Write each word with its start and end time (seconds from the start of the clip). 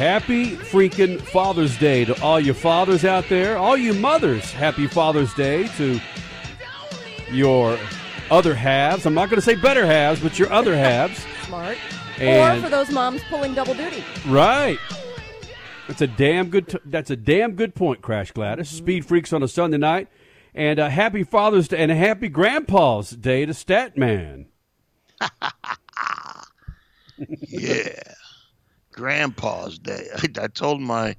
Happy 0.00 0.56
freaking 0.56 1.20
Father's 1.20 1.76
Day 1.76 2.06
to 2.06 2.18
all 2.22 2.40
your 2.40 2.54
fathers 2.54 3.04
out 3.04 3.28
there, 3.28 3.58
all 3.58 3.76
you 3.76 3.92
mothers. 3.92 4.50
Happy 4.50 4.86
Father's 4.86 5.34
Day 5.34 5.68
to 5.76 6.00
your 7.30 7.78
other 8.30 8.54
halves. 8.54 9.04
I'm 9.04 9.12
not 9.12 9.28
going 9.28 9.36
to 9.36 9.44
say 9.44 9.56
better 9.56 9.84
halves, 9.84 10.18
but 10.20 10.38
your 10.38 10.50
other 10.50 10.74
halves. 10.88 11.22
Smart. 11.44 11.76
And- 12.16 12.62
or 12.62 12.64
for 12.64 12.70
those 12.70 12.88
moms 12.90 13.20
pulling 13.28 13.52
double 13.52 13.74
duty. 13.74 14.02
Right. 14.26 14.78
That's 15.86 16.00
a 16.00 16.06
damn 16.06 16.48
good. 16.48 16.68
T- 16.68 16.78
that's 16.86 17.10
a 17.10 17.16
damn 17.16 17.52
good 17.52 17.74
point, 17.74 18.00
Crash 18.00 18.32
Gladys. 18.32 18.68
Mm-hmm. 18.68 18.78
Speed 18.78 19.04
Freaks 19.04 19.34
on 19.34 19.42
a 19.42 19.48
Sunday 19.48 19.76
night, 19.76 20.08
and 20.54 20.78
a 20.78 20.88
happy 20.88 21.24
Father's 21.24 21.68
Day 21.68 21.76
and 21.76 21.92
a 21.92 21.94
happy 21.94 22.30
Grandpa's 22.30 23.10
Day 23.10 23.44
to 23.44 23.52
Statman. 23.52 24.46
yeah, 27.18 28.14
Grandpa's 29.00 29.78
Day. 29.78 30.06
I, 30.14 30.28
I 30.44 30.46
told 30.48 30.80
my 30.80 31.16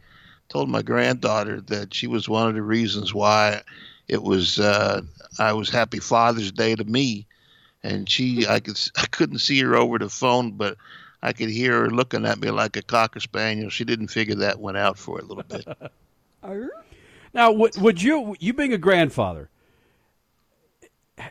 told 0.49 0.69
my 0.69 0.81
granddaughter 0.81 1.61
that 1.61 1.93
she 1.93 2.07
was 2.07 2.29
one 2.29 2.47
of 2.47 2.53
the 2.53 2.61
reasons 2.61 3.13
why 3.13 3.61
it 4.07 4.21
was 4.21 4.59
uh, 4.59 5.01
I 5.39 5.53
was 5.53 5.69
Happy 5.69 5.99
Father's 5.99 6.51
Day 6.51 6.75
to 6.75 6.83
me, 6.83 7.25
and 7.83 8.07
she 8.07 8.45
I 8.47 8.59
could 8.59 8.79
I 8.95 9.07
couldn't 9.07 9.39
see 9.39 9.59
her 9.61 9.75
over 9.75 9.97
the 9.97 10.09
phone, 10.09 10.51
but 10.51 10.77
I 11.23 11.33
could 11.33 11.49
hear 11.49 11.81
her 11.81 11.89
looking 11.89 12.25
at 12.25 12.39
me 12.39 12.51
like 12.51 12.77
a 12.77 12.83
cocker 12.83 13.19
spaniel. 13.19 13.69
She 13.69 13.83
didn't 13.83 14.07
figure 14.09 14.35
that 14.35 14.59
one 14.59 14.75
out 14.75 14.97
for 14.97 15.19
a 15.19 15.23
little 15.23 15.43
bit. 15.43 15.67
Now, 17.33 17.51
would, 17.51 17.77
would 17.77 18.01
you 18.01 18.35
you 18.39 18.51
being 18.51 18.73
a 18.73 18.77
grandfather 18.77 19.49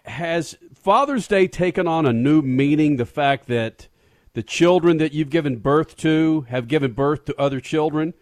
has 0.05 0.57
Father's 0.73 1.29
Day 1.29 1.47
taken 1.47 1.87
on 1.87 2.07
a 2.07 2.13
new 2.13 2.41
meaning? 2.41 2.97
The 2.97 3.05
fact 3.05 3.49
that 3.49 3.89
the 4.35 4.43
children 4.43 4.99
that 4.99 5.13
you've 5.13 5.31
given 5.31 5.57
birth 5.57 5.97
to 5.99 6.43
have 6.49 6.69
given 6.69 6.93
birth 6.93 7.25
to 7.27 7.41
other 7.41 7.61
children. 7.61 8.15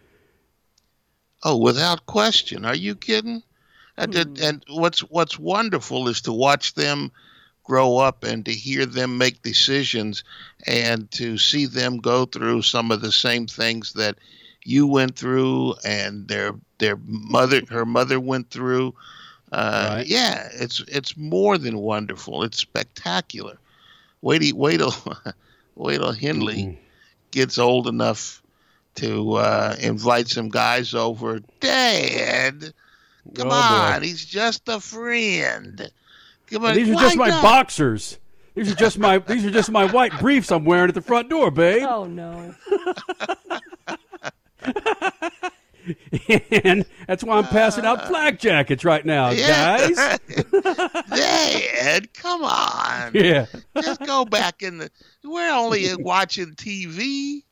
Oh, 1.43 1.57
without 1.57 2.07
question. 2.07 2.65
Are 2.65 2.75
you 2.75 2.95
kidding? 2.95 3.43
And, 3.97 4.15
and- 4.15 4.39
and 4.41 4.65
what's 4.69 5.01
what's 5.01 5.39
wonderful 5.39 6.09
is 6.09 6.21
to 6.23 6.33
watch 6.33 6.75
them 6.75 7.11
grow 7.65 7.99
up 7.99 8.25
and 8.25 8.45
to 8.47 8.53
hear 8.53 8.87
them 8.87 9.19
make 9.19 9.43
decisions 9.43 10.25
and 10.67 11.11
to 11.11 11.37
see 11.37 11.67
them 11.67 11.99
go 11.99 12.25
through 12.25 12.63
some 12.63 12.91
of 12.91 13.03
the 13.03 13.13
same 13.13 13.47
things 13.47 13.93
that 13.93 14.17
you 14.65 14.87
went 14.87 15.17
through 15.17 15.75
and 15.85 16.27
their 16.29 16.53
their 16.79 16.97
mother 17.05 17.61
her 17.69 17.85
mother 17.85 18.19
went 18.21 18.51
through. 18.51 18.95
Uh, 19.53 19.97
Right. 19.97 20.07
Yeah, 20.07 20.49
it's 20.55 20.81
it's 20.89 21.17
more 21.17 21.59
than 21.59 21.79
wonderful. 21.79 22.43
It's 22.45 22.59
spectacular. 22.59 23.59
Wait, 24.23 24.53
wait 24.55 24.79
till 24.79 24.95
wait 25.79 25.99
till 25.99 26.13
Hindley 26.13 26.79
gets 27.31 27.59
old 27.59 27.87
enough 27.87 28.43
to 28.97 29.35
uh, 29.35 29.77
invite 29.81 30.29
some 30.29 30.49
guys 30.49 30.95
over. 30.95 31.41
Dad, 31.61 32.73
come 33.35 33.47
Oh, 33.47 33.51
boy. 33.51 33.95
on, 33.95 34.03
he's 34.03 34.25
just 34.25 34.69
a 34.69 34.81
friend. 34.81 35.91
Come 36.51 36.65
on, 36.65 36.75
These 36.75 36.89
are 36.91 36.95
just 36.95 37.17
my 37.17 37.29
not? 37.29 37.43
boxers. 37.43 38.19
These 38.55 38.73
are 38.73 38.75
just 38.75 38.99
my 38.99 39.19
these 39.27 39.45
are 39.47 39.51
just 39.51 39.71
my 39.71 39.87
white 39.87 40.19
briefs 40.19 40.51
I'm 40.51 40.65
wearing 40.65 40.89
at 40.89 40.95
the 40.95 41.03
front 41.03 41.31
door, 41.31 41.51
babe. 41.51 41.87
Oh 41.89 42.05
no. 42.07 42.55
and 46.65 46.85
that's 47.07 47.23
why 47.25 47.39
I'm 47.39 47.45
passing 47.45 47.85
out 47.85 48.01
uh, 48.03 48.07
flak 48.09 48.39
jackets 48.39 48.85
right 48.85 49.05
now, 49.05 49.31
Yeah. 49.31 49.89
guys. 49.89 50.19
Dad, 51.11 52.13
come 52.15 52.43
on. 52.45 53.13
Yeah. 53.15 53.47
Just 53.83 54.01
go 54.05 54.25
back 54.25 54.63
in 54.63 54.79
the. 54.79 54.91
We're 55.25 55.51
only 55.53 55.87
watching 55.97 56.55
TV. 56.55 57.43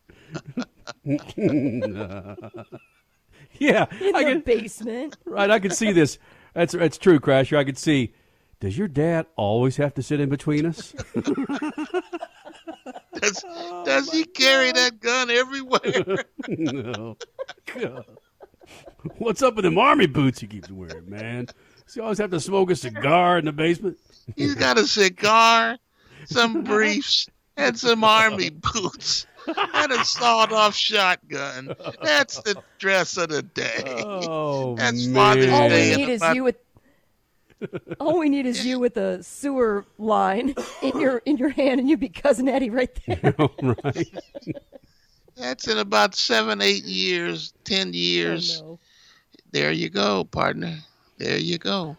Yeah. 3.58 3.86
In 4.00 4.14
I 4.14 4.24
the 4.24 4.30
can, 4.30 4.40
basement. 4.40 5.16
right, 5.24 5.50
I 5.50 5.58
can 5.58 5.70
see 5.70 5.92
this. 5.92 6.18
That's 6.54 6.72
that's 6.72 6.98
true, 6.98 7.18
Crasher. 7.20 7.56
I 7.56 7.64
can 7.64 7.74
see. 7.76 8.12
Does 8.60 8.76
your 8.78 8.88
dad 8.88 9.26
always 9.36 9.76
have 9.76 9.92
to 9.94 10.02
sit 10.02 10.18
in 10.20 10.28
between 10.30 10.64
us? 10.66 10.92
Does, 13.20 13.44
oh, 13.48 13.84
does 13.84 14.10
he 14.10 14.24
carry 14.24 14.72
that 14.72 14.98
gun 15.00 15.30
everywhere? 15.30 16.24
no. 16.48 17.16
God. 17.74 18.04
What's 19.18 19.42
up 19.42 19.54
with 19.54 19.64
them 19.64 19.78
army 19.78 20.06
boots 20.06 20.40
he 20.40 20.46
keeps 20.46 20.70
wearing, 20.70 21.08
man? 21.08 21.46
Does 21.84 21.94
he 21.94 22.00
always 22.00 22.18
have 22.18 22.30
to 22.30 22.40
smoke 22.40 22.70
a 22.70 22.76
cigar 22.76 23.38
in 23.38 23.44
the 23.44 23.52
basement? 23.52 23.98
He's 24.36 24.54
got 24.54 24.78
a 24.78 24.86
cigar, 24.86 25.78
some 26.24 26.64
briefs, 26.64 27.28
and 27.56 27.78
some 27.78 28.02
army 28.02 28.50
boots, 28.50 29.26
and 29.46 29.92
a 29.92 30.04
sawed-off 30.04 30.74
shotgun. 30.74 31.74
That's 32.02 32.40
the 32.42 32.60
dress 32.78 33.16
of 33.16 33.28
the 33.28 33.42
day. 33.42 33.82
Oh, 33.86 34.74
That's 34.76 35.06
man. 35.06 35.14
Father's 35.14 35.52
All 35.52 35.68
Day 35.68 35.90
we 35.90 35.96
need 35.96 36.08
is 36.08 36.22
you 36.34 36.44
with. 36.44 36.56
All 38.00 38.18
we 38.18 38.28
need 38.28 38.44
is 38.44 38.66
you 38.66 38.78
with 38.78 38.98
a 38.98 39.22
sewer 39.22 39.86
line 39.96 40.54
in 40.82 41.00
your 41.00 41.18
in 41.18 41.38
your 41.38 41.48
hand, 41.48 41.80
and 41.80 41.88
you'd 41.88 42.00
be 42.00 42.08
cousin 42.08 42.48
Eddie 42.48 42.70
right 42.70 42.94
there. 43.06 43.34
right. 43.62 44.14
That's 45.36 45.68
in 45.68 45.78
about 45.78 46.14
seven, 46.14 46.60
eight 46.60 46.84
years, 46.84 47.52
ten 47.64 47.92
years. 47.92 48.60
Oh, 48.62 48.70
no. 48.70 48.78
There 49.52 49.72
you 49.72 49.88
go, 49.88 50.24
partner. 50.24 50.78
There 51.18 51.38
you 51.38 51.58
go. 51.58 51.96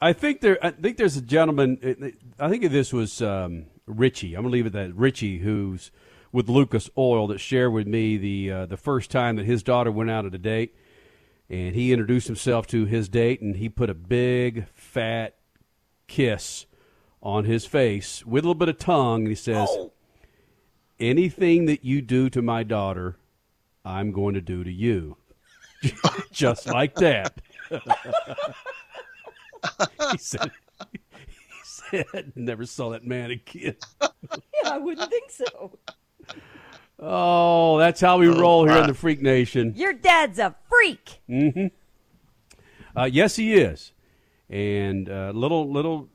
I 0.00 0.12
think 0.12 0.40
there. 0.40 0.58
I 0.62 0.70
think 0.70 0.96
there's 0.96 1.16
a 1.16 1.22
gentleman. 1.22 2.14
I 2.38 2.48
think 2.48 2.70
this 2.70 2.92
was 2.92 3.22
um, 3.22 3.66
Richie. 3.86 4.34
I'm 4.34 4.42
gonna 4.42 4.52
leave 4.52 4.66
it 4.66 4.74
at 4.74 4.88
that. 4.88 4.94
Richie, 4.94 5.38
who's 5.38 5.90
with 6.30 6.48
Lucas 6.48 6.90
Oil, 6.98 7.26
that 7.28 7.38
shared 7.38 7.72
with 7.72 7.86
me 7.86 8.16
the 8.16 8.50
uh, 8.50 8.66
the 8.66 8.76
first 8.76 9.10
time 9.10 9.36
that 9.36 9.46
his 9.46 9.62
daughter 9.62 9.90
went 9.90 10.10
out 10.10 10.26
on 10.26 10.34
a 10.34 10.38
date, 10.38 10.74
and 11.48 11.74
he 11.74 11.92
introduced 11.92 12.26
himself 12.26 12.66
to 12.66 12.84
his 12.84 13.08
date, 13.08 13.40
and 13.40 13.56
he 13.56 13.68
put 13.68 13.88
a 13.88 13.94
big 13.94 14.66
fat 14.74 15.36
kiss 16.06 16.66
on 17.22 17.44
his 17.44 17.64
face 17.64 18.26
with 18.26 18.44
a 18.44 18.48
little 18.48 18.54
bit 18.58 18.68
of 18.68 18.76
tongue, 18.76 19.20
and 19.20 19.28
he 19.28 19.34
says, 19.34 19.70
"Anything 21.00 21.64
that 21.64 21.84
you 21.84 22.02
do 22.02 22.28
to 22.28 22.42
my 22.42 22.62
daughter, 22.62 23.16
I'm 23.86 24.12
going 24.12 24.34
to 24.34 24.42
do 24.42 24.64
to 24.64 24.72
you." 24.72 25.16
Just 26.32 26.66
like 26.66 26.94
that. 26.96 27.40
he 30.10 30.18
said, 30.18 30.50
he 30.92 31.00
said, 31.62 32.32
never 32.34 32.66
saw 32.66 32.90
that 32.90 33.06
man 33.06 33.30
again. 33.30 33.76
Yeah, 34.00 34.08
I 34.66 34.78
wouldn't 34.78 35.10
think 35.10 35.30
so. 35.30 35.78
Oh, 36.98 37.78
that's 37.78 38.00
how 38.00 38.18
we 38.18 38.28
roll 38.28 38.66
here 38.66 38.78
in 38.78 38.86
the 38.86 38.94
Freak 38.94 39.20
Nation. 39.20 39.74
Your 39.76 39.92
dad's 39.92 40.38
a 40.38 40.54
freak. 40.68 41.20
Uh, 42.96 43.08
yes, 43.10 43.36
he 43.36 43.54
is. 43.54 43.92
And 44.48 45.08
uh, 45.08 45.32
little, 45.34 45.70
little 45.70 46.08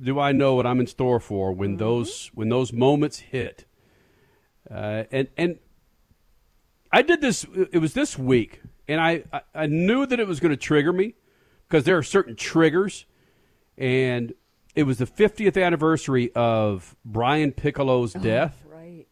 do 0.00 0.18
I 0.18 0.32
know 0.32 0.54
what 0.54 0.66
I'm 0.66 0.80
in 0.80 0.86
store 0.86 1.20
for 1.20 1.52
when 1.52 1.76
those 1.76 2.30
when 2.34 2.48
those 2.48 2.72
moments 2.72 3.18
hit. 3.18 3.64
Uh, 4.70 5.04
and 5.12 5.28
and 5.36 5.58
I 6.92 7.02
did 7.02 7.20
this. 7.20 7.46
It 7.72 7.78
was 7.78 7.94
this 7.94 8.18
week, 8.18 8.62
and 8.88 9.00
I 9.00 9.24
I, 9.32 9.40
I 9.54 9.66
knew 9.66 10.06
that 10.06 10.20
it 10.20 10.26
was 10.26 10.40
going 10.40 10.50
to 10.50 10.56
trigger 10.56 10.92
me 10.92 11.14
because 11.68 11.84
there 11.84 11.96
are 11.96 12.02
certain 12.02 12.36
triggers, 12.36 13.06
and 13.76 14.32
it 14.74 14.84
was 14.84 14.98
the 14.98 15.06
50th 15.06 15.60
anniversary 15.62 16.30
of 16.34 16.94
Brian 17.04 17.52
Piccolo's 17.52 18.12
death. 18.12 18.62
Right. 18.70 19.06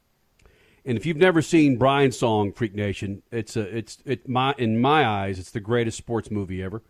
And 0.85 0.99
if 0.99 1.06
you've 1.06 1.17
never 1.17 1.41
seen 1.41 1.79
Brian's 1.79 2.19
song 2.19 2.53
Freak 2.53 2.75
Nation, 2.75 3.23
it's 3.32 3.56
a 3.56 3.76
it's 3.76 3.99
it 4.05 4.29
my 4.29 4.55
in 4.59 4.81
my 4.81 5.06
eyes 5.06 5.38
it's 5.38 5.50
the 5.50 5.61
greatest 5.61 5.97
sports 5.97 6.31
movie 6.31 6.62
ever. 6.62 6.82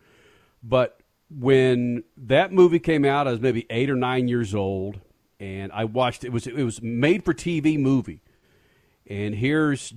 But 0.63 1.01
when 1.31 2.03
that 2.17 2.53
movie 2.53 2.81
came 2.81 3.05
out, 3.05 3.29
I 3.29 3.31
was 3.31 3.41
maybe 3.41 3.67
eight 3.71 3.89
or 3.91 3.97
nine 3.97 4.27
years 4.27 4.55
old, 4.55 5.01
and 5.39 5.71
I 5.73 5.85
watched 5.85 6.25
it 6.25 6.33
was 6.33 6.47
it 6.47 6.65
was 6.65 6.83
made 6.83 7.25
for 7.25 7.33
TV 7.33 7.79
movie, 7.79 8.21
and 9.07 9.35
here's 9.35 9.95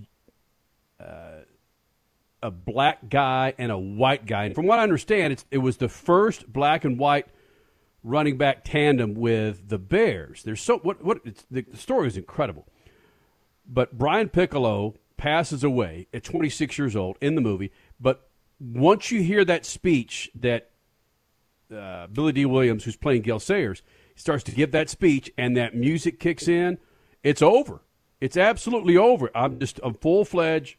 uh, 1.00 1.37
a 2.42 2.52
black 2.52 3.10
guy 3.10 3.54
and 3.58 3.72
a 3.72 3.78
white 3.78 4.26
guy, 4.26 4.46
and 4.46 4.56
from 4.56 4.68
what 4.68 4.80
I 4.80 4.84
understand, 4.84 5.44
it 5.52 5.58
was 5.58 5.78
the 5.78 5.90
first 5.90 6.52
black 6.52 6.86
and 6.86 7.00
white 7.00 7.28
running 8.04 8.38
back 8.38 8.64
tandem 8.64 9.16
with 9.16 9.70
the 9.70 9.78
Bears. 9.78 10.44
There's 10.44 10.62
so 10.62 10.78
what 10.80 11.04
what 11.04 11.24
the, 11.24 11.66
the 11.70 11.78
story 11.78 12.08
is 12.08 12.18
incredible. 12.18 12.68
But 13.68 13.98
Brian 13.98 14.30
Piccolo 14.30 14.96
passes 15.18 15.64
away 15.64 16.08
at 16.14 16.24
26 16.24 16.78
years 16.78 16.96
old 16.96 17.18
in 17.20 17.36
the 17.36 17.42
movie. 17.42 17.72
But 18.00 18.30
once 18.60 19.12
you 19.12 19.22
hear 19.22 19.44
that 19.46 19.66
speech 19.66 20.32
that 20.36 20.70
uh, 21.76 22.08
Billy 22.08 22.32
Dee 22.32 22.46
Williams, 22.46 22.86
who's 22.86 22.96
playing 22.96 23.24
Gale 23.24 23.40
Sayers, 23.40 23.82
starts 24.16 24.44
to 24.46 24.52
give 24.52 24.72
that 24.72 24.90
speech, 24.90 25.32
and 25.38 25.58
that 25.58 25.76
music 25.76 26.20
kicks 26.20 26.48
in, 26.48 26.78
it's 27.24 27.42
over. 27.42 27.82
It's 28.22 28.38
absolutely 28.38 28.98
over. 28.98 29.30
I'm 29.36 29.60
just 29.60 29.80
a 29.84 29.94
full 29.94 30.26
fledged 30.26 30.78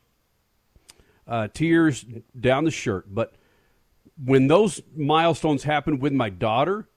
uh, 1.29 1.49
tears 1.53 2.05
down 2.39 2.65
the 2.65 2.71
shirt. 2.71 3.15
But 3.15 3.35
when 4.25 4.49
those 4.49 4.81
milestones 4.97 5.63
happen 5.63 6.01
with 6.01 6.13
my 6.13 6.31
daughter, 6.31 6.89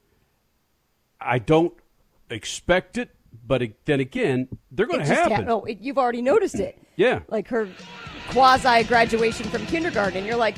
I 1.19 1.37
don't 1.37 1.73
expect 2.29 2.97
it, 2.97 3.09
but 3.45 3.61
it, 3.61 3.85
then 3.85 3.99
again, 3.99 4.47
they're 4.71 4.87
going 4.87 5.01
to 5.01 5.05
happen. 5.05 5.31
hap- 5.31 5.49
oh, 5.49 5.63
it, 5.65 5.79
you've 5.79 5.97
already 5.97 6.21
noticed 6.21 6.55
it. 6.55 6.77
Yeah. 6.97 7.21
Like 7.29 7.47
her 7.47 7.67
quasi 8.29 8.83
graduation 8.83 9.47
from 9.47 9.65
kindergarten. 9.65 10.23
You're 10.23 10.35
like, 10.35 10.55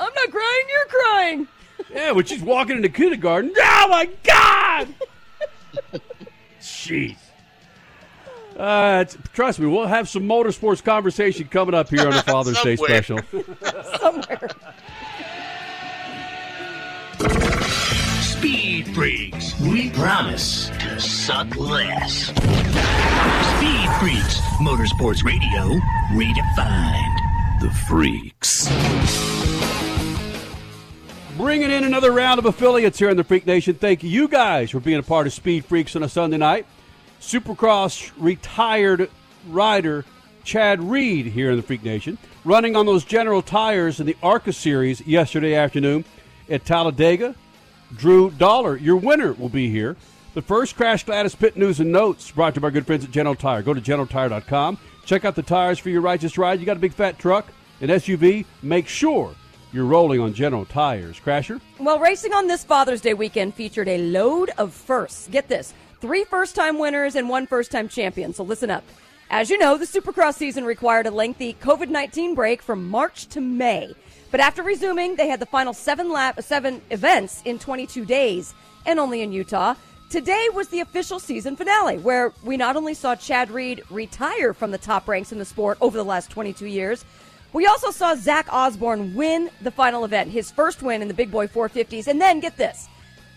I'm 0.00 0.10
not 0.14 0.30
crying, 0.30 0.66
you're 0.70 0.86
crying. 1.02 1.48
Yeah, 1.92 2.12
when 2.12 2.24
she's 2.24 2.40
walking 2.40 2.76
into 2.76 2.88
kindergarten. 2.88 3.52
Oh 3.54 3.88
my 3.90 4.08
God! 4.22 4.94
Jeez. 6.60 7.16
Uh, 8.56 9.04
trust 9.32 9.58
me, 9.58 9.66
we'll 9.66 9.86
have 9.86 10.08
some 10.08 10.22
motorsports 10.24 10.82
conversation 10.82 11.48
coming 11.48 11.74
up 11.74 11.88
here 11.88 12.06
on 12.06 12.12
the 12.12 12.22
Father's 12.26 12.60
Day 12.62 12.76
special. 12.76 13.18
Somewhere. 13.98 14.48
Speed 18.20 18.94
Freaks, 18.94 19.58
we 19.60 19.90
promise 19.90 20.68
to 20.80 21.00
suck 21.00 21.56
less. 21.56 22.26
Speed 22.26 23.90
Freaks, 24.00 24.40
Motorsports 24.60 25.24
Radio, 25.24 25.80
redefined. 26.12 27.20
The 27.60 27.70
Freaks. 27.88 28.68
Bringing 31.36 31.70
in 31.70 31.84
another 31.84 32.12
round 32.12 32.38
of 32.38 32.46
affiliates 32.46 32.98
here 32.98 33.10
in 33.10 33.16
the 33.16 33.24
Freak 33.24 33.46
Nation. 33.46 33.74
Thank 33.74 34.04
you 34.04 34.28
guys 34.28 34.70
for 34.70 34.80
being 34.80 34.98
a 34.98 35.02
part 35.02 35.26
of 35.26 35.32
Speed 35.32 35.64
Freaks 35.64 35.96
on 35.96 36.02
a 36.02 36.08
Sunday 36.08 36.36
night. 36.36 36.66
Supercross 37.20 38.10
retired 38.18 39.10
rider 39.48 40.04
Chad 40.44 40.82
Reed 40.82 41.26
here 41.26 41.50
in 41.50 41.56
the 41.56 41.62
Freak 41.62 41.82
Nation, 41.82 42.18
running 42.44 42.76
on 42.76 42.86
those 42.86 43.04
General 43.04 43.42
tires 43.42 43.98
in 43.98 44.06
the 44.06 44.16
ARCA 44.22 44.52
series 44.52 45.00
yesterday 45.06 45.54
afternoon 45.54 46.04
at 46.48 46.64
Talladega. 46.64 47.34
Drew 47.96 48.30
Dollar, 48.30 48.76
your 48.76 48.96
winner, 48.96 49.32
will 49.32 49.48
be 49.48 49.70
here. 49.70 49.96
The 50.34 50.42
first 50.42 50.76
Crash 50.76 51.04
Gladys 51.04 51.34
Pit 51.34 51.56
News 51.56 51.80
and 51.80 51.92
Notes 51.92 52.30
brought 52.30 52.54
to 52.54 52.58
you 52.58 52.62
by 52.62 52.66
our 52.66 52.72
good 52.72 52.86
friends 52.86 53.04
at 53.04 53.10
General 53.10 53.36
Tire. 53.36 53.62
Go 53.62 53.72
to 53.72 53.80
generaltire.com. 53.80 54.78
Check 55.04 55.24
out 55.24 55.34
the 55.34 55.42
tires 55.42 55.78
for 55.78 55.90
your 55.90 56.00
righteous 56.00 56.36
ride. 56.36 56.60
You 56.60 56.66
got 56.66 56.76
a 56.76 56.80
big 56.80 56.92
fat 56.92 57.18
truck, 57.18 57.46
an 57.80 57.88
SUV, 57.88 58.44
make 58.62 58.88
sure 58.88 59.34
you're 59.72 59.84
rolling 59.84 60.20
on 60.20 60.34
General 60.34 60.64
Tires. 60.64 61.20
Crasher? 61.20 61.60
Well, 61.78 61.98
racing 61.98 62.32
on 62.32 62.46
this 62.46 62.64
Father's 62.64 63.00
Day 63.00 63.14
weekend 63.14 63.54
featured 63.54 63.88
a 63.88 63.98
load 63.98 64.50
of 64.58 64.72
firsts. 64.72 65.28
Get 65.28 65.48
this 65.48 65.72
three 66.04 66.24
first 66.24 66.54
time 66.54 66.78
winners 66.78 67.14
and 67.14 67.30
one 67.30 67.46
first 67.46 67.70
time 67.70 67.88
champion. 67.88 68.34
So 68.34 68.44
listen 68.44 68.68
up. 68.68 68.84
As 69.30 69.48
you 69.48 69.56
know, 69.56 69.78
the 69.78 69.86
Supercross 69.86 70.34
season 70.34 70.66
required 70.66 71.06
a 71.06 71.10
lengthy 71.10 71.54
COVID 71.54 71.88
19 71.88 72.34
break 72.34 72.60
from 72.60 72.90
March 72.90 73.26
to 73.28 73.40
May. 73.40 73.94
But 74.30 74.40
after 74.40 74.62
resuming, 74.62 75.16
they 75.16 75.28
had 75.28 75.40
the 75.40 75.46
final 75.46 75.72
seven, 75.72 76.12
lap, 76.12 76.42
seven 76.42 76.82
events 76.90 77.40
in 77.46 77.58
22 77.58 78.04
days, 78.04 78.52
and 78.84 79.00
only 79.00 79.22
in 79.22 79.32
Utah. 79.32 79.76
Today 80.10 80.48
was 80.52 80.68
the 80.68 80.80
official 80.80 81.18
season 81.18 81.56
finale, 81.56 81.96
where 81.96 82.34
we 82.44 82.58
not 82.58 82.76
only 82.76 82.92
saw 82.92 83.16
Chad 83.16 83.50
Reed 83.50 83.82
retire 83.88 84.52
from 84.52 84.72
the 84.72 84.78
top 84.78 85.08
ranks 85.08 85.32
in 85.32 85.38
the 85.38 85.46
sport 85.46 85.78
over 85.80 85.96
the 85.96 86.04
last 86.04 86.28
22 86.28 86.66
years, 86.66 87.02
we 87.54 87.64
also 87.64 87.90
saw 87.90 88.14
Zach 88.14 88.46
Osborne 88.52 89.14
win 89.14 89.48
the 89.62 89.70
final 89.70 90.04
event, 90.04 90.30
his 90.30 90.50
first 90.50 90.82
win 90.82 91.00
in 91.00 91.08
the 91.08 91.14
Big 91.14 91.30
Boy 91.30 91.46
450s. 91.46 92.08
And 92.08 92.20
then, 92.20 92.40
get 92.40 92.58
this 92.58 92.90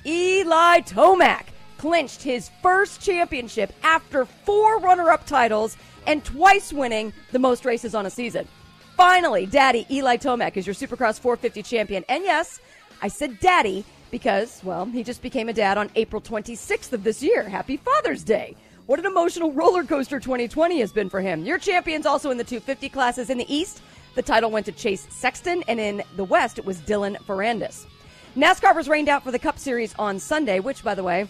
Eli 0.06 0.82
Tomac 0.82 1.46
clinched 1.78 2.24
his 2.24 2.50
first 2.62 3.02
championship 3.02 3.74
after 3.84 4.26
four 4.26 4.80
runner 4.80 5.10
up 5.10 5.26
titles 5.26 5.78
and 6.06 6.24
twice 6.24 6.74
winning 6.74 7.14
the 7.32 7.40
most 7.40 7.66
races 7.66 7.94
on 7.94 8.06
a 8.06 8.10
season. 8.10 8.48
Finally, 8.96 9.46
Daddy 9.46 9.86
Eli 9.92 10.18
Tomac 10.18 10.58
is 10.58 10.66
your 10.66 10.74
Supercross 10.74 11.20
450 11.20 11.62
champion. 11.64 12.04
And 12.10 12.24
yes, 12.24 12.60
I 13.02 13.10
said 13.10 13.40
daddy 13.40 13.86
because, 14.10 14.62
well, 14.64 14.86
he 14.86 15.04
just 15.04 15.22
became 15.22 15.50
a 15.50 15.54
dad 15.54 15.78
on 15.78 15.92
April 15.96 16.22
26th 16.22 16.94
of 16.94 17.04
this 17.04 17.22
year. 17.22 17.48
Happy 17.48 17.78
Father's 17.78 18.24
Day. 18.24 18.56
What 18.88 19.00
an 19.00 19.06
emotional 19.06 19.52
roller 19.52 19.84
coaster 19.84 20.20
2020 20.20 20.80
has 20.80 20.94
been 20.94 21.10
for 21.10 21.20
him. 21.20 21.44
Your 21.44 21.58
champions 21.58 22.06
also 22.06 22.32
in 22.32 22.38
the 22.38 22.44
250 22.44 22.90
classes 22.90 23.30
in 23.30 23.38
the 23.38 23.54
East. 23.54 23.82
The 24.16 24.22
title 24.22 24.50
went 24.50 24.66
to 24.66 24.72
Chase 24.72 25.06
Sexton, 25.10 25.64
and 25.68 25.80
in 25.80 26.02
the 26.16 26.24
West, 26.24 26.58
it 26.58 26.66
was 26.66 26.80
Dylan 26.80 27.18
Ferrandis. 27.18 27.86
NASCAR 28.36 28.76
was 28.76 28.88
rained 28.88 29.10
out 29.10 29.24
for 29.24 29.32
the 29.32 29.38
Cup 29.38 29.60
Series 29.60 29.94
on 30.00 30.20
Sunday, 30.20 30.60
which, 30.60 30.84
by 30.84 30.96
the 30.96 31.04
way, 31.04 31.28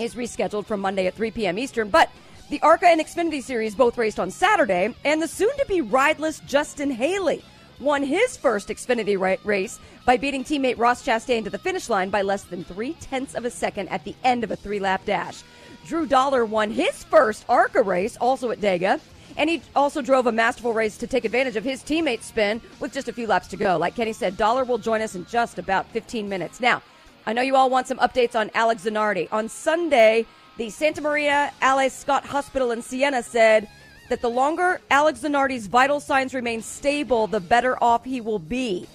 is 0.00 0.14
rescheduled 0.14 0.66
from 0.66 0.80
Monday 0.80 1.06
at 1.06 1.14
3 1.14 1.30
p.m. 1.30 1.58
Eastern. 1.58 1.90
But 1.90 2.10
the 2.48 2.60
ARCA 2.62 2.86
and 2.86 3.00
Xfinity 3.00 3.42
Series 3.42 3.74
both 3.74 3.96
raced 3.96 4.18
on 4.18 4.30
Saturday, 4.30 4.94
and 5.04 5.22
the 5.22 5.28
soon 5.28 5.56
to 5.58 5.66
be 5.66 5.80
rideless 5.80 6.40
Justin 6.40 6.90
Haley 6.90 7.44
won 7.78 8.02
his 8.02 8.36
first 8.36 8.68
Xfinity 8.68 9.38
race 9.44 9.78
by 10.04 10.16
beating 10.16 10.44
teammate 10.44 10.78
Ross 10.78 11.04
Chastain 11.04 11.44
to 11.44 11.50
the 11.50 11.58
finish 11.58 11.88
line 11.88 12.10
by 12.10 12.22
less 12.22 12.42
than 12.42 12.64
three 12.64 12.94
tenths 12.94 13.34
of 13.34 13.44
a 13.44 13.50
second 13.50 13.88
at 13.88 14.04
the 14.04 14.14
end 14.24 14.44
of 14.44 14.50
a 14.50 14.56
three 14.56 14.80
lap 14.80 15.04
dash. 15.04 15.42
Drew 15.86 16.06
Dollar 16.06 16.44
won 16.44 16.70
his 16.70 17.04
first 17.04 17.44
ARCA 17.48 17.82
race, 17.82 18.16
also 18.16 18.50
at 18.50 18.60
Dega, 18.60 19.00
and 19.36 19.48
he 19.48 19.62
also 19.74 20.02
drove 20.02 20.26
a 20.26 20.32
masterful 20.32 20.72
race 20.72 20.98
to 20.98 21.06
take 21.06 21.24
advantage 21.24 21.56
of 21.56 21.64
his 21.64 21.82
teammate's 21.82 22.26
spin 22.26 22.60
with 22.80 22.92
just 22.92 23.08
a 23.08 23.12
few 23.12 23.26
laps 23.26 23.48
to 23.48 23.56
go. 23.56 23.76
Like 23.76 23.94
Kenny 23.94 24.12
said, 24.12 24.36
Dollar 24.36 24.64
will 24.64 24.78
join 24.78 25.00
us 25.00 25.14
in 25.14 25.24
just 25.26 25.58
about 25.58 25.88
15 25.90 26.28
minutes. 26.28 26.60
Now, 26.60 26.82
I 27.26 27.32
know 27.32 27.42
you 27.42 27.54
all 27.54 27.68
want 27.68 27.86
some 27.86 27.98
updates 27.98 28.34
on 28.34 28.50
Alex 28.54 28.84
Zanardi. 28.84 29.28
On 29.30 29.48
Sunday, 29.48 30.26
the 30.56 30.70
Santa 30.70 31.00
Maria 31.00 31.52
alle 31.60 31.90
Scotte 31.90 32.24
Hospital 32.24 32.70
in 32.70 32.82
Siena 32.82 33.22
said 33.22 33.68
that 34.08 34.22
the 34.22 34.30
longer 34.30 34.80
Alex 34.90 35.20
Zanardi's 35.20 35.66
vital 35.66 36.00
signs 36.00 36.34
remain 36.34 36.62
stable, 36.62 37.26
the 37.26 37.40
better 37.40 37.82
off 37.82 38.04
he 38.04 38.20
will 38.20 38.38
be. 38.38 38.86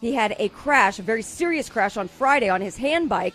He 0.00 0.14
had 0.14 0.34
a 0.38 0.48
crash, 0.48 0.98
a 0.98 1.02
very 1.02 1.22
serious 1.22 1.68
crash 1.68 1.96
on 1.96 2.08
Friday 2.08 2.48
on 2.48 2.60
his 2.60 2.76
hand 2.76 3.08
bike. 3.08 3.34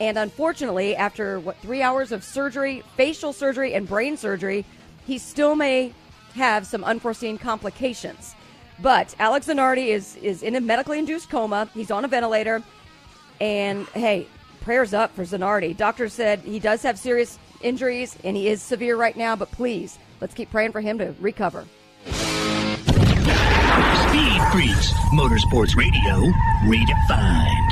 And 0.00 0.16
unfortunately, 0.16 0.96
after 0.96 1.38
what 1.38 1.58
three 1.58 1.82
hours 1.82 2.10
of 2.10 2.24
surgery, 2.24 2.82
facial 2.96 3.32
surgery, 3.32 3.74
and 3.74 3.86
brain 3.86 4.16
surgery, 4.16 4.64
he 5.06 5.18
still 5.18 5.54
may 5.54 5.92
have 6.34 6.66
some 6.66 6.84
unforeseen 6.84 7.36
complications. 7.36 8.34
But 8.80 9.14
Alex 9.18 9.46
Zanardi 9.46 9.88
is 9.88 10.16
is 10.16 10.42
in 10.42 10.56
a 10.56 10.60
medically 10.60 10.98
induced 10.98 11.28
coma. 11.28 11.68
He's 11.74 11.90
on 11.90 12.04
a 12.04 12.08
ventilator. 12.08 12.62
And 13.40 13.86
hey, 13.88 14.26
prayers 14.60 14.92
up 14.94 15.14
for 15.14 15.22
Zanardi. 15.22 15.76
Doctors 15.76 16.12
said 16.12 16.40
he 16.40 16.58
does 16.58 16.82
have 16.82 16.98
serious 16.98 17.38
injuries 17.62 18.16
and 18.24 18.36
he 18.36 18.48
is 18.48 18.62
severe 18.62 18.96
right 18.96 19.16
now, 19.16 19.36
but 19.36 19.50
please, 19.50 19.98
let's 20.20 20.34
keep 20.34 20.50
praying 20.50 20.72
for 20.72 20.80
him 20.80 20.98
to 20.98 21.14
recover. 21.20 21.64
Speed 24.10 24.42
Freaks, 24.52 24.92
Motorsports 25.14 25.76
Radio, 25.76 26.30
redefined. 26.64 27.69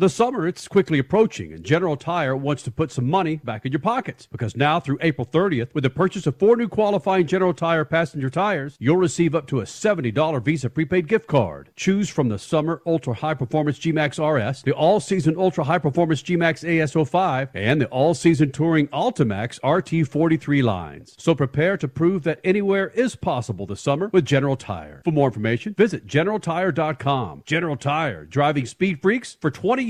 The 0.00 0.08
summer, 0.08 0.48
it's 0.48 0.66
quickly 0.66 0.98
approaching, 0.98 1.52
and 1.52 1.62
General 1.62 1.94
Tire 1.94 2.34
wants 2.34 2.62
to 2.62 2.70
put 2.70 2.90
some 2.90 3.06
money 3.06 3.36
back 3.36 3.66
in 3.66 3.72
your 3.72 3.80
pockets. 3.80 4.24
Because 4.24 4.56
now, 4.56 4.80
through 4.80 4.96
April 5.02 5.26
30th, 5.26 5.74
with 5.74 5.84
the 5.84 5.90
purchase 5.90 6.26
of 6.26 6.38
four 6.38 6.56
new 6.56 6.68
qualifying 6.68 7.26
General 7.26 7.52
Tire 7.52 7.84
passenger 7.84 8.30
tires, 8.30 8.78
you'll 8.80 8.96
receive 8.96 9.34
up 9.34 9.46
to 9.48 9.60
a 9.60 9.64
$70 9.64 10.42
Visa 10.42 10.70
prepaid 10.70 11.06
gift 11.06 11.26
card. 11.26 11.68
Choose 11.76 12.08
from 12.08 12.30
the 12.30 12.38
Summer 12.38 12.80
Ultra 12.86 13.12
High 13.12 13.34
Performance 13.34 13.78
G-Max 13.78 14.18
RS, 14.18 14.62
the 14.62 14.72
All 14.72 15.00
Season 15.00 15.36
Ultra 15.36 15.64
High 15.64 15.76
Performance 15.76 16.22
G-Max 16.22 16.64
AS05, 16.64 17.50
and 17.52 17.78
the 17.78 17.86
All 17.88 18.14
Season 18.14 18.50
Touring 18.50 18.88
Ultimax 18.88 19.60
RT43 19.60 20.62
lines. 20.62 21.14
So 21.18 21.34
prepare 21.34 21.76
to 21.76 21.88
prove 21.88 22.22
that 22.22 22.40
anywhere 22.42 22.88
is 22.94 23.16
possible 23.16 23.66
this 23.66 23.82
summer 23.82 24.08
with 24.14 24.24
General 24.24 24.56
Tire. 24.56 25.02
For 25.04 25.12
more 25.12 25.28
information, 25.28 25.74
visit 25.74 26.06
GeneralTire.com. 26.06 27.42
General 27.44 27.76
Tire, 27.76 28.24
driving 28.24 28.64
speed 28.64 29.02
freaks 29.02 29.36
for 29.38 29.50
20 29.50 29.89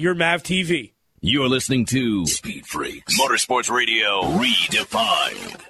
your 0.00 0.14
MAV 0.14 0.42
TV. 0.42 0.92
You're 1.20 1.50
listening 1.50 1.84
to 1.86 2.26
Speed 2.26 2.66
Freaks 2.66 3.20
Motorsports 3.20 3.70
Radio 3.70 4.22
Redefined. 4.22 5.60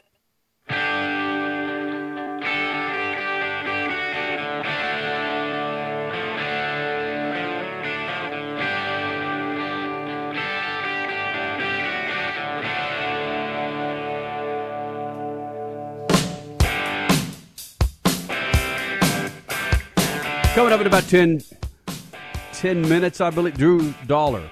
Coming 20.54 20.72
up 20.72 20.80
in 20.80 20.86
about 20.86 21.02
10, 21.08 21.42
10 22.60 22.86
minutes, 22.90 23.22
I 23.22 23.30
believe, 23.30 23.56
Drew 23.56 23.94
Dollar, 24.06 24.46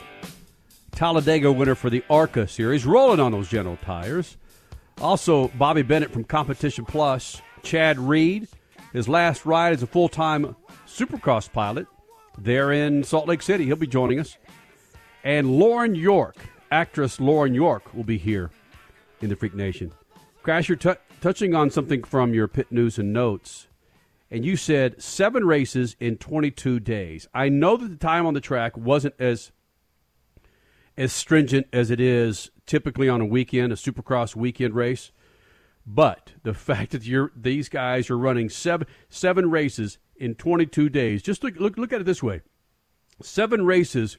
Talladega 0.92 1.52
winner 1.52 1.74
for 1.74 1.90
the 1.90 2.02
ARCA 2.08 2.48
series, 2.48 2.86
rolling 2.86 3.20
on 3.20 3.32
those 3.32 3.50
General 3.50 3.76
tires. 3.84 4.38
Also, 4.98 5.48
Bobby 5.48 5.82
Bennett 5.82 6.10
from 6.10 6.24
Competition 6.24 6.86
Plus, 6.86 7.42
Chad 7.62 7.98
Reed, 7.98 8.48
his 8.94 9.10
last 9.10 9.44
ride 9.44 9.74
as 9.74 9.82
a 9.82 9.86
full 9.86 10.08
time 10.08 10.56
Supercross 10.86 11.52
pilot 11.52 11.86
there 12.38 12.72
in 12.72 13.04
Salt 13.04 13.28
Lake 13.28 13.42
City. 13.42 13.66
He'll 13.66 13.76
be 13.76 13.86
joining 13.86 14.18
us. 14.18 14.38
And 15.22 15.58
Lauren 15.58 15.94
York, 15.94 16.36
actress 16.70 17.20
Lauren 17.20 17.52
York, 17.52 17.92
will 17.92 18.04
be 18.04 18.16
here 18.16 18.50
in 19.20 19.28
the 19.28 19.36
Freak 19.36 19.54
Nation. 19.54 19.92
Crash, 20.42 20.70
you're 20.70 20.76
t- 20.76 20.94
touching 21.20 21.54
on 21.54 21.68
something 21.68 22.02
from 22.02 22.32
your 22.32 22.48
pit 22.48 22.68
news 22.70 22.98
and 22.98 23.12
notes 23.12 23.67
and 24.30 24.44
you 24.44 24.56
said 24.56 25.00
seven 25.02 25.44
races 25.46 25.96
in 26.00 26.16
22 26.16 26.80
days. 26.80 27.26
I 27.32 27.48
know 27.48 27.76
that 27.76 27.88
the 27.88 27.96
time 27.96 28.26
on 28.26 28.34
the 28.34 28.40
track 28.40 28.76
wasn't 28.76 29.14
as 29.18 29.52
as 30.96 31.12
stringent 31.12 31.66
as 31.72 31.90
it 31.90 32.00
is 32.00 32.50
typically 32.66 33.08
on 33.08 33.20
a 33.20 33.24
weekend, 33.24 33.72
a 33.72 33.76
Supercross 33.76 34.34
weekend 34.34 34.74
race, 34.74 35.12
but 35.86 36.32
the 36.42 36.54
fact 36.68 36.90
that 36.92 37.04
you're 37.06 37.32
these 37.36 37.68
guys 37.68 38.10
are 38.10 38.18
running 38.18 38.48
seven 38.48 38.86
seven 39.08 39.50
races 39.50 39.98
in 40.16 40.34
22 40.34 40.88
days. 40.88 41.22
Just 41.22 41.42
look 41.44 41.56
look 41.56 41.78
look 41.78 41.92
at 41.92 42.00
it 42.00 42.04
this 42.04 42.22
way: 42.22 42.42
seven 43.22 43.64
races. 43.64 44.18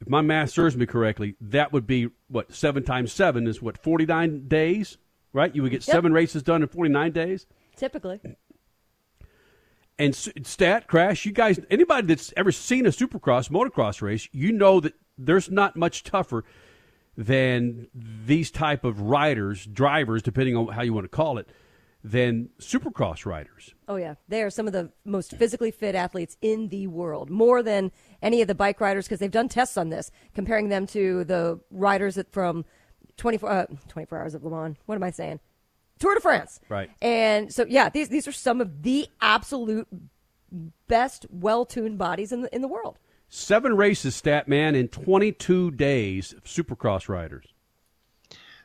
If 0.00 0.08
my 0.08 0.20
math 0.20 0.50
serves 0.50 0.76
me 0.76 0.86
correctly, 0.86 1.34
that 1.40 1.72
would 1.72 1.84
be 1.84 2.08
what 2.28 2.54
seven 2.54 2.84
times 2.84 3.12
seven 3.12 3.48
is 3.48 3.60
what 3.60 3.76
49 3.76 4.46
days, 4.46 4.96
right? 5.32 5.52
You 5.52 5.62
would 5.62 5.72
get 5.72 5.84
Yep. 5.88 5.92
seven 5.92 6.12
races 6.12 6.44
done 6.44 6.62
in 6.62 6.68
49 6.68 7.10
days. 7.10 7.46
Typically. 7.74 8.20
And 9.98 10.14
stat 10.14 10.86
crash, 10.86 11.26
you 11.26 11.32
guys, 11.32 11.58
anybody 11.70 12.06
that's 12.06 12.32
ever 12.36 12.52
seen 12.52 12.86
a 12.86 12.90
supercross, 12.90 13.50
motocross 13.50 14.00
race, 14.00 14.28
you 14.30 14.52
know 14.52 14.78
that 14.80 14.94
there's 15.16 15.50
not 15.50 15.76
much 15.76 16.04
tougher 16.04 16.44
than 17.16 17.88
these 17.92 18.52
type 18.52 18.84
of 18.84 19.00
riders, 19.00 19.66
drivers, 19.66 20.22
depending 20.22 20.56
on 20.56 20.68
how 20.68 20.82
you 20.82 20.92
want 20.92 21.04
to 21.04 21.08
call 21.08 21.36
it, 21.36 21.48
than 22.04 22.48
supercross 22.60 23.26
riders. 23.26 23.74
Oh 23.88 23.96
yeah, 23.96 24.14
they 24.28 24.42
are 24.42 24.50
some 24.50 24.68
of 24.68 24.72
the 24.72 24.92
most 25.04 25.32
physically 25.32 25.72
fit 25.72 25.96
athletes 25.96 26.36
in 26.40 26.68
the 26.68 26.86
world, 26.86 27.28
more 27.28 27.60
than 27.60 27.90
any 28.22 28.40
of 28.40 28.46
the 28.46 28.54
bike 28.54 28.80
riders 28.80 29.06
because 29.06 29.18
they've 29.18 29.30
done 29.32 29.48
tests 29.48 29.76
on 29.76 29.88
this, 29.88 30.12
comparing 30.32 30.68
them 30.68 30.86
to 30.86 31.24
the 31.24 31.58
riders 31.72 32.14
that 32.14 32.32
from 32.32 32.64
24, 33.16 33.50
uh, 33.50 33.66
24 33.88 34.18
hours 34.18 34.34
of 34.36 34.44
Le 34.44 34.50
Mans. 34.50 34.76
What 34.86 34.94
am 34.94 35.02
I 35.02 35.10
saying? 35.10 35.40
Tour 35.98 36.14
de 36.14 36.20
France. 36.20 36.60
Right. 36.68 36.90
And 37.02 37.52
so 37.52 37.64
yeah, 37.68 37.88
these 37.88 38.08
these 38.08 38.28
are 38.28 38.32
some 38.32 38.60
of 38.60 38.82
the 38.82 39.08
absolute 39.20 39.88
best, 40.86 41.26
well-tuned 41.30 41.98
bodies 41.98 42.32
in 42.32 42.42
the 42.42 42.54
in 42.54 42.62
the 42.62 42.68
world. 42.68 42.98
Seven 43.28 43.76
races, 43.76 44.16
stat 44.16 44.48
man, 44.48 44.74
in 44.74 44.88
22 44.88 45.72
days 45.72 46.32
of 46.32 46.44
supercross 46.44 47.08
riders. 47.08 47.46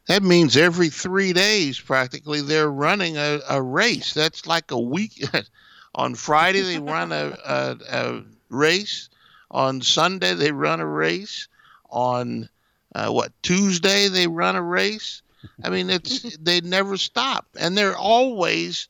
That 0.08 0.24
means 0.24 0.58
every 0.58 0.90
three 0.90 1.34
days, 1.34 1.80
practically, 1.80 2.42
they're 2.42 2.70
running 2.70 3.18
a, 3.18 3.40
a 3.50 3.62
race. 3.62 4.14
That's 4.14 4.46
like 4.46 4.72
a 4.72 4.80
week. 4.80 5.24
On 5.96 6.16
Friday, 6.16 6.62
they 6.62 6.80
run 6.80 7.12
a, 7.12 7.38
a, 7.46 7.78
a 7.90 8.24
race. 8.50 9.10
On 9.52 9.82
Sunday, 9.82 10.34
they 10.34 10.52
run 10.52 10.80
a 10.80 10.86
race. 10.86 11.48
On 11.90 12.50
uh, 12.96 13.10
what 13.12 13.32
Tuesday, 13.44 14.08
they 14.08 14.28
run 14.28 14.56
a 14.56 14.62
race. 14.62 15.23
I 15.64 15.70
mean, 15.70 15.90
it's 15.90 16.38
they 16.38 16.62
never 16.62 16.98
stop, 16.98 17.48
and 17.60 17.78
they're 17.78 17.98
always, 17.98 18.88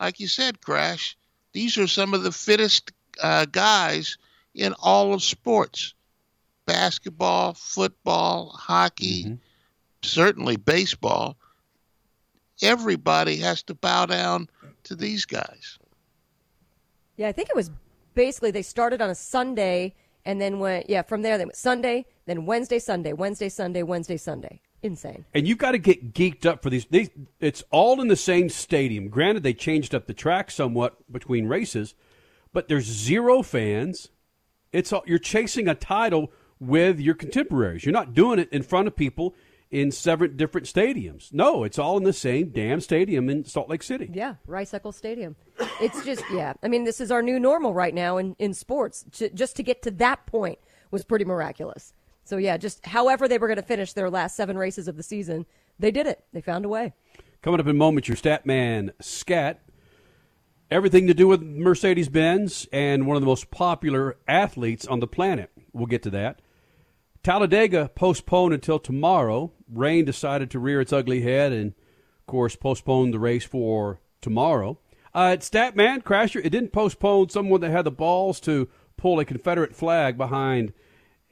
like 0.00 0.20
you 0.20 0.28
said, 0.28 0.60
Crash. 0.60 1.16
These 1.52 1.78
are 1.78 1.86
some 1.86 2.14
of 2.14 2.22
the 2.22 2.32
fittest 2.32 2.92
uh, 3.22 3.46
guys 3.46 4.18
in 4.54 4.74
all 4.80 5.14
of 5.14 5.22
sports: 5.22 5.94
basketball, 6.66 7.54
football, 7.54 8.50
hockey 8.50 9.38
certainly 10.06 10.56
baseball, 10.56 11.36
everybody 12.62 13.36
has 13.36 13.62
to 13.64 13.74
bow 13.74 14.06
down 14.06 14.48
to 14.84 14.94
these 14.94 15.24
guys. 15.24 15.78
Yeah, 17.16 17.28
I 17.28 17.32
think 17.32 17.50
it 17.50 17.56
was 17.56 17.70
basically 18.14 18.50
they 18.50 18.62
started 18.62 19.02
on 19.02 19.10
a 19.10 19.14
Sunday 19.14 19.94
and 20.24 20.40
then 20.40 20.58
went 20.58 20.88
yeah 20.88 21.02
from 21.02 21.22
there 21.22 21.38
they 21.38 21.44
went 21.44 21.56
Sunday, 21.56 22.06
then 22.26 22.46
Wednesday, 22.46 22.78
Sunday, 22.78 23.12
Wednesday, 23.12 23.48
Sunday, 23.48 23.82
Wednesday, 23.82 24.16
Sunday. 24.16 24.60
Insane. 24.82 25.24
And 25.34 25.48
you've 25.48 25.58
got 25.58 25.72
to 25.72 25.78
get 25.78 26.14
geeked 26.14 26.46
up 26.46 26.62
for 26.62 26.70
these. 26.70 26.86
It's 27.40 27.64
all 27.70 28.00
in 28.00 28.08
the 28.08 28.16
same 28.16 28.48
stadium. 28.48 29.08
Granted, 29.08 29.42
they 29.42 29.54
changed 29.54 29.94
up 29.94 30.06
the 30.06 30.14
track 30.14 30.50
somewhat 30.50 31.10
between 31.10 31.46
races, 31.46 31.94
but 32.52 32.68
there's 32.68 32.84
zero 32.84 33.42
fans. 33.42 34.10
It's 34.72 34.92
all, 34.92 35.02
you're 35.06 35.18
chasing 35.18 35.68
a 35.68 35.74
title 35.74 36.30
with 36.60 37.00
your 37.00 37.14
contemporaries. 37.14 37.84
You're 37.84 37.92
not 37.92 38.14
doing 38.14 38.38
it 38.38 38.48
in 38.52 38.62
front 38.62 38.86
of 38.86 38.96
people 38.96 39.34
in 39.70 39.90
seven 39.90 40.36
different 40.36 40.66
stadiums. 40.66 41.32
No, 41.32 41.64
it's 41.64 41.78
all 41.78 41.96
in 41.96 42.04
the 42.04 42.12
same 42.12 42.50
damn 42.50 42.80
stadium 42.80 43.28
in 43.28 43.44
Salt 43.44 43.68
Lake 43.68 43.82
City. 43.82 44.08
Yeah, 44.12 44.36
Rice 44.46 44.72
Eccles 44.72 44.96
Stadium. 44.96 45.36
It's 45.80 46.04
just 46.04 46.22
yeah. 46.32 46.54
I 46.62 46.68
mean, 46.68 46.84
this 46.84 47.00
is 47.00 47.10
our 47.10 47.22
new 47.22 47.40
normal 47.40 47.74
right 47.74 47.94
now 47.94 48.16
in 48.16 48.36
in 48.38 48.54
sports. 48.54 49.04
J- 49.10 49.30
just 49.30 49.56
to 49.56 49.62
get 49.62 49.82
to 49.82 49.90
that 49.92 50.26
point 50.26 50.58
was 50.90 51.04
pretty 51.04 51.24
miraculous. 51.24 51.92
So 52.26 52.38
yeah, 52.38 52.56
just 52.56 52.84
however 52.84 53.28
they 53.28 53.38
were 53.38 53.46
going 53.46 53.56
to 53.56 53.62
finish 53.62 53.92
their 53.92 54.10
last 54.10 54.34
seven 54.34 54.58
races 54.58 54.88
of 54.88 54.96
the 54.96 55.02
season, 55.04 55.46
they 55.78 55.92
did 55.92 56.08
it. 56.08 56.24
They 56.32 56.40
found 56.40 56.64
a 56.64 56.68
way. 56.68 56.92
Coming 57.40 57.60
up 57.60 57.68
in 57.68 57.76
moments, 57.76 58.08
your 58.08 58.16
stat 58.16 58.44
man 58.44 58.92
scat. 59.00 59.62
Everything 60.68 61.06
to 61.06 61.14
do 61.14 61.28
with 61.28 61.40
Mercedes 61.40 62.08
Benz 62.08 62.66
and 62.72 63.06
one 63.06 63.16
of 63.16 63.22
the 63.22 63.28
most 63.28 63.52
popular 63.52 64.16
athletes 64.26 64.84
on 64.84 64.98
the 64.98 65.06
planet. 65.06 65.52
We'll 65.72 65.86
get 65.86 66.02
to 66.02 66.10
that. 66.10 66.42
Talladega 67.22 67.92
postponed 67.94 68.52
until 68.52 68.80
tomorrow. 68.80 69.52
Rain 69.72 70.04
decided 70.04 70.50
to 70.50 70.58
rear 70.58 70.80
its 70.80 70.92
ugly 70.92 71.20
head 71.20 71.52
and, 71.52 71.74
of 72.20 72.26
course, 72.26 72.56
postponed 72.56 73.14
the 73.14 73.20
race 73.20 73.44
for 73.44 74.00
tomorrow. 74.20 74.80
Uh, 75.14 75.36
Statman, 75.38 76.02
Crasher, 76.02 76.44
it 76.44 76.50
didn't 76.50 76.72
postpone 76.72 77.28
someone 77.28 77.60
that 77.60 77.70
had 77.70 77.84
the 77.84 77.92
balls 77.92 78.40
to 78.40 78.68
pull 78.96 79.20
a 79.20 79.24
Confederate 79.24 79.76
flag 79.76 80.18
behind 80.18 80.72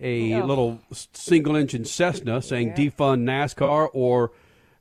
a 0.00 0.34
Oh. 0.34 0.44
little 0.44 0.80
single 0.92 1.56
engine 1.56 1.84
Cessna 1.84 2.42
saying 2.42 2.72
defund 2.72 3.22
NASCAR 3.24 3.88
or 3.92 4.32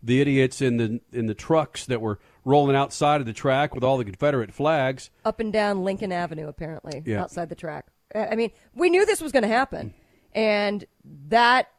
the 0.02 0.20
idiots 0.20 0.62
in 0.62 0.78
the 0.78 1.00
in 1.12 1.28
the 1.28 1.34
trucks 1.34 1.86
that 1.86 2.02
were 2.02 2.20
rolling 2.46 2.76
outside 2.76 3.22
of 3.22 3.26
the 3.28 3.32
track 3.34 3.74
with 3.74 3.84
all 3.84 3.98
the 3.98 4.04
Confederate 4.04 4.52
flags. 4.54 5.10
Up 5.24 5.40
and 5.40 5.54
down 5.54 5.84
Lincoln 5.84 6.12
Avenue, 6.12 6.48
apparently 6.48 7.02
Yeah. 7.06 7.22
outside 7.22 7.50
the 7.50 7.56
track. 7.56 7.88
I 8.14 8.28
I 8.28 8.36
mean, 8.36 8.52
we 8.76 8.90
knew 8.90 9.06
this 9.06 9.22
was 9.22 9.32
going 9.32 9.44
to 9.44 9.48
happen, 9.50 9.94
and 10.34 10.84
that 11.30 11.70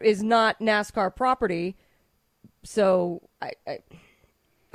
is 0.00 0.22
not 0.22 0.60
NASCAR 0.60 1.14
property. 1.16 1.76
So 2.62 3.22
I, 3.40 3.52
I, 3.66 3.78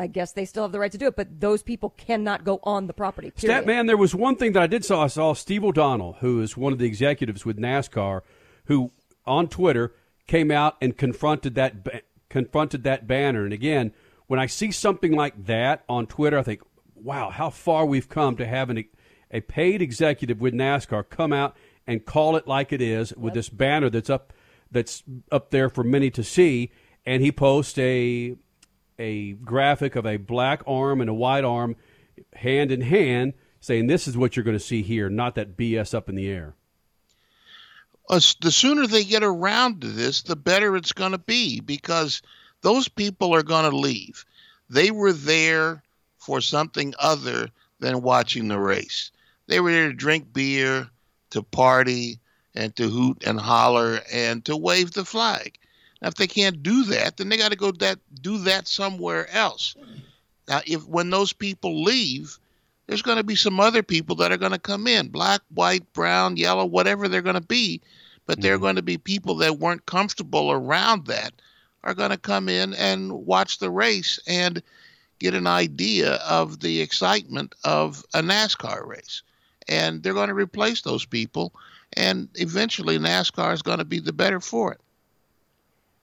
I 0.01 0.08
guess 0.08 0.31
they 0.31 0.46
still 0.46 0.63
have 0.63 0.72
the 0.72 0.79
right 0.79 0.91
to 0.91 0.98
do 0.98 1.08
it, 1.08 1.15
but 1.15 1.39
those 1.39 1.62
people 1.62 1.91
cannot 1.91 2.43
go 2.43 2.60
on 2.63 2.88
the 2.88 2.93
property. 2.93 3.31
period. 3.31 3.65
Statman, 3.65 3.88
there 3.88 3.98
was 3.98 4.15
one 4.15 4.36
thing 4.36 4.53
that 4.53 4.63
I 4.63 4.67
did 4.67 4.84
saw. 4.84 5.03
I 5.03 5.08
saw 5.08 5.34
Steve 5.34 5.63
O'Donnell, 5.63 6.17
who 6.20 6.41
is 6.41 6.58
one 6.58 6.74
of 6.74 6.79
the 6.79 6.86
executives 6.86 7.46
with 7.46 7.58
NASCAR, 7.58 8.22
who 8.65 8.91
on 9.25 9.48
Twitter 9.48 9.93
came 10.27 10.50
out 10.50 10.75
and 10.81 10.98
confronted 10.98 11.55
that 11.55 11.84
ba- 11.84 12.01
confronted 12.29 12.84
that 12.84 13.05
banner. 13.05 13.43
And 13.43 13.53
again, 13.53 13.93
when 14.27 14.39
I 14.39 14.48
see 14.48 14.72
something 14.72 15.13
like 15.13 15.46
that 15.46 15.84
on 15.88 16.08
Twitter, 16.08 16.39
I 16.39 16.43
think, 16.43 16.62
wow, 16.96 17.29
how 17.29 17.50
far 17.50 17.86
we've 17.86 18.10
come 18.10 18.38
to 18.38 18.46
having 18.48 18.77
a, 18.79 18.89
a 19.29 19.41
paid 19.41 19.81
executive 19.81 20.41
with 20.41 20.53
NASCAR 20.53 21.08
come 21.10 21.34
out 21.34 21.55
and 21.86 22.05
call 22.05 22.36
it 22.36 22.48
like 22.48 22.74
it 22.74 22.81
is 22.81 23.13
with 23.15 23.34
this 23.34 23.50
banner 23.50 23.89
that's 23.89 24.10
up 24.10 24.34
that's 24.72 25.03
up 25.31 25.51
there 25.51 25.70
for 25.70 25.84
many 25.84 26.10
to 26.12 26.24
see. 26.24 26.72
And 27.05 27.22
he 27.22 27.31
posts 27.31 27.77
a 27.77 28.36
a 29.01 29.34
graphic 29.34 29.96
of 29.96 30.05
a 30.05 30.17
black 30.17 30.62
arm 30.67 31.01
and 31.01 31.10
a 31.10 31.13
white 31.13 31.43
arm 31.43 31.75
hand 32.34 32.72
in 32.72 32.81
hand 32.81 33.34
saying 33.60 33.88
this 33.88 34.08
is 34.08 34.17
what 34.17 34.36
you're 34.36 34.46
going 34.46 34.58
to 34.58 34.63
see 34.63 34.81
here 34.81 35.10
not 35.10 35.36
that 35.36 35.58
bs 35.58 35.93
up 35.93 36.08
in 36.08 36.15
the 36.15 36.29
air 36.29 36.55
uh, 38.10 38.15
us- 38.15 38.36
the 38.41 38.51
sooner 38.51 38.88
they 38.88 39.03
get 39.03 39.24
around 39.24 39.81
to 39.81 39.88
this, 39.88 40.22
the 40.22 40.36
better 40.36 40.75
it's 40.75 40.91
going 40.91 41.13
to 41.13 41.17
be 41.17 41.60
because 41.60 42.22
those 42.62 42.88
people 42.88 43.34
are 43.34 43.43
going 43.43 43.70
to 43.70 43.75
leave. 43.75 44.25
They 44.70 44.91
were 44.91 45.13
there 45.13 45.84
for 46.17 46.41
something 46.41 46.93
other 47.00 47.50
than 47.79 48.01
watching 48.01 48.48
the 48.48 48.60
race. 48.60 49.12
They 49.48 49.60
were 49.60 49.72
there 49.72 49.88
to 49.88 49.93
drink 49.93 50.34
beer, 50.34 50.89
to 51.31 51.41
party, 51.41 52.20
and 52.53 52.75
to 52.75 52.89
hoot 52.89 53.24
and 53.25 53.39
holler 53.39 54.01
and 54.12 54.43
to 54.46 54.55
wave 54.55 54.91
the 54.91 55.05
flag. 55.05 55.58
Now, 56.01 56.08
if 56.08 56.15
they 56.15 56.27
can't 56.27 56.63
do 56.63 56.86
that, 56.86 57.17
then 57.17 57.29
they 57.29 57.38
got 57.38 57.51
to 57.51 57.58
go 57.58 57.72
that 57.72 58.00
do 58.22 58.39
that 58.39 58.67
somewhere 58.67 59.29
else. 59.31 59.75
Now, 60.48 60.62
if 60.65 60.86
when 60.88 61.10
those 61.10 61.34
people 61.34 61.84
leave, 61.84 62.39
there's 62.88 63.03
going 63.03 63.17
to 63.17 63.24
be 63.24 63.36
some 63.36 63.60
other 63.60 63.84
people 63.84 64.16
that 64.18 64.31
are 64.31 64.37
going 64.37 64.51
to 64.51 64.59
come 64.59 64.87
in 64.87 65.09
black, 65.09 65.42
white, 65.53 65.94
brown, 65.94 66.37
yellow, 66.37 66.66
whatever 66.66 67.07
they're 67.07 67.22
going 67.22 67.35
to 67.35 67.42
be. 67.42 67.81
But 68.25 68.42
there 68.42 68.55
mm-hmm. 68.55 68.64
are 68.64 68.66
going 68.66 68.75
to 68.77 68.81
be 68.81 68.98
people 68.98 69.35
that 69.35 69.59
weren't 69.59 69.85
comfortable 69.85 70.51
around 70.51 71.05
that 71.07 71.33
are 71.83 71.94
going 71.94 72.11
to 72.11 72.18
come 72.18 72.50
in 72.50 72.74
and 72.74 73.11
watch 73.25 73.59
the 73.59 73.72
race 73.72 74.20
and 74.27 74.61
get 75.20 75.33
an 75.33 75.48
idea 75.48 76.14
of 76.16 76.59
the 76.59 76.81
excitement 76.81 77.53
of 77.64 78.03
a 78.14 78.22
NASCAR 78.22 78.85
race. 78.85 79.24
And 79.68 80.01
they're 80.01 80.14
going 80.14 80.29
to 80.29 80.33
replace 80.33 80.81
those 80.81 81.05
people. 81.05 81.53
And 81.94 82.29
eventually, 82.35 82.98
NASCAR 82.98 83.53
is 83.53 83.61
going 83.61 83.79
to 83.79 83.85
be 83.85 84.00
the 84.00 84.14
better 84.14 84.40
for 84.40 84.74
it. 84.74 84.81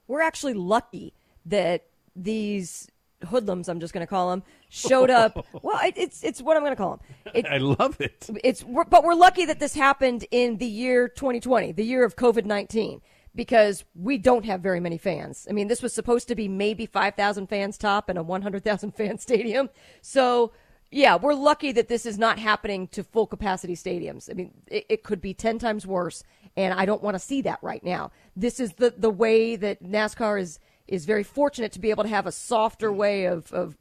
We're 0.08 0.22
actually 0.22 0.54
lucky 0.54 1.14
that 1.46 1.84
these 2.16 2.88
hoodlums, 3.26 3.68
I'm 3.68 3.80
just 3.80 3.92
going 3.92 4.06
to 4.06 4.10
call 4.10 4.30
them, 4.30 4.42
showed 4.68 5.10
up. 5.10 5.46
well, 5.62 5.78
it, 5.84 5.94
it's 5.96 6.22
it's 6.22 6.42
what 6.42 6.56
I'm 6.56 6.62
going 6.62 6.72
to 6.72 6.76
call 6.76 6.96
them. 6.96 7.34
It, 7.34 7.46
i 7.50 7.58
love 7.58 8.00
it 8.00 8.28
it's 8.42 8.64
we're, 8.64 8.84
but 8.84 9.04
we're 9.04 9.14
lucky 9.14 9.44
that 9.46 9.60
this 9.60 9.74
happened 9.74 10.26
in 10.30 10.58
the 10.58 10.66
year 10.66 11.08
2020, 11.08 11.72
the 11.72 11.84
year 11.84 12.04
of 12.04 12.16
COVID-19, 12.16 13.00
because 13.34 13.84
we 13.94 14.18
don't 14.18 14.44
have 14.44 14.60
very 14.60 14.80
many 14.80 14.98
fans. 14.98 15.46
I 15.48 15.52
mean, 15.52 15.68
this 15.68 15.82
was 15.82 15.92
supposed 15.92 16.28
to 16.28 16.34
be 16.34 16.48
maybe 16.48 16.86
5,000 16.86 17.46
fans 17.46 17.78
top 17.78 18.10
in 18.10 18.16
a 18.16 18.22
100,000 18.22 18.92
fan 18.92 19.18
stadium. 19.20 19.70
So, 20.00 20.52
yeah, 20.90 21.16
we're 21.16 21.34
lucky 21.34 21.72
that 21.72 21.88
this 21.88 22.06
is 22.06 22.18
not 22.18 22.38
happening 22.38 22.88
to 22.88 23.04
full 23.04 23.26
capacity 23.26 23.74
stadiums. 23.74 24.30
I 24.30 24.34
mean, 24.34 24.54
it, 24.66 24.86
it 24.88 25.02
could 25.02 25.20
be 25.20 25.34
10 25.34 25.58
times 25.58 25.86
worse, 25.86 26.24
and 26.56 26.74
I 26.74 26.84
don't 26.87 27.02
want 27.02 27.14
to 27.14 27.18
see 27.20 27.42
that 27.42 27.58
right 27.62 27.82
now. 27.84 28.11
This 28.37 28.61
is 28.61 28.72
the 28.74 28.94
the 28.96 29.11
way 29.11 29.56
that 29.56 29.82
NASCAR 29.82 30.40
is 30.40 30.58
is 30.87 31.04
very 31.04 31.22
fortunate 31.22 31.72
to 31.72 31.78
be 31.80 31.90
able 31.90 32.02
to 32.04 32.08
have 32.08 32.26
a 32.26 32.32
softer 32.32 32.92
way 32.92 33.24
of 33.26 33.52
of 33.52 33.76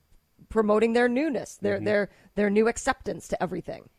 promoting 0.49 0.93
their 0.93 1.10
newness, 1.10 1.56
their 1.56 1.75
mm-hmm. 1.77 1.86
their 1.86 2.10
their 2.36 2.49
new 2.49 2.67
acceptance 2.67 3.27
to 3.30 3.41
everything. 3.41 3.89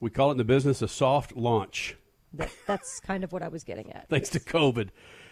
we 0.00 0.10
call 0.10 0.28
it 0.28 0.32
in 0.32 0.38
the 0.38 0.44
business 0.44 0.82
a 0.82 0.88
soft 0.88 1.34
launch 1.36 1.96
That, 2.34 2.50
that's 2.66 3.00
kind 3.00 3.24
of 3.24 3.32
what 3.32 3.42
I 3.42 3.48
was 3.48 3.64
getting 3.64 3.90
at. 3.92 4.08
thanks 4.08 4.28
to 4.30 4.40
covid 4.40 4.90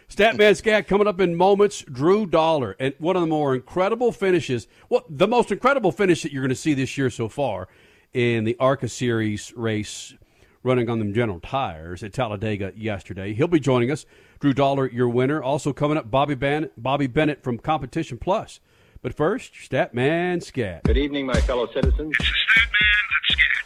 statman 0.08 0.56
scat 0.56 0.86
coming 0.88 1.06
up 1.06 1.20
in 1.20 1.34
moments 1.34 1.82
drew 1.82 2.26
dollar 2.26 2.76
and 2.78 2.94
one 2.98 3.16
of 3.16 3.22
the 3.22 3.28
more 3.28 3.54
incredible 3.54 4.12
finishes 4.12 4.66
well 4.88 5.04
the 5.08 5.28
most 5.28 5.50
incredible 5.52 5.92
finish 5.92 6.22
that 6.22 6.32
you're 6.32 6.42
going 6.42 6.48
to 6.48 6.54
see 6.54 6.74
this 6.74 6.96
year 6.96 7.10
so 7.10 7.28
far 7.28 7.68
in 8.12 8.44
the 8.44 8.56
arca 8.58 8.88
series 8.88 9.52
race 9.56 10.14
running 10.62 10.88
on 10.88 10.98
them 10.98 11.12
general 11.14 11.40
tires. 11.40 12.02
At 12.02 12.12
talladega 12.12 12.72
yesterday. 12.76 13.34
He'll 13.34 13.48
be 13.48 13.60
joining 13.60 13.90
us. 13.90 14.06
Drew 14.40 14.52
dollar 14.52 14.90
your 14.90 15.08
winner. 15.08 15.42
Also 15.42 15.72
coming 15.72 15.96
up 15.96 16.10
bobby, 16.10 16.34
Ban- 16.34 16.70
bobby 16.76 17.06
bennett 17.06 17.42
from 17.42 17.58
competition 17.58 18.18
plus. 18.18 18.60
But 19.02 19.14
first 19.14 19.54
statman 19.54 20.42
scat. 20.42 20.84
Good 20.84 20.98
evening, 20.98 21.26
my 21.26 21.40
fellow 21.40 21.66
citizens. 21.72 22.14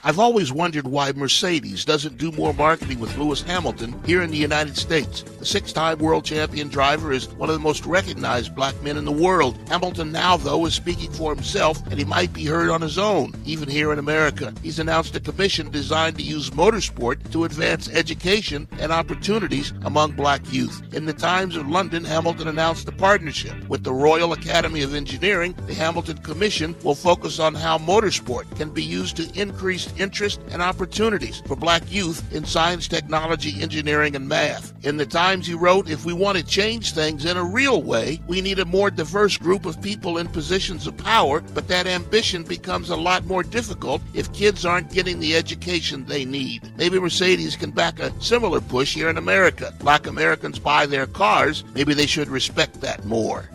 I've 0.06 0.20
always 0.20 0.52
wondered 0.52 0.86
why 0.86 1.10
Mercedes 1.10 1.84
doesn't 1.84 2.16
do 2.16 2.30
more 2.30 2.54
marketing 2.54 3.00
with 3.00 3.18
Lewis 3.18 3.42
Hamilton 3.42 4.00
here 4.04 4.22
in 4.22 4.30
the 4.30 4.36
United 4.36 4.76
States. 4.76 5.22
The 5.40 5.44
six 5.44 5.72
time 5.72 5.98
world 5.98 6.24
champion 6.24 6.68
driver 6.68 7.10
is 7.10 7.28
one 7.30 7.48
of 7.48 7.56
the 7.56 7.60
most 7.60 7.84
recognized 7.84 8.54
black 8.54 8.80
men 8.84 8.98
in 8.98 9.04
the 9.04 9.10
world. 9.10 9.58
Hamilton 9.68 10.12
now, 10.12 10.36
though, 10.36 10.64
is 10.64 10.74
speaking 10.74 11.10
for 11.10 11.34
himself 11.34 11.84
and 11.88 11.98
he 11.98 12.04
might 12.04 12.32
be 12.32 12.44
heard 12.44 12.70
on 12.70 12.82
his 12.82 12.98
own, 12.98 13.32
even 13.44 13.68
here 13.68 13.92
in 13.92 13.98
America. 13.98 14.54
He's 14.62 14.78
announced 14.78 15.16
a 15.16 15.20
commission 15.20 15.72
designed 15.72 16.18
to 16.18 16.22
use 16.22 16.50
motorsport 16.50 17.32
to 17.32 17.42
advance 17.42 17.88
education 17.88 18.68
and 18.78 18.92
opportunities 18.92 19.72
among 19.84 20.12
black 20.12 20.52
youth. 20.52 20.84
In 20.94 21.06
the 21.06 21.14
Times 21.14 21.56
of 21.56 21.68
London, 21.68 22.04
Hamilton 22.04 22.46
announced 22.46 22.86
a 22.86 22.92
partnership 22.92 23.56
with 23.68 23.82
the 23.82 23.92
Royal 23.92 24.34
Academy 24.34 24.82
of 24.82 24.94
Engineering. 24.94 25.56
The 25.66 25.74
Hamilton 25.74 26.18
Commission 26.18 26.76
will 26.84 26.94
focus 26.94 27.40
on 27.40 27.56
how 27.56 27.76
motorsport 27.78 28.56
can 28.56 28.70
be 28.70 28.84
used 28.84 29.16
to 29.16 29.28
increase 29.34 29.95
interest 29.98 30.40
and 30.50 30.62
opportunities 30.62 31.42
for 31.46 31.56
black 31.56 31.82
youth 31.90 32.32
in 32.32 32.44
science, 32.44 32.88
technology, 32.88 33.60
engineering, 33.60 34.16
and 34.16 34.28
math. 34.28 34.72
In 34.84 34.96
the 34.96 35.06
Times, 35.06 35.46
he 35.46 35.54
wrote, 35.54 35.88
If 35.88 36.04
we 36.04 36.12
want 36.12 36.38
to 36.38 36.44
change 36.44 36.92
things 36.92 37.24
in 37.24 37.36
a 37.36 37.44
real 37.44 37.82
way, 37.82 38.20
we 38.26 38.40
need 38.40 38.58
a 38.58 38.64
more 38.64 38.90
diverse 38.90 39.36
group 39.36 39.66
of 39.66 39.80
people 39.82 40.18
in 40.18 40.28
positions 40.28 40.86
of 40.86 40.96
power, 40.96 41.40
but 41.54 41.68
that 41.68 41.86
ambition 41.86 42.42
becomes 42.42 42.90
a 42.90 42.96
lot 42.96 43.24
more 43.24 43.42
difficult 43.42 44.02
if 44.14 44.32
kids 44.32 44.64
aren't 44.64 44.92
getting 44.92 45.18
the 45.18 45.36
education 45.36 46.04
they 46.04 46.24
need. 46.24 46.70
Maybe 46.76 46.98
Mercedes 46.98 47.56
can 47.56 47.70
back 47.70 47.98
a 47.98 48.12
similar 48.20 48.60
push 48.60 48.94
here 48.94 49.08
in 49.08 49.18
America. 49.18 49.74
Black 49.78 50.06
Americans 50.06 50.58
buy 50.58 50.86
their 50.86 51.06
cars, 51.06 51.64
maybe 51.74 51.94
they 51.94 52.06
should 52.06 52.28
respect 52.28 52.80
that 52.80 53.04
more. 53.04 53.48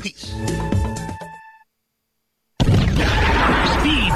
Peace. 0.00 0.32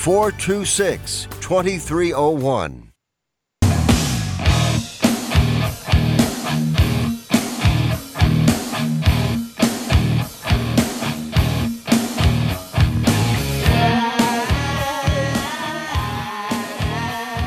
426 0.00 1.26
2301. 1.42 2.90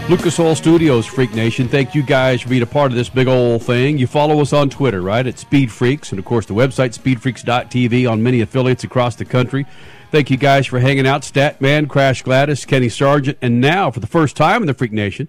Lucas 0.09 0.39
Oil 0.39 0.53
Studios, 0.53 1.07
Freak 1.07 1.33
Nation. 1.33 1.67
Thank 1.67 1.95
you 1.95 2.03
guys 2.03 2.41
for 2.41 2.49
being 2.49 2.61
a 2.61 2.67
part 2.67 2.91
of 2.91 2.95
this 2.95 3.09
big 3.09 3.27
old 3.27 3.63
thing. 3.63 3.97
You 3.97 4.05
follow 4.05 4.39
us 4.41 4.53
on 4.53 4.69
Twitter, 4.69 5.01
right? 5.01 5.25
At 5.25 5.39
Speed 5.39 5.71
Freaks, 5.71 6.11
and 6.11 6.19
of 6.19 6.25
course 6.25 6.45
the 6.45 6.53
website 6.53 6.95
speedfreaks.tv 6.95 8.07
on 8.07 8.21
many 8.21 8.41
affiliates 8.41 8.83
across 8.83 9.15
the 9.15 9.25
country. 9.25 9.65
Thank 10.13 10.29
you 10.29 10.37
guys 10.37 10.67
for 10.67 10.77
hanging 10.77 11.07
out. 11.07 11.23
Statman, 11.23 11.89
Crash 11.89 12.21
Gladys, 12.21 12.65
Kenny 12.65 12.87
Sargent, 12.87 13.35
and 13.41 13.59
now 13.59 13.89
for 13.89 13.99
the 13.99 14.05
first 14.05 14.37
time 14.37 14.61
in 14.61 14.67
the 14.67 14.75
Freak 14.75 14.91
Nation, 14.91 15.27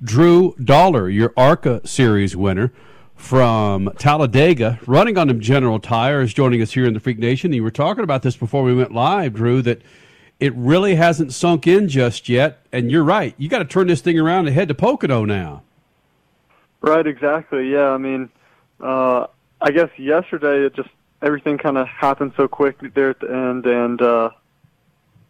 Drew 0.00 0.54
Dollar, 0.62 1.10
your 1.10 1.32
ARCA 1.36 1.84
Series 1.84 2.36
winner 2.36 2.72
from 3.16 3.90
Talladega, 3.98 4.78
running 4.86 5.18
on 5.18 5.26
them 5.26 5.40
General 5.40 5.80
Tires, 5.80 6.32
joining 6.32 6.62
us 6.62 6.72
here 6.72 6.86
in 6.86 6.94
the 6.94 7.00
Freak 7.00 7.18
Nation. 7.18 7.52
You 7.52 7.64
were 7.64 7.72
talking 7.72 8.04
about 8.04 8.22
this 8.22 8.36
before 8.36 8.62
we 8.62 8.72
went 8.72 8.92
live, 8.92 9.34
Drew, 9.34 9.60
that 9.62 9.82
it 10.38 10.54
really 10.54 10.94
hasn't 10.94 11.32
sunk 11.32 11.66
in 11.66 11.88
just 11.88 12.28
yet. 12.28 12.64
And 12.70 12.92
you're 12.92 13.02
right. 13.02 13.34
You 13.38 13.48
got 13.48 13.58
to 13.58 13.64
turn 13.64 13.88
this 13.88 14.02
thing 14.02 14.20
around 14.20 14.46
and 14.46 14.54
head 14.54 14.68
to 14.68 14.74
Pocono 14.74 15.24
now. 15.24 15.64
Right, 16.80 17.08
exactly. 17.08 17.72
Yeah, 17.72 17.88
I 17.88 17.98
mean, 17.98 18.30
uh, 18.80 19.26
I 19.60 19.72
guess 19.72 19.90
yesterday 19.98 20.64
it 20.64 20.76
just 20.76 20.90
everything 21.22 21.56
kind 21.58 21.78
of 21.78 21.86
happened 21.88 22.32
so 22.36 22.48
quick 22.48 22.76
there 22.94 23.10
at 23.10 23.20
the 23.20 23.30
end, 23.30 23.66
and 23.66 24.02
uh, 24.02 24.30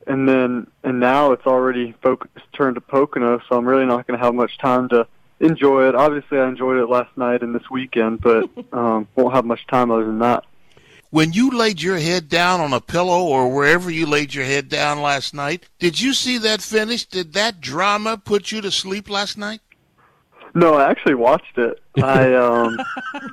and 0.06 0.28
then 0.28 0.66
and 0.82 0.98
now 0.98 1.32
it's 1.32 1.46
already 1.46 1.94
focused, 2.02 2.34
turned 2.52 2.76
to 2.76 2.80
Pocono, 2.80 3.40
so 3.48 3.56
I'm 3.56 3.66
really 3.66 3.86
not 3.86 4.06
going 4.06 4.18
to 4.18 4.24
have 4.24 4.34
much 4.34 4.58
time 4.58 4.88
to 4.88 5.06
enjoy 5.40 5.88
it. 5.88 5.94
Obviously, 5.94 6.38
I 6.38 6.48
enjoyed 6.48 6.78
it 6.78 6.86
last 6.86 7.16
night 7.16 7.42
and 7.42 7.54
this 7.54 7.68
weekend, 7.70 8.20
but 8.20 8.48
um, 8.72 9.06
won't 9.14 9.34
have 9.34 9.44
much 9.44 9.66
time 9.66 9.90
other 9.90 10.06
than 10.06 10.18
that. 10.20 10.44
When 11.10 11.34
you 11.34 11.50
laid 11.50 11.82
your 11.82 11.98
head 11.98 12.30
down 12.30 12.62
on 12.62 12.72
a 12.72 12.80
pillow 12.80 13.24
or 13.24 13.54
wherever 13.54 13.90
you 13.90 14.06
laid 14.06 14.32
your 14.32 14.46
head 14.46 14.70
down 14.70 15.02
last 15.02 15.34
night, 15.34 15.68
did 15.78 16.00
you 16.00 16.14
see 16.14 16.38
that 16.38 16.62
finish? 16.62 17.04
Did 17.04 17.34
that 17.34 17.60
drama 17.60 18.16
put 18.16 18.50
you 18.50 18.62
to 18.62 18.70
sleep 18.70 19.10
last 19.10 19.36
night? 19.36 19.60
No, 20.54 20.74
I 20.74 20.90
actually 20.90 21.14
watched 21.14 21.56
it. 21.56 21.82
I 22.02 22.34
um 22.46 22.78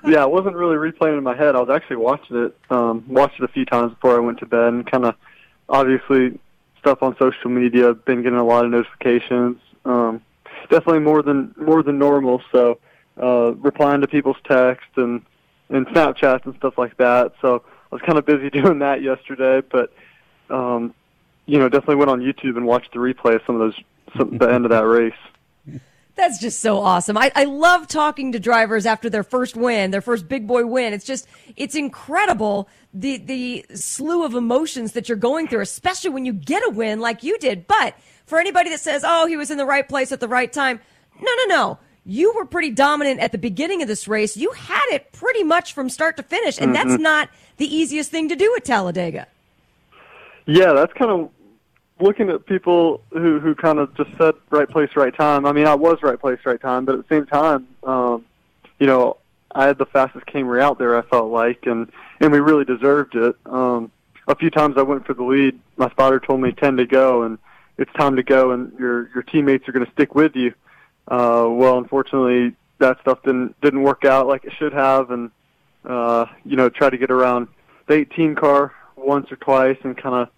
yeah, 0.06 0.24
I 0.24 0.26
wasn't 0.26 0.56
really 0.56 0.76
replaying 0.76 1.18
in 1.18 1.24
my 1.24 1.36
head. 1.36 1.56
I 1.56 1.60
was 1.60 1.70
actually 1.70 1.98
watching 1.98 2.46
it. 2.46 2.58
Um 2.70 3.06
watched 3.08 3.40
it 3.40 3.44
a 3.44 3.50
few 3.50 3.66
times 3.66 3.94
before 3.94 4.16
I 4.16 4.20
went 4.20 4.40
to 4.40 4.46
bed 4.46 4.74
and 4.74 4.90
kind 4.90 5.06
of 5.06 5.16
obviously 5.68 6.40
stuff 6.80 7.04
on 7.04 7.16
social 7.20 7.50
media, 7.50 7.94
been 7.94 8.24
getting 8.24 8.40
a 8.40 8.46
lot 8.46 8.66
of 8.66 8.72
notifications. 8.72 9.58
Um 9.86 10.22
definitely 10.70 11.00
more 11.00 11.22
than 11.22 11.54
more 11.58 11.84
than 11.84 12.00
normal, 12.00 12.42
so 12.52 12.80
uh 13.22 13.54
replying 13.56 14.02
to 14.02 14.08
people's 14.08 14.38
texts 14.46 14.92
and 14.96 15.22
and 15.70 15.88
Snapchats 15.88 16.46
and 16.46 16.56
stuff 16.56 16.78
like 16.78 16.98
that. 16.98 17.34
So 17.42 17.64
I 17.92 17.96
was 17.96 18.02
kind 18.02 18.18
of 18.18 18.26
busy 18.26 18.50
doing 18.62 18.80
that 18.80 19.02
yesterday, 19.02 19.62
but 19.62 19.94
um, 20.50 20.94
you 21.46 21.60
know, 21.60 21.70
definitely 21.70 21.96
went 21.96 22.12
on 22.12 22.22
YouTube 22.22 22.58
and 22.58 22.66
watched 22.66 22.94
the 22.94 23.00
replay 23.00 23.36
of 23.36 23.42
some 23.46 23.60
of 23.60 23.62
those, 23.62 23.84
some, 24.18 24.38
the 24.38 24.48
end 24.50 24.66
of 24.66 24.72
that 24.72 24.86
race. 24.86 25.14
That's 26.20 26.38
just 26.38 26.60
so 26.60 26.80
awesome. 26.80 27.18
I, 27.18 27.32
I 27.34 27.46
love 27.46 27.88
talking 27.88 28.34
to 28.34 28.42
drivers 28.42 28.86
after 28.86 29.10
their 29.10 29.24
first 29.24 29.56
win, 29.56 29.92
their 29.92 30.02
first 30.02 30.28
big 30.28 30.48
boy 30.48 30.66
win. 30.66 30.92
It's 30.92 31.06
just, 31.06 31.26
it's 31.56 31.76
incredible 31.76 32.68
the, 32.94 33.16
the 33.20 33.66
slew 33.74 34.26
of 34.26 34.34
emotions 34.34 34.92
that 34.92 35.08
you're 35.08 35.18
going 35.18 35.48
through, 35.48 35.62
especially 35.62 36.10
when 36.10 36.26
you 36.26 36.34
get 36.34 36.62
a 36.68 36.72
win 36.72 37.00
like 37.00 37.24
you 37.24 37.38
did. 37.38 37.68
But 37.68 37.96
for 38.26 38.38
anybody 38.38 38.70
that 38.72 38.82
says, 38.82 39.04
oh, 39.06 39.28
he 39.28 39.38
was 39.38 39.50
in 39.50 39.58
the 39.58 39.66
right 39.66 39.88
place 39.88 40.12
at 40.12 40.20
the 40.20 40.28
right 40.28 40.52
time, 40.52 40.82
no, 41.22 41.32
no, 41.38 41.46
no. 41.56 41.80
You 42.06 42.34
were 42.34 42.44
pretty 42.44 42.72
dominant 42.72 43.22
at 43.22 43.32
the 43.32 43.38
beginning 43.38 43.82
of 43.82 43.88
this 43.88 44.06
race. 44.06 44.36
You 44.36 44.52
had 44.52 44.88
it 44.92 45.14
pretty 45.14 45.46
much 45.46 45.72
from 45.72 45.88
start 45.88 46.18
to 46.18 46.24
finish, 46.24 46.60
and 46.60 46.76
that's 46.76 46.92
Mhm. 46.92 47.00
not 47.00 47.30
the 47.56 47.74
easiest 47.74 48.12
thing 48.12 48.28
to 48.28 48.36
do 48.36 48.54
at 48.58 48.66
Talladega. 48.66 49.26
Yeah, 50.48 50.74
that's 50.74 50.92
kind 50.94 51.12
of 51.12 51.30
looking 52.00 52.30
at 52.30 52.46
people 52.46 53.02
who 53.12 53.40
who 53.40 53.56
kind 53.56 53.80
of 53.80 53.96
just 53.96 54.10
said 54.18 54.36
right 54.50 54.70
place, 54.70 54.90
right 54.96 55.16
time. 55.16 55.46
I 55.46 55.52
mean, 55.52 55.68
I 55.68 55.76
was 55.76 56.02
right 56.02 56.20
place, 56.20 56.40
right 56.46 56.60
time, 56.60 56.86
but 56.86 56.96
at 56.96 57.08
the 57.08 57.16
same 57.16 57.26
time, 57.26 57.68
um, 57.84 58.26
you 58.80 58.88
know, 58.88 59.18
I 59.54 59.66
had 59.66 59.78
the 59.78 59.86
fastest 59.86 60.26
Camry 60.26 60.62
out 60.62 60.78
there. 60.78 60.98
I 60.98 61.02
felt 61.04 61.32
like, 61.32 61.66
and 61.66 61.92
and 62.20 62.32
we 62.32 62.40
really 62.40 62.66
deserved 62.66 63.16
it. 63.16 63.36
Um, 63.46 63.92
a 64.28 64.36
few 64.36 64.50
times 64.50 64.78
I 64.78 64.84
went 64.84 65.06
for 65.06 65.14
the 65.14 65.24
lead. 65.24 65.60
My 65.78 65.90
spotter 65.90 66.20
told 66.20 66.42
me 66.42 66.52
ten 66.52 66.78
to 66.78 66.86
go, 66.86 67.24
and 67.24 67.38
it's 67.78 67.92
time 67.94 68.16
to 68.16 68.24
go, 68.24 68.52
and 68.52 68.72
your 68.80 69.10
your 69.14 69.24
teammates 69.24 69.68
are 69.68 69.72
going 69.72 69.86
to 69.86 69.92
stick 69.92 70.16
with 70.16 70.36
you. 70.36 70.54
Uh, 71.08 71.48
well, 71.50 71.78
unfortunately, 71.78 72.56
that 72.78 73.00
stuff 73.02 73.22
didn't 73.24 73.60
didn't 73.62 73.84
work 73.84 74.06
out 74.06 74.28
like 74.28 74.46
it 74.46 74.54
should 74.58 74.74
have, 74.74 75.12
and 75.12 75.32
uh, 75.86 76.26
you 76.46 76.56
know, 76.56 76.70
tried 76.70 76.92
to 76.92 76.98
get 76.98 77.12
around 77.12 77.48
the 77.88 77.96
18 77.96 78.36
car 78.36 78.74
once 78.96 79.32
or 79.32 79.36
twice, 79.38 79.78
and 79.84 79.98
kind 79.98 80.16
of 80.16 80.30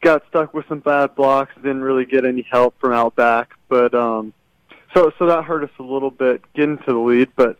got 0.00 0.22
stuck 0.28 0.54
with 0.54 0.66
some 0.68 0.80
bad 0.80 1.14
blocks. 1.14 1.52
Didn't 1.56 1.82
really 1.82 2.04
get 2.04 2.24
any 2.24 2.42
help 2.50 2.74
from 2.80 2.92
out 2.92 3.14
back, 3.16 3.54
but 3.68 3.94
um, 3.94 4.32
so 4.94 5.12
so 5.18 5.26
that 5.26 5.44
hurt 5.44 5.64
us 5.64 5.70
a 5.78 5.82
little 5.82 6.10
bit 6.10 6.42
getting 6.54 6.78
to 6.78 6.84
the 6.92 6.98
lead. 6.98 7.28
But 7.36 7.58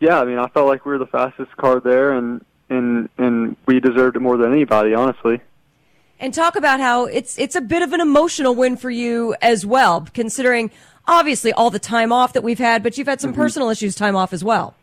yeah, 0.00 0.20
I 0.20 0.24
mean, 0.24 0.38
I 0.38 0.48
felt 0.48 0.66
like 0.68 0.84
we 0.84 0.92
were 0.92 0.98
the 0.98 1.06
fastest 1.06 1.56
car 1.56 1.80
there, 1.80 2.12
and 2.12 2.44
and 2.68 3.08
and 3.18 3.56
we 3.66 3.80
deserved 3.80 4.16
it 4.16 4.20
more 4.20 4.36
than 4.36 4.52
anybody, 4.52 4.94
honestly. 4.94 5.40
and 6.18 6.34
talk 6.34 6.54
about 6.56 6.80
how 6.80 7.06
it's 7.06 7.38
it's 7.38 7.56
a 7.56 7.60
bit 7.62 7.82
of 7.82 7.92
an 7.94 8.00
emotional 8.00 8.54
win 8.54 8.76
for 8.76 8.90
you 8.90 9.34
as 9.40 9.64
well, 9.64 10.06
considering 10.14 10.70
obviously 11.08 11.52
all 11.54 11.70
the 11.70 11.78
time 11.78 12.12
off 12.12 12.34
that 12.34 12.42
we've 12.42 12.58
had, 12.58 12.82
but 12.82 12.96
you've 12.98 13.06
had 13.08 13.20
some 13.20 13.32
Mhm. 13.32 13.36
personal 13.36 13.70
issues 13.70 13.94
time 13.94 14.14
off 14.14 14.32
as 14.32 14.44
well. 14.44 14.74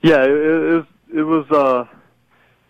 Yeah, 0.00 0.22
it, 0.22 0.30
it 0.30 0.74
was 0.76 0.84
it 1.12 1.22
was 1.22 1.50
uh 1.50 1.84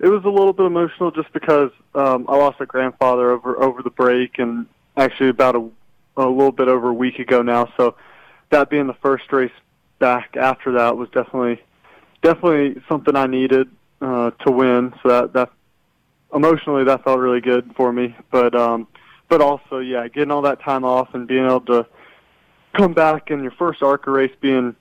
it 0.01 0.09
was 0.09 0.25
a 0.25 0.29
little 0.29 0.53
bit 0.53 0.67
emotional 0.67 1.11
just 1.11 1.33
because 1.33 1.71
um 1.95 2.27
I 2.29 2.37
lost 2.37 2.61
my 2.61 2.67
grandfather 2.67 3.31
over 3.31 3.61
over 3.63 3.83
the 3.83 3.91
break 3.91 4.39
and 4.39 4.67
actually 4.97 5.31
about 5.31 5.57
a 5.57 5.69
a 6.17 6.29
little 6.29 6.53
bit 6.53 6.69
over 6.69 6.89
a 6.89 6.95
week 6.95 7.19
ago 7.21 7.43
now. 7.43 7.73
So 7.77 7.95
that 8.51 8.71
being 8.71 8.87
the 8.87 8.95
first 8.95 9.33
race 9.33 9.53
back 9.99 10.37
after 10.37 10.73
that 10.73 10.97
was 10.97 11.09
definitely 11.11 11.63
definitely 12.23 12.83
something 12.89 13.17
I 13.17 13.27
needed 13.27 13.69
uh 14.01 14.31
to 14.31 14.51
win. 14.51 14.95
So 15.03 15.09
that 15.09 15.33
that 15.35 15.51
emotionally 16.35 16.85
that 16.85 17.05
felt 17.05 17.19
really 17.19 17.41
good 17.41 17.73
for 17.77 17.93
me. 17.93 18.17
But 18.31 18.55
um 18.55 18.87
but 19.29 19.41
also 19.41 19.79
yeah, 19.79 20.09
getting 20.09 20.31
all 20.31 20.43
that 20.43 20.61
time 20.61 20.85
off 20.85 21.15
and 21.15 21.27
being 21.27 21.45
able 21.45 21.61
to 21.63 21.87
come 22.75 22.93
back 22.93 23.31
in 23.31 23.43
your 23.43 23.53
first 23.53 23.83
ARCA 23.83 24.11
race 24.11 24.35
being 24.41 24.77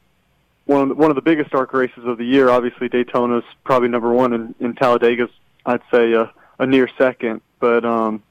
one 0.67 0.83
of 0.83 0.89
the, 0.89 0.95
one 0.95 1.09
of 1.09 1.15
the 1.15 1.21
biggest 1.21 1.53
ARCA 1.55 1.75
races 1.75 2.05
of 2.05 2.17
the 2.17 2.25
year. 2.25 2.49
Obviously, 2.49 2.87
Daytona's 2.87 3.45
probably 3.63 3.87
number 3.87 4.11
one, 4.13 4.33
and, 4.33 4.55
and 4.59 4.77
Talladega's 4.77 5.31
I'd 5.65 5.81
say 5.91 6.13
a, 6.13 6.31
a 6.59 6.65
near 6.65 6.89
second. 6.97 7.41
But 7.59 7.83
um, 7.83 8.21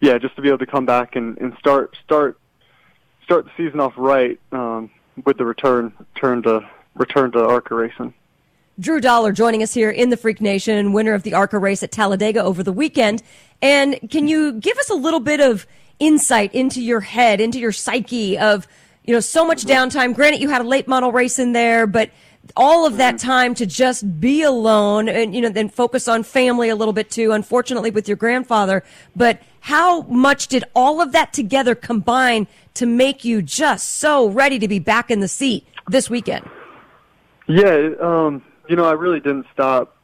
yeah, 0.00 0.18
just 0.18 0.36
to 0.36 0.42
be 0.42 0.48
able 0.48 0.58
to 0.58 0.66
come 0.66 0.86
back 0.86 1.16
and, 1.16 1.36
and 1.38 1.56
start 1.58 1.96
start 2.04 2.38
start 3.24 3.46
the 3.46 3.50
season 3.56 3.80
off 3.80 3.94
right 3.96 4.38
um, 4.52 4.90
with 5.24 5.36
the 5.38 5.44
return 5.44 5.92
turn 6.14 6.42
to 6.44 6.68
return 6.94 7.32
to 7.32 7.44
ARCA 7.44 7.74
racing. 7.74 8.14
Drew 8.80 9.00
Dollar 9.00 9.32
joining 9.32 9.62
us 9.64 9.74
here 9.74 9.90
in 9.90 10.10
the 10.10 10.16
Freak 10.16 10.40
Nation, 10.40 10.92
winner 10.92 11.12
of 11.12 11.24
the 11.24 11.34
ARCA 11.34 11.58
race 11.58 11.82
at 11.82 11.90
Talladega 11.90 12.42
over 12.42 12.62
the 12.62 12.72
weekend. 12.72 13.24
And 13.60 13.98
can 14.08 14.28
you 14.28 14.52
give 14.52 14.78
us 14.78 14.88
a 14.88 14.94
little 14.94 15.18
bit 15.18 15.40
of 15.40 15.66
insight 15.98 16.54
into 16.54 16.80
your 16.80 17.00
head, 17.00 17.40
into 17.40 17.58
your 17.58 17.72
psyche 17.72 18.38
of, 18.38 18.68
you 19.08 19.14
know, 19.14 19.20
so 19.20 19.42
much 19.42 19.64
downtime? 19.64 20.14
Granted, 20.14 20.42
you 20.42 20.50
had 20.50 20.60
a 20.60 20.68
late 20.68 20.86
model 20.86 21.10
race 21.10 21.38
in 21.38 21.54
there, 21.54 21.86
but 21.86 22.10
all 22.54 22.84
of 22.84 22.98
that 22.98 23.18
time 23.18 23.54
to 23.54 23.64
just 23.64 24.20
be 24.20 24.42
alone 24.42 25.08
and, 25.08 25.34
you 25.34 25.40
know, 25.40 25.48
then 25.48 25.70
focus 25.70 26.08
on 26.08 26.22
family 26.22 26.68
a 26.68 26.76
little 26.76 26.92
bit 26.92 27.10
too, 27.10 27.32
unfortunately 27.32 27.90
with 27.90 28.06
your 28.06 28.18
grandfather. 28.18 28.84
But 29.16 29.40
how 29.60 30.02
much 30.02 30.48
did 30.48 30.64
all 30.76 31.00
of 31.00 31.12
that 31.12 31.32
together 31.32 31.74
combine 31.74 32.48
to 32.74 32.84
make 32.84 33.24
you 33.24 33.40
just 33.40 33.94
so 33.94 34.28
ready 34.28 34.58
to 34.58 34.68
be 34.68 34.78
back 34.78 35.10
in 35.10 35.20
the 35.20 35.28
seat 35.28 35.66
this 35.86 36.10
weekend? 36.10 36.46
Yeah, 37.46 37.92
um, 38.02 38.42
you 38.68 38.76
know, 38.76 38.84
I 38.84 38.92
really 38.92 39.20
didn't 39.20 39.46
stop 39.54 39.96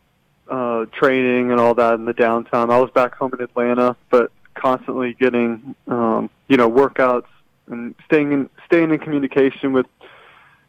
uh, 0.48 0.86
training 0.98 1.50
and 1.50 1.60
all 1.60 1.74
that 1.74 1.94
in 1.96 2.06
the 2.06 2.14
downtime. 2.14 2.72
I 2.72 2.80
was 2.80 2.90
back 2.92 3.14
home 3.16 3.32
in 3.34 3.42
Atlanta, 3.42 3.96
but 4.08 4.32
constantly 4.54 5.12
getting, 5.12 5.74
um, 5.88 6.30
you 6.48 6.56
know, 6.56 6.70
workouts 6.70 7.26
and 7.68 7.94
staying 8.04 8.32
in 8.32 8.50
staying 8.66 8.90
in 8.90 8.98
communication 8.98 9.72
with 9.72 9.86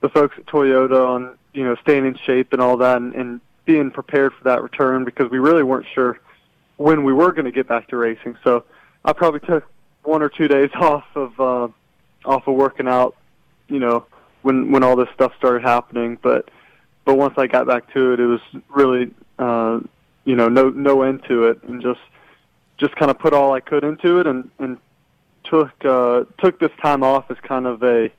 the 0.01 0.09
folks 0.09 0.35
at 0.37 0.45
Toyota 0.45 1.07
on, 1.07 1.37
you 1.53 1.63
know, 1.63 1.75
staying 1.81 2.05
in 2.05 2.17
shape 2.25 2.53
and 2.53 2.61
all 2.61 2.77
that, 2.77 2.97
and, 2.97 3.13
and 3.15 3.41
being 3.65 3.91
prepared 3.91 4.33
for 4.33 4.43
that 4.43 4.61
return 4.61 5.03
because 5.03 5.29
we 5.31 5.39
really 5.39 5.63
weren't 5.63 5.87
sure 5.93 6.19
when 6.77 7.03
we 7.03 7.13
were 7.13 7.31
going 7.31 7.45
to 7.45 7.51
get 7.51 7.67
back 7.67 7.87
to 7.87 7.97
racing. 7.97 8.37
So 8.43 8.65
I 9.03 9.13
probably 9.13 9.39
took 9.41 9.65
one 10.03 10.21
or 10.21 10.29
two 10.29 10.47
days 10.47 10.69
off 10.75 11.05
of 11.15 11.39
uh, 11.39 11.67
off 12.25 12.47
of 12.47 12.55
working 12.55 12.87
out, 12.87 13.15
you 13.67 13.79
know, 13.79 14.05
when 14.41 14.71
when 14.71 14.83
all 14.83 14.95
this 14.95 15.09
stuff 15.13 15.33
started 15.37 15.63
happening, 15.63 16.17
but 16.21 16.49
but 17.05 17.15
once 17.15 17.35
I 17.37 17.47
got 17.47 17.67
back 17.67 17.91
to 17.93 18.13
it, 18.13 18.19
it 18.19 18.25
was 18.25 18.41
really, 18.69 19.11
uh, 19.39 19.79
you 20.23 20.35
know, 20.35 20.49
no 20.49 20.69
no 20.69 21.03
end 21.03 21.23
to 21.27 21.45
it, 21.45 21.63
and 21.63 21.81
just 21.81 21.99
just 22.77 22.95
kind 22.95 23.09
of 23.09 23.17
put 23.17 23.33
all 23.33 23.53
I 23.53 23.59
could 23.59 23.83
into 23.83 24.19
it, 24.19 24.27
and 24.27 24.49
and 24.59 24.77
took 25.49 25.71
uh, 25.85 26.23
took 26.39 26.59
this 26.59 26.71
time 26.81 27.03
off 27.03 27.29
as 27.29 27.37
kind 27.43 27.65
of 27.65 27.83
a 27.83 28.09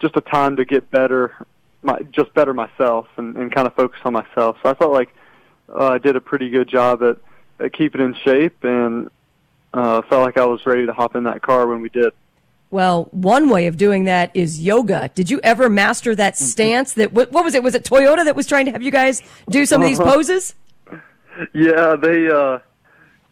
just 0.00 0.16
a 0.16 0.20
time 0.20 0.56
to 0.56 0.64
get 0.64 0.90
better, 0.90 1.34
my 1.82 2.00
just 2.12 2.32
better 2.34 2.52
myself, 2.54 3.06
and, 3.16 3.36
and 3.36 3.52
kind 3.54 3.66
of 3.66 3.74
focus 3.74 3.98
on 4.04 4.12
myself. 4.12 4.56
So 4.62 4.70
I 4.70 4.74
felt 4.74 4.92
like 4.92 5.14
uh, 5.68 5.88
I 5.92 5.98
did 5.98 6.16
a 6.16 6.20
pretty 6.20 6.50
good 6.50 6.68
job 6.68 7.02
at 7.02 7.16
at 7.64 7.72
keeping 7.72 8.00
in 8.00 8.14
shape, 8.24 8.62
and 8.64 9.08
uh, 9.72 10.02
felt 10.02 10.22
like 10.22 10.36
I 10.38 10.44
was 10.44 10.64
ready 10.66 10.86
to 10.86 10.92
hop 10.92 11.16
in 11.16 11.24
that 11.24 11.42
car 11.42 11.66
when 11.66 11.80
we 11.80 11.88
did. 11.88 12.12
Well, 12.70 13.04
one 13.12 13.48
way 13.48 13.68
of 13.68 13.76
doing 13.76 14.04
that 14.04 14.32
is 14.34 14.60
yoga. 14.60 15.08
Did 15.14 15.30
you 15.30 15.40
ever 15.44 15.70
master 15.70 16.14
that 16.16 16.36
stance? 16.36 16.94
That 16.94 17.12
what, 17.12 17.30
what 17.30 17.44
was 17.44 17.54
it? 17.54 17.62
Was 17.62 17.74
it 17.76 17.84
Toyota 17.84 18.24
that 18.24 18.34
was 18.34 18.46
trying 18.46 18.66
to 18.66 18.72
have 18.72 18.82
you 18.82 18.90
guys 18.90 19.22
do 19.48 19.64
some 19.64 19.80
of 19.82 19.88
these 19.88 20.00
Uh-huh. 20.00 20.12
poses? 20.14 20.54
Yeah, 21.52 21.96
they 21.96 22.28
uh 22.28 22.58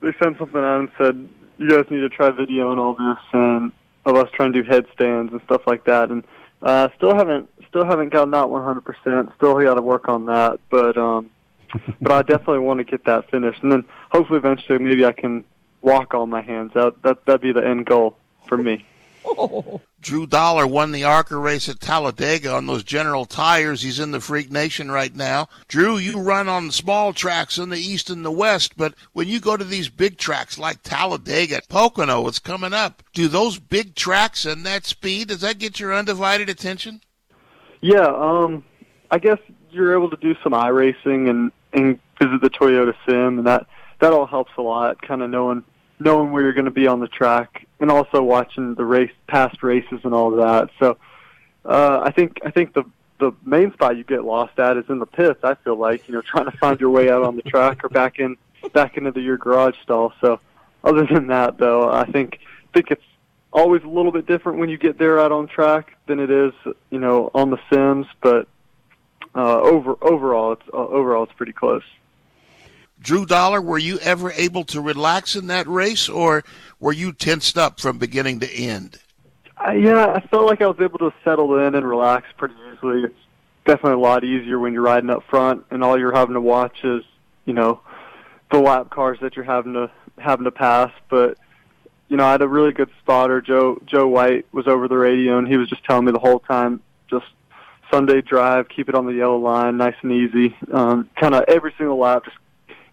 they 0.02 0.12
sent 0.22 0.36
something 0.38 0.60
out 0.60 0.80
and 0.80 0.90
said 0.98 1.28
you 1.58 1.68
guys 1.68 1.84
need 1.90 2.00
to 2.00 2.08
try 2.08 2.30
videoing 2.30 2.78
all 2.78 2.94
this 2.94 3.22
and 3.32 3.72
of 4.04 4.16
us 4.16 4.28
trying 4.34 4.52
to 4.52 4.62
do 4.62 4.68
headstands 4.68 5.32
and 5.32 5.40
stuff 5.44 5.62
like 5.66 5.84
that 5.84 6.10
and 6.10 6.24
uh 6.62 6.88
still 6.96 7.14
haven't 7.14 7.48
still 7.68 7.84
haven't 7.84 8.10
gotten 8.10 8.30
that 8.30 8.46
100%. 8.46 9.36
Still 9.36 9.60
got 9.60 9.74
to 9.74 9.82
work 9.82 10.08
on 10.08 10.26
that, 10.26 10.60
but 10.70 10.96
um 10.96 11.30
but 12.00 12.12
I 12.12 12.22
definitely 12.22 12.60
want 12.60 12.78
to 12.78 12.84
get 12.84 13.04
that 13.04 13.30
finished 13.30 13.62
and 13.62 13.72
then 13.72 13.84
hopefully 14.10 14.38
eventually 14.38 14.78
maybe 14.78 15.04
I 15.04 15.12
can 15.12 15.44
walk 15.82 16.14
on 16.14 16.30
my 16.30 16.42
hands. 16.42 16.72
That 16.74 17.02
that 17.02 17.24
that'd 17.26 17.40
be 17.40 17.52
the 17.52 17.66
end 17.66 17.86
goal 17.86 18.16
for 18.46 18.56
me. 18.56 18.86
Drew 20.00 20.26
Dollar 20.26 20.66
won 20.66 20.92
the 20.92 21.04
ARCA 21.04 21.36
race 21.36 21.68
at 21.68 21.80
Talladega 21.80 22.52
on 22.52 22.66
those 22.66 22.84
General 22.84 23.24
tires. 23.24 23.82
He's 23.82 23.98
in 23.98 24.10
the 24.10 24.20
Freak 24.20 24.50
Nation 24.50 24.90
right 24.90 25.14
now. 25.14 25.48
Drew, 25.66 25.96
you 25.96 26.20
run 26.20 26.48
on 26.48 26.70
small 26.70 27.12
tracks 27.12 27.56
in 27.56 27.70
the 27.70 27.78
East 27.78 28.10
and 28.10 28.24
the 28.24 28.30
West, 28.30 28.76
but 28.76 28.94
when 29.12 29.28
you 29.28 29.40
go 29.40 29.56
to 29.56 29.64
these 29.64 29.88
big 29.88 30.18
tracks 30.18 30.58
like 30.58 30.82
Talladega, 30.82 31.62
Pocono, 31.68 32.26
it's 32.28 32.38
coming 32.38 32.74
up. 32.74 33.02
Do 33.14 33.28
those 33.28 33.58
big 33.58 33.94
tracks 33.94 34.44
and 34.44 34.66
that 34.66 34.84
speed, 34.84 35.28
does 35.28 35.40
that 35.40 35.58
get 35.58 35.80
your 35.80 35.94
undivided 35.94 36.50
attention? 36.50 37.00
Yeah, 37.80 38.06
um, 38.06 38.64
I 39.10 39.18
guess 39.18 39.38
you're 39.70 39.94
able 39.94 40.10
to 40.10 40.16
do 40.16 40.34
some 40.42 40.52
iRacing 40.52 41.28
and 41.28 41.52
and 41.72 41.98
visit 42.20 42.40
the 42.40 42.50
Toyota 42.50 42.94
Sim, 43.06 43.38
and 43.38 43.46
that 43.46 43.66
that 44.00 44.12
all 44.12 44.26
helps 44.26 44.52
a 44.56 44.62
lot. 44.62 45.02
Kind 45.02 45.22
of 45.22 45.30
knowing 45.30 45.64
knowing 45.98 46.32
where 46.32 46.42
you're 46.42 46.52
going 46.52 46.64
to 46.64 46.70
be 46.70 46.86
on 46.86 47.00
the 47.00 47.08
track, 47.08 47.66
and 47.84 47.92
also 47.92 48.22
watching 48.22 48.74
the 48.74 48.84
race 48.84 49.12
past 49.26 49.62
races 49.62 50.00
and 50.04 50.14
all 50.14 50.32
of 50.32 50.38
that. 50.38 50.70
So, 50.78 50.96
uh, 51.66 52.00
I 52.02 52.12
think 52.12 52.38
I 52.42 52.50
think 52.50 52.72
the 52.72 52.84
the 53.18 53.32
main 53.44 53.74
spot 53.74 53.98
you 53.98 54.04
get 54.04 54.24
lost 54.24 54.58
at 54.58 54.78
is 54.78 54.86
in 54.88 55.00
the 55.00 55.06
pits. 55.06 55.40
I 55.44 55.54
feel 55.56 55.76
like 55.76 56.08
you 56.08 56.14
know 56.14 56.22
trying 56.22 56.46
to 56.46 56.56
find 56.56 56.80
your 56.80 56.88
way 56.88 57.10
out 57.10 57.22
on 57.22 57.36
the 57.36 57.42
track 57.42 57.84
or 57.84 57.90
back 57.90 58.18
in 58.18 58.38
back 58.72 58.96
into 58.96 59.12
the, 59.12 59.20
your 59.20 59.36
garage 59.36 59.76
stall. 59.82 60.14
So, 60.22 60.40
other 60.82 61.06
than 61.06 61.26
that, 61.26 61.58
though, 61.58 61.90
I 61.90 62.06
think 62.06 62.40
think 62.72 62.90
it's 62.90 63.04
always 63.52 63.82
a 63.82 63.88
little 63.88 64.12
bit 64.12 64.26
different 64.26 64.58
when 64.58 64.70
you 64.70 64.78
get 64.78 64.98
there 64.98 65.20
out 65.20 65.30
on 65.30 65.46
track 65.46 65.94
than 66.06 66.20
it 66.20 66.30
is, 66.30 66.54
you 66.88 66.98
know, 66.98 67.30
on 67.34 67.50
the 67.50 67.58
sims. 67.70 68.06
But 68.22 68.48
uh, 69.34 69.60
over 69.60 69.94
overall, 70.00 70.52
it's 70.52 70.68
uh, 70.72 70.76
overall 70.78 71.24
it's 71.24 71.34
pretty 71.34 71.52
close. 71.52 71.84
Drew 73.04 73.26
Dollar, 73.26 73.60
were 73.60 73.78
you 73.78 73.98
ever 73.98 74.32
able 74.32 74.64
to 74.64 74.80
relax 74.80 75.36
in 75.36 75.46
that 75.48 75.68
race, 75.68 76.08
or 76.08 76.42
were 76.80 76.92
you 76.92 77.12
tensed 77.12 77.58
up 77.58 77.78
from 77.78 77.98
beginning 77.98 78.40
to 78.40 78.50
end? 78.50 78.98
Uh, 79.64 79.72
yeah, 79.72 80.06
I 80.06 80.20
felt 80.28 80.46
like 80.46 80.62
I 80.62 80.66
was 80.66 80.80
able 80.80 80.98
to 80.98 81.12
settle 81.22 81.58
in 81.58 81.74
and 81.74 81.86
relax 81.86 82.26
pretty 82.38 82.54
easily. 82.72 83.04
It's 83.04 83.14
definitely 83.66 83.92
a 83.92 83.98
lot 83.98 84.24
easier 84.24 84.58
when 84.58 84.72
you're 84.72 84.82
riding 84.82 85.10
up 85.10 85.22
front 85.28 85.66
and 85.70 85.84
all 85.84 85.98
you're 85.98 86.14
having 86.14 86.32
to 86.32 86.40
watch 86.40 86.82
is, 86.82 87.04
you 87.44 87.52
know, 87.52 87.80
the 88.50 88.58
lap 88.58 88.88
cars 88.88 89.18
that 89.20 89.36
you're 89.36 89.44
having 89.44 89.74
to 89.74 89.90
having 90.18 90.44
to 90.44 90.50
pass. 90.50 90.90
But 91.10 91.36
you 92.08 92.16
know, 92.16 92.24
I 92.24 92.32
had 92.32 92.42
a 92.42 92.48
really 92.48 92.72
good 92.72 92.90
spotter. 93.00 93.40
Joe 93.40 93.80
Joe 93.86 94.08
White 94.08 94.46
was 94.52 94.66
over 94.66 94.88
the 94.88 94.96
radio 94.96 95.38
and 95.38 95.46
he 95.46 95.56
was 95.56 95.68
just 95.68 95.84
telling 95.84 96.06
me 96.06 96.12
the 96.12 96.18
whole 96.18 96.40
time, 96.40 96.80
just 97.08 97.26
Sunday 97.90 98.22
drive, 98.22 98.68
keep 98.68 98.88
it 98.88 98.94
on 98.94 99.06
the 99.06 99.12
yellow 99.12 99.38
line, 99.38 99.76
nice 99.76 99.96
and 100.02 100.12
easy. 100.12 100.56
Um, 100.72 101.10
kind 101.16 101.34
of 101.34 101.44
every 101.48 101.74
single 101.76 101.98
lap, 101.98 102.24
just 102.24 102.36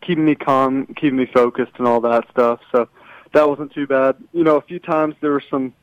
keeping 0.01 0.25
me 0.25 0.35
calm, 0.35 0.87
keeping 0.95 1.17
me 1.17 1.25
focused, 1.25 1.73
and 1.77 1.87
all 1.87 2.01
that 2.01 2.25
stuff. 2.31 2.59
So 2.71 2.87
that 3.33 3.47
wasn't 3.47 3.73
too 3.73 3.87
bad. 3.87 4.15
You 4.33 4.43
know, 4.43 4.57
a 4.57 4.61
few 4.61 4.79
times 4.79 5.15
there 5.21 5.31
was 5.31 5.43
some 5.49 5.73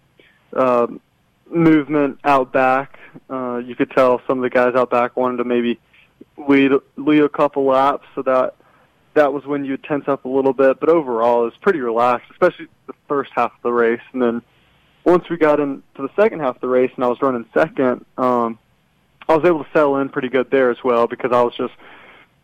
uh, 0.55 0.87
movement 1.51 2.19
out 2.25 2.53
back. 2.53 2.99
Uh, 3.31 3.59
you 3.65 3.75
could 3.75 3.91
tell 3.91 4.21
some 4.27 4.39
of 4.39 4.43
the 4.43 4.51
guys 4.51 4.75
out 4.75 4.91
back 4.91 5.17
wanted 5.17 5.39
to 5.39 5.45
maybe 5.45 5.81
lead 6.37 6.73
lead 6.97 7.23
a 7.23 7.29
couple 7.29 7.65
laps, 7.65 8.07
so 8.15 8.23
that 8.23 8.55
that 9.15 9.33
was 9.33 9.45
when 9.47 9.65
you 9.65 9.77
tense 9.77 10.07
up 10.09 10.25
a 10.25 10.29
little 10.29 10.53
bit. 10.53 10.81
But 10.81 10.89
overall, 10.89 11.43
it 11.43 11.47
was 11.47 11.57
pretty 11.61 11.81
relaxed, 11.81 12.31
especially 12.31 12.67
the 12.87 12.95
first 13.09 13.31
half 13.35 13.53
of 13.53 13.63
the 13.63 13.73
race. 13.73 14.01
And 14.13 14.23
then 14.23 14.43
once 15.05 15.29
we 15.31 15.37
got 15.37 15.61
into 15.61 15.83
the 15.97 16.11
second 16.17 16.41
half 16.41 16.57
of 16.57 16.61
the 16.61 16.69
race, 16.69 16.91
and 16.95 17.05
I 17.05 17.09
was 17.09 17.21
running 17.23 17.47
second, 17.55 18.05
um, 18.17 18.59
I 19.29 19.37
was 19.37 19.45
able 19.45 19.65
to 19.65 19.71
settle 19.73 19.97
in 19.99 20.09
pretty 20.09 20.29
good 20.29 20.51
there 20.51 20.71
as 20.71 20.83
well 20.85 21.07
because 21.07 21.33
I 21.33 21.43
was 21.43 21.55
just 21.57 21.75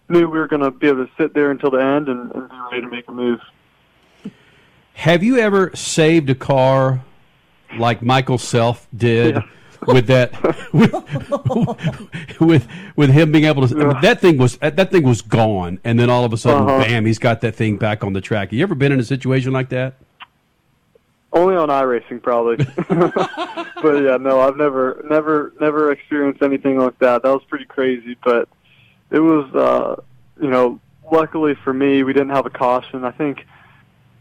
knew 0.08 0.20
we 0.28 0.38
were 0.38 0.48
going 0.48 0.62
to 0.62 0.70
be 0.70 0.88
able 0.88 1.06
to 1.06 1.12
sit 1.16 1.34
there 1.34 1.50
until 1.50 1.70
the 1.70 1.78
end 1.78 2.08
and, 2.08 2.30
and 2.32 2.48
be 2.48 2.56
ready 2.70 2.82
to 2.82 2.88
make 2.88 3.08
a 3.08 3.12
move. 3.12 3.40
Have 4.94 5.22
you 5.22 5.38
ever 5.38 5.74
saved 5.74 6.30
a 6.30 6.34
car 6.34 7.02
like 7.78 8.02
Michael 8.02 8.38
Self 8.38 8.86
did? 8.96 9.36
Yeah. 9.36 9.42
with 9.86 10.06
that, 10.06 10.32
with, 10.72 12.40
with 12.40 12.66
with 12.96 13.10
him 13.10 13.32
being 13.32 13.44
able 13.44 13.68
to, 13.68 13.74
mean, 13.74 14.00
that 14.00 14.18
thing 14.18 14.38
was 14.38 14.56
that 14.58 14.90
thing 14.90 15.02
was 15.02 15.20
gone, 15.20 15.78
and 15.84 15.98
then 15.98 16.08
all 16.08 16.24
of 16.24 16.32
a 16.32 16.38
sudden, 16.38 16.66
Uh-huh. 16.66 16.84
bam, 16.84 17.04
he's 17.04 17.18
got 17.18 17.42
that 17.42 17.54
thing 17.54 17.76
back 17.76 18.02
on 18.02 18.14
the 18.14 18.20
track. 18.22 18.48
Have 18.48 18.54
You 18.54 18.62
ever 18.62 18.74
been 18.74 18.92
in 18.92 19.00
a 19.00 19.04
situation 19.04 19.52
like 19.52 19.68
that? 19.70 19.96
Only 21.34 21.56
on 21.56 21.68
iRacing, 21.68 22.22
probably. 22.22 22.56
but 23.82 24.02
yeah, 24.02 24.16
no, 24.16 24.40
I've 24.40 24.56
never, 24.56 25.04
never, 25.10 25.52
never 25.60 25.90
experienced 25.92 26.40
anything 26.42 26.78
like 26.78 26.98
that. 27.00 27.22
That 27.22 27.30
was 27.30 27.42
pretty 27.48 27.64
crazy, 27.66 28.16
but 28.24 28.48
it 29.14 29.20
was, 29.20 29.54
uh, 29.54 30.02
you 30.42 30.50
know, 30.50 30.80
luckily 31.10 31.54
for 31.62 31.72
me, 31.72 32.02
we 32.02 32.12
didn't 32.12 32.30
have 32.30 32.46
a 32.46 32.50
caution. 32.50 33.04
I 33.04 33.12
think, 33.12 33.46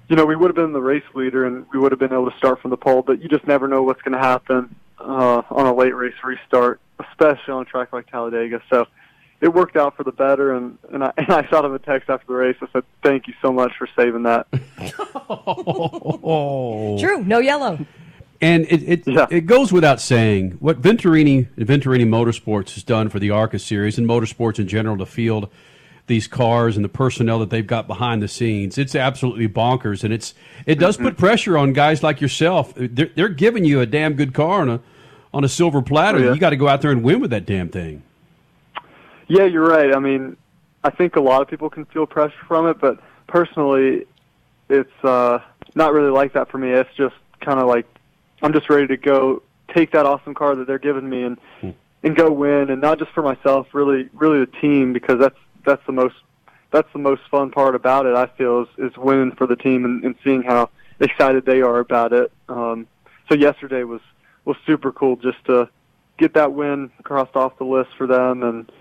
you 0.07 0.15
know, 0.15 0.25
we 0.25 0.35
would 0.35 0.49
have 0.49 0.55
been 0.55 0.71
the 0.71 0.81
race 0.81 1.03
leader 1.15 1.47
and 1.47 1.65
we 1.73 1.79
would 1.79 1.91
have 1.91 1.99
been 1.99 2.13
able 2.13 2.29
to 2.29 2.37
start 2.37 2.61
from 2.61 2.69
the 2.69 2.77
pole, 2.77 3.01
but 3.01 3.19
you 3.19 3.27
just 3.27 3.47
never 3.47 3.67
know 3.67 3.81
what's 3.81 4.03
going 4.03 4.13
to 4.13 4.19
happen 4.19 4.75
uh, 4.99 5.41
on 5.49 5.65
a 5.65 5.73
late 5.73 5.95
race 5.95 6.13
restart, 6.23 6.79
especially 6.99 7.53
on 7.53 7.63
a 7.63 7.65
track 7.65 7.91
like 7.91 8.05
Talladega. 8.11 8.61
So 8.69 8.85
it 9.41 9.51
worked 9.51 9.75
out 9.77 9.97
for 9.97 10.03
the 10.03 10.11
better, 10.11 10.53
and 10.53 10.77
and 10.91 11.03
I, 11.03 11.11
and 11.17 11.31
I 11.31 11.47
shot 11.47 11.65
him 11.65 11.73
a 11.73 11.79
text 11.79 12.09
after 12.09 12.27
the 12.27 12.33
race. 12.33 12.55
I 12.61 12.67
said, 12.71 12.83
"Thank 13.01 13.27
you 13.27 13.33
so 13.41 13.51
much 13.51 13.73
for 13.77 13.89
saving 13.95 14.23
that." 14.23 14.45
Oh, 15.29 16.97
True, 17.01 17.23
no 17.23 17.39
yellow. 17.39 17.85
And 18.43 18.65
it 18.69 19.07
it, 19.07 19.31
it 19.31 19.45
goes 19.45 19.71
without 19.71 20.01
saying 20.01 20.57
what 20.59 20.81
Venturini 20.81 21.47
Venturini 21.55 22.05
Motorsports 22.05 22.73
has 22.73 22.83
done 22.83 23.07
for 23.07 23.17
the 23.17 23.29
ARCA 23.29 23.57
series 23.57 23.97
and 23.97 24.05
motorsports 24.05 24.59
in 24.59 24.67
general 24.67 24.97
to 24.97 25.05
field 25.05 25.49
these 26.07 26.27
cars 26.27 26.75
and 26.75 26.83
the 26.83 26.89
personnel 26.89 27.39
that 27.39 27.49
they've 27.49 27.65
got 27.65 27.87
behind 27.87 28.21
the 28.21 28.27
scenes. 28.27 28.77
It's 28.77 28.95
absolutely 28.95 29.47
bonkers, 29.47 30.03
and 30.03 30.13
it's 30.13 30.33
it 30.65 30.75
does 30.75 30.97
put 30.97 31.17
pressure 31.17 31.57
on 31.57 31.71
guys 31.71 32.03
like 32.03 32.19
yourself. 32.19 32.73
They're, 32.75 33.11
they're 33.15 33.29
giving 33.29 33.63
you 33.63 33.79
a 33.79 33.85
damn 33.85 34.13
good 34.15 34.33
car 34.33 34.59
on 34.59 34.69
a 34.69 34.81
on 35.33 35.45
a 35.45 35.49
silver 35.49 35.81
platter. 35.81 36.17
Oh, 36.17 36.21
yeah. 36.23 36.33
You 36.33 36.39
got 36.39 36.49
to 36.49 36.57
go 36.57 36.67
out 36.67 36.81
there 36.81 36.91
and 36.91 37.01
win 37.01 37.21
with 37.21 37.31
that 37.31 37.45
damn 37.45 37.69
thing. 37.69 38.03
Yeah, 39.29 39.45
you're 39.45 39.65
right. 39.65 39.95
I 39.95 39.99
mean, 39.99 40.35
I 40.83 40.89
think 40.89 41.15
a 41.15 41.21
lot 41.21 41.41
of 41.41 41.47
people 41.47 41.69
can 41.69 41.85
feel 41.85 42.05
pressure 42.05 42.35
from 42.45 42.67
it, 42.67 42.77
but 42.81 42.99
personally, 43.27 44.05
it's 44.67 45.03
uh, 45.03 45.39
not 45.75 45.93
really 45.93 46.11
like 46.11 46.33
that 46.33 46.51
for 46.51 46.57
me. 46.57 46.71
It's 46.71 46.93
just 46.97 47.15
kind 47.39 47.61
of 47.61 47.67
like 47.67 47.87
I'm 48.43 48.53
just 48.53 48.69
ready 48.69 48.87
to 48.87 48.97
go 48.97 49.41
take 49.73 49.91
that 49.93 50.05
awesome 50.05 50.33
car 50.33 50.55
that 50.55 50.67
they're 50.67 50.77
giving 50.77 51.09
me 51.09 51.23
and 51.23 51.37
and 52.03 52.15
go 52.17 52.29
win, 52.29 52.69
and 52.69 52.81
not 52.81 52.99
just 52.99 53.11
for 53.11 53.23
myself, 53.23 53.67
really, 53.73 54.09
really 54.13 54.39
the 54.39 54.51
team 54.59 54.91
because 54.93 55.19
that's 55.19 55.37
that's 55.65 55.81
the 55.85 55.93
most 55.93 56.15
that's 56.71 56.91
the 56.91 56.99
most 56.99 57.21
fun 57.31 57.49
part 57.49 57.75
about 57.75 58.05
it. 58.05 58.15
I 58.15 58.27
feel 58.37 58.63
is, 58.63 58.91
is 58.91 58.97
winning 58.97 59.31
for 59.31 59.47
the 59.47 59.55
team 59.55 59.85
and, 59.85 60.03
and 60.03 60.15
seeing 60.23 60.43
how 60.43 60.69
excited 60.99 61.45
they 61.45 61.61
are 61.61 61.79
about 61.79 62.11
it. 62.11 62.31
Um, 62.49 62.87
so 63.29 63.35
yesterday 63.35 63.83
was 63.83 64.01
was 64.45 64.57
super 64.65 64.91
cool 64.91 65.15
just 65.15 65.43
to 65.45 65.69
get 66.17 66.33
that 66.33 66.53
win 66.53 66.91
crossed 67.03 67.35
off 67.35 67.57
the 67.57 67.63
list 67.63 67.89
for 67.97 68.05
them 68.05 68.43
and 68.43 68.71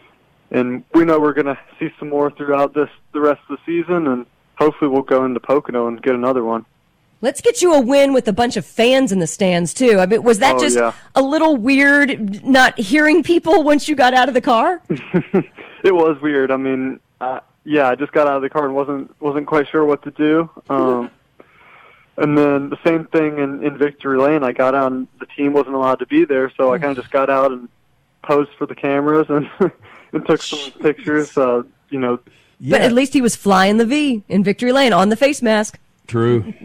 and 0.50 0.84
we 0.92 1.04
know 1.04 1.18
we're 1.18 1.32
going 1.32 1.46
to 1.46 1.58
see 1.78 1.88
some 1.98 2.10
more 2.10 2.30
throughout 2.30 2.74
this 2.74 2.90
the 3.12 3.20
rest 3.20 3.40
of 3.48 3.56
the 3.56 3.62
season 3.64 4.06
and 4.08 4.26
hopefully 4.56 4.90
we'll 4.90 5.02
go 5.02 5.24
into 5.24 5.40
Pocono 5.40 5.86
and 5.86 6.02
get 6.02 6.14
another 6.14 6.44
one. 6.44 6.66
Let's 7.22 7.40
get 7.40 7.62
you 7.62 7.72
a 7.72 7.80
win 7.80 8.12
with 8.12 8.26
a 8.28 8.32
bunch 8.32 8.56
of 8.58 8.66
fans 8.66 9.12
in 9.12 9.18
the 9.20 9.26
stands 9.26 9.72
too. 9.72 9.98
I 10.00 10.06
mean, 10.06 10.22
was 10.24 10.40
that 10.40 10.56
Oh, 10.56 10.60
just 10.60 10.76
yeah. 10.76 10.92
a 11.14 11.22
little 11.22 11.56
weird 11.56 12.44
not 12.44 12.78
hearing 12.78 13.22
people 13.22 13.62
once 13.62 13.88
you 13.88 13.94
got 13.94 14.12
out 14.12 14.28
of 14.28 14.34
the 14.34 14.40
car? 14.42 14.82
It 15.84 15.92
was 15.92 16.16
weird. 16.22 16.52
I 16.52 16.56
mean, 16.58 17.00
uh, 17.20 17.40
yeah, 17.64 17.88
I 17.88 17.96
just 17.96 18.12
got 18.12 18.28
out 18.28 18.36
of 18.36 18.42
the 18.42 18.48
car 18.48 18.66
and 18.66 18.72
wasn't 18.74 19.20
wasn't 19.20 19.48
quite 19.48 19.66
sure 19.68 19.84
what 19.84 20.00
to 20.04 20.12
do. 20.12 20.48
Um, 20.70 21.10
and 22.16 22.38
then 22.38 22.70
the 22.70 22.78
same 22.84 23.06
thing 23.06 23.38
in, 23.38 23.64
in 23.64 23.78
Victory 23.78 24.16
Lane. 24.16 24.44
I 24.44 24.52
got 24.52 24.76
out 24.76 24.92
and 24.92 25.08
the 25.18 25.26
team 25.26 25.52
wasn't 25.52 25.74
allowed 25.74 25.98
to 25.98 26.06
be 26.06 26.24
there, 26.24 26.52
so 26.56 26.72
I 26.72 26.78
kind 26.78 26.96
of 26.96 27.02
just 27.02 27.12
got 27.12 27.28
out 27.30 27.50
and 27.50 27.68
posed 28.22 28.50
for 28.56 28.64
the 28.66 28.76
cameras 28.76 29.26
and 29.28 29.50
and 30.12 30.24
took 30.24 30.40
some 30.40 30.70
pictures. 30.80 31.36
Uh, 31.36 31.62
you 31.90 31.98
know, 31.98 32.20
But 32.60 32.82
at 32.82 32.92
least 32.92 33.12
he 33.12 33.20
was 33.20 33.34
flying 33.34 33.78
the 33.78 33.86
V 33.86 34.22
in 34.28 34.44
Victory 34.44 34.70
Lane 34.70 34.92
on 34.92 35.08
the 35.08 35.16
face 35.16 35.42
mask. 35.42 35.80
True. 36.06 36.54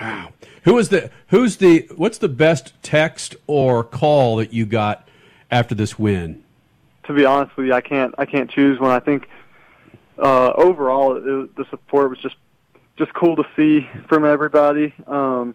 Wow. 0.00 0.32
Who 0.64 0.78
is 0.78 0.88
the 0.88 1.10
who's 1.28 1.56
the 1.58 1.88
what's 1.96 2.18
the 2.18 2.28
best 2.28 2.72
text 2.82 3.36
or 3.46 3.84
call 3.84 4.36
that 4.36 4.52
you 4.52 4.66
got 4.66 5.06
after 5.50 5.74
this 5.74 5.98
win? 5.98 6.42
to 7.10 7.16
be 7.16 7.24
honest 7.24 7.56
with 7.56 7.66
you, 7.66 7.74
I 7.74 7.80
can't 7.80 8.14
I 8.18 8.24
can't 8.24 8.50
choose 8.50 8.78
one. 8.78 8.90
I 8.90 9.00
think 9.00 9.28
uh, 10.16 10.52
overall 10.54 11.16
it, 11.16 11.56
the 11.56 11.64
support 11.70 12.10
was 12.10 12.18
just 12.20 12.36
just 12.96 13.12
cool 13.14 13.34
to 13.36 13.44
see 13.56 13.88
from 14.08 14.24
everybody, 14.24 14.94
um, 15.06 15.54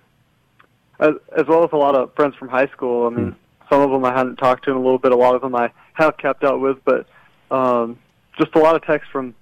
as, 0.99 1.13
as 1.35 1.45
well 1.47 1.63
as 1.63 1.69
a 1.71 1.77
lot 1.77 1.95
of 1.95 2.13
friends 2.15 2.35
from 2.35 2.49
high 2.49 2.67
school. 2.67 3.07
I 3.07 3.09
mean, 3.09 3.35
some 3.69 3.81
of 3.81 3.91
them 3.91 4.03
I 4.03 4.11
hadn't 4.11 4.37
talked 4.37 4.65
to 4.65 4.71
in 4.71 4.77
a 4.77 4.81
little 4.81 4.97
bit. 4.97 5.11
A 5.11 5.15
lot 5.15 5.35
of 5.35 5.41
them 5.41 5.55
I 5.55 5.71
have 5.93 6.17
kept 6.17 6.43
up 6.43 6.59
with, 6.59 6.83
but 6.83 7.07
um, 7.51 7.99
just 8.37 8.53
a 8.55 8.59
lot 8.59 8.75
of 8.75 8.83
texts 8.83 9.09
from 9.11 9.33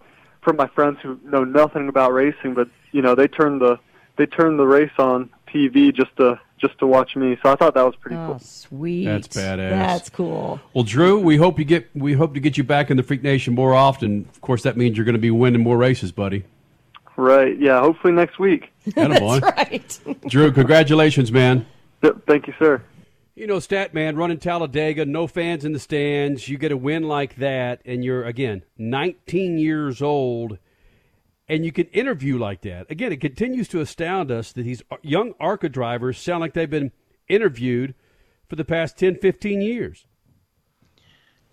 from 0.42 0.56
my 0.56 0.68
friends 0.68 1.00
who 1.02 1.20
know 1.24 1.44
nothing 1.44 1.88
about 1.88 2.14
racing, 2.14 2.54
but 2.54 2.70
you 2.92 3.02
know 3.02 3.16
they 3.16 3.28
turned 3.28 3.60
the 3.60 3.80
they 4.18 4.26
turned 4.26 4.60
the 4.60 4.66
race 4.66 4.92
on 4.98 5.30
TV 5.48 5.94
just 5.94 6.16
to 6.18 6.40
just 6.60 6.78
to 6.80 6.88
watch 6.88 7.16
me. 7.18 7.38
So 7.44 7.52
I 7.52 7.56
thought 7.56 7.74
that 7.74 7.86
was 7.86 7.96
pretty 7.98 8.16
Oh, 8.16 8.28
cool. 8.28 8.40
sweet. 8.40 9.06
That's 9.06 9.28
badass. 9.28 9.70
That's 9.70 10.10
cool. 10.10 10.62
Well, 10.74 10.84
Drew, 10.86 11.20
we 11.20 11.36
hope 11.38 11.60
you 11.60 11.66
get 11.66 11.90
we 11.94 12.14
hope 12.14 12.34
to 12.36 12.40
get 12.40 12.58
you 12.58 12.64
back 12.64 12.90
in 12.90 12.98
the 12.98 13.04
Freak 13.04 13.22
Nation 13.24 13.54
more 13.54 13.74
often. 13.74 14.28
Of 14.34 14.42
course, 14.42 14.64
that 14.64 14.78
means 14.78 14.96
you're 14.98 15.06
going 15.06 15.14
to 15.16 15.20
be 15.20 15.32
winning 15.32 15.62
more 15.62 15.78
races, 15.78 16.12
buddy. 16.12 16.46
Right? 17.18 17.58
Yeah. 17.60 17.80
Hopefully 17.82 18.14
next 18.14 18.40
week. 18.40 18.72
Attaboy. 18.88 19.42
right. 19.42 20.00
Drew, 20.28 20.52
congratulations, 20.52 21.32
man. 21.32 21.66
Yep, 22.02 22.26
thank 22.28 22.48
you, 22.48 22.54
sir. 22.58 22.82
You 23.36 23.48
know, 23.48 23.60
stat 23.60 23.94
man, 23.94 24.16
running 24.16 24.38
Talladega, 24.38 25.06
no 25.06 25.26
fans 25.28 25.66
in 25.66 25.74
the 25.74 25.80
stands. 25.80 26.48
You 26.48 26.58
get 26.58 26.72
a 26.72 26.78
win 26.78 27.04
like 27.04 27.36
that, 27.38 27.82
and 27.86 28.04
you're 28.06 28.24
again 28.26 28.64
19 28.78 29.58
years 29.58 30.02
old, 30.02 30.60
and 31.48 31.66
you 31.66 31.72
can 31.72 31.86
interview 31.88 32.38
like 32.38 32.62
that. 32.62 32.90
Again, 32.90 33.12
it 33.12 33.22
continues 33.22 33.68
to 33.70 33.82
astound 33.82 34.32
us 34.32 34.52
that 34.54 34.64
these 34.64 34.82
young 35.02 35.34
ARCA 35.40 35.70
drivers 35.70 36.18
sound 36.18 36.42
like 36.42 36.54
they've 36.54 36.70
been 36.70 36.92
interviewed 37.28 37.96
for 38.48 38.56
the 38.56 38.66
past 38.66 38.98
10, 38.98 39.18
15 39.18 39.62
years. 39.62 40.06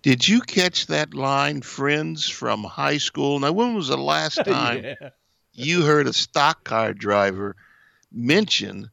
Did 0.01 0.27
you 0.27 0.41
catch 0.41 0.87
that 0.87 1.13
line, 1.13 1.61
friends 1.61 2.27
from 2.27 2.63
high 2.63 2.97
school? 2.97 3.39
Now, 3.39 3.51
when 3.51 3.75
was 3.75 3.89
the 3.89 3.97
last 3.97 4.35
time 4.45 4.83
Yeah. 4.83 5.09
you 5.53 5.83
heard 5.83 6.07
a 6.07 6.13
stock 6.13 6.63
car 6.63 6.93
driver 6.93 7.55
mention 8.11 8.89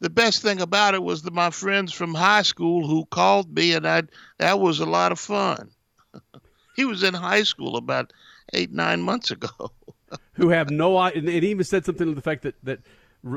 the 0.00 0.10
best 0.10 0.42
thing 0.42 0.60
about 0.60 0.94
it 0.94 1.02
was 1.02 1.22
that 1.22 1.32
my 1.32 1.50
friends 1.50 1.92
from 1.92 2.14
high 2.14 2.42
school 2.42 2.86
who 2.86 3.06
called 3.06 3.54
me, 3.54 3.72
and 3.72 3.86
I 3.86 4.02
that 4.38 4.60
was 4.60 4.80
a 4.80 4.84
lot 4.86 5.12
of 5.12 5.18
fun. 5.18 5.70
he 6.76 6.84
was 6.84 7.02
in 7.02 7.14
high 7.14 7.44
school 7.44 7.76
about 7.76 8.12
eight 8.52 8.70
nine 8.72 9.00
months 9.00 9.30
ago. 9.30 9.48
who 10.34 10.48
have 10.50 10.70
no 10.70 10.96
idea. 10.96 11.20
And 11.20 11.28
it 11.28 11.44
even 11.44 11.64
said 11.64 11.84
something 11.84 12.06
to 12.06 12.14
the 12.14 12.22
fact 12.22 12.42
that, 12.42 12.54
that 12.62 12.80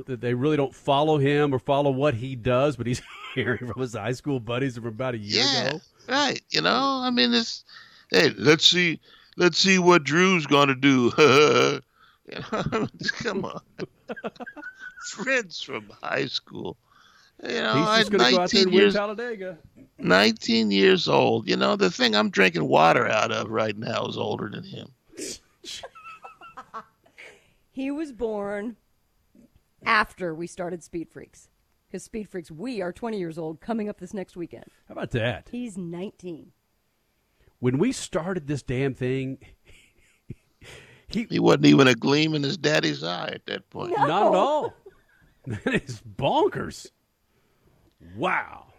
that 0.08 0.20
they 0.20 0.34
really 0.34 0.58
don't 0.58 0.76
follow 0.76 1.18
him 1.18 1.54
or 1.54 1.60
follow 1.60 1.92
what 1.92 2.14
he 2.14 2.36
does, 2.36 2.76
but 2.76 2.88
he's 2.88 3.02
hearing 3.36 3.66
from 3.66 3.82
his 3.82 3.94
high 3.94 4.12
school 4.12 4.40
buddies 4.40 4.76
from 4.76 4.88
about 4.88 5.16
a 5.16 5.18
year 5.18 5.44
yeah, 5.46 5.68
ago. 5.68 5.82
right. 6.10 6.42
You 6.50 6.62
know, 6.62 7.02
I 7.04 7.10
mean, 7.10 7.34
it's 7.34 7.64
hey, 8.12 8.32
let's 8.38 8.66
see, 8.66 9.00
let's 9.38 9.58
see 9.58 9.80
what 9.80 10.04
Drew's 10.04 10.46
gonna 10.46 10.76
do. 10.76 11.12
Come 12.42 13.46
on, 13.46 13.62
friends 15.06 15.62
from 15.62 15.90
high 16.02 16.26
school. 16.26 16.78
You 17.44 17.62
know, 17.62 17.74
I- 17.74 18.04
going 18.04 18.24
to 18.24 18.32
go 18.32 18.38
19 18.38 18.74
years, 18.74 18.96
Talladega. 18.96 19.58
19 20.00 20.72
years 20.72 21.08
old. 21.08 21.48
You 21.48 21.56
know, 21.56 21.76
the 21.76 21.92
thing 21.92 22.16
I'm 22.16 22.32
drinking 22.32 22.68
water 22.68 23.08
out 23.08 23.32
of 23.32 23.50
right 23.50 23.78
now 23.78 24.08
is 24.08 24.18
older 24.18 24.50
than 24.50 24.64
him. 24.64 24.88
He 27.78 27.92
was 27.92 28.12
born 28.12 28.76
after 29.86 30.34
we 30.34 30.48
started 30.48 30.82
Speed 30.82 31.12
Freaks. 31.12 31.48
Because 31.88 32.04
Speed 32.04 32.28
Freaks, 32.28 32.50
we 32.50 32.82
are 32.82 32.92
20 32.92 33.20
years 33.20 33.38
old 33.38 33.62
coming 33.62 33.88
up 33.88 34.00
this 34.00 34.16
next 34.16 34.36
weekend. 34.36 34.66
How 34.88 34.94
about 34.94 35.12
that? 35.12 35.50
He's 35.52 35.78
19. 35.78 36.54
When 37.60 37.78
we 37.78 37.92
started 37.92 38.48
this 38.48 38.64
damn 38.64 38.96
thing, 38.96 39.38
he, 41.08 41.28
he 41.30 41.38
wasn't 41.38 41.68
even 41.68 41.88
a 41.88 41.94
gleam 41.94 42.34
in 42.34 42.42
his 42.42 42.58
daddy's 42.58 43.04
eye 43.04 43.30
at 43.32 43.46
that 43.46 43.70
point. 43.70 43.92
not 43.92 44.10
at 44.10 44.36
all. 44.36 44.74
That 45.46 45.84
is 45.88 46.02
bonkers. 46.02 46.90
Wow. 48.16 48.74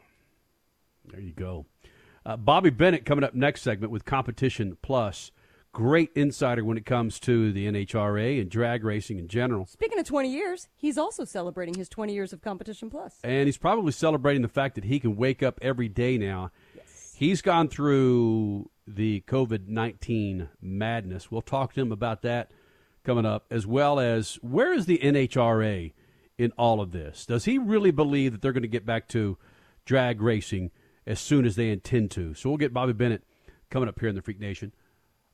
There 1.05 1.20
you 1.20 1.34
go. 1.34 1.66
Uh, 2.26 2.36
Bobby 2.36 2.70
Bennett 2.70 3.07
coming 3.07 3.22
up 3.22 3.32
next 3.32 3.62
segment 3.62 3.92
with 3.92 4.05
Competition 4.05 4.76
Plus. 4.82 5.30
Great 5.79 6.11
insider 6.16 6.64
when 6.64 6.76
it 6.76 6.85
comes 6.85 7.20
to 7.20 7.53
the 7.53 7.68
NHRA 7.68 8.41
and 8.41 8.51
drag 8.51 8.83
racing 8.83 9.20
in 9.20 9.29
general. 9.29 9.64
Speaking 9.64 9.97
of 10.01 10.05
20 10.05 10.29
years, 10.29 10.66
he's 10.74 10.99
also 10.99 11.24
celebrating 11.24 11.74
his 11.74 11.89
20 11.89 12.12
years 12.12 12.33
of 12.33 12.43
Competition 12.43 12.91
Plus. 12.91 13.20
And 13.22 13.47
he's 13.47 13.59
probably 13.59 13.93
celebrating 13.93 14.43
the 14.43 14.49
fact 14.49 14.74
that 14.74 14.83
he 14.83 14.99
can 14.99 15.14
wake 15.14 15.41
up 15.41 15.57
every 15.62 15.89
day 15.89 16.18
now. 16.18 16.51
Yes. 16.74 17.14
He's 17.16 17.43
gone 17.43 17.68
through 17.68 18.70
the 18.89 19.20
COVID 19.29 19.68
19 19.68 20.49
madness. 20.61 21.31
We'll 21.31 21.43
talk 21.43 21.74
to 21.74 21.81
him 21.81 21.93
about 21.93 22.22
that 22.22 22.51
coming 23.05 23.24
up, 23.24 23.47
as 23.49 23.64
well 23.64 24.01
as 24.01 24.35
where 24.43 24.72
is 24.72 24.87
the 24.87 24.99
NHRA 24.99 25.93
in 26.37 26.51
all 26.59 26.81
of 26.81 26.91
this? 26.91 27.24
Does 27.24 27.45
he 27.45 27.57
really 27.57 27.93
believe 27.93 28.33
that 28.33 28.43
they're 28.43 28.53
going 28.53 28.62
to 28.62 28.68
get 28.68 28.85
back 28.85 29.07
to 29.11 29.39
drag 29.85 30.20
racing 30.20 30.72
as 31.07 31.20
soon 31.20 31.47
as 31.47 31.55
they 31.55 31.70
intend 31.70 32.11
to? 32.11 32.35
So 32.35 32.49
we'll 32.49 32.59
get 32.59 32.74
Bobby 32.74 32.95
Bennett 32.95 33.22
coming 33.70 33.89
up 33.89 34.01
here 34.01 34.09
in 34.09 34.16
the 34.16 34.22
Freak 34.22 34.41
Nation. 34.41 34.72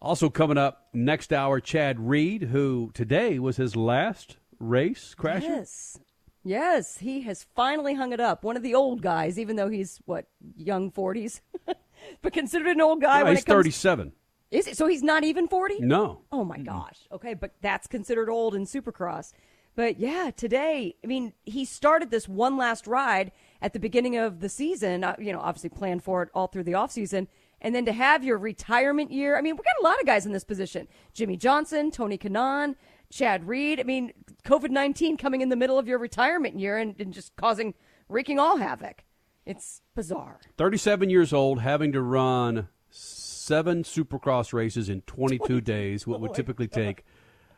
Also 0.04 0.28
coming 0.28 0.58
up 0.58 0.88
next 0.92 1.32
hour, 1.32 1.60
Chad 1.60 1.98
Reed, 1.98 2.42
who 2.42 2.90
today 2.92 3.38
was 3.38 3.56
his 3.56 3.74
last 3.74 4.36
race 4.60 5.14
crasher. 5.18 5.42
Yes. 5.42 5.98
Yes, 6.44 6.98
he 6.98 7.22
has 7.22 7.46
finally 7.54 7.94
hung 7.94 8.12
it 8.12 8.20
up. 8.20 8.44
One 8.44 8.54
of 8.54 8.62
the 8.62 8.74
old 8.74 9.00
guys, 9.00 9.38
even 9.38 9.56
though 9.56 9.70
he's, 9.70 10.02
what, 10.04 10.26
young 10.58 10.92
40s? 10.92 11.40
but 12.22 12.34
considered 12.34 12.76
an 12.76 12.82
old 12.82 13.00
guy 13.00 13.20
No, 13.20 13.24
when 13.24 13.34
he's 13.34 13.44
it 13.44 13.46
comes 13.46 13.56
37. 13.56 14.12
Is 14.50 14.66
it? 14.66 14.76
So 14.76 14.86
he's 14.86 15.02
not 15.02 15.24
even 15.24 15.48
40? 15.48 15.80
No. 15.80 16.20
Oh 16.30 16.44
my 16.44 16.58
gosh. 16.58 16.98
Okay, 17.10 17.32
but 17.32 17.54
that's 17.62 17.86
considered 17.86 18.28
old 18.28 18.54
in 18.54 18.66
Supercross. 18.66 19.32
But 19.74 19.98
yeah, 19.98 20.30
today, 20.36 20.96
I 21.02 21.06
mean, 21.06 21.32
he 21.44 21.64
started 21.64 22.10
this 22.10 22.28
one 22.28 22.58
last 22.58 22.86
ride 22.86 23.32
at 23.62 23.72
the 23.72 23.80
beginning 23.80 24.18
of 24.18 24.40
the 24.40 24.50
season, 24.50 25.02
uh, 25.02 25.16
you 25.18 25.32
know, 25.32 25.40
obviously 25.40 25.70
planned 25.70 26.04
for 26.04 26.22
it 26.22 26.28
all 26.34 26.46
through 26.46 26.64
the 26.64 26.72
offseason. 26.72 27.26
And 27.64 27.74
then 27.74 27.86
to 27.86 27.92
have 27.94 28.22
your 28.22 28.36
retirement 28.36 29.10
year, 29.10 29.38
I 29.38 29.40
mean, 29.40 29.56
we 29.56 29.62
got 29.62 29.80
a 29.80 29.82
lot 29.82 29.98
of 29.98 30.04
guys 30.04 30.26
in 30.26 30.32
this 30.32 30.44
position. 30.44 30.86
Jimmie 31.14 31.38
Johnson, 31.38 31.90
Tony 31.90 32.18
Kanaan, 32.18 32.76
Chad 33.10 33.48
Reed. 33.48 33.80
I 33.80 33.84
mean, 33.84 34.12
COVID 34.44 34.68
19 34.68 35.16
coming 35.16 35.40
in 35.40 35.48
the 35.48 35.56
middle 35.56 35.78
of 35.78 35.88
your 35.88 35.98
retirement 35.98 36.60
year 36.60 36.76
and, 36.76 36.94
and 37.00 37.14
just 37.14 37.34
causing, 37.36 37.72
wreaking 38.06 38.38
all 38.38 38.58
havoc. 38.58 39.02
It's 39.46 39.80
bizarre. 39.94 40.40
37 40.58 41.08
years 41.08 41.32
old, 41.32 41.62
having 41.62 41.90
to 41.92 42.02
run 42.02 42.68
seven 42.90 43.82
supercross 43.82 44.52
races 44.52 44.90
in 44.90 45.00
22 45.00 45.62
days, 45.62 46.06
what 46.06 46.20
would 46.20 46.30
oh 46.32 46.34
typically 46.34 46.68
take 46.68 47.02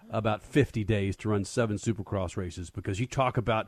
about 0.09 0.41
50 0.41 0.85
days 0.85 1.17
to 1.17 1.31
run 1.31 1.45
seven 1.45 1.79
supercross 1.79 2.37
races. 2.37 2.71
Because 2.71 3.01
you 3.01 3.07
talk 3.07 3.37
about 3.37 3.67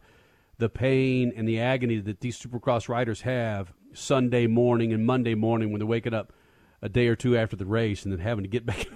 the 0.59 0.69
pain 0.69 1.33
and 1.35 1.49
the 1.49 1.59
agony 1.59 1.99
that 1.99 2.21
these 2.21 2.41
supercross 2.41 2.89
riders 2.89 3.23
have 3.23 3.73
Sunday 3.93 4.47
morning 4.47 4.93
and 4.93 5.07
Monday 5.07 5.35
morning 5.35 5.71
when 5.71 5.79
they're 5.79 5.87
waking 5.87 6.15
up 6.15 6.33
a 6.83 6.89
day 6.89 7.09
or 7.09 7.17
two 7.17 7.37
after 7.37 7.57
the 7.57 7.67
race 7.67 8.05
and 8.05 8.13
then 8.13 8.21
having 8.21 8.45
to 8.45 8.49
get 8.49 8.67
back. 8.67 8.87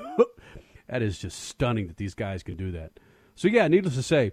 that 0.88 1.03
is 1.03 1.18
just 1.18 1.43
stunning 1.43 1.86
that 1.88 1.97
these 1.97 2.14
guys 2.14 2.43
can 2.43 2.57
do 2.57 2.72
that. 2.72 2.93
So, 3.34 3.49
yeah, 3.49 3.66
needless 3.68 3.95
to 3.95 4.03
say, 4.03 4.32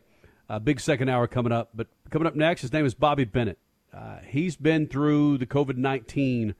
a 0.50 0.60
big 0.60 0.80
second 0.80 1.10
hour 1.10 1.28
coming 1.28 1.52
up. 1.52 1.70
But 1.74 1.88
coming 2.10 2.28
up 2.28 2.36
next, 2.36 2.62
his 2.62 2.74
name 2.74 2.86
is 2.86 2.94
Bobby 2.94 3.24
Bennett. 3.24 3.60
Uh, 3.94 4.18
he's 4.28 4.56
been 4.56 4.88
through 4.88 5.38
the 5.38 5.46
COVID 5.46 5.78
19 5.78 6.56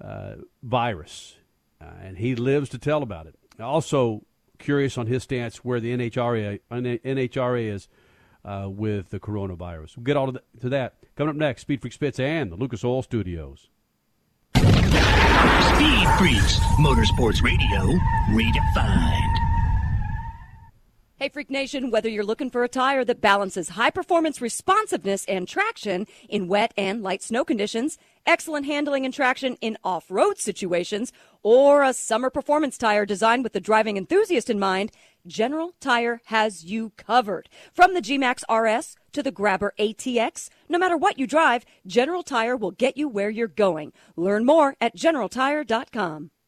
uh, 0.00 0.34
virus, 0.62 1.36
uh, 1.80 1.86
and 2.02 2.18
he 2.18 2.34
lives 2.34 2.68
to 2.70 2.78
tell 2.78 3.02
about 3.02 3.26
it. 3.26 3.34
Also, 3.60 4.24
curious 4.58 4.98
on 4.98 5.06
his 5.06 5.22
stance 5.22 5.64
where 5.64 5.80
the 5.80 5.96
NHRA, 5.96 6.60
NHRA 6.70 7.72
is 7.72 7.88
uh, 8.44 8.68
with 8.68 9.10
the 9.10 9.20
coronavirus. 9.20 9.96
We'll 9.96 10.04
get 10.04 10.16
all 10.16 10.26
to, 10.26 10.32
th- 10.32 10.44
to 10.60 10.68
that. 10.70 10.94
Coming 11.16 11.30
up 11.30 11.36
next, 11.36 11.62
Speed 11.62 11.80
Freak 11.80 11.92
Spitz 11.92 12.18
and 12.18 12.50
the 12.52 12.56
Lucas 12.56 12.84
Oil 12.84 13.02
Studios. 13.02 13.68
Speed 14.56 16.08
Freaks, 16.18 16.58
Motorsports 16.80 17.42
Radio, 17.42 17.98
redefined. 18.30 19.34
Hey, 21.20 21.28
Freak 21.30 21.50
Nation, 21.50 21.90
whether 21.90 22.08
you're 22.08 22.22
looking 22.22 22.48
for 22.48 22.62
a 22.62 22.68
tire 22.68 23.04
that 23.04 23.20
balances 23.20 23.70
high 23.70 23.90
performance 23.90 24.40
responsiveness 24.40 25.24
and 25.24 25.48
traction 25.48 26.06
in 26.28 26.46
wet 26.46 26.72
and 26.76 27.02
light 27.02 27.24
snow 27.24 27.44
conditions, 27.44 27.98
excellent 28.24 28.66
handling 28.66 29.04
and 29.04 29.12
traction 29.12 29.56
in 29.60 29.76
off 29.82 30.12
road 30.12 30.38
situations, 30.38 31.12
or 31.42 31.82
a 31.82 31.92
summer 31.92 32.30
performance 32.30 32.78
tire 32.78 33.04
designed 33.04 33.42
with 33.42 33.52
the 33.52 33.58
driving 33.60 33.96
enthusiast 33.96 34.48
in 34.48 34.60
mind, 34.60 34.92
General 35.28 35.74
Tire 35.80 36.20
has 36.26 36.64
you 36.64 36.92
covered. 36.96 37.48
From 37.72 37.94
the 37.94 38.00
G-Max 38.00 38.44
RS 38.50 38.96
to 39.12 39.22
the 39.22 39.30
Grabber 39.30 39.74
ATX, 39.78 40.48
no 40.68 40.78
matter 40.78 40.96
what 40.96 41.18
you 41.18 41.26
drive, 41.26 41.64
General 41.86 42.22
Tire 42.22 42.56
will 42.56 42.70
get 42.70 42.96
you 42.96 43.08
where 43.08 43.30
you're 43.30 43.46
going. 43.46 43.92
Learn 44.16 44.44
more 44.44 44.74
at 44.80 44.96
generaltire.com. 44.96 46.30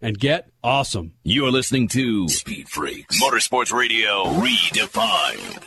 and 0.00 0.18
get 0.18 0.48
awesome. 0.62 1.12
You're 1.24 1.50
listening 1.50 1.88
to 1.88 2.28
Speed 2.28 2.68
Freaks 2.68 3.20
Motorsports 3.20 3.72
Radio 3.72 4.24
Redefined. 4.24 5.64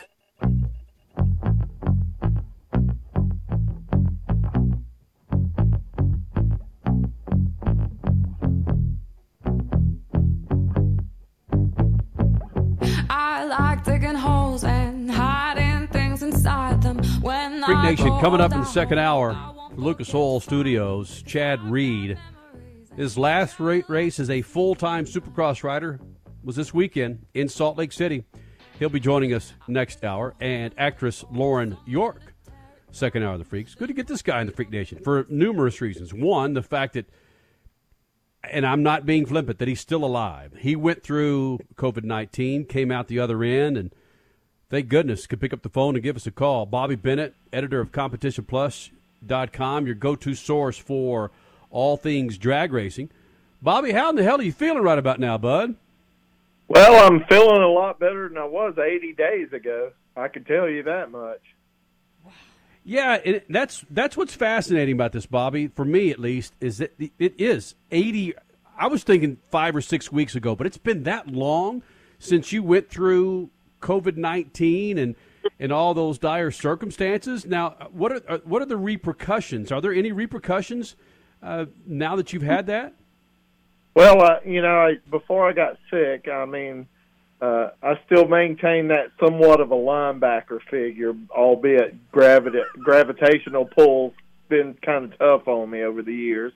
I 13.09 13.45
like 13.45 13.83
digging 13.83 14.15
holes 14.15 14.63
and 14.63 15.11
hiding 15.11 15.87
things 15.89 16.23
inside 16.23 16.81
them. 16.81 16.99
When 17.21 17.63
Freak 17.63 17.79
Nation 17.79 18.17
coming 18.19 18.39
up 18.39 18.53
in 18.53 18.61
the 18.61 18.65
second 18.65 18.99
hour. 18.99 19.53
Lucas 19.75 20.11
Oil 20.15 20.39
Studios, 20.39 21.21
Chad 21.21 21.61
Reed. 21.61 22.17
His 22.97 23.15
last 23.15 23.59
race 23.59 24.19
as 24.19 24.31
a 24.31 24.41
full 24.41 24.73
time 24.73 25.05
Supercross 25.05 25.63
rider 25.63 25.99
was 26.43 26.55
this 26.55 26.73
weekend 26.73 27.27
in 27.35 27.47
Salt 27.47 27.77
Lake 27.77 27.91
City. 27.91 28.25
He'll 28.79 28.89
be 28.89 28.99
joining 28.99 29.35
us 29.35 29.53
next 29.67 30.03
hour. 30.03 30.33
And 30.39 30.73
actress 30.79 31.23
Lauren 31.31 31.77
York, 31.85 32.33
second 32.91 33.21
hour 33.21 33.33
of 33.33 33.39
the 33.39 33.45
Freaks. 33.45 33.75
Good 33.75 33.89
to 33.89 33.93
get 33.93 34.07
this 34.07 34.23
guy 34.23 34.41
in 34.41 34.47
the 34.47 34.53
Freak 34.53 34.71
Nation 34.71 34.97
for 35.03 35.27
numerous 35.29 35.79
reasons. 35.79 36.11
One, 36.11 36.55
the 36.55 36.63
fact 36.63 36.95
that, 36.95 37.05
and 38.43 38.65
I'm 38.65 38.81
not 38.81 39.05
being 39.05 39.27
flippant, 39.27 39.59
that 39.59 39.67
he's 39.67 39.79
still 39.79 40.03
alive. 40.03 40.55
He 40.57 40.75
went 40.75 41.03
through 41.03 41.59
COVID 41.75 42.03
19, 42.03 42.65
came 42.65 42.91
out 42.91 43.09
the 43.09 43.19
other 43.19 43.43
end, 43.43 43.77
and 43.77 43.93
thank 44.71 44.87
goodness 44.87 45.27
could 45.27 45.39
pick 45.39 45.53
up 45.53 45.61
the 45.61 45.69
phone 45.69 45.93
and 45.93 46.03
give 46.03 46.15
us 46.15 46.25
a 46.25 46.31
call. 46.31 46.65
Bobby 46.65 46.95
Bennett, 46.95 47.35
editor 47.53 47.79
of 47.79 47.91
CompetitionPlus.com, 47.91 49.85
your 49.85 49.95
go 49.95 50.15
to 50.15 50.33
source 50.33 50.79
for 50.79 51.29
all 51.69 51.97
things 51.97 52.37
drag 52.37 52.71
racing. 52.73 53.09
Bobby, 53.61 53.91
how 53.91 54.09
in 54.09 54.15
the 54.15 54.23
hell 54.23 54.39
are 54.39 54.43
you 54.43 54.51
feeling 54.51 54.83
right 54.83 54.99
about 54.99 55.19
now, 55.19 55.37
bud? 55.37 55.75
Well, 56.67 57.05
I'm 57.05 57.23
feeling 57.25 57.61
a 57.61 57.67
lot 57.67 57.99
better 57.99 58.27
than 58.27 58.37
I 58.37 58.45
was 58.45 58.77
80 58.77 59.13
days 59.13 59.53
ago. 59.53 59.91
I 60.15 60.27
can 60.27 60.43
tell 60.43 60.67
you 60.67 60.83
that 60.83 61.11
much. 61.11 61.41
Yeah, 62.83 63.15
it, 63.15 63.45
that's 63.49 63.83
that's 63.89 64.15
what's 64.15 64.33
fascinating 64.33 64.93
about 64.93 65.11
this, 65.11 65.25
Bobby. 65.25 65.67
For 65.67 65.83
me, 65.83 66.09
at 66.09 66.19
least, 66.19 66.53
is 66.61 66.77
that 66.77 66.93
it 66.97 67.33
is 67.37 67.75
eighty. 67.91 68.33
I 68.77 68.87
was 68.87 69.03
thinking 69.03 69.39
five 69.51 69.75
or 69.75 69.81
six 69.81 70.09
weeks 70.09 70.35
ago, 70.35 70.55
but 70.55 70.65
it's 70.65 70.77
been 70.77 71.03
that 71.03 71.27
long 71.27 71.83
since 72.17 72.53
you 72.53 72.63
went 72.63 72.89
through 72.89 73.49
COVID 73.81 74.15
nineteen 74.15 74.97
and 74.97 75.15
and 75.59 75.73
all 75.73 75.93
those 75.93 76.17
dire 76.17 76.49
circumstances. 76.49 77.45
Now, 77.45 77.71
what 77.91 78.13
are 78.13 78.37
what 78.45 78.61
are 78.61 78.65
the 78.65 78.77
repercussions? 78.77 79.69
Are 79.69 79.81
there 79.81 79.93
any 79.93 80.13
repercussions 80.13 80.95
uh, 81.41 81.65
now 81.85 82.15
that 82.15 82.33
you've 82.33 82.43
had 82.43 82.67
that? 82.67 82.93
Well, 83.95 84.21
uh, 84.21 84.39
you 84.45 84.61
know, 84.61 84.77
I, 84.77 84.93
before 85.09 85.49
I 85.49 85.53
got 85.53 85.77
sick, 85.89 86.27
I 86.27 86.45
mean, 86.45 86.87
uh, 87.41 87.69
I 87.81 87.99
still 88.05 88.27
maintain 88.27 88.89
that 88.89 89.11
somewhat 89.19 89.59
of 89.59 89.71
a 89.71 89.75
linebacker 89.75 90.59
figure, 90.69 91.15
albeit 91.31 92.11
gravita- 92.11 92.71
gravitational 92.79 93.65
pull's 93.65 94.13
been 94.49 94.75
kind 94.83 95.05
of 95.05 95.17
tough 95.17 95.47
on 95.47 95.69
me 95.69 95.83
over 95.83 96.01
the 96.01 96.13
years, 96.13 96.53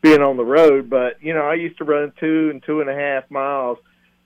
being 0.00 0.22
on 0.22 0.36
the 0.36 0.44
road. 0.44 0.90
But 0.90 1.22
you 1.22 1.34
know, 1.34 1.42
I 1.42 1.54
used 1.54 1.78
to 1.78 1.84
run 1.84 2.12
two 2.18 2.50
and 2.50 2.62
two 2.62 2.80
and 2.80 2.90
a 2.90 2.94
half 2.94 3.30
miles. 3.30 3.78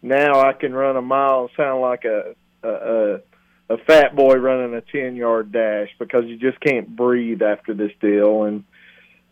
Now 0.02 0.40
I 0.40 0.52
can 0.52 0.72
run 0.72 0.96
a 0.96 1.02
mile 1.02 1.42
and 1.42 1.50
sound 1.56 1.82
like 1.82 2.04
a 2.04 2.34
a, 2.62 2.68
a, 2.68 3.74
a 3.74 3.78
fat 3.86 4.16
boy 4.16 4.34
running 4.34 4.74
a 4.74 4.80
ten 4.80 5.16
yard 5.16 5.52
dash 5.52 5.88
because 5.98 6.24
you 6.26 6.36
just 6.36 6.60
can't 6.60 6.94
breathe 6.94 7.42
after 7.42 7.74
this 7.74 7.92
deal 8.00 8.44
and 8.44 8.64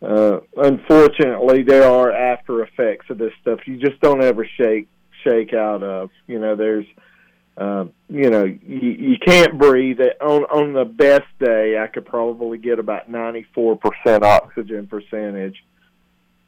uh, 0.05 0.39
unfortunately, 0.57 1.63
there 1.63 1.89
are 1.89 2.11
after 2.11 2.63
effects 2.63 3.07
of 3.09 3.17
this 3.17 3.33
stuff. 3.41 3.59
You 3.65 3.77
just 3.77 3.99
don't 4.01 4.23
ever 4.23 4.47
shake 4.57 4.87
shake 5.23 5.53
out 5.53 5.81
of. 5.81 6.11
You 6.27 6.39
know, 6.39 6.55
there's, 6.55 6.85
uh, 7.57 7.85
you 8.09 8.29
know, 8.29 8.43
you, 8.43 8.91
you 8.91 9.17
can't 9.25 9.57
breathe. 9.57 9.99
On 10.21 10.43
on 10.43 10.73
the 10.73 10.85
best 10.85 11.27
day, 11.39 11.79
I 11.79 11.87
could 11.87 12.05
probably 12.05 12.59
get 12.59 12.77
about 12.77 13.09
ninety 13.09 13.47
four 13.55 13.77
percent 13.77 14.23
oxygen 14.23 14.85
percentage, 14.87 15.63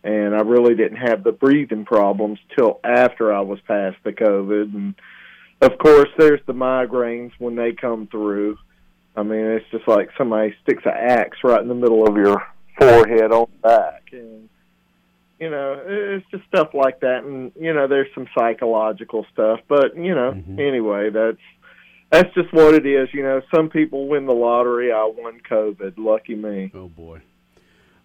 and 0.03 0.35
I 0.35 0.41
really 0.41 0.75
didn't 0.75 0.97
have 0.97 1.23
the 1.23 1.31
breathing 1.31 1.85
problems 1.85 2.39
till 2.55 2.79
after 2.83 3.33
I 3.33 3.41
was 3.41 3.59
past 3.67 3.97
the 4.03 4.11
COVID. 4.11 4.75
And 4.75 4.95
of 5.61 5.77
course, 5.79 6.09
there's 6.17 6.41
the 6.45 6.53
migraines 6.53 7.31
when 7.39 7.55
they 7.55 7.71
come 7.71 8.07
through. 8.07 8.57
I 9.15 9.23
mean, 9.23 9.45
it's 9.45 9.65
just 9.71 9.87
like 9.87 10.09
somebody 10.15 10.53
sticks 10.61 10.83
an 10.85 10.93
axe 10.95 11.39
right 11.43 11.61
in 11.61 11.67
the 11.67 11.73
middle 11.73 12.07
of 12.07 12.15
your 12.17 12.45
forehead 12.77 13.31
on 13.31 13.47
the 13.51 13.67
back 13.67 14.03
and 14.11 14.49
you 15.39 15.49
know 15.49 15.81
it's 15.85 16.25
just 16.31 16.43
stuff 16.47 16.73
like 16.73 16.99
that 17.01 17.23
and 17.23 17.51
you 17.59 17.73
know 17.73 17.87
there's 17.87 18.07
some 18.13 18.27
psychological 18.37 19.25
stuff 19.31 19.59
but 19.67 19.95
you 19.95 20.13
know 20.13 20.31
mm-hmm. 20.31 20.59
anyway 20.59 21.09
that's 21.09 21.37
that's 22.09 22.33
just 22.33 22.51
what 22.53 22.73
it 22.73 22.85
is 22.85 23.09
you 23.13 23.21
know. 23.21 23.41
Some 23.53 23.69
people 23.69 24.07
win 24.07 24.25
the 24.25 24.33
lottery 24.33 24.91
i 24.91 25.03
won 25.03 25.41
covid 25.49 25.93
lucky 25.97 26.35
me. 26.35 26.71
Oh 26.73 26.87
boy. 26.87 27.21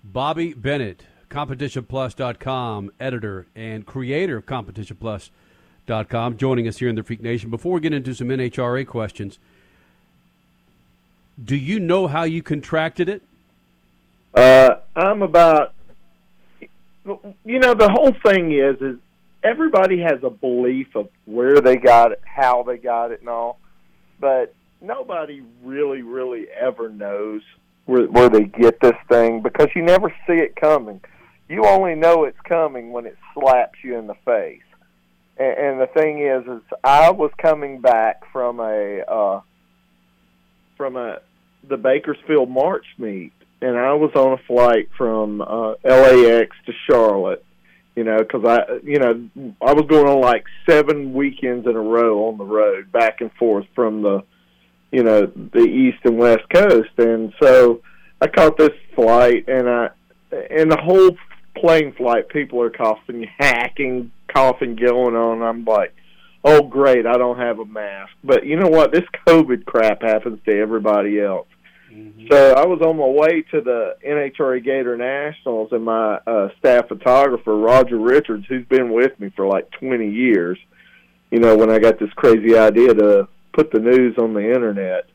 Bobby 0.04 0.54
bennett 0.54 1.04
competitionplus.com 1.30 2.90
editor 3.00 3.46
and 3.54 3.86
creator 3.86 4.36
of 4.36 4.44
competitionplus.com 4.44 6.36
joining 6.36 6.68
us 6.68 6.78
here 6.78 6.88
in 6.88 6.96
the 6.96 7.02
freak 7.02 7.22
nation. 7.22 7.48
Before 7.48 7.72
we 7.72 7.80
get 7.80 7.94
into 7.94 8.14
some 8.14 8.28
nhra 8.28 8.86
questions 8.86 9.38
do 11.42 11.56
you 11.56 11.80
know 11.80 12.06
how 12.08 12.24
you 12.24 12.42
contracted 12.42 13.08
it 13.08 13.22
uh, 14.34 14.76
I'm 14.96 15.22
about, 15.22 15.74
you 17.04 17.58
know, 17.58 17.74
the 17.74 17.90
whole 17.90 18.14
thing 18.24 18.52
is, 18.52 18.80
is 18.80 18.98
everybody 19.42 20.00
has 20.00 20.22
a 20.22 20.30
belief 20.30 20.94
of 20.94 21.08
where 21.24 21.60
they 21.60 21.76
got 21.76 22.12
it, 22.12 22.20
how 22.24 22.62
they 22.62 22.76
got 22.76 23.10
it, 23.12 23.20
and 23.20 23.28
all, 23.28 23.58
but 24.20 24.54
nobody 24.80 25.42
really, 25.62 26.02
really 26.02 26.46
ever 26.48 26.88
knows 26.88 27.42
where 27.86 28.06
where 28.06 28.28
they 28.28 28.44
get 28.44 28.80
this 28.80 28.96
thing 29.08 29.42
because 29.42 29.68
you 29.74 29.82
never 29.82 30.08
see 30.26 30.34
it 30.34 30.56
coming. 30.56 31.00
You 31.48 31.66
only 31.66 31.94
know 31.94 32.24
it's 32.24 32.40
coming 32.48 32.92
when 32.92 33.06
it 33.06 33.16
slaps 33.34 33.78
you 33.82 33.98
in 33.98 34.06
the 34.06 34.14
face. 34.24 34.60
And, 35.38 35.80
the 35.80 35.86
thing 35.86 36.20
is, 36.20 36.46
is 36.46 36.62
I 36.84 37.10
was 37.10 37.30
coming 37.38 37.80
back 37.80 38.22
from 38.32 38.60
a 38.60 39.00
uh, 39.00 39.40
from 40.76 40.96
a 40.96 41.18
the 41.68 41.76
Bakersfield 41.76 42.48
March 42.48 42.84
meet 42.98 43.32
and 43.62 43.78
I 43.78 43.94
was 43.94 44.10
on 44.14 44.32
a 44.32 44.42
flight 44.46 44.90
from 44.98 45.40
uh, 45.40 45.74
LAX 45.84 46.54
to 46.66 46.72
Charlotte. 46.86 47.44
You 47.94 48.04
know, 48.04 48.18
because 48.18 48.42
I, 48.46 48.78
you 48.82 48.98
know, 48.98 49.54
I 49.60 49.74
was 49.74 49.84
going 49.86 50.08
on 50.08 50.18
like 50.22 50.44
seven 50.66 51.12
weekends 51.12 51.66
in 51.66 51.76
a 51.76 51.80
row 51.80 52.28
on 52.28 52.38
the 52.38 52.44
road, 52.44 52.90
back 52.90 53.20
and 53.20 53.30
forth 53.34 53.66
from 53.74 54.00
the, 54.00 54.24
you 54.90 55.02
know, 55.02 55.26
the 55.26 55.64
east 55.64 55.98
and 56.04 56.16
west 56.16 56.48
coast, 56.48 56.88
and 56.96 57.34
so 57.38 57.82
I 58.18 58.28
caught 58.28 58.56
this 58.56 58.70
flight, 58.94 59.46
and 59.46 59.68
I, 59.68 59.90
and 60.30 60.72
the 60.72 60.80
whole 60.80 61.18
plane 61.54 61.92
flight, 61.92 62.30
people 62.30 62.62
are 62.62 62.70
coughing, 62.70 63.28
hacking, 63.38 64.10
coughing 64.34 64.74
going 64.74 65.14
on. 65.14 65.42
I'm 65.42 65.66
like, 65.66 65.94
oh 66.44 66.62
great, 66.62 67.04
I 67.04 67.18
don't 67.18 67.38
have 67.38 67.58
a 67.58 67.66
mask, 67.66 68.12
but 68.24 68.46
you 68.46 68.56
know 68.56 68.68
what? 68.68 68.92
This 68.92 69.04
COVID 69.28 69.66
crap 69.66 70.00
happens 70.00 70.40
to 70.46 70.58
everybody 70.58 71.20
else 71.20 71.46
So 72.30 72.54
I 72.54 72.64
was 72.66 72.80
on 72.80 72.96
my 72.96 73.06
way 73.06 73.42
to 73.50 73.60
the 73.60 73.96
NHRA 74.06 74.64
Gator 74.64 74.96
Nationals, 74.96 75.68
and 75.72 75.84
my 75.84 76.14
uh, 76.26 76.48
staff 76.58 76.88
photographer 76.88 77.56
Roger 77.56 77.98
Richards, 77.98 78.46
who's 78.48 78.64
been 78.66 78.92
with 78.92 79.18
me 79.20 79.30
for 79.36 79.46
like 79.46 79.70
20 79.72 80.08
years, 80.08 80.58
you 81.30 81.40
know, 81.40 81.56
when 81.56 81.70
I 81.70 81.78
got 81.78 81.98
this 81.98 82.12
crazy 82.14 82.56
idea 82.56 82.94
to 82.94 83.28
put 83.52 83.70
the 83.70 83.80
news 83.80 84.16
on 84.18 84.34
the 84.34 84.40
internet, 84.54 85.08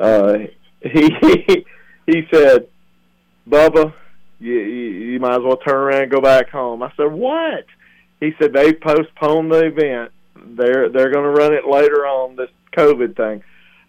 uh, 0.00 0.38
he 0.82 1.64
he 2.06 2.22
said, 2.32 2.68
"Bubba, 3.48 3.94
you, 4.38 4.54
you 4.54 4.90
you 5.12 5.20
might 5.20 5.36
as 5.36 5.42
well 5.42 5.56
turn 5.56 5.76
around 5.76 6.02
and 6.02 6.10
go 6.10 6.20
back 6.20 6.50
home." 6.50 6.82
I 6.82 6.92
said, 6.96 7.12
"What?" 7.12 7.66
He 8.20 8.32
said 8.40 8.52
they 8.52 8.72
postponed 8.72 9.52
the 9.52 9.66
event. 9.66 10.12
They're 10.34 10.88
they're 10.88 11.10
going 11.10 11.24
to 11.24 11.30
run 11.30 11.54
it 11.54 11.66
later 11.66 12.06
on 12.06 12.36
this 12.36 12.50
COVID 12.76 13.16
thing. 13.16 13.42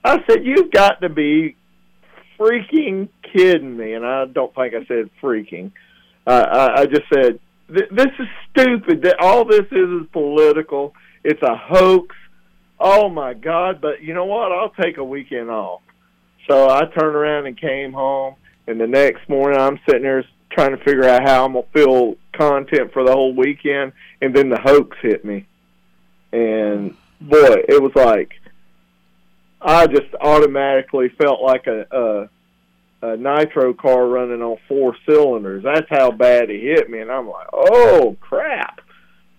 I 0.04 0.20
said, 0.30 0.46
"You've 0.46 0.72
got 0.72 1.02
to 1.02 1.10
be 1.10 1.56
freaking 2.44 3.10
kidding 3.22 3.78
me!" 3.78 3.94
And 3.94 4.06
I 4.06 4.26
don't 4.26 4.54
think 4.54 4.74
I 4.74 4.86
said 4.86 5.10
freaking. 5.22 5.72
Uh, 6.26 6.46
I, 6.52 6.82
I 6.82 6.86
just 6.86 7.04
said, 7.14 7.40
"Th- 7.68 7.90
"This 7.92 8.12
is 8.20 8.28
stupid. 8.52 9.02
That 9.04 9.20
all 9.20 9.46
this 9.46 9.66
is 9.72 10.02
is 10.02 10.08
political. 10.12 10.94
It's 11.24 11.42
a 11.42 11.56
hoax." 11.56 12.16
Oh 12.80 13.10
my 13.10 13.34
God! 13.34 13.80
But 13.82 14.02
you 14.02 14.14
know 14.14 14.26
what? 14.26 14.52
I'll 14.52 14.70
take 14.70 14.98
a 14.98 15.04
weekend 15.04 15.50
off. 15.50 15.82
So 16.50 16.70
I 16.70 16.82
turned 16.82 17.16
around 17.16 17.48
and 17.48 17.58
came 17.58 17.94
home, 17.94 18.36
and 18.68 18.80
the 18.80 18.88
next 18.88 19.28
morning 19.30 19.60
I'm 19.60 19.80
sitting 19.88 20.04
there 20.04 20.26
trying 20.52 20.72
to 20.72 20.84
figure 20.84 21.06
out 21.06 21.24
how 21.28 21.46
I'm 21.46 21.54
gonna 21.54 21.66
fill 21.74 22.16
content 22.34 22.92
for 22.92 23.04
the 23.04 23.12
whole 23.12 23.34
weekend, 23.34 23.94
and 24.22 24.36
then 24.36 24.50
the 24.50 24.60
hoax 24.60 24.98
hit 25.02 25.24
me, 25.24 25.46
and 26.32 26.96
boy, 27.22 27.64
it 27.68 27.82
was 27.82 27.94
like 27.96 28.34
I 29.64 29.88
just 29.88 30.14
automatically 30.20 31.10
felt 31.18 31.42
like 31.42 31.68
a, 31.68 31.86
a 31.92 32.30
a 33.04 33.18
nitro 33.18 33.74
car 33.74 34.08
running 34.08 34.42
on 34.42 34.58
four 34.68 34.96
cylinders. 35.08 35.64
That's 35.64 35.88
how 35.90 36.12
bad 36.12 36.50
it 36.50 36.62
hit 36.62 36.90
me, 36.90 37.00
and 37.00 37.12
I'm 37.12 37.28
like, 37.28 37.48
oh 37.52 38.16
crap! 38.22 38.80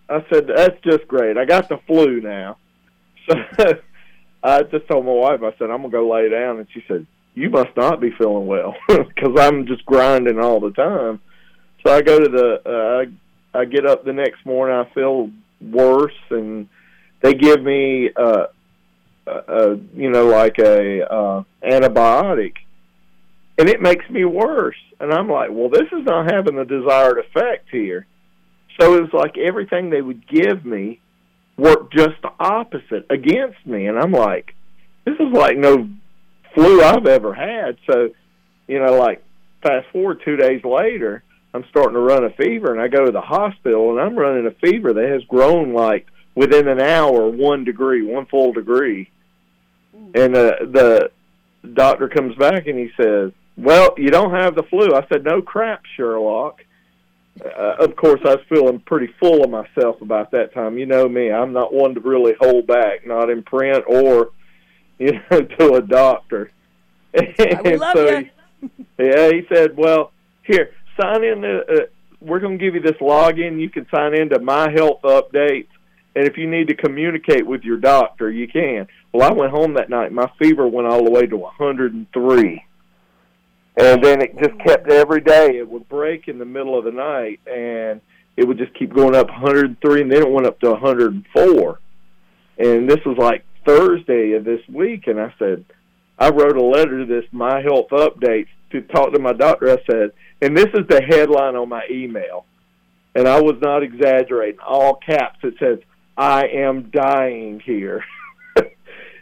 I 0.08 0.24
said 0.30 0.46
that's 0.54 0.80
just 0.82 1.08
great. 1.08 1.38
I 1.38 1.44
got 1.44 1.68
the 1.68 1.78
flu 1.86 2.20
now, 2.20 2.58
so 3.30 3.36
I 4.42 4.62
just 4.64 4.86
told 4.88 5.06
my 5.06 5.12
wife. 5.12 5.42
I 5.42 5.56
said 5.58 5.70
I'm 5.70 5.82
gonna 5.82 5.90
go 5.90 6.10
lay 6.10 6.28
down, 6.28 6.58
and 6.58 6.66
she 6.72 6.84
said 6.86 7.06
you 7.34 7.50
must 7.50 7.76
not 7.76 8.00
be 8.00 8.10
feeling 8.18 8.46
well 8.46 8.76
because 8.88 9.38
I'm 9.38 9.66
just 9.66 9.84
grinding 9.86 10.38
all 10.38 10.60
the 10.60 10.72
time. 10.72 11.20
So 11.84 11.92
I 11.92 12.02
go 12.02 12.18
to 12.18 12.28
the 12.28 12.62
uh, 12.64 13.58
I, 13.58 13.60
I 13.60 13.64
get 13.64 13.86
up 13.86 14.04
the 14.04 14.12
next 14.12 14.44
morning. 14.44 14.76
I 14.76 14.92
feel 14.94 15.30
worse, 15.60 16.12
and 16.30 16.68
they 17.22 17.34
give 17.34 17.62
me 17.62 18.10
uh, 18.14 18.46
uh, 19.26 19.30
uh 19.30 19.76
you 19.94 20.10
know 20.10 20.26
like 20.26 20.58
a 20.58 21.02
uh, 21.10 21.42
antibiotic, 21.62 22.54
and 23.58 23.68
it 23.68 23.80
makes 23.80 24.08
me 24.10 24.24
worse. 24.24 24.76
And 25.00 25.12
I'm 25.12 25.28
like, 25.28 25.50
well, 25.50 25.68
this 25.68 25.88
is 25.92 26.04
not 26.04 26.32
having 26.32 26.56
the 26.56 26.64
desired 26.64 27.18
effect 27.18 27.68
here. 27.70 28.06
So 28.80 28.94
it 28.94 29.02
was 29.02 29.12
like 29.12 29.36
everything 29.38 29.90
they 29.90 30.02
would 30.02 30.26
give 30.26 30.64
me 30.64 31.00
worked 31.56 31.92
just 31.92 32.20
the 32.22 32.32
opposite 32.38 33.06
against 33.10 33.64
me, 33.66 33.86
and 33.86 33.98
I'm 33.98 34.12
like, 34.12 34.54
this 35.04 35.14
is 35.14 35.32
like 35.32 35.56
no 35.56 35.88
flu 36.54 36.82
I've 36.82 37.06
ever 37.06 37.34
had. 37.34 37.76
So, 37.90 38.10
you 38.66 38.84
know, 38.84 38.98
like 38.98 39.22
fast 39.62 39.86
forward 39.92 40.22
two 40.24 40.36
days 40.36 40.64
later, 40.64 41.22
I'm 41.52 41.64
starting 41.70 41.94
to 41.94 42.00
run 42.00 42.24
a 42.24 42.30
fever, 42.30 42.72
and 42.72 42.80
I 42.80 42.88
go 42.88 43.04
to 43.04 43.12
the 43.12 43.20
hospital, 43.20 43.90
and 43.90 44.00
I'm 44.00 44.18
running 44.18 44.46
a 44.46 44.50
fever 44.66 44.92
that 44.92 45.08
has 45.08 45.22
grown 45.24 45.72
like 45.72 46.06
within 46.34 46.66
an 46.66 46.80
hour 46.80 47.28
one 47.28 47.64
degree, 47.64 48.02
one 48.02 48.26
full 48.26 48.52
degree. 48.52 49.10
And 50.14 50.36
uh, 50.36 50.56
the 50.60 51.10
doctor 51.72 52.08
comes 52.08 52.36
back 52.36 52.66
and 52.66 52.78
he 52.78 52.90
says, 53.00 53.32
"Well, 53.56 53.94
you 53.96 54.08
don't 54.08 54.32
have 54.32 54.54
the 54.54 54.62
flu." 54.64 54.94
I 54.94 55.06
said, 55.08 55.24
"No 55.24 55.42
crap, 55.42 55.82
Sherlock." 55.96 56.62
Uh, 57.44 57.74
of 57.80 57.96
course, 57.96 58.20
I 58.24 58.36
was 58.36 58.44
feeling 58.48 58.78
pretty 58.80 59.12
full 59.18 59.42
of 59.42 59.50
myself 59.50 60.00
about 60.00 60.30
that 60.30 60.54
time. 60.54 60.78
You 60.78 60.86
know 60.86 61.08
me; 61.08 61.32
I'm 61.32 61.52
not 61.52 61.72
one 61.72 61.94
to 61.94 62.00
really 62.00 62.34
hold 62.38 62.66
back, 62.66 63.06
not 63.06 63.28
in 63.28 63.42
print 63.42 63.84
or, 63.88 64.30
you 64.98 65.12
know, 65.30 65.40
to 65.42 65.74
a 65.74 65.82
doctor. 65.82 66.50
love 67.14 67.92
so 67.94 68.08
you. 68.08 68.30
He, 68.60 68.70
yeah, 68.98 69.30
he 69.30 69.42
said, 69.52 69.76
"Well, 69.76 70.12
here, 70.42 70.70
sign 71.00 71.24
in. 71.24 71.42
To, 71.42 71.60
uh, 71.60 71.86
we're 72.20 72.40
going 72.40 72.58
to 72.58 72.64
give 72.64 72.74
you 72.74 72.80
this 72.80 73.00
login. 73.00 73.60
You 73.60 73.68
can 73.68 73.86
sign 73.92 74.14
into 74.14 74.38
My 74.38 74.70
Health 74.70 75.02
Updates, 75.02 75.68
and 76.14 76.26
if 76.26 76.38
you 76.38 76.48
need 76.48 76.68
to 76.68 76.74
communicate 76.74 77.46
with 77.46 77.62
your 77.62 77.78
doctor, 77.78 78.30
you 78.30 78.46
can." 78.46 78.86
Well, 79.14 79.30
I 79.30 79.32
went 79.32 79.52
home 79.52 79.74
that 79.74 79.88
night. 79.88 80.12
My 80.12 80.30
fever 80.38 80.66
went 80.66 80.88
all 80.88 81.02
the 81.04 81.10
way 81.10 81.24
to 81.26 81.36
103 81.36 82.64
and 83.76 84.04
then 84.04 84.20
it 84.20 84.38
just 84.38 84.58
kept 84.60 84.90
every 84.90 85.20
day. 85.20 85.56
It 85.58 85.68
would 85.68 85.88
break 85.88 86.28
in 86.28 86.38
the 86.38 86.44
middle 86.44 86.78
of 86.78 86.84
the 86.84 86.92
night, 86.92 87.40
and 87.46 88.00
it 88.36 88.46
would 88.46 88.58
just 88.58 88.74
keep 88.74 88.94
going 88.94 89.16
up 89.16 89.28
103, 89.28 90.00
and 90.00 90.12
then 90.12 90.22
it 90.22 90.30
went 90.30 90.46
up 90.46 90.60
to 90.60 90.70
104. 90.70 91.80
And 92.58 92.88
this 92.88 93.04
was 93.04 93.18
like 93.18 93.44
Thursday 93.66 94.32
of 94.32 94.44
this 94.44 94.60
week, 94.68 95.08
and 95.08 95.20
I 95.20 95.34
said, 95.38 95.64
I 96.18 96.30
wrote 96.30 96.56
a 96.56 96.62
letter 96.62 97.00
to 97.00 97.06
this 97.06 97.24
My 97.32 97.60
Health 97.62 97.88
Updates 97.90 98.48
to 98.70 98.82
talk 98.82 99.12
to 99.12 99.18
my 99.18 99.32
doctor. 99.32 99.70
I 99.70 99.78
said, 99.90 100.12
and 100.40 100.56
this 100.56 100.68
is 100.74 100.86
the 100.88 101.02
headline 101.02 101.56
on 101.56 101.68
my 101.68 101.82
email, 101.90 102.46
and 103.16 103.26
I 103.26 103.40
was 103.40 103.56
not 103.60 103.82
exaggerating. 103.82 104.60
All 104.60 104.94
caps, 104.94 105.38
it 105.42 105.54
says, 105.58 105.78
"I 106.16 106.46
am 106.46 106.90
dying 106.90 107.60
here." 107.60 108.04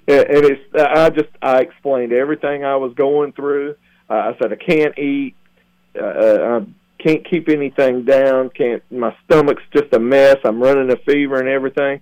and 0.08 0.44
it's 0.44 0.62
I 0.74 1.10
just 1.10 1.28
I 1.40 1.60
explained 1.60 2.12
everything 2.12 2.64
I 2.64 2.76
was 2.76 2.92
going 2.94 3.32
through. 3.32 3.76
Uh, 4.10 4.14
I 4.14 4.36
said 4.40 4.52
I 4.52 4.56
can't 4.56 4.98
eat, 4.98 5.36
uh, 5.98 6.04
I 6.04 6.66
can't 6.98 7.28
keep 7.28 7.48
anything 7.48 8.04
down. 8.04 8.50
Can't. 8.50 8.82
My 8.90 9.16
stomach's 9.24 9.62
just 9.74 9.92
a 9.94 10.00
mess. 10.00 10.36
I'm 10.44 10.62
running 10.62 10.90
a 10.92 10.96
fever 10.96 11.38
and 11.38 11.48
everything. 11.48 12.00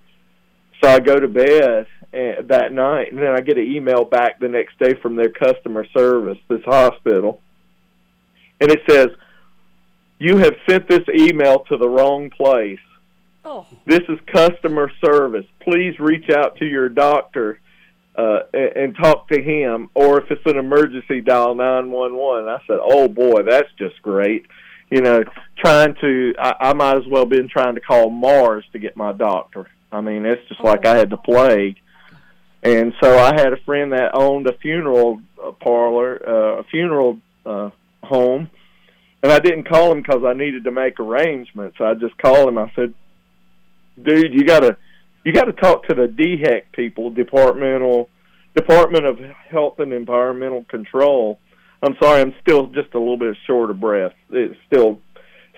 So 0.83 0.89
I 0.89 0.99
go 0.99 1.19
to 1.19 1.27
bed 1.27 1.85
uh, 2.13 2.41
that 2.47 2.73
night, 2.73 3.11
and 3.11 3.21
then 3.21 3.33
I 3.35 3.41
get 3.41 3.57
an 3.57 3.65
email 3.65 4.03
back 4.03 4.39
the 4.39 4.47
next 4.47 4.79
day 4.79 4.95
from 5.01 5.15
their 5.15 5.29
customer 5.29 5.85
service, 5.95 6.39
this 6.47 6.63
hospital, 6.65 7.39
and 8.59 8.71
it 8.71 8.81
says, 8.89 9.09
"You 10.17 10.37
have 10.37 10.55
sent 10.67 10.87
this 10.87 11.07
email 11.13 11.59
to 11.69 11.77
the 11.77 11.87
wrong 11.87 12.31
place. 12.31 12.79
Oh. 13.45 13.67
This 13.85 14.01
is 14.09 14.17
customer 14.33 14.91
service. 15.03 15.45
Please 15.59 15.99
reach 15.99 16.31
out 16.31 16.57
to 16.57 16.65
your 16.65 16.89
doctor." 16.89 17.59
Uh, 18.15 18.39
and, 18.53 18.95
talk 18.95 19.29
to 19.29 19.41
him, 19.41 19.89
or 19.93 20.21
if 20.21 20.29
it's 20.31 20.45
an 20.45 20.57
emergency, 20.57 21.21
dial 21.21 21.55
nine 21.55 21.91
one 21.91 22.15
one. 22.15 22.47
I 22.47 22.57
said, 22.67 22.79
"Oh 22.81 23.07
boy, 23.07 23.43
that's 23.43 23.71
just 23.77 24.01
great." 24.01 24.45
You 24.89 25.01
know, 25.01 25.23
trying 25.57 25.95
to, 26.01 26.33
I, 26.37 26.55
I 26.59 26.73
might 26.73 26.97
as 26.97 27.07
well 27.07 27.25
been 27.25 27.47
trying 27.47 27.75
to 27.75 27.81
call 27.81 28.09
Mars 28.09 28.65
to 28.73 28.79
get 28.79 28.97
my 28.97 29.13
doctor. 29.13 29.67
I 29.89 30.01
mean, 30.01 30.25
it's 30.25 30.45
just 30.49 30.61
like 30.61 30.85
I 30.85 30.97
had 30.97 31.09
the 31.09 31.17
plague. 31.17 31.77
And 32.63 32.93
so 33.01 33.17
I 33.17 33.33
had 33.33 33.53
a 33.53 33.57
friend 33.65 33.93
that 33.93 34.11
owned 34.13 34.47
a 34.47 34.53
funeral 34.53 35.21
uh, 35.43 35.51
parlor, 35.51 36.21
uh, 36.27 36.59
a 36.59 36.63
funeral 36.65 37.19
uh, 37.45 37.71
home, 38.03 38.49
and 39.23 39.31
I 39.31 39.39
didn't 39.39 39.63
call 39.63 39.91
him 39.91 40.01
because 40.01 40.23
I 40.23 40.33
needed 40.33 40.65
to 40.65 40.71
make 40.71 40.99
arrangements. 40.99 41.77
I 41.79 41.93
just 41.95 42.17
called 42.17 42.49
him. 42.49 42.57
I 42.57 42.71
said, 42.75 42.93
"Dude, 44.01 44.33
you 44.33 44.43
gotta." 44.43 44.77
You 45.23 45.33
got 45.33 45.45
to 45.45 45.53
talk 45.53 45.87
to 45.87 45.93
the 45.93 46.07
DHEC 46.07 46.63
people, 46.73 47.09
departmental 47.09 48.09
Department 48.55 49.05
of 49.05 49.19
Health 49.49 49.79
and 49.79 49.93
Environmental 49.93 50.65
Control. 50.65 51.39
I'm 51.83 51.95
sorry, 52.01 52.21
I'm 52.21 52.35
still 52.41 52.67
just 52.67 52.93
a 52.93 52.99
little 52.99 53.17
bit 53.17 53.35
short 53.47 53.69
of 53.71 53.79
breath. 53.79 54.13
It's 54.29 54.55
still, 54.67 54.99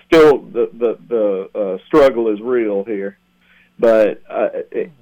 still 0.06 0.38
the 0.38 0.70
the 0.72 0.98
the 1.08 1.58
uh, 1.58 1.78
struggle 1.86 2.32
is 2.32 2.40
real 2.40 2.84
here, 2.84 3.18
but 3.78 4.22
uh, 4.30 4.48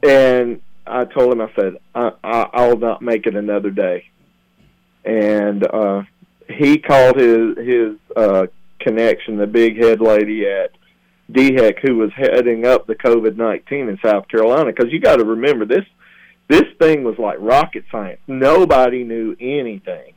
and 0.03 0.61
I 0.87 1.05
told 1.05 1.33
him 1.33 1.41
I 1.41 1.53
said 1.55 1.77
I, 1.95 2.13
I 2.25 2.49
I'll 2.53 2.79
not 2.79 3.03
make 3.03 3.27
it 3.27 3.37
another 3.37 3.71
day, 3.71 4.09
and 5.05 5.65
uh, 5.65 6.03
he 6.49 6.79
called 6.79 7.17
his 7.17 7.57
his 7.59 7.97
uh, 8.17 8.47
connection, 8.81 9.37
the 9.37 9.47
big 9.47 9.81
head 9.81 10.01
lady 10.01 10.47
at 10.47 10.73
DHEC 11.33 11.79
who 11.81 11.97
was 11.97 12.11
heading 12.15 12.67
up 12.67 12.87
the 12.87 12.95
COVID 12.95 13.37
nineteen 13.37 13.89
in 13.89 13.99
South 14.05 14.29
Carolina. 14.29 14.73
Because 14.73 14.93
you 14.93 15.01
got 15.01 15.17
to 15.17 15.25
remember 15.25 15.65
this 15.65 15.85
this 16.49 16.65
thing 16.79 17.05
was 17.05 17.19
like 17.19 17.39
rocket 17.41 17.85
science. 17.91 18.21
Nobody 18.27 19.05
knew 19.05 19.37
anything, 19.41 20.15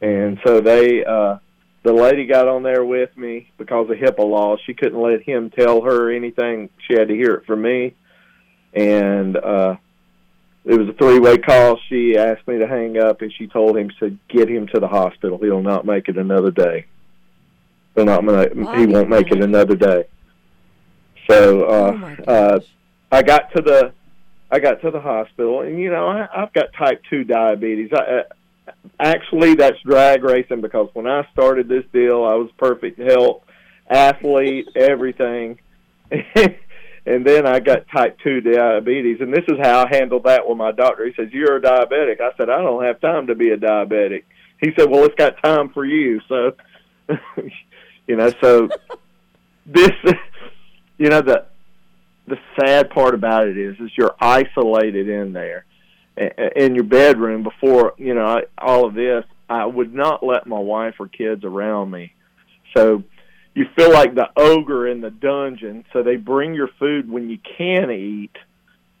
and 0.00 0.40
so 0.44 0.60
they 0.60 1.04
uh, 1.04 1.38
the 1.82 1.92
lady 1.92 2.26
got 2.26 2.48
on 2.48 2.62
there 2.62 2.84
with 2.84 3.16
me 3.16 3.50
because 3.58 3.90
of 3.90 3.96
HIPAA 3.96 4.28
laws. 4.28 4.60
She 4.66 4.74
couldn't 4.74 5.00
let 5.00 5.22
him 5.22 5.50
tell 5.50 5.82
her 5.82 6.10
anything. 6.10 6.70
She 6.86 6.94
had 6.94 7.08
to 7.08 7.14
hear 7.14 7.34
it 7.34 7.46
from 7.46 7.62
me, 7.62 7.94
and 8.72 9.36
uh, 9.36 9.76
it 10.64 10.78
was 10.78 10.88
a 10.88 10.92
three 10.92 11.18
way 11.18 11.38
call. 11.38 11.78
She 11.88 12.16
asked 12.16 12.46
me 12.46 12.58
to 12.58 12.66
hang 12.66 12.98
up, 12.98 13.20
and 13.20 13.32
she 13.32 13.46
told 13.46 13.76
him 13.76 13.90
to 14.00 14.16
get 14.28 14.48
him 14.48 14.68
to 14.68 14.80
the 14.80 14.88
hospital. 14.88 15.38
He'll 15.38 15.62
not 15.62 15.84
make 15.84 16.08
it 16.08 16.16
another 16.16 16.50
day. 16.50 16.86
They're 17.94 18.04
not. 18.04 18.24
Gonna, 18.24 18.48
he 18.78 18.86
won't 18.86 19.08
make 19.08 19.30
it 19.30 19.42
another 19.42 19.76
day. 19.76 20.04
So 21.28 21.62
uh, 21.64 22.16
uh, 22.26 22.60
I 23.10 23.22
got 23.22 23.52
to 23.54 23.62
the 23.62 23.92
I 24.50 24.58
got 24.58 24.82
to 24.82 24.90
the 24.90 25.00
hospital, 25.00 25.62
and 25.62 25.78
you 25.78 25.90
know 25.90 26.06
I, 26.06 26.28
I've 26.42 26.52
got 26.52 26.72
type 26.78 27.02
two 27.08 27.24
diabetes. 27.24 27.90
I 27.92 28.24
actually 29.00 29.54
that's 29.54 29.80
drag 29.80 30.24
racing 30.24 30.60
because 30.60 30.88
when 30.94 31.06
I 31.06 31.26
started 31.32 31.68
this 31.68 31.84
deal, 31.92 32.24
I 32.24 32.34
was 32.34 32.50
perfect 32.58 32.98
health, 32.98 33.42
athlete, 33.88 34.68
everything. 34.76 35.58
and 36.10 37.26
then 37.26 37.46
I 37.46 37.60
got 37.60 37.88
type 37.88 38.18
2 38.22 38.42
diabetes. 38.42 39.20
And 39.20 39.32
this 39.32 39.44
is 39.48 39.58
how 39.60 39.84
I 39.84 39.88
handled 39.88 40.24
that 40.24 40.46
with 40.46 40.56
my 40.56 40.72
doctor. 40.72 41.06
He 41.06 41.14
says, 41.14 41.32
You're 41.32 41.56
a 41.56 41.60
diabetic. 41.60 42.20
I 42.20 42.36
said, 42.36 42.48
I 42.48 42.58
don't 42.58 42.84
have 42.84 43.00
time 43.00 43.26
to 43.28 43.34
be 43.34 43.50
a 43.50 43.56
diabetic. 43.56 44.24
He 44.60 44.72
said, 44.78 44.88
Well, 44.88 45.04
it's 45.04 45.14
got 45.16 45.42
time 45.42 45.70
for 45.70 45.84
you. 45.84 46.20
So, 46.28 46.52
you 48.06 48.16
know, 48.16 48.32
so 48.40 48.68
this, 49.66 49.90
you 50.98 51.08
know, 51.08 51.20
the, 51.20 51.46
the 52.26 52.36
sad 52.58 52.90
part 52.90 53.14
about 53.14 53.48
it 53.48 53.58
is, 53.58 53.76
is 53.80 53.90
you're 53.96 54.14
isolated 54.20 55.08
in 55.08 55.32
there 55.32 55.64
in 56.56 56.74
your 56.74 56.84
bedroom 56.84 57.42
before 57.42 57.94
you 57.96 58.14
know 58.14 58.42
all 58.58 58.86
of 58.86 58.94
this. 58.94 59.24
I 59.48 59.66
would 59.66 59.94
not 59.94 60.24
let 60.24 60.46
my 60.46 60.58
wife 60.58 60.94
or 60.98 61.08
kids 61.08 61.44
around 61.44 61.90
me. 61.90 62.14
So 62.76 63.02
you 63.54 63.66
feel 63.76 63.92
like 63.92 64.14
the 64.14 64.28
ogre 64.36 64.88
in 64.88 65.00
the 65.00 65.10
dungeon. 65.10 65.84
So 65.92 66.02
they 66.02 66.16
bring 66.16 66.54
your 66.54 66.68
food 66.78 67.10
when 67.10 67.28
you 67.28 67.38
can 67.58 67.90
eat 67.90 68.32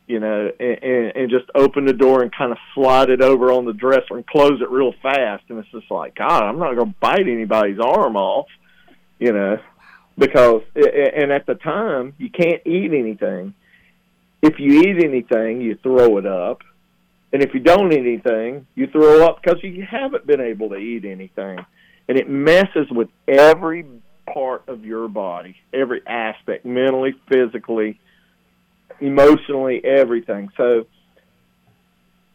you 0.08 0.18
know 0.18 0.50
and, 0.58 1.12
and 1.14 1.30
just 1.30 1.44
open 1.54 1.86
the 1.86 1.92
door 1.92 2.22
and 2.22 2.34
kind 2.34 2.50
of 2.50 2.58
slide 2.74 3.08
it 3.08 3.22
over 3.22 3.52
on 3.52 3.64
the 3.64 3.72
dresser 3.72 4.16
and 4.16 4.26
close 4.26 4.60
it 4.60 4.68
real 4.68 4.92
fast. 5.00 5.44
And 5.48 5.58
it's 5.58 5.70
just 5.70 5.90
like 5.90 6.16
god 6.16 6.42
i'm 6.42 6.58
not 6.58 6.74
going 6.74 6.88
to 6.88 6.98
bite 7.00 7.20
anybody's 7.20 7.78
arm 7.78 8.16
off 8.16 8.48
you 9.20 9.32
know 9.32 9.58
because 10.18 10.62
and 10.74 11.32
at 11.32 11.46
the 11.46 11.54
time 11.54 12.14
you 12.18 12.30
can't 12.30 12.62
eat 12.66 12.92
anything 12.92 13.54
if 14.42 14.58
you 14.58 14.82
eat 14.82 15.02
anything 15.02 15.60
you 15.60 15.76
throw 15.82 16.18
it 16.18 16.26
up 16.26 16.62
and 17.32 17.42
if 17.42 17.54
you 17.54 17.60
don't 17.60 17.92
eat 17.92 18.00
anything, 18.00 18.66
you 18.74 18.86
throw 18.88 19.26
up 19.26 19.40
because 19.42 19.62
you 19.62 19.86
haven't 19.90 20.26
been 20.26 20.40
able 20.40 20.68
to 20.70 20.76
eat 20.76 21.04
anything. 21.04 21.58
And 22.08 22.18
it 22.18 22.28
messes 22.28 22.90
with 22.90 23.08
every 23.26 23.86
part 24.32 24.68
of 24.68 24.84
your 24.84 25.08
body, 25.08 25.56
every 25.72 26.06
aspect, 26.06 26.66
mentally, 26.66 27.14
physically, 27.32 27.98
emotionally, 29.00 29.82
everything. 29.82 30.50
So 30.56 30.86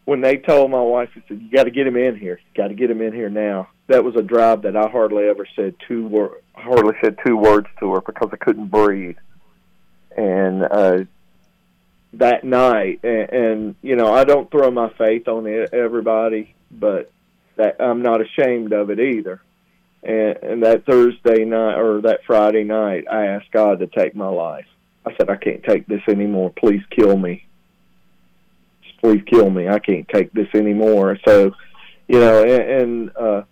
when 0.08 0.22
they 0.22 0.38
told 0.38 0.70
my 0.70 0.80
wife, 0.80 1.10
"He 1.12 1.22
said, 1.28 1.38
you 1.38 1.50
got 1.50 1.64
to 1.64 1.70
get 1.70 1.86
him 1.86 1.98
in 1.98 2.16
here. 2.16 2.40
Got 2.56 2.68
to 2.68 2.74
get 2.74 2.90
him 2.90 3.02
in 3.02 3.12
here 3.12 3.28
now." 3.28 3.68
That 3.88 4.04
was 4.04 4.16
a 4.16 4.22
drive 4.22 4.62
that 4.62 4.74
I 4.74 4.88
hardly 4.88 5.24
ever 5.24 5.46
said 5.54 5.74
two 5.86 6.06
wor- 6.06 6.38
hardly 6.54 6.94
said 7.04 7.18
two 7.26 7.36
words 7.36 7.66
to 7.80 7.92
her 7.92 8.00
because 8.00 8.30
I 8.32 8.36
couldn't 8.36 8.68
breathe. 8.68 9.18
And 10.16 10.62
uh, 10.62 11.04
that 12.14 12.42
night, 12.42 13.00
and, 13.02 13.30
and 13.30 13.74
you 13.82 13.96
know 13.96 14.10
I 14.10 14.24
don't 14.24 14.50
throw 14.50 14.70
my 14.70 14.88
faith 14.96 15.28
on 15.28 15.46
it, 15.46 15.74
everybody, 15.74 16.54
but 16.70 17.12
that 17.56 17.76
I'm 17.78 18.00
not 18.00 18.22
ashamed 18.22 18.72
of 18.72 18.88
it 18.88 19.00
either. 19.00 19.42
And, 20.02 20.36
and 20.42 20.62
that 20.62 20.86
Thursday 20.86 21.44
night 21.44 21.76
or 21.76 22.00
that 22.02 22.20
Friday 22.26 22.64
night, 22.64 23.04
I 23.10 23.26
asked 23.26 23.50
God 23.52 23.80
to 23.80 23.86
take 23.86 24.16
my 24.16 24.28
life. 24.28 24.66
I 25.04 25.14
said, 25.16 25.28
I 25.28 25.36
can't 25.36 25.62
take 25.64 25.86
this 25.86 26.02
anymore. 26.08 26.50
Please 26.56 26.82
kill 26.90 27.18
me. 27.18 27.47
Please 29.00 29.22
kill 29.26 29.50
me. 29.50 29.68
I 29.68 29.78
can't 29.78 30.08
take 30.08 30.32
this 30.32 30.48
anymore. 30.54 31.18
So, 31.26 31.52
you 32.08 32.18
know, 32.18 32.42
and, 32.42 32.82
and 32.82 33.16
uh, 33.16 33.42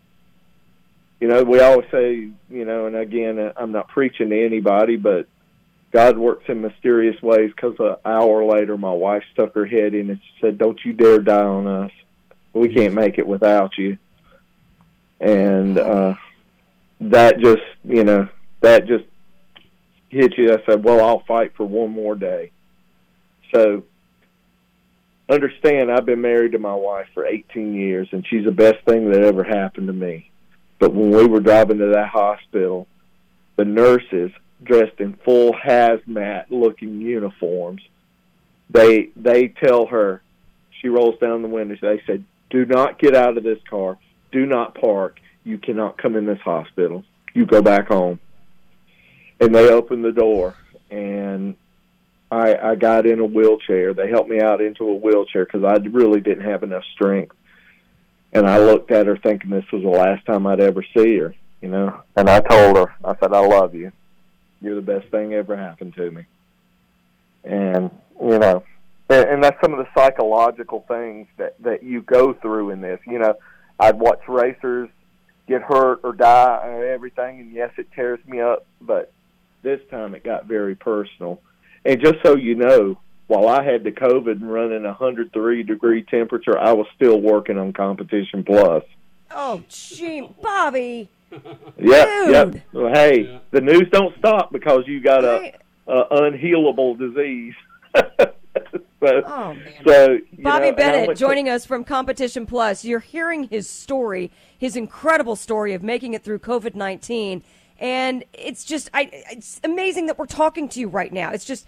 you 1.20 1.28
know, 1.28 1.42
we 1.44 1.61
always 1.61 1.88
say, 1.90 2.28
you 2.51 2.64
know, 2.64 2.86
and 2.86 2.97
again, 2.97 3.53
I'm 3.57 3.72
not 3.72 3.88
preaching 3.88 4.30
to 4.30 4.44
anybody, 4.44 4.97
but 4.97 5.26
God 5.92 6.18
works 6.18 6.44
in 6.49 6.61
mysterious 6.61 7.20
ways 7.22 7.53
because 7.55 7.76
an 7.78 7.97
hour 8.05 8.44
later, 8.44 8.76
my 8.76 8.92
wife 8.92 9.22
stuck 9.32 9.55
her 9.55 9.66
head 9.66 9.94
in 9.94 10.11
and 10.11 10.20
she 10.20 10.40
said, 10.40 10.59
Don't 10.59 10.78
you 10.84 10.92
dare 10.92 11.20
die 11.20 11.42
on 11.42 11.66
us. 11.66 11.92
We 12.53 12.74
can't 12.74 12.94
make 12.94 13.18
it 13.18 13.26
without 13.26 13.78
you. 13.78 13.99
And 15.20 15.78
uh, 15.78 16.14
that 17.01 17.38
just, 17.38 17.62
you 17.84 18.05
know, 18.05 18.28
that 18.61 18.86
just 18.86 19.05
hit 20.11 20.36
you. 20.36 20.53
I 20.53 20.59
said, 20.66 20.84
Well, 20.84 21.03
I'll 21.03 21.24
fight 21.26 21.53
for 21.57 21.64
one 21.64 21.92
more 21.92 22.14
day. 22.14 22.51
So 23.55 23.84
understand, 25.28 25.90
I've 25.90 26.06
been 26.06 26.20
married 26.20 26.52
to 26.52 26.58
my 26.58 26.74
wife 26.74 27.08
for 27.14 27.26
18 27.26 27.74
years, 27.74 28.08
and 28.12 28.26
she's 28.26 28.44
the 28.44 28.52
best 28.52 28.84
thing 28.84 29.10
that 29.10 29.22
ever 29.22 29.44
happened 29.44 29.88
to 29.88 29.92
me. 29.92 30.30
But 30.78 30.94
when 30.94 31.10
we 31.10 31.26
were 31.26 31.40
driving 31.40 31.78
to 31.78 31.86
that 31.94 32.08
hospital, 32.08 32.86
the 33.56 33.64
nurses 33.64 34.30
dressed 34.62 35.00
in 35.00 35.14
full 35.24 35.52
hazmat 35.52 36.46
looking 36.50 37.00
uniforms. 37.00 37.82
They 38.70 39.10
they 39.16 39.48
tell 39.48 39.86
her 39.86 40.22
she 40.80 40.88
rolls 40.88 41.18
down 41.18 41.42
the 41.42 41.48
window. 41.48 41.76
They 41.80 42.02
said, 42.06 42.24
"Do 42.50 42.64
not 42.66 42.98
get 42.98 43.14
out 43.14 43.36
of 43.36 43.44
this 43.44 43.62
car. 43.68 43.98
Do 44.32 44.44
not 44.44 44.74
park. 44.74 45.20
You 45.44 45.58
cannot 45.58 45.98
come 45.98 46.16
in 46.16 46.26
this 46.26 46.40
hospital. 46.40 47.04
You 47.32 47.46
go 47.46 47.62
back 47.62 47.88
home." 47.88 48.18
And 49.40 49.54
they 49.54 49.70
opened 49.70 50.04
the 50.04 50.12
door, 50.12 50.54
and 50.90 51.56
I 52.30 52.56
I 52.56 52.74
got 52.74 53.06
in 53.06 53.20
a 53.20 53.24
wheelchair. 53.24 53.94
They 53.94 54.08
helped 54.08 54.30
me 54.30 54.40
out 54.40 54.60
into 54.60 54.88
a 54.88 54.94
wheelchair 54.94 55.44
because 55.44 55.64
I 55.64 55.76
really 55.88 56.20
didn't 56.20 56.44
have 56.44 56.62
enough 56.62 56.84
strength. 56.94 57.36
And 58.32 58.46
I 58.46 58.58
looked 58.58 58.90
at 58.90 59.06
her 59.06 59.16
thinking 59.16 59.50
this 59.50 59.70
was 59.72 59.82
the 59.82 59.88
last 59.88 60.26
time 60.26 60.46
I'd 60.46 60.60
ever 60.60 60.84
see 60.96 61.18
her, 61.18 61.34
you 61.60 61.68
know. 61.68 62.02
And 62.16 62.28
I 62.28 62.40
told 62.40 62.76
her, 62.76 62.94
I 63.04 63.14
said, 63.16 63.32
"I 63.32 63.40
love 63.40 63.74
you." 63.74 63.92
You're 64.60 64.74
the 64.74 64.80
best 64.82 65.08
thing 65.10 65.34
ever 65.34 65.56
happened 65.56 65.94
to 65.94 66.10
me. 66.10 66.24
And 67.44 67.90
you 68.20 68.38
know, 68.38 68.64
and, 69.08 69.28
and 69.28 69.44
that's 69.44 69.60
some 69.60 69.72
of 69.72 69.78
the 69.78 69.88
psychological 69.94 70.84
things 70.88 71.28
that 71.36 71.54
that 71.62 71.82
you 71.82 72.02
go 72.02 72.32
through 72.34 72.70
in 72.70 72.80
this. 72.80 73.00
You 73.06 73.20
know, 73.20 73.34
I'd 73.78 73.98
watch 73.98 74.20
racers 74.26 74.88
get 75.46 75.62
hurt 75.62 76.00
or 76.02 76.12
die 76.12 76.66
or 76.66 76.86
everything, 76.86 77.40
and 77.40 77.52
yes, 77.52 77.70
it 77.78 77.86
tears 77.94 78.18
me 78.26 78.40
up. 78.40 78.66
But 78.80 79.12
this 79.62 79.80
time 79.90 80.14
it 80.14 80.24
got 80.24 80.46
very 80.46 80.74
personal. 80.74 81.40
And 81.87 82.01
just 82.01 82.16
so 82.24 82.37
you 82.37 82.57
know, 82.57 82.99
while 83.28 83.49
I 83.49 83.62
had 83.62 83.84
the 83.84 83.93
COVID 83.93 84.32
and 84.32 84.53
running 84.53 84.84
a 84.84 84.89
103 84.89 85.62
degree 85.62 86.03
temperature, 86.03 86.59
I 86.59 86.72
was 86.72 86.87
still 86.97 87.20
working 87.20 87.59
on 87.59 87.72
Competition 87.72 88.43
Plus. 88.45 88.82
Oh, 89.30 89.62
gee, 89.68 90.28
Bobby. 90.43 91.09
Yep. 91.78 92.62
Well, 92.72 92.93
hey, 92.93 93.41
the 93.51 93.61
news 93.61 93.89
don't 93.91 94.16
stop 94.18 94.53
because 94.53 94.84
you 94.87 95.01
got 95.01 95.24
a, 95.24 95.53
a 95.87 96.05
unhealable 96.11 96.99
disease. 96.99 97.55
so, 97.95 99.22
Oh, 99.26 99.55
man. 99.55 99.74
so 99.84 100.18
Bobby 100.39 100.70
know, 100.70 100.76
Bennett 100.76 101.16
joining 101.16 101.49
us 101.49 101.64
from 101.66 101.84
Competition 101.84 102.47
Plus. 102.47 102.84
You're 102.84 103.01
hearing 103.01 103.45
his 103.45 103.68
story, 103.68 104.30
his 104.57 104.76
incredible 104.76 105.37
story 105.37 105.74
of 105.74 105.82
making 105.82 106.14
it 106.14 106.22
through 106.22 106.39
COVID 106.39 106.74
19. 106.74 107.43
And 107.78 108.24
it's 108.32 108.64
just, 108.64 108.90
I, 108.94 109.10
it's 109.30 109.60
amazing 109.64 110.06
that 110.06 110.18
we're 110.18 110.26
talking 110.26 110.68
to 110.70 110.80
you 110.80 110.88
right 110.88 111.12
now. 111.12 111.30
It's 111.30 111.44
just, 111.44 111.66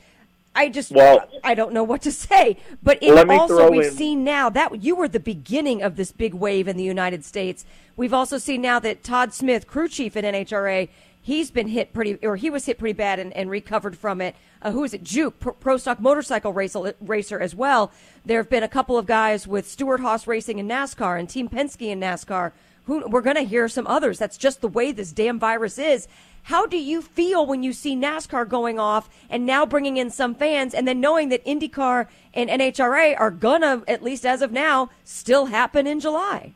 I 0.54 0.68
just, 0.70 0.90
Well- 0.90 1.28
I 1.44 1.54
don't 1.54 1.72
know 1.72 1.84
what 1.84 2.02
to 2.02 2.12
say. 2.12 2.56
But 2.82 2.98
it 3.02 3.28
also, 3.30 3.70
we've 3.70 3.84
in- 3.86 3.92
seen 3.92 4.24
now 4.24 4.48
that 4.50 4.82
you 4.82 4.96
were 4.96 5.08
the 5.08 5.20
beginning 5.20 5.82
of 5.82 5.96
this 5.96 6.12
big 6.12 6.34
wave 6.34 6.66
in 6.68 6.76
the 6.76 6.84
United 6.84 7.24
States. 7.24 7.64
We've 7.96 8.14
also 8.14 8.38
seen 8.38 8.62
now 8.62 8.78
that 8.80 9.04
Todd 9.04 9.34
Smith, 9.34 9.66
crew 9.66 9.88
chief 9.88 10.16
at 10.16 10.24
NHRA, 10.24 10.88
he's 11.20 11.50
been 11.50 11.68
hit 11.68 11.92
pretty, 11.92 12.18
or 12.24 12.36
he 12.36 12.48
was 12.48 12.64
hit 12.64 12.78
pretty 12.78 12.94
bad 12.94 13.18
and, 13.18 13.32
and 13.34 13.50
recovered 13.50 13.96
from 13.98 14.20
it. 14.20 14.34
Uh, 14.62 14.72
who 14.72 14.82
is 14.82 14.94
it? 14.94 15.04
Juke, 15.04 15.38
pro, 15.38 15.52
pro 15.52 15.76
stock 15.76 16.00
motorcycle 16.00 16.52
racer, 16.52 16.94
racer 17.00 17.38
as 17.38 17.54
well. 17.54 17.92
There 18.24 18.38
have 18.38 18.48
been 18.50 18.62
a 18.62 18.68
couple 18.68 18.96
of 18.98 19.06
guys 19.06 19.46
with 19.46 19.68
Stewart-Haas 19.68 20.26
Racing 20.26 20.58
in 20.58 20.66
NASCAR 20.66 21.18
and 21.18 21.28
Team 21.28 21.48
Penske 21.48 21.88
in 21.88 22.00
NASCAR. 22.00 22.52
Who 22.88 23.06
we're 23.06 23.22
going 23.22 23.36
to 23.36 23.42
hear 23.42 23.68
some 23.68 23.86
others. 23.86 24.18
That's 24.18 24.36
just 24.36 24.60
the 24.60 24.68
way 24.68 24.92
this 24.92 25.12
damn 25.12 25.38
virus 25.38 25.78
is. 25.78 26.08
How 26.44 26.66
do 26.66 26.78
you 26.78 27.02
feel 27.02 27.44
when 27.44 27.62
you 27.62 27.74
see 27.74 27.94
NASCAR 27.94 28.48
going 28.48 28.78
off 28.78 29.10
and 29.28 29.44
now 29.44 29.66
bringing 29.66 29.98
in 29.98 30.08
some 30.08 30.34
fans, 30.34 30.72
and 30.72 30.88
then 30.88 30.98
knowing 30.98 31.28
that 31.28 31.44
IndyCar 31.44 32.06
and 32.32 32.48
NHRA 32.48 33.14
are 33.20 33.30
gonna, 33.30 33.82
at 33.86 34.02
least 34.02 34.24
as 34.24 34.40
of 34.40 34.52
now, 34.52 34.88
still 35.04 35.46
happen 35.46 35.86
in 35.86 36.00
July? 36.00 36.54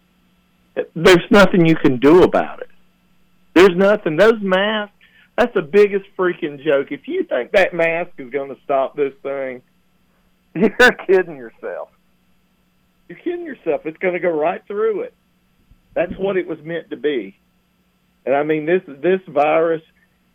there's 0.94 1.30
nothing 1.30 1.66
you 1.66 1.76
can 1.76 1.98
do 1.98 2.22
about 2.22 2.62
it. 2.62 2.70
There's 3.54 3.76
nothing. 3.76 4.16
Those 4.16 4.40
masks, 4.40 4.94
that's 5.36 5.52
the 5.52 5.60
biggest 5.60 6.06
freaking 6.16 6.64
joke. 6.64 6.90
If 6.90 7.06
you 7.06 7.24
think 7.24 7.52
that 7.52 7.74
mask 7.74 8.12
is 8.18 8.30
going 8.30 8.48
to 8.54 8.60
stop 8.64 8.96
this 8.96 9.12
thing, 9.22 9.60
you're 10.54 10.92
kidding 11.06 11.36
yourself. 11.36 11.90
You're 13.08 13.18
kidding 13.18 13.44
yourself. 13.44 13.84
It's 13.84 13.98
going 13.98 14.14
to 14.14 14.20
go 14.20 14.30
right 14.30 14.66
through 14.66 15.02
it. 15.02 15.14
That's 15.94 16.12
what 16.18 16.36
it 16.36 16.46
was 16.46 16.58
meant 16.62 16.90
to 16.90 16.96
be. 16.96 17.36
And 18.24 18.34
I 18.34 18.42
mean, 18.44 18.66
this 18.66 18.82
this 18.86 19.20
virus, 19.26 19.82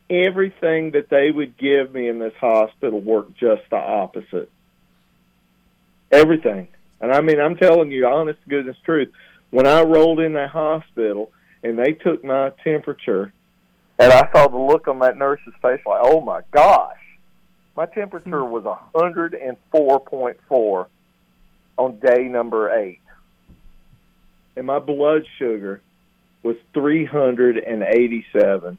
everything 0.09 0.91
that 0.91 1.09
they 1.09 1.31
would 1.31 1.57
give 1.57 1.93
me 1.93 2.09
in 2.09 2.19
this 2.19 2.33
hospital 2.39 2.99
worked 2.99 3.37
just 3.37 3.63
the 3.69 3.77
opposite. 3.77 4.51
Everything. 6.11 6.67
And 6.99 7.11
I 7.11 7.21
mean, 7.21 7.39
I'm 7.39 7.55
telling 7.55 7.91
you, 7.91 8.07
honest 8.07 8.41
to 8.43 8.49
goodness 8.49 8.77
truth, 8.83 9.11
when 9.51 9.67
I 9.67 9.83
rolled 9.83 10.19
in 10.19 10.33
that 10.33 10.49
hospital 10.49 11.31
and 11.63 11.77
they 11.77 11.93
took 11.93 12.23
my 12.23 12.51
temperature, 12.63 13.33
and 13.99 14.11
I 14.11 14.29
saw 14.31 14.47
the 14.47 14.57
look 14.57 14.87
on 14.87 14.99
that 14.99 15.17
nurse's 15.17 15.53
face, 15.61 15.81
like, 15.85 16.01
oh 16.03 16.21
my 16.21 16.41
gosh, 16.51 16.97
my 17.75 17.85
temperature 17.85 18.41
hmm. 18.41 18.51
was 18.51 18.65
a 18.65 18.77
hundred 18.97 19.33
and 19.33 19.57
four 19.71 19.99
point 19.99 20.37
four 20.47 20.87
on 21.77 21.99
day 21.99 22.23
number 22.23 22.71
eight. 22.77 22.99
And 24.57 24.67
my 24.67 24.79
blood 24.79 25.25
sugar 25.37 25.81
was 26.43 26.55
387. 26.73 28.77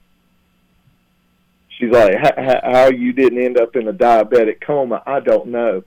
She's 1.70 1.90
like, 1.90 2.14
"How- 2.16 2.60
how 2.64 2.86
you 2.88 3.12
didn't 3.12 3.42
end 3.42 3.58
up 3.58 3.76
in 3.76 3.86
a 3.86 3.92
diabetic 3.92 4.60
coma? 4.60 5.02
I 5.06 5.20
don't 5.20 5.48
know. 5.48 5.84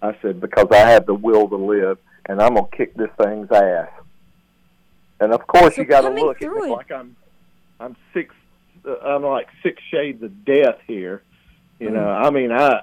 I 0.00 0.16
said, 0.20 0.40
because 0.40 0.66
I 0.72 0.78
have 0.90 1.06
the 1.06 1.14
will 1.14 1.48
to 1.48 1.56
live, 1.56 1.98
and 2.26 2.42
I'm 2.42 2.54
gonna 2.54 2.66
kick 2.72 2.94
this 2.94 3.10
thing's 3.22 3.50
ass. 3.52 3.90
And 5.20 5.32
of 5.32 5.46
course, 5.46 5.76
So 5.76 5.82
you 5.82 5.86
got 5.86 6.00
to 6.00 6.10
look 6.10 6.42
at 6.42 6.52
me 6.52 6.70
like 6.70 6.90
I'm, 6.90 7.14
I'm 7.78 7.94
six, 8.12 8.34
uh, 8.84 8.96
I'm 8.96 9.22
like 9.22 9.46
six 9.62 9.80
shades 9.92 10.20
of 10.24 10.44
death 10.44 10.80
here. 10.88 11.22
You 11.78 11.90
know, 11.90 12.08
I 12.08 12.30
mean, 12.30 12.50
I, 12.50 12.82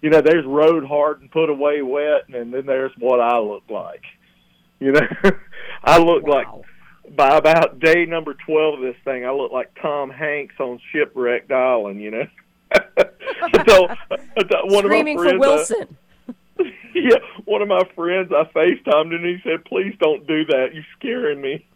you 0.00 0.10
know, 0.10 0.20
there's 0.20 0.44
road 0.46 0.84
hard 0.84 1.20
and 1.20 1.30
put 1.30 1.50
away 1.50 1.82
wet, 1.82 2.28
and 2.32 2.54
then 2.54 2.66
there's 2.66 2.92
what 2.98 3.20
I 3.20 3.38
look 3.38 3.64
like. 3.68 4.02
You 4.82 4.92
know, 4.92 5.06
I 5.84 5.98
look 5.98 6.22
like 6.26 6.46
by 7.14 7.36
about 7.36 7.80
day 7.80 8.06
number 8.06 8.32
twelve 8.46 8.78
of 8.78 8.80
this 8.80 8.96
thing, 9.04 9.26
I 9.26 9.30
look 9.30 9.52
like 9.52 9.70
Tom 9.82 10.08
Hanks 10.08 10.54
on 10.58 10.80
Shipwrecked 10.90 11.52
Island. 11.52 12.00
You 12.00 12.10
know, 12.12 12.26
so 13.68 13.88
I 13.90 14.26
one 14.64 14.84
Screaming 14.84 15.18
of 15.18 15.24
my 15.24 15.32
for 15.32 15.38
friends, 15.38 15.70
uh, 15.70 15.74
Wilson. 15.76 15.96
yeah, 16.94 17.18
one 17.44 17.60
of 17.60 17.68
my 17.68 17.82
friends, 17.94 18.32
I 18.32 18.44
FaceTimed 18.56 19.14
and 19.14 19.26
he 19.26 19.36
said, 19.44 19.66
"Please 19.66 19.94
don't 20.00 20.26
do 20.26 20.46
that. 20.46 20.68
You're 20.72 20.86
scaring 20.98 21.42
me." 21.42 21.66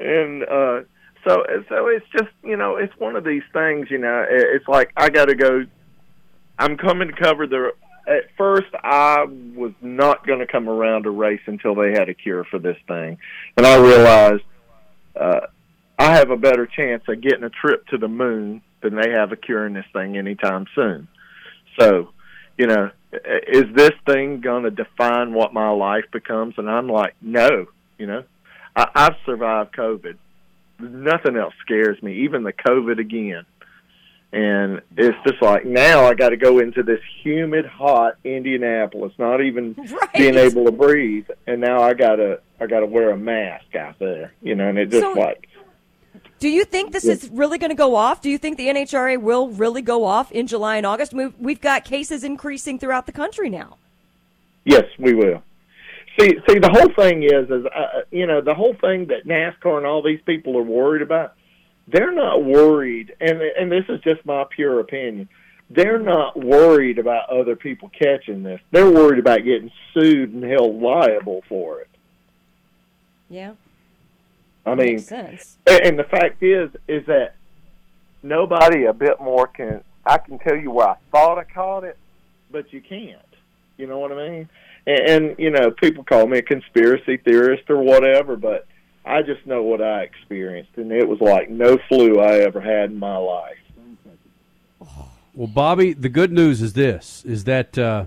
and 0.00 0.44
uh 0.44 0.80
so 1.26 1.44
so 1.68 1.88
it's 1.88 2.06
just 2.12 2.30
you 2.42 2.56
know 2.56 2.76
it's 2.76 2.96
one 2.98 3.16
of 3.16 3.24
these 3.24 3.42
things. 3.52 3.88
You 3.90 3.98
know, 3.98 4.24
it's 4.28 4.66
like 4.68 4.92
I 4.96 5.10
got 5.10 5.26
to 5.26 5.34
go. 5.34 5.64
I'm 6.58 6.76
coming 6.76 7.08
to 7.08 7.14
cover 7.14 7.46
the. 7.46 7.72
At 8.10 8.24
first, 8.36 8.66
I 8.74 9.24
was 9.54 9.72
not 9.80 10.26
going 10.26 10.40
to 10.40 10.46
come 10.46 10.68
around 10.68 11.04
to 11.04 11.10
race 11.10 11.40
until 11.46 11.76
they 11.76 11.92
had 11.92 12.08
a 12.08 12.14
cure 12.14 12.42
for 12.42 12.58
this 12.58 12.76
thing, 12.88 13.18
and 13.56 13.64
I 13.64 13.76
realized 13.76 14.42
uh, 15.14 15.46
I 15.96 16.16
have 16.16 16.30
a 16.30 16.36
better 16.36 16.66
chance 16.66 17.04
of 17.08 17.20
getting 17.20 17.44
a 17.44 17.50
trip 17.50 17.86
to 17.88 17.98
the 17.98 18.08
moon 18.08 18.62
than 18.82 18.96
they 18.96 19.10
have 19.10 19.30
a 19.30 19.36
cure 19.36 19.64
in 19.64 19.74
this 19.74 19.86
thing 19.92 20.16
anytime 20.16 20.66
soon. 20.74 21.06
So, 21.78 22.08
you 22.58 22.66
know, 22.66 22.90
is 23.12 23.66
this 23.74 23.92
thing 24.06 24.40
going 24.40 24.64
to 24.64 24.70
define 24.70 25.32
what 25.32 25.54
my 25.54 25.70
life 25.70 26.06
becomes? 26.12 26.54
And 26.58 26.68
I'm 26.68 26.88
like, 26.88 27.14
no, 27.22 27.66
you 27.96 28.06
know, 28.06 28.24
I, 28.74 28.88
I've 28.94 29.16
survived 29.24 29.74
COVID. 29.76 30.16
Nothing 30.80 31.36
else 31.36 31.54
scares 31.60 32.02
me, 32.02 32.24
even 32.24 32.42
the 32.42 32.52
COVID 32.52 32.98
again. 32.98 33.44
And 34.32 34.80
it's 34.96 35.16
just 35.26 35.42
like 35.42 35.64
now 35.64 36.04
I 36.04 36.14
got 36.14 36.28
to 36.28 36.36
go 36.36 36.60
into 36.60 36.84
this 36.84 37.00
humid, 37.22 37.66
hot 37.66 38.16
Indianapolis, 38.22 39.12
not 39.18 39.40
even 39.42 39.72
being 40.16 40.36
able 40.36 40.64
to 40.66 40.70
breathe, 40.70 41.26
and 41.48 41.60
now 41.60 41.82
I 41.82 41.94
gotta 41.94 42.40
I 42.60 42.66
gotta 42.66 42.86
wear 42.86 43.10
a 43.10 43.16
mask 43.16 43.74
out 43.74 43.98
there, 43.98 44.32
you 44.40 44.54
know, 44.54 44.68
and 44.68 44.78
it 44.78 44.90
just 44.90 45.02
So- 45.02 45.12
like 45.18 45.48
Do 46.38 46.48
you 46.48 46.64
think 46.64 46.92
this 46.92 47.04
is 47.06 47.28
really 47.30 47.58
going 47.58 47.70
to 47.70 47.76
go 47.76 47.96
off? 47.96 48.22
Do 48.22 48.30
you 48.30 48.38
think 48.38 48.56
the 48.56 48.68
NHRA 48.68 49.20
will 49.20 49.48
really 49.48 49.82
go 49.82 50.04
off 50.04 50.30
in 50.30 50.46
July 50.46 50.76
and 50.76 50.86
August? 50.86 51.12
We've, 51.12 51.34
we've 51.38 51.60
got 51.60 51.84
cases 51.84 52.22
increasing 52.22 52.78
throughout 52.78 53.06
the 53.06 53.12
country 53.12 53.50
now. 53.50 53.78
Yes, 54.64 54.84
we 54.98 55.12
will. 55.14 55.42
See, 56.18 56.34
see, 56.48 56.58
the 56.58 56.70
whole 56.70 56.92
thing 56.94 57.22
is, 57.24 57.50
is 57.50 57.64
uh, 57.66 58.02
you 58.10 58.26
know, 58.26 58.40
the 58.40 58.54
whole 58.54 58.74
thing 58.80 59.06
that 59.06 59.26
NASCAR 59.26 59.76
and 59.78 59.86
all 59.86 60.02
these 60.02 60.20
people 60.26 60.56
are 60.56 60.62
worried 60.62 61.02
about. 61.02 61.34
They're 61.88 62.12
not 62.12 62.44
worried, 62.44 63.14
and 63.20 63.40
and 63.40 63.70
this 63.70 63.84
is 63.88 64.00
just 64.02 64.24
my 64.24 64.44
pure 64.50 64.80
opinion. 64.80 65.28
They're 65.70 65.98
not 66.00 66.36
worried 66.38 66.98
about 66.98 67.28
other 67.30 67.54
people 67.56 67.90
catching 67.90 68.42
this. 68.42 68.60
They're 68.72 68.90
worried 68.90 69.18
about 69.20 69.44
getting 69.44 69.70
sued 69.94 70.32
and 70.32 70.42
held 70.42 70.80
liable 70.80 71.42
for 71.48 71.80
it. 71.80 71.88
Yeah. 73.28 73.52
I 74.66 74.74
mean, 74.74 74.96
Makes 74.96 75.06
sense. 75.06 75.56
and 75.66 75.80
and 75.86 75.98
the 75.98 76.04
fact 76.04 76.42
is, 76.42 76.70
is 76.88 77.06
that 77.06 77.34
nobody 78.22 78.84
a 78.84 78.92
bit 78.92 79.20
more 79.20 79.46
can. 79.46 79.82
I 80.04 80.18
can 80.18 80.38
tell 80.38 80.56
you 80.56 80.70
where 80.70 80.88
I 80.88 80.96
thought 81.12 81.38
I 81.38 81.44
caught 81.44 81.84
it, 81.84 81.96
but 82.50 82.72
you 82.72 82.80
can't. 82.80 83.18
You 83.76 83.86
know 83.86 83.98
what 83.98 84.12
I 84.12 84.28
mean? 84.28 84.48
And, 84.86 85.00
and 85.10 85.38
you 85.38 85.50
know, 85.50 85.70
people 85.70 86.04
call 86.04 86.26
me 86.26 86.38
a 86.38 86.42
conspiracy 86.42 87.16
theorist 87.18 87.68
or 87.70 87.78
whatever, 87.82 88.36
but 88.36 88.66
I 89.04 89.22
just 89.22 89.46
know 89.46 89.62
what 89.62 89.80
I 89.80 90.02
experienced, 90.02 90.72
and 90.76 90.92
it 90.92 91.08
was 91.08 91.20
like 91.20 91.48
no 91.50 91.78
flu 91.88 92.20
I 92.20 92.40
ever 92.40 92.60
had 92.60 92.90
in 92.90 92.98
my 92.98 93.16
life. 93.16 93.56
Well, 95.34 95.46
Bobby, 95.46 95.92
the 95.92 96.08
good 96.08 96.32
news 96.32 96.60
is 96.60 96.74
this: 96.74 97.24
is 97.24 97.44
that 97.44 97.78
uh, 97.78 98.04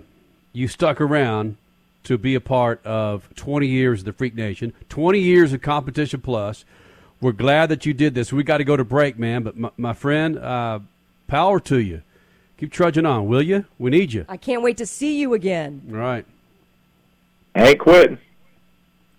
you 0.52 0.68
stuck 0.68 1.02
around 1.02 1.58
to 2.04 2.18
be 2.18 2.36
a 2.36 2.41
part 2.41 2.86
of 2.86 3.34
20 3.36 3.66
years 3.66 4.00
of 4.00 4.06
the 4.06 4.14
Freak 4.14 4.36
Nation, 4.36 4.74
20 4.89 5.20
years 5.20 5.54
of 5.54 5.62
Competition 5.62 6.22
Plus. 6.22 6.66
We're 7.22 7.32
glad 7.32 7.70
that 7.70 7.86
you 7.86 7.94
did 7.94 8.14
this. 8.14 8.34
We 8.34 8.44
got 8.44 8.58
to 8.58 8.66
go 8.66 8.76
to 8.76 8.84
break, 8.84 9.18
man. 9.18 9.44
But 9.44 9.58
my, 9.58 9.72
my 9.78 9.94
friend, 9.94 10.38
uh, 10.38 10.80
power 11.28 11.60
to 11.62 11.80
you. 11.80 12.02
Keep 12.58 12.72
trudging 12.72 13.06
on, 13.06 13.28
will 13.28 13.41
you? 13.41 13.66
We 13.80 13.91
need 13.91 14.14
you. 14.14 14.26
I 14.28 14.38
can't 14.38 14.62
wait 14.62 14.78
to 14.78 14.86
see 14.86 15.20
you 15.20 15.34
again. 15.34 15.82
All 15.89 15.98
right. 15.98 16.26
I 17.56 17.70
ain't 17.70 17.80
quitting. 17.80 18.18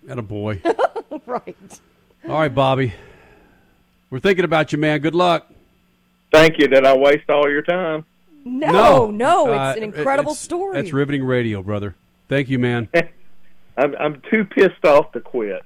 Got 0.07 0.19
a 0.19 0.21
boy. 0.21 0.61
right. 1.25 1.55
All 2.27 2.39
right, 2.39 2.53
Bobby. 2.53 2.93
We're 4.09 4.19
thinking 4.19 4.45
about 4.45 4.71
you, 4.71 4.77
man. 4.77 4.99
Good 4.99 5.15
luck. 5.15 5.51
Thank 6.31 6.59
you. 6.59 6.67
Did 6.67 6.85
I 6.85 6.95
waste 6.95 7.29
all 7.29 7.49
your 7.49 7.61
time? 7.61 8.05
No, 8.43 9.09
no, 9.09 9.47
it's 9.51 9.59
Uh, 9.59 9.73
an 9.77 9.83
incredible 9.83 10.31
it's- 10.33 10.39
story. 10.43 10.75
That's 10.79 10.93
riveting 10.93 11.23
radio, 11.23 11.63
brother. 11.63 11.95
Thank 12.29 12.49
you, 12.49 12.59
man. 12.59 12.89
I'm 13.77 13.95
I'm 13.97 14.21
too 14.29 14.45
pissed 14.45 14.85
off 14.85 15.11
to 15.13 15.19
quit. 15.19 15.61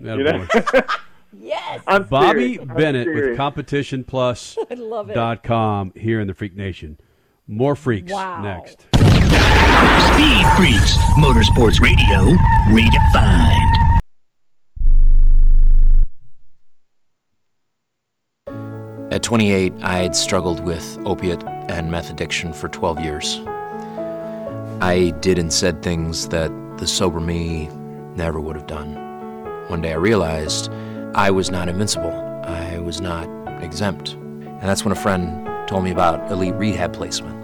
You 0.00 0.22
know? 0.24 0.46
yes. 1.38 1.82
I'm 1.86 2.04
Bobby 2.04 2.54
serious. 2.54 2.60
I'm 2.70 2.76
Bennett 2.76 3.06
with 3.06 3.16
serious. 3.16 3.38
CompetitionPlus 3.38 4.56
I 4.70 4.74
love 4.74 5.10
it. 5.10 5.14
dot 5.14 5.42
com 5.42 5.92
here 5.94 6.20
in 6.20 6.26
the 6.26 6.34
Freak 6.34 6.56
Nation. 6.56 6.98
More 7.46 7.76
freaks 7.76 8.10
Wow. 8.12 8.42
next. 8.42 8.86
Speed 10.12 10.46
Freaks, 10.56 10.96
Motorsports 11.18 11.80
Radio, 11.80 12.36
redefined. 12.68 13.74
At 19.10 19.22
28, 19.22 19.72
I 19.82 19.98
had 19.98 20.16
struggled 20.16 20.60
with 20.60 20.98
opiate 21.06 21.44
and 21.68 21.90
meth 21.90 22.10
addiction 22.10 22.52
for 22.52 22.68
12 22.68 23.00
years. 23.00 23.40
I 24.80 25.14
did 25.20 25.38
and 25.38 25.52
said 25.52 25.82
things 25.82 26.28
that 26.28 26.50
the 26.78 26.86
sober 26.86 27.20
me 27.20 27.68
never 28.16 28.40
would 28.40 28.56
have 28.56 28.66
done. 28.66 28.96
One 29.68 29.80
day 29.82 29.92
I 29.92 29.96
realized 29.96 30.70
I 31.14 31.30
was 31.30 31.50
not 31.50 31.68
invincible. 31.68 32.10
I 32.44 32.78
was 32.78 33.00
not 33.00 33.28
exempt. 33.62 34.14
And 34.14 34.62
that's 34.62 34.84
when 34.84 34.92
a 34.92 35.00
friend 35.00 35.48
told 35.68 35.84
me 35.84 35.90
about 35.92 36.30
elite 36.32 36.54
rehab 36.54 36.92
placement. 36.92 37.43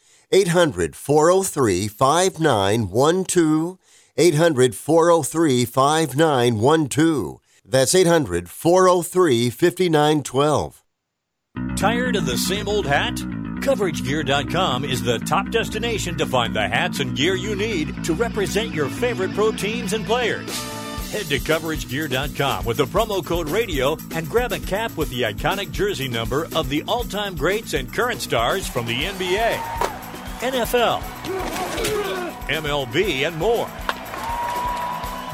800 0.31 0.95
403 0.95 1.87
5912. 1.87 3.77
800 4.17 4.75
403 4.75 5.65
5912. 5.65 7.39
That's 7.65 7.95
800 7.95 8.49
403 8.49 9.49
5912. 9.49 10.83
Tired 11.75 12.15
of 12.15 12.25
the 12.25 12.37
same 12.37 12.67
old 12.67 12.85
hat? 12.85 13.15
CoverageGear.com 13.15 14.85
is 14.85 15.03
the 15.03 15.19
top 15.19 15.51
destination 15.51 16.17
to 16.17 16.25
find 16.25 16.55
the 16.55 16.67
hats 16.67 16.99
and 16.99 17.15
gear 17.15 17.35
you 17.35 17.55
need 17.55 18.03
to 18.03 18.13
represent 18.13 18.73
your 18.73 18.89
favorite 18.89 19.33
pro 19.35 19.51
teams 19.51 19.93
and 19.93 20.05
players. 20.05 20.49
Head 21.11 21.25
to 21.25 21.39
CoverageGear.com 21.39 22.65
with 22.65 22.77
the 22.77 22.85
promo 22.85 23.23
code 23.23 23.49
RADIO 23.49 23.97
and 24.15 24.29
grab 24.29 24.51
a 24.53 24.59
cap 24.59 24.95
with 24.97 25.09
the 25.09 25.23
iconic 25.23 25.71
jersey 25.71 26.07
number 26.07 26.47
of 26.55 26.69
the 26.69 26.83
all 26.87 27.03
time 27.03 27.35
greats 27.35 27.73
and 27.73 27.93
current 27.93 28.21
stars 28.21 28.67
from 28.67 28.85
the 28.85 29.03
NBA, 29.03 30.00
NFL, 30.41 31.01
MLB, 32.49 33.27
and 33.27 33.37
more. 33.37 33.69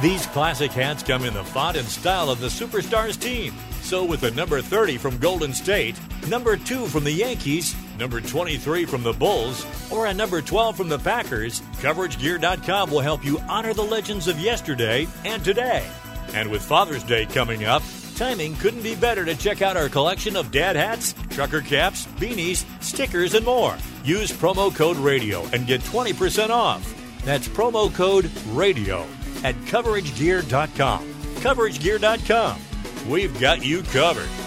These 0.02 0.26
classic 0.28 0.72
hats 0.72 1.02
come 1.02 1.24
in 1.24 1.34
the 1.34 1.46
font 1.46 1.78
and 1.78 1.88
style 1.88 2.30
of 2.30 2.42
the 2.42 2.48
Superstars 2.48 3.18
team. 3.18 3.54
So, 3.82 4.04
with 4.04 4.20
the 4.20 4.32
number 4.32 4.62
30 4.62 4.98
from 4.98 5.18
Golden 5.18 5.54
State, 5.54 5.96
number 6.28 6.58
2 6.58 6.88
from 6.88 7.06
the 7.06 7.12
Yankees, 7.12 7.74
number 7.98 8.20
23 8.20 8.84
from 8.84 9.02
the 9.02 9.14
Bulls, 9.14 9.66
or 9.90 10.08
a 10.08 10.14
number 10.14 10.42
12 10.42 10.76
from 10.76 10.90
the 10.90 11.00
Packers, 11.00 11.62
CoverageGear.com 11.80 12.92
will 12.92 13.00
help 13.00 13.24
you 13.24 13.40
honor 13.48 13.74
the 13.74 13.82
legends 13.82 14.28
of 14.28 14.38
yesterday 14.38 15.08
and 15.24 15.42
today. 15.42 15.90
And 16.34 16.52
with 16.52 16.62
Father's 16.62 17.04
Day 17.04 17.26
coming 17.28 17.64
up, 17.64 17.82
timing 18.18 18.58
couldn't 18.58 18.84
be 18.84 18.96
better 18.96 19.24
to 19.24 19.38
check 19.38 19.62
out 19.62 19.78
our 19.78 19.88
collection 19.88 20.36
of 20.36 20.52
dad 20.52 20.76
hats, 20.76 21.16
trucker 21.30 21.62
caps, 21.62 22.06
beanies, 22.18 22.66
stickers, 22.84 23.36
and 23.36 23.46
more. 23.46 23.78
Use 24.08 24.32
promo 24.32 24.74
code 24.74 24.96
RADIO 24.96 25.44
and 25.52 25.68
get 25.68 25.82
20% 25.82 26.50
off. 26.50 26.82
That's 27.26 27.50
promo 27.50 27.94
code 27.94 28.32
RADIO 28.52 29.06
at 29.44 29.54
CoverageGear.com. 29.66 31.14
CoverageGear.com. 31.36 32.62
We've 33.10 33.38
got 33.38 33.66
you 33.66 33.82
covered. 33.84 34.47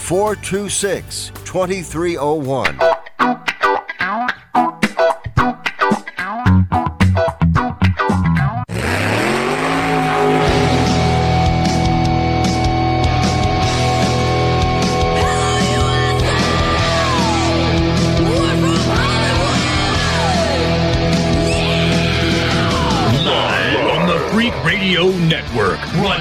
426 0.00 1.30
2301. 1.44 3.49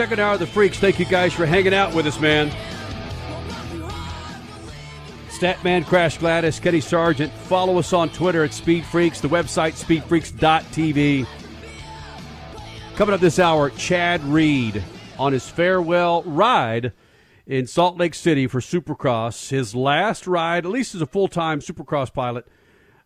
Second 0.00 0.18
hour 0.18 0.32
of 0.32 0.40
the 0.40 0.46
Freaks. 0.46 0.78
Thank 0.78 0.98
you 0.98 1.04
guys 1.04 1.34
for 1.34 1.44
hanging 1.44 1.74
out 1.74 1.94
with 1.94 2.06
us, 2.06 2.18
man. 2.18 2.50
Statman, 5.28 5.84
Crash 5.84 6.16
Gladys, 6.16 6.58
Kenny 6.58 6.80
Sargent. 6.80 7.30
Follow 7.30 7.76
us 7.76 7.92
on 7.92 8.08
Twitter 8.08 8.42
at 8.42 8.54
Speed 8.54 8.86
Freaks, 8.86 9.20
the 9.20 9.28
website 9.28 9.74
speedfreaks.tv. 9.74 11.26
Coming 12.96 13.14
up 13.14 13.20
this 13.20 13.38
hour, 13.38 13.68
Chad 13.68 14.24
Reed 14.24 14.82
on 15.18 15.34
his 15.34 15.46
farewell 15.46 16.22
ride 16.22 16.94
in 17.46 17.66
Salt 17.66 17.98
Lake 17.98 18.14
City 18.14 18.46
for 18.46 18.60
Supercross. 18.60 19.50
His 19.50 19.74
last 19.74 20.26
ride, 20.26 20.64
at 20.64 20.72
least 20.72 20.94
as 20.94 21.02
a 21.02 21.06
full 21.06 21.28
time 21.28 21.60
Supercross 21.60 22.10
pilot, 22.10 22.46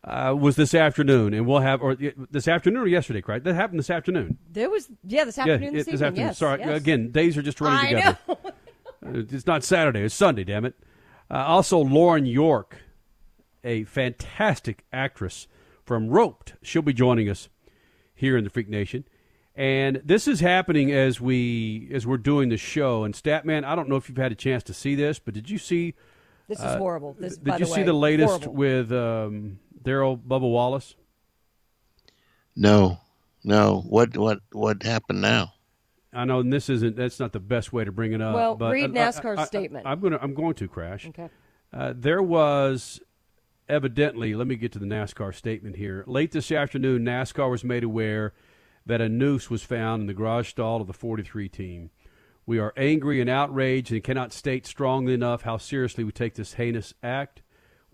uh, 0.05 0.34
was 0.38 0.57
this 0.57 0.74
afternoon, 0.74 1.32
and 1.32 1.46
we'll 1.46 1.61
have 1.61 1.80
or 1.82 1.96
this 1.96 2.46
afternoon 2.46 2.82
or 2.82 2.86
yesterday, 2.86 3.22
right? 3.26 3.42
That 3.42 3.55
happened 3.55 3.78
this 3.78 3.90
afternoon. 3.90 4.38
There 4.50 4.68
was 4.70 4.88
yeah 5.02 5.24
this 5.24 5.38
afternoon. 5.38 5.62
yeah, 5.62 5.70
this, 5.70 5.88
it- 5.88 5.90
this 5.92 6.02
afternoon. 6.02 6.26
Yes, 6.26 6.38
Sorry, 6.38 6.61
yes. 6.61 6.76
again, 6.80 7.11
days 7.11 7.36
are 7.38 7.42
just 7.42 7.61
running 7.61 7.78
I 7.78 7.88
together. 7.88 8.18
Uh, 9.07 9.18
it's 9.30 9.46
not 9.46 9.62
Saturday; 9.62 10.00
it's 10.00 10.14
Sunday. 10.14 10.44
Damn 10.44 10.64
it! 10.64 10.74
Uh, 11.30 11.34
also, 11.34 11.78
Lauren 11.78 12.24
York, 12.24 12.78
a 13.62 13.84
fantastic 13.84 14.86
actress 14.94 15.46
from 15.84 16.09
Roped, 16.09 16.55
she'll 16.62 16.80
be 16.80 16.94
joining 16.94 17.28
us 17.28 17.50
here 18.14 18.38
in 18.38 18.44
the 18.44 18.50
Freak 18.50 18.70
Nation. 18.70 19.05
And 19.55 20.00
this 20.05 20.26
is 20.26 20.40
happening 20.40 20.90
as 20.90 21.20
we 21.20 21.88
as 21.92 22.07
we're 22.07 22.16
doing 22.16 22.48
the 22.48 22.57
show. 22.57 23.05
And 23.05 23.14
Statman, 23.14 23.64
I 23.64 23.76
don't 23.76 23.88
know 23.88 23.96
if 23.96 24.09
you've 24.09 24.16
had 24.16 24.32
a 24.32 24.36
chance 24.36 24.62
to 24.64 24.74
see 24.74 24.94
this, 24.94 25.18
but 25.18 25.34
did 25.34 25.50
you 25.50 25.59
see? 25.59 25.94
This 26.48 26.59
is 26.59 26.64
uh, 26.64 26.78
horrible. 26.78 27.14
This, 27.18 27.36
did 27.36 27.61
you 27.61 27.66
the 27.66 27.72
see 27.72 27.82
the 27.82 27.92
latest 27.92 28.44
horrible. 28.44 28.55
with 28.55 28.92
um, 28.92 29.59
Darrell 29.85 30.16
Bubba 30.16 30.51
Wallace? 30.51 30.97
No, 32.57 32.99
no. 33.43 33.82
What 33.89 34.16
what 34.16 34.41
what 34.53 34.82
happened 34.82 35.20
now? 35.20 35.53
I 36.12 36.24
know, 36.24 36.41
and 36.41 36.53
this 36.53 36.68
isn't. 36.68 36.97
That's 36.97 37.18
not 37.20 37.32
the 37.32 37.41
best 37.41 37.72
way 37.72 37.85
to 37.85 37.93
bring 37.93 38.12
it 38.12 38.20
up. 38.20 38.35
Well, 38.35 38.55
but 38.55 38.72
read 38.72 38.97
I- 38.97 39.03
I- 39.07 39.09
NASCAR's 39.11 39.39
I- 39.41 39.45
statement. 39.45 39.87
I'm 39.87 40.01
gonna. 40.01 40.18
I'm 40.20 40.35
going 40.35 40.55
to 40.55 40.68
crash. 40.68 41.07
Okay. 41.09 41.28
Uh, 41.72 41.93
there 41.97 42.22
was 42.22 43.01
evidently. 43.68 44.35
Let 44.35 44.47
me 44.47 44.57
get 44.57 44.72
to 44.72 44.78
the 44.78 44.87
NASCAR 44.87 45.35
statement 45.35 45.76
here. 45.76 46.05
Late 46.07 46.30
this 46.32 46.51
afternoon, 46.53 47.05
NASCAR 47.05 47.51
was 47.51 47.64
made 47.64 47.85
aware 47.85 48.32
that 48.87 49.01
a 49.01 49.09
noose 49.09 49.51
was 49.51 49.62
found 49.62 50.03
in 50.03 50.07
the 50.07 50.14
garage 50.14 50.51
stall 50.51 50.80
of 50.80 50.87
the 50.87 50.93
43 50.93 51.49
team. 51.49 51.91
We 52.47 52.59
are 52.59 52.74
angry 52.76 53.20
and 53.22 53.30
outraged 53.30 53.91
and 53.91 54.05
cannot 54.05 54.32
state 54.35 54.66
strongly 54.66 55.14
enough 55.14 55.43
how 55.43 55.57
seriously 55.57 56.05
we 56.05 56.12
take 56.12 56.35
this 56.35 56.55
heinous 56.55 56.93
act. 57.03 57.41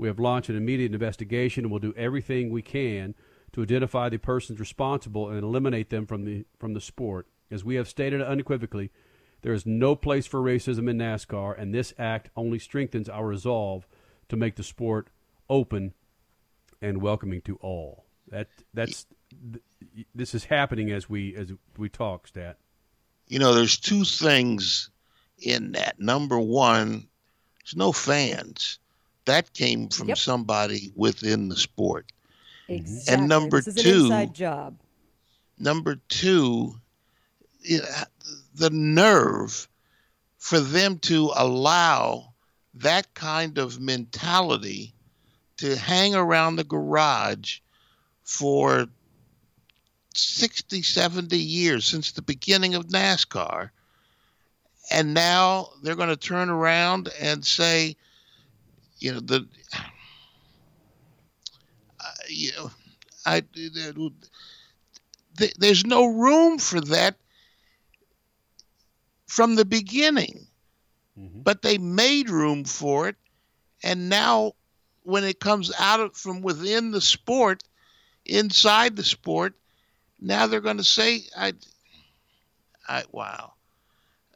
We 0.00 0.08
have 0.08 0.18
launched 0.18 0.48
an 0.48 0.56
immediate 0.56 0.94
investigation 0.94 1.66
and 1.66 1.70
will 1.70 1.78
do 1.78 1.92
everything 1.94 2.48
we 2.48 2.62
can 2.62 3.14
to 3.52 3.60
identify 3.60 4.08
the 4.08 4.16
persons 4.16 4.58
responsible 4.58 5.28
and 5.28 5.42
eliminate 5.42 5.90
them 5.90 6.06
from 6.06 6.24
the 6.24 6.46
from 6.58 6.72
the 6.72 6.80
sport. 6.80 7.26
As 7.50 7.66
we 7.66 7.74
have 7.74 7.86
stated 7.86 8.22
unequivocally, 8.22 8.90
there 9.42 9.52
is 9.52 9.66
no 9.66 9.94
place 9.94 10.26
for 10.26 10.40
racism 10.40 10.88
in 10.88 10.96
NASCAR, 10.96 11.54
and 11.58 11.74
this 11.74 11.92
act 11.98 12.30
only 12.34 12.58
strengthens 12.58 13.10
our 13.10 13.26
resolve 13.26 13.86
to 14.30 14.38
make 14.38 14.56
the 14.56 14.62
sport 14.62 15.08
open 15.50 15.92
and 16.80 17.02
welcoming 17.02 17.42
to 17.42 17.56
all. 17.56 18.06
That 18.28 18.48
that's 18.72 19.04
th- 19.52 20.06
this 20.14 20.34
is 20.34 20.44
happening 20.44 20.90
as 20.90 21.10
we 21.10 21.36
as 21.36 21.52
we 21.76 21.90
talk, 21.90 22.26
stat. 22.26 22.56
You 23.28 23.38
know, 23.38 23.52
there's 23.52 23.76
two 23.76 24.04
things 24.04 24.88
in 25.36 25.72
that. 25.72 26.00
Number 26.00 26.40
one, 26.40 27.06
there's 27.62 27.76
no 27.76 27.92
fans. 27.92 28.78
That 29.30 29.52
came 29.52 29.88
from 29.88 30.08
Yep. 30.08 30.18
somebody 30.18 30.92
within 30.96 31.48
the 31.48 31.56
sport. 31.56 32.10
Exactly. 32.66 33.14
And 33.14 33.28
number 33.28 33.60
this 33.60 33.76
is 33.76 33.82
two, 33.84 33.90
an 33.90 34.02
inside 34.02 34.34
job. 34.34 34.80
Number 35.56 36.00
two, 36.08 36.80
it, 37.62 37.84
the 38.56 38.70
nerve 38.70 39.68
for 40.38 40.58
them 40.58 40.98
to 41.00 41.30
allow 41.36 42.34
that 42.74 43.14
kind 43.14 43.56
of 43.58 43.78
mentality 43.78 44.94
to 45.58 45.76
hang 45.76 46.16
around 46.16 46.56
the 46.56 46.64
garage 46.64 47.60
for 48.24 48.88
60, 50.12 50.82
70 50.82 51.38
years 51.38 51.84
since 51.84 52.10
the 52.10 52.22
beginning 52.22 52.74
of 52.74 52.88
NASCAR. 52.88 53.70
And 54.90 55.14
now 55.14 55.68
they're 55.84 55.94
going 55.94 56.08
to 56.08 56.16
turn 56.16 56.50
around 56.50 57.10
and 57.20 57.46
say, 57.46 57.96
you 59.00 59.12
know, 59.12 59.20
the, 59.20 59.46
uh, 62.00 62.04
you 62.28 62.52
know, 62.52 62.70
I, 63.26 63.42
th- 65.36 65.54
there's 65.58 65.84
no 65.84 66.06
room 66.06 66.58
for 66.58 66.80
that 66.80 67.16
from 69.26 69.54
the 69.54 69.64
beginning. 69.64 70.46
But 71.42 71.62
they 71.62 71.78
made 71.78 72.30
room 72.30 72.64
for 72.64 73.08
it, 73.08 73.16
and 73.82 74.08
now 74.08 74.52
when 75.02 75.24
it 75.24 75.40
comes 75.40 75.72
out 75.78 76.00
of 76.00 76.16
from 76.16 76.42
within 76.42 76.90
the 76.90 77.00
sport, 77.00 77.62
inside 78.24 78.96
the 78.96 79.04
sport, 79.04 79.54
now 80.20 80.46
they're 80.46 80.60
going 80.60 80.76
to 80.76 80.84
say, 80.84 81.24
"I, 81.36 81.54
I, 82.88 83.04
wow." 83.10 83.54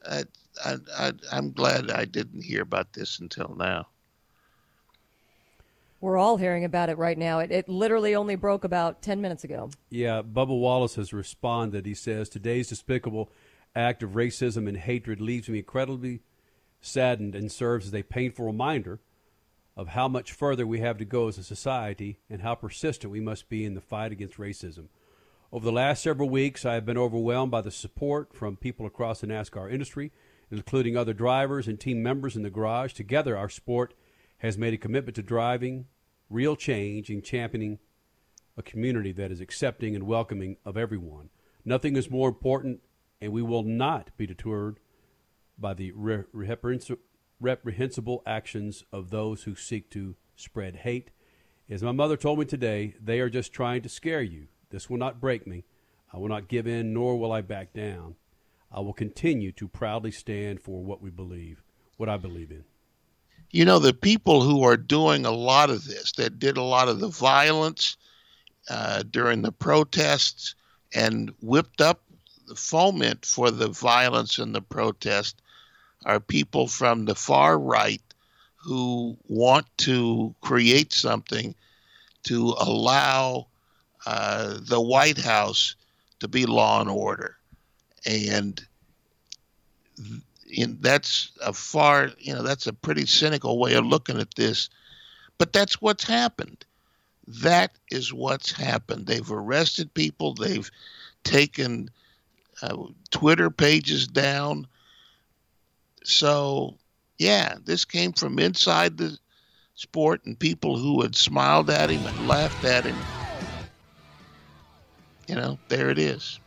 I, 0.06 0.24
I, 0.64 0.76
I, 0.96 1.12
I'm 1.32 1.52
glad 1.52 1.90
I 1.90 2.04
didn't 2.04 2.42
hear 2.42 2.62
about 2.62 2.92
this 2.92 3.18
until 3.18 3.54
now. 3.56 3.86
We're 6.04 6.18
all 6.18 6.36
hearing 6.36 6.66
about 6.66 6.90
it 6.90 6.98
right 6.98 7.16
now. 7.16 7.38
It, 7.38 7.50
it 7.50 7.66
literally 7.66 8.14
only 8.14 8.34
broke 8.34 8.64
about 8.64 9.00
10 9.00 9.22
minutes 9.22 9.42
ago. 9.42 9.70
Yeah, 9.88 10.20
Bubba 10.20 10.48
Wallace 10.48 10.96
has 10.96 11.14
responded. 11.14 11.86
He 11.86 11.94
says, 11.94 12.28
Today's 12.28 12.68
despicable 12.68 13.32
act 13.74 14.02
of 14.02 14.10
racism 14.10 14.68
and 14.68 14.76
hatred 14.76 15.18
leaves 15.18 15.48
me 15.48 15.60
incredibly 15.60 16.20
saddened 16.82 17.34
and 17.34 17.50
serves 17.50 17.86
as 17.86 17.94
a 17.94 18.02
painful 18.02 18.44
reminder 18.44 19.00
of 19.78 19.88
how 19.88 20.06
much 20.06 20.30
further 20.30 20.66
we 20.66 20.80
have 20.80 20.98
to 20.98 21.06
go 21.06 21.28
as 21.28 21.38
a 21.38 21.42
society 21.42 22.18
and 22.28 22.42
how 22.42 22.54
persistent 22.54 23.10
we 23.10 23.20
must 23.20 23.48
be 23.48 23.64
in 23.64 23.72
the 23.72 23.80
fight 23.80 24.12
against 24.12 24.36
racism. 24.36 24.88
Over 25.50 25.64
the 25.64 25.72
last 25.72 26.02
several 26.02 26.28
weeks, 26.28 26.66
I 26.66 26.74
have 26.74 26.84
been 26.84 26.98
overwhelmed 26.98 27.50
by 27.50 27.62
the 27.62 27.70
support 27.70 28.34
from 28.34 28.58
people 28.58 28.84
across 28.84 29.22
the 29.22 29.26
NASCAR 29.26 29.72
industry, 29.72 30.12
including 30.50 30.98
other 30.98 31.14
drivers 31.14 31.66
and 31.66 31.80
team 31.80 32.02
members 32.02 32.36
in 32.36 32.42
the 32.42 32.50
garage. 32.50 32.92
Together, 32.92 33.38
our 33.38 33.48
sport 33.48 33.94
has 34.38 34.58
made 34.58 34.74
a 34.74 34.76
commitment 34.76 35.16
to 35.16 35.22
driving 35.22 35.86
real 36.30 36.56
change 36.56 37.10
and 37.10 37.22
championing 37.24 37.78
a 38.56 38.62
community 38.62 39.12
that 39.12 39.32
is 39.32 39.40
accepting 39.40 39.94
and 39.94 40.06
welcoming 40.06 40.56
of 40.64 40.76
everyone. 40.76 41.28
Nothing 41.64 41.96
is 41.96 42.10
more 42.10 42.28
important, 42.28 42.80
and 43.20 43.32
we 43.32 43.42
will 43.42 43.62
not 43.62 44.10
be 44.16 44.26
deterred 44.26 44.78
by 45.58 45.74
the 45.74 45.92
reprehensible 47.40 48.22
actions 48.26 48.84
of 48.92 49.10
those 49.10 49.42
who 49.42 49.54
seek 49.54 49.90
to 49.90 50.16
spread 50.36 50.76
hate. 50.76 51.10
As 51.68 51.82
my 51.82 51.92
mother 51.92 52.16
told 52.16 52.38
me 52.38 52.44
today, 52.44 52.94
they 53.02 53.20
are 53.20 53.30
just 53.30 53.52
trying 53.52 53.82
to 53.82 53.88
scare 53.88 54.22
you. 54.22 54.48
This 54.70 54.90
will 54.90 54.98
not 54.98 55.20
break 55.20 55.46
me. 55.46 55.64
I 56.12 56.18
will 56.18 56.28
not 56.28 56.48
give 56.48 56.66
in, 56.66 56.92
nor 56.92 57.18
will 57.18 57.32
I 57.32 57.40
back 57.40 57.72
down. 57.72 58.16
I 58.70 58.80
will 58.80 58.92
continue 58.92 59.52
to 59.52 59.68
proudly 59.68 60.10
stand 60.10 60.60
for 60.60 60.82
what 60.84 61.00
we 61.00 61.10
believe, 61.10 61.62
what 61.96 62.08
I 62.08 62.16
believe 62.16 62.50
in. 62.50 62.64
You 63.54 63.64
know, 63.64 63.78
the 63.78 63.94
people 63.94 64.42
who 64.42 64.64
are 64.64 64.76
doing 64.76 65.24
a 65.24 65.30
lot 65.30 65.70
of 65.70 65.84
this, 65.84 66.10
that 66.16 66.40
did 66.40 66.56
a 66.56 66.62
lot 66.62 66.88
of 66.88 66.98
the 66.98 67.06
violence 67.06 67.96
uh, 68.68 69.04
during 69.08 69.42
the 69.42 69.52
protests 69.52 70.56
and 70.92 71.32
whipped 71.40 71.80
up 71.80 72.02
the 72.48 72.56
foment 72.56 73.24
for 73.24 73.52
the 73.52 73.68
violence 73.68 74.40
and 74.40 74.52
the 74.52 74.60
protest, 74.60 75.40
are 76.04 76.18
people 76.18 76.66
from 76.66 77.04
the 77.04 77.14
far 77.14 77.56
right 77.56 78.02
who 78.56 79.16
want 79.28 79.66
to 79.78 80.34
create 80.40 80.92
something 80.92 81.54
to 82.24 82.56
allow 82.58 83.46
uh, 84.04 84.58
the 84.62 84.80
White 84.80 85.18
House 85.18 85.76
to 86.18 86.26
be 86.26 86.44
law 86.44 86.80
and 86.80 86.90
order. 86.90 87.36
And 88.04 88.60
in, 90.50 90.78
that's 90.80 91.32
a 91.42 91.52
far, 91.52 92.10
you 92.18 92.34
know, 92.34 92.42
that's 92.42 92.66
a 92.66 92.72
pretty 92.72 93.06
cynical 93.06 93.58
way 93.58 93.74
of 93.74 93.86
looking 93.86 94.20
at 94.20 94.34
this. 94.34 94.68
But 95.38 95.52
that's 95.52 95.80
what's 95.80 96.04
happened. 96.04 96.64
That 97.26 97.72
is 97.90 98.12
what's 98.12 98.52
happened. 98.52 99.06
They've 99.06 99.30
arrested 99.30 99.94
people, 99.94 100.34
they've 100.34 100.70
taken 101.24 101.90
uh, 102.62 102.76
Twitter 103.10 103.50
pages 103.50 104.06
down 104.06 104.66
so, 106.04 106.78
yeah, 107.18 107.56
this 107.64 107.84
came 107.84 108.12
from 108.12 108.38
inside 108.38 108.96
the 108.96 109.18
sport 109.74 110.24
and 110.24 110.38
people 110.38 110.78
who 110.78 111.02
had 111.02 111.16
smiled 111.16 111.70
at 111.70 111.90
him 111.90 112.06
and 112.06 112.20
laughed 112.20 112.64
at 112.64 112.86
him. 112.86 113.08
You 115.28 115.34
know, 115.34 115.60
there 115.68 115.90
it 115.90 115.98
is. 115.98 116.40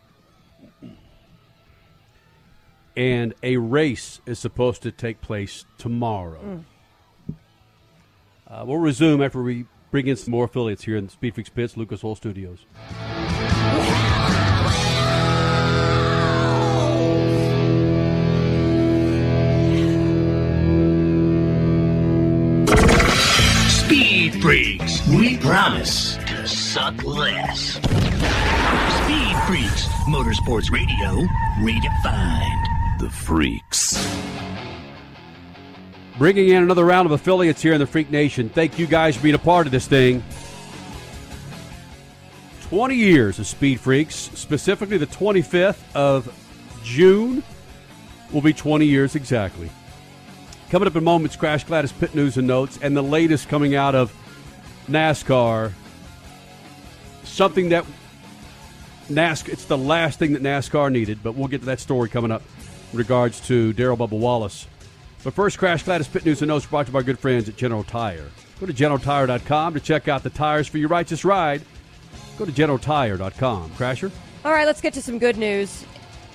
And 2.98 3.36
a 3.44 3.58
race 3.58 4.22
is 4.26 4.40
supposed 4.40 4.82
to 4.82 4.92
take 4.92 5.22
place 5.22 5.66
tomorrow. 5.78 6.42
Mm. 6.44 7.36
Uh, 8.48 8.64
we'll 8.66 8.80
resume 8.80 9.22
after 9.22 9.44
we 9.44 9.66
bring 9.92 10.08
in 10.08 10.16
some 10.16 10.32
more 10.32 10.46
affiliates 10.46 10.84
here 10.84 10.98
in 10.98 11.06
the 11.06 11.12
Speed 11.12 11.36
Freaks 11.36 11.50
Pits, 11.50 11.78
Lucas 11.78 12.04
Oil 12.04 12.16
Studios. 12.16 12.66
Speed 23.70 24.42
Freaks, 24.42 25.08
we 25.10 25.38
promise 25.38 26.18
to 26.18 26.48
suck 26.48 27.04
less. 27.04 27.74
Speed 29.04 29.38
Freaks, 29.46 29.88
Motorsports 30.08 30.72
Radio, 30.72 31.28
redefined. 31.60 32.67
The 33.00 33.10
Freaks. 33.12 34.08
Bringing 36.18 36.50
in 36.50 36.64
another 36.64 36.84
round 36.84 37.06
of 37.06 37.12
affiliates 37.12 37.62
here 37.62 37.74
in 37.74 37.80
the 37.80 37.86
Freak 37.86 38.10
Nation. 38.10 38.50
Thank 38.50 38.80
you 38.80 38.88
guys 38.88 39.16
for 39.16 39.22
being 39.22 39.36
a 39.36 39.40
part 39.40 39.68
of 39.68 39.72
this 39.72 39.86
thing. 39.86 40.24
20 42.62 42.96
years 42.96 43.38
of 43.38 43.46
Speed 43.46 43.80
Freaks, 43.80 44.16
specifically 44.16 44.98
the 44.98 45.06
25th 45.06 45.78
of 45.94 46.34
June, 46.84 47.44
will 48.34 48.42
be 48.42 48.52
20 48.52 48.88
years 48.88 49.16
exactly. 49.16 49.70
Coming 50.72 50.88
up 50.88 50.96
in 50.96 51.04
moments, 51.04 51.36
Crash 51.36 51.66
Gladys 51.66 51.92
Pit 51.92 52.16
News 52.16 52.38
and 52.38 52.48
Notes, 52.48 52.80
and 52.82 52.98
the 52.98 53.04
latest 53.04 53.48
coming 53.48 53.76
out 53.76 53.94
of 53.94 54.12
NASCAR. 54.88 55.72
Something 57.24 57.70
that 57.70 57.86
NASCAR, 59.08 59.50
it's 59.50 59.66
the 59.66 59.78
last 59.78 60.18
thing 60.18 60.34
that 60.34 60.42
NASCAR 60.42 60.92
needed, 60.92 61.20
but 61.22 61.36
we'll 61.36 61.48
get 61.48 61.60
to 61.60 61.68
that 61.68 61.80
story 61.80 62.10
coming 62.10 62.32
up 62.32 62.42
regards 62.94 63.40
to 63.48 63.74
Darrell 63.74 63.98
Bubba 63.98 64.12
Wallace. 64.12 64.68
But 65.24 65.34
first, 65.34 65.58
Crash 65.58 65.84
Gladys 65.84 66.08
Pit 66.08 66.26
News 66.26 66.42
and 66.42 66.50
Notes 66.50 66.66
brought 66.66 66.86
to 66.86 66.90
you 66.90 66.94
by 66.94 67.00
our 67.00 67.04
good 67.04 67.20
friends 67.20 67.50
at 67.50 67.58
General 67.58 67.84
Tire. 67.84 68.30
Go 68.60 68.66
to 68.66 68.74
GeneralTire.com 68.74 69.74
to 69.74 69.80
check 69.80 70.08
out 70.08 70.24
the 70.24 70.30
tires 70.30 70.68
for 70.68 70.78
your 70.78 70.90
righteous 70.90 71.26
ride. 71.26 71.62
Go 72.38 72.46
to 72.46 72.52
GeneralTire.com. 72.52 73.72
Crasher? 73.72 74.12
All 74.46 74.52
right, 74.52 74.66
let's 74.66 74.82
get 74.82 74.94
to 74.94 75.02
some 75.02 75.20
good 75.20 75.38
news. 75.38 75.86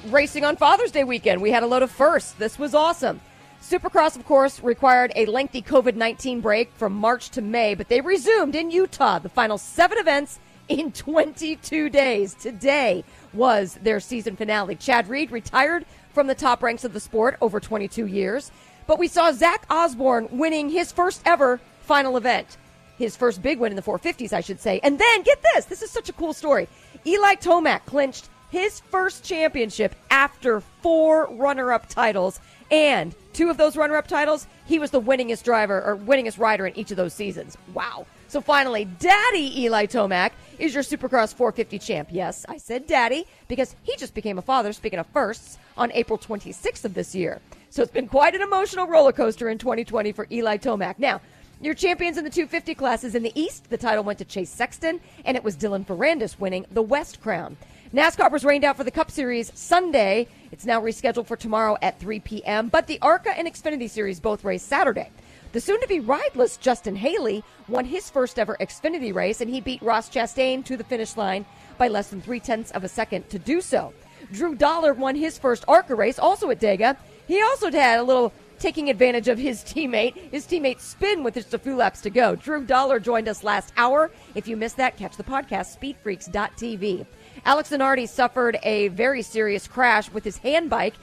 Racing 0.06 0.44
on 0.44 0.56
Father's 0.56 0.90
Day 0.90 1.04
weekend, 1.04 1.40
we 1.40 1.50
had 1.50 1.62
a 1.62 1.66
load 1.66 1.82
of 1.82 1.90
firsts. 1.90 2.32
This 2.32 2.58
was 2.58 2.74
awesome. 2.74 3.20
Supercross, 3.60 4.16
of 4.16 4.24
course, 4.26 4.60
required 4.60 5.12
a 5.14 5.26
lengthy 5.26 5.62
COVID 5.62 5.94
19 5.94 6.40
break 6.40 6.72
from 6.74 6.92
March 6.92 7.30
to 7.30 7.40
May, 7.40 7.74
but 7.74 7.88
they 7.88 8.00
resumed 8.00 8.56
in 8.56 8.72
Utah. 8.72 9.20
The 9.20 9.28
final 9.28 9.56
seven 9.56 9.98
events 9.98 10.40
in 10.68 10.90
22 10.90 11.88
days. 11.88 12.34
Today 12.34 13.04
was 13.32 13.74
their 13.82 14.00
season 14.00 14.36
finale. 14.36 14.74
Chad 14.74 15.08
Reed 15.08 15.30
retired 15.30 15.84
from 16.12 16.26
the 16.26 16.34
top 16.34 16.62
ranks 16.62 16.84
of 16.84 16.92
the 16.92 17.00
sport 17.00 17.36
over 17.40 17.60
22 17.60 18.06
years, 18.06 18.50
but 18.86 18.98
we 18.98 19.08
saw 19.08 19.32
Zach 19.32 19.66
Osborne 19.70 20.28
winning 20.30 20.70
his 20.70 20.92
first 20.92 21.22
ever 21.24 21.60
final 21.82 22.16
event. 22.16 22.56
His 22.98 23.16
first 23.16 23.42
big 23.42 23.58
win 23.58 23.72
in 23.72 23.76
the 23.76 23.82
450s, 23.82 24.32
I 24.32 24.40
should 24.40 24.60
say. 24.60 24.80
And 24.82 24.98
then, 24.98 25.22
get 25.22 25.42
this 25.54 25.64
this 25.64 25.82
is 25.82 25.90
such 25.90 26.08
a 26.08 26.12
cool 26.12 26.32
story. 26.32 26.68
Eli 27.06 27.34
Tomac 27.36 27.84
clinched 27.86 28.28
his 28.50 28.80
first 28.80 29.24
championship 29.24 29.94
after 30.10 30.60
four 30.82 31.26
runner 31.32 31.72
up 31.72 31.88
titles 31.88 32.38
and 32.70 33.14
two 33.32 33.50
of 33.50 33.58
those 33.58 33.76
runner 33.76 33.96
up 33.96 34.06
titles, 34.06 34.46
he 34.66 34.78
was 34.78 34.90
the 34.90 35.00
winningest 35.00 35.42
driver 35.42 35.82
or 35.82 35.96
winningest 35.96 36.38
rider 36.38 36.66
in 36.66 36.76
each 36.76 36.90
of 36.90 36.96
those 36.96 37.12
seasons. 37.12 37.56
Wow. 37.74 38.06
So 38.32 38.40
finally, 38.40 38.86
Daddy 38.86 39.60
Eli 39.60 39.84
Tomac 39.84 40.30
is 40.58 40.72
your 40.72 40.82
Supercross 40.82 41.34
450 41.34 41.78
champ. 41.78 42.08
Yes, 42.10 42.46
I 42.48 42.56
said 42.56 42.86
Daddy 42.86 43.26
because 43.46 43.76
he 43.82 43.94
just 43.98 44.14
became 44.14 44.38
a 44.38 44.40
father, 44.40 44.72
speaking 44.72 44.98
of 44.98 45.06
firsts, 45.08 45.58
on 45.76 45.92
April 45.92 46.18
26th 46.18 46.86
of 46.86 46.94
this 46.94 47.14
year. 47.14 47.42
So 47.68 47.82
it's 47.82 47.92
been 47.92 48.08
quite 48.08 48.34
an 48.34 48.40
emotional 48.40 48.86
roller 48.86 49.12
coaster 49.12 49.50
in 49.50 49.58
2020 49.58 50.12
for 50.12 50.26
Eli 50.32 50.56
Tomac. 50.56 50.94
Now, 50.98 51.20
your 51.60 51.74
champions 51.74 52.16
in 52.16 52.24
the 52.24 52.30
250 52.30 52.74
classes 52.74 53.14
in 53.14 53.22
the 53.22 53.38
East, 53.38 53.68
the 53.68 53.76
title 53.76 54.02
went 54.02 54.18
to 54.20 54.24
Chase 54.24 54.48
Sexton, 54.48 55.02
and 55.26 55.36
it 55.36 55.44
was 55.44 55.54
Dylan 55.54 55.84
Ferrandis 55.84 56.40
winning 56.40 56.64
the 56.70 56.80
West 56.80 57.20
Crown. 57.20 57.58
NASCAR 57.92 58.32
was 58.32 58.46
rained 58.46 58.64
out 58.64 58.78
for 58.78 58.84
the 58.84 58.90
Cup 58.90 59.10
Series 59.10 59.52
Sunday. 59.54 60.26
It's 60.50 60.64
now 60.64 60.80
rescheduled 60.80 61.26
for 61.26 61.36
tomorrow 61.36 61.76
at 61.82 62.00
3 62.00 62.20
p.m., 62.20 62.68
but 62.68 62.86
the 62.86 62.98
ARCA 63.02 63.36
and 63.36 63.46
Xfinity 63.46 63.90
Series 63.90 64.20
both 64.20 64.42
race 64.42 64.62
Saturday. 64.62 65.10
The 65.52 65.60
soon 65.60 65.80
to 65.82 65.86
be 65.86 66.00
rideless 66.00 66.56
Justin 66.56 66.96
Haley 66.96 67.44
won 67.68 67.84
his 67.84 68.08
first 68.08 68.38
ever 68.38 68.56
Xfinity 68.58 69.14
race, 69.14 69.42
and 69.42 69.50
he 69.50 69.60
beat 69.60 69.82
Ross 69.82 70.08
Chastain 70.08 70.64
to 70.64 70.78
the 70.78 70.84
finish 70.84 71.14
line 71.14 71.44
by 71.76 71.88
less 71.88 72.08
than 72.08 72.22
three 72.22 72.40
tenths 72.40 72.70
of 72.70 72.84
a 72.84 72.88
second 72.88 73.28
to 73.28 73.38
do 73.38 73.60
so. 73.60 73.92
Drew 74.32 74.54
Dollar 74.54 74.94
won 74.94 75.14
his 75.14 75.36
first 75.36 75.64
ARCA 75.68 75.94
race, 75.94 76.18
also 76.18 76.48
at 76.48 76.58
Dega. 76.58 76.96
He 77.28 77.42
also 77.42 77.70
had 77.70 78.00
a 78.00 78.02
little 78.02 78.32
taking 78.58 78.88
advantage 78.88 79.28
of 79.28 79.36
his 79.36 79.62
teammate. 79.62 80.16
His 80.30 80.46
teammate 80.46 80.80
spin 80.80 81.22
with 81.22 81.34
just 81.34 81.52
a 81.52 81.58
few 81.58 81.76
laps 81.76 82.00
to 82.02 82.10
go. 82.10 82.34
Drew 82.34 82.64
Dollar 82.64 82.98
joined 82.98 83.28
us 83.28 83.44
last 83.44 83.74
hour. 83.76 84.10
If 84.34 84.48
you 84.48 84.56
missed 84.56 84.78
that, 84.78 84.96
catch 84.96 85.18
the 85.18 85.24
podcast, 85.24 85.76
speedfreaks.tv. 85.78 87.04
Alex 87.44 87.68
Zanardi 87.68 88.08
suffered 88.08 88.58
a 88.62 88.88
very 88.88 89.20
serious 89.20 89.68
crash 89.68 90.10
with 90.12 90.24
his 90.24 90.38
hand 90.38 90.70
bike 90.70 90.94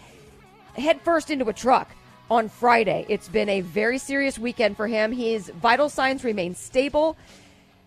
headfirst 0.76 1.30
into 1.30 1.50
a 1.50 1.54
truck 1.54 1.90
on 2.30 2.50
Friday. 2.50 3.06
It's 3.10 3.28
been 3.28 3.50
a 3.50 3.62
very 3.62 3.98
serious 3.98 4.38
weekend 4.40 4.78
for 4.78 4.88
him. 4.88 5.12
His 5.12 5.50
vital 5.50 5.90
signs 5.90 6.24
remain 6.24 6.56
stable, 6.56 7.18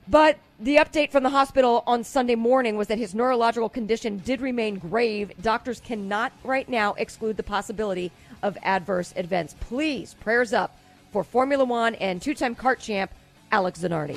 but 0.09 0.39
The 0.62 0.77
update 0.77 1.10
from 1.10 1.24
the 1.24 1.31
hospital 1.31 1.82
on 1.89 2.05
Sunday 2.05 2.36
morning 2.36 2.77
was 2.77 2.86
that 2.86 2.97
his 2.97 3.16
neurological 3.16 3.69
condition 3.69 4.19
did 4.19 4.40
remain 4.40 4.78
grave. 4.78 5.32
Doctors 5.43 5.81
cannot 5.81 6.31
right 6.44 6.69
now 6.69 6.94
exclude 6.94 7.36
the 7.36 7.43
possibility 7.43 8.12
of 8.44 8.56
adverse 8.62 9.12
events. 9.16 9.56
Please, 9.59 10.14
prayers 10.14 10.52
up 10.52 10.78
for 11.10 11.24
Formula 11.24 11.64
One 11.64 11.97
and 11.97 12.23
two 12.23 12.32
time 12.32 12.55
CART 12.55 12.78
champ 12.78 13.10
Alex 13.51 13.81
Zanardi. 13.81 14.16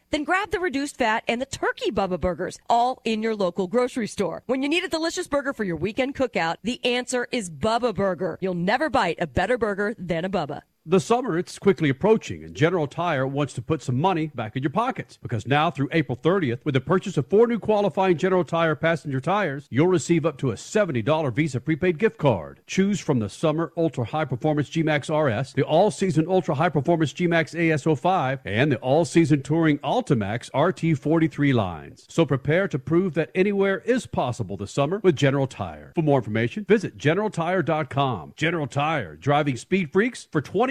Then 0.11 0.25
grab 0.25 0.51
the 0.51 0.59
reduced 0.59 0.97
fat 0.97 1.23
and 1.27 1.41
the 1.41 1.45
turkey 1.45 1.89
Bubba 1.89 2.19
Burgers, 2.19 2.59
all 2.69 3.01
in 3.05 3.23
your 3.23 3.35
local 3.35 3.67
grocery 3.67 4.07
store. 4.07 4.43
When 4.45 4.61
you 4.61 4.69
need 4.69 4.83
a 4.83 4.89
delicious 4.89 5.27
burger 5.27 5.53
for 5.53 5.63
your 5.63 5.77
weekend 5.77 6.15
cookout, 6.15 6.57
the 6.63 6.83
answer 6.85 7.27
is 7.31 7.49
Bubba 7.49 7.95
Burger. 7.95 8.37
You'll 8.41 8.53
never 8.53 8.89
bite 8.89 9.17
a 9.19 9.27
better 9.27 9.57
burger 9.57 9.95
than 9.97 10.25
a 10.25 10.29
Bubba. 10.29 10.63
The 10.83 10.99
summer, 10.99 11.37
it's 11.37 11.59
quickly 11.59 11.89
approaching, 11.89 12.43
and 12.43 12.55
General 12.55 12.87
Tire 12.87 13.27
wants 13.27 13.53
to 13.53 13.61
put 13.61 13.83
some 13.83 14.01
money 14.01 14.31
back 14.33 14.55
in 14.55 14.63
your 14.63 14.71
pockets. 14.71 15.15
Because 15.15 15.45
now, 15.45 15.69
through 15.69 15.89
April 15.91 16.17
30th, 16.17 16.65
with 16.65 16.73
the 16.73 16.81
purchase 16.81 17.17
of 17.17 17.27
four 17.27 17.45
new 17.45 17.59
qualifying 17.59 18.17
General 18.17 18.43
Tire 18.43 18.73
passenger 18.73 19.21
tires, 19.21 19.67
you'll 19.69 19.85
receive 19.85 20.25
up 20.25 20.39
to 20.39 20.49
a 20.49 20.55
$70 20.55 21.35
Visa 21.35 21.59
prepaid 21.59 21.99
gift 21.99 22.17
card. 22.17 22.61
Choose 22.65 22.99
from 22.99 23.19
the 23.19 23.29
Summer 23.29 23.71
Ultra 23.77 24.05
High 24.05 24.25
Performance 24.25 24.69
G-Max 24.69 25.07
RS, 25.07 25.53
the 25.53 25.61
All 25.61 25.91
Season 25.91 26.25
Ultra 26.27 26.55
High 26.55 26.69
Performance 26.69 27.13
G-Max 27.13 27.53
AS05, 27.53 28.39
and 28.43 28.71
the 28.71 28.77
All 28.77 29.05
Season 29.05 29.43
Touring 29.43 29.77
Altimax 29.79 30.49
RT43 30.49 31.53
lines. 31.53 32.07
So 32.09 32.25
prepare 32.25 32.67
to 32.67 32.79
prove 32.79 33.13
that 33.13 33.29
anywhere 33.35 33.83
is 33.85 34.07
possible 34.07 34.57
this 34.57 34.71
summer 34.71 34.99
with 35.03 35.15
General 35.15 35.45
Tire. 35.45 35.91
For 35.93 36.01
more 36.01 36.17
information, 36.17 36.65
visit 36.67 36.97
GeneralTire.com. 36.97 38.33
General 38.35 38.65
Tire, 38.65 39.15
driving 39.15 39.57
speed 39.57 39.91
freaks 39.93 40.27
for 40.31 40.41
20 40.41 40.70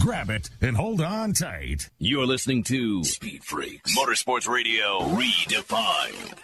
Grab 0.00 0.30
it 0.30 0.50
and 0.60 0.76
hold 0.76 1.00
on 1.00 1.32
tight. 1.32 1.90
You're 1.98 2.26
listening 2.26 2.62
to 2.64 3.02
Speed 3.04 3.42
Freaks 3.44 3.96
Motorsports 3.96 4.48
Radio 4.48 5.00
Redefined. 5.00 6.38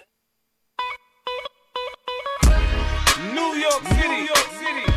New 3.34 3.40
York 3.60 3.82
City. 3.84 4.08
New 4.08 4.24
York 4.24 4.48
City. 4.58 4.92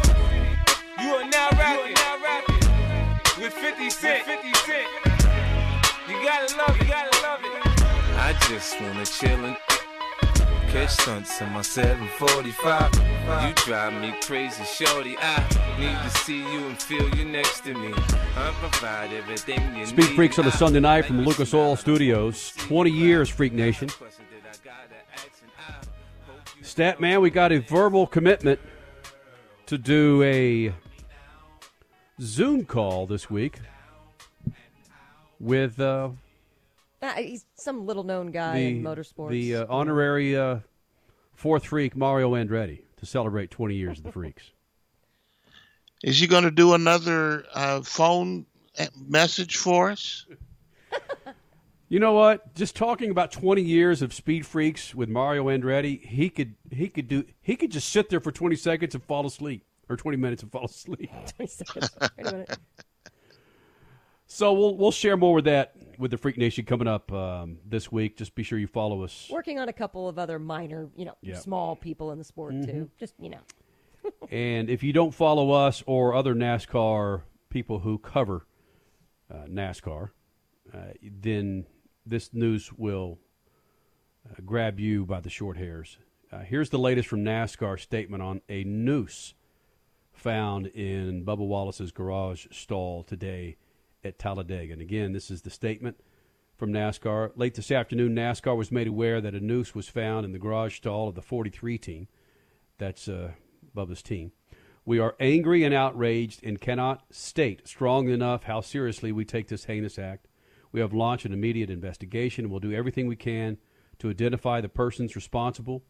You 1.03 1.09
are 1.15 1.29
now 1.29 1.49
rapping, 1.51 1.93
now 1.93 2.17
rapping 2.23 3.41
with 3.41 3.53
50 3.53 3.89
Cent. 3.89 4.25
50 4.25 4.53
Cent. 4.53 4.87
You 6.07 6.23
gotta 6.23 6.55
love 6.57 6.75
it. 6.75 6.81
You 6.81 6.87
gotta 6.89 7.21
love 7.21 7.39
it. 7.43 7.81
I 8.17 8.35
just 8.49 8.79
wanna 8.81 9.05
chill 9.05 9.45
and 9.45 9.57
catch 10.75 10.89
stunts 10.89 11.39
in 11.39 11.49
my 11.53 11.61
745. 11.61 13.47
You 13.47 13.53
drive 13.63 13.93
me 14.01 14.13
crazy, 14.21 14.63
shorty. 14.65 15.15
I 15.17 15.39
need 15.79 15.97
to 16.03 16.17
see 16.19 16.39
you 16.39 16.65
and 16.67 16.77
feel 16.77 17.07
you 17.15 17.23
next 17.23 17.61
to 17.61 17.73
me. 17.73 17.93
I 18.35 18.53
provide 18.59 19.13
everything 19.13 19.73
you 19.77 19.85
Speed. 19.85 20.15
Freaks 20.15 20.37
on 20.37 20.45
a 20.47 20.51
Sunday 20.51 20.81
night 20.81 21.05
from 21.05 21.23
Lucas 21.23 21.53
Oil 21.53 21.77
Studios. 21.77 22.51
20 22.57 22.91
years, 22.91 23.29
Freak 23.29 23.53
Nation. 23.53 23.87
Stat 26.61 26.99
man, 26.99 27.21
we 27.21 27.29
got 27.29 27.53
a 27.53 27.59
verbal 27.59 28.05
commitment 28.05 28.59
to 29.67 29.77
do 29.77 30.21
a 30.23 30.73
Zoom 32.19 32.65
call 32.65 33.07
this 33.07 33.29
week 33.29 33.59
with 35.39 35.79
uh, 35.79 36.09
Ah, 37.01 37.13
he's 37.17 37.45
some 37.55 37.85
little 37.85 38.03
known 38.03 38.31
guy 38.31 38.59
the 38.59 38.67
in 38.69 38.83
motorsports. 38.83 39.29
the 39.31 39.55
uh, 39.57 39.65
honorary 39.69 40.35
uh, 40.37 40.59
fourth 41.33 41.65
freak 41.65 41.95
Mario 41.95 42.33
Andretti 42.33 42.81
to 42.97 43.05
celebrate 43.05 43.51
20 43.51 43.75
years 43.75 43.97
of 43.99 44.05
the 44.05 44.11
Freaks. 44.11 44.51
Is 46.03 46.19
he 46.19 46.27
going 46.27 46.43
to 46.43 46.51
do 46.51 46.73
another 46.73 47.45
uh, 47.53 47.81
phone 47.81 48.45
uh, 48.79 48.85
message 49.07 49.57
for 49.57 49.91
us? 49.91 50.25
You 51.87 51.99
know 51.99 52.13
what? 52.13 52.55
Just 52.55 52.75
talking 52.75 53.11
about 53.11 53.31
20 53.31 53.61
years 53.61 54.01
of 54.01 54.11
Speed 54.11 54.43
Freaks 54.47 54.95
with 54.95 55.07
Mario 55.07 55.45
Andretti, 55.45 56.03
he 56.03 56.31
could 56.31 56.55
he 56.71 56.89
could 56.89 57.07
do 57.07 57.23
he 57.43 57.55
could 57.55 57.69
just 57.71 57.89
sit 57.89 58.09
there 58.09 58.19
for 58.19 58.31
20 58.31 58.55
seconds 58.55 58.95
and 58.95 59.03
fall 59.03 59.23
asleep 59.27 59.63
or 59.87 59.95
20 59.95 60.17
minutes 60.17 60.41
and 60.41 60.51
fall 60.51 60.65
asleep. 60.65 61.11
20 61.37 61.47
seconds. 61.47 61.91
Wait 62.01 62.27
a 62.27 62.31
minute. 62.31 62.57
So 64.25 64.51
we'll 64.53 64.75
we'll 64.75 64.91
share 64.91 65.15
more 65.15 65.35
with 65.35 65.45
that 65.45 65.74
with 65.99 66.11
the 66.11 66.17
Freak 66.17 66.37
Nation 66.37 66.65
coming 66.65 66.87
up 66.87 67.11
um, 67.11 67.57
this 67.65 67.91
week. 67.91 68.17
Just 68.17 68.35
be 68.35 68.43
sure 68.43 68.57
you 68.57 68.67
follow 68.67 69.03
us. 69.03 69.27
Working 69.31 69.59
on 69.59 69.69
a 69.69 69.73
couple 69.73 70.07
of 70.07 70.17
other 70.19 70.39
minor, 70.39 70.89
you 70.95 71.05
know, 71.05 71.15
Yeah. 71.21 71.35
small 71.37 71.75
people 71.75 72.11
in 72.11 72.17
the 72.17 72.23
sport 72.23 72.53
too. 72.63 72.67
Mhm. 72.67 72.89
Just 72.99 73.13
you 73.19 73.29
know. 73.29 73.39
And 74.31 74.69
if 74.69 74.83
you 74.83 74.93
don't 74.93 75.13
follow 75.13 75.49
us 75.51 75.83
or 75.87 76.13
other 76.13 76.35
NASCAR 76.35 77.23
people 77.49 77.79
who 77.79 77.97
cover 77.97 78.45
uh, 79.33 79.45
NASCAR, 79.47 80.11
uh, 80.71 80.77
then 81.01 81.65
this 82.05 82.31
news 82.31 82.71
will 82.73 83.17
uh, 84.29 84.35
grab 84.45 84.79
you 84.79 85.05
by 85.07 85.21
the 85.21 85.29
short 85.31 85.57
hairs. 85.57 85.97
Uh, 86.31 86.39
here's 86.41 86.69
the 86.69 86.77
latest 86.77 87.07
from 87.07 87.23
NASCAR 87.23 87.79
statement 87.79 88.21
on 88.21 88.41
a 88.47 88.63
noose 88.63 89.33
found 90.13 90.67
in 90.67 91.25
Bubba 91.25 91.45
Wallace's 91.47 91.91
garage 91.91 92.45
stall 92.51 93.01
today 93.03 93.57
at 94.05 94.19
Talladega. 94.19 94.73
And 94.73 94.81
again, 94.81 95.11
this 95.11 95.31
is 95.31 95.41
the 95.41 95.49
statement 95.49 95.99
from 96.55 96.71
NASCAR. 96.71 97.31
Late 97.35 97.55
this 97.55 97.71
afternoon, 97.71 98.15
NASCAR 98.15 98.55
was 98.55 98.71
made 98.71 98.87
aware 98.87 99.19
that 99.19 99.35
a 99.35 99.39
noose 99.39 99.75
was 99.75 99.89
found 99.89 100.25
in 100.25 100.31
the 100.31 100.39
garage 100.39 100.77
stall 100.77 101.09
of 101.09 101.15
the 101.15 101.21
43 101.21 101.77
team. 101.77 102.07
That's 102.77 103.07
uh, 103.07 103.31
Bubba's 103.75 104.03
team. 104.03 104.31
We 104.85 104.99
are 104.99 105.15
angry 105.19 105.63
and 105.63 105.73
outraged 105.73 106.43
and 106.43 106.61
cannot 106.61 107.03
state 107.09 107.67
strong 107.67 108.07
enough 108.07 108.43
how 108.43 108.61
seriously 108.61 109.11
we 109.11 109.25
take 109.25 109.47
this 109.47 109.65
heinous 109.65 109.97
act. 109.97 110.27
We 110.71 110.79
have 110.79 110.93
launched 110.93 111.25
an 111.25 111.33
immediate 111.33 111.69
investigation 111.69 112.45
and 112.45 112.51
will 112.51 112.59
do 112.59 112.73
everything 112.73 113.07
we 113.07 113.15
can 113.15 113.57
to 113.99 114.09
identify 114.09 114.61
the 114.61 114.69
persons 114.69 115.15
responsible 115.15 115.83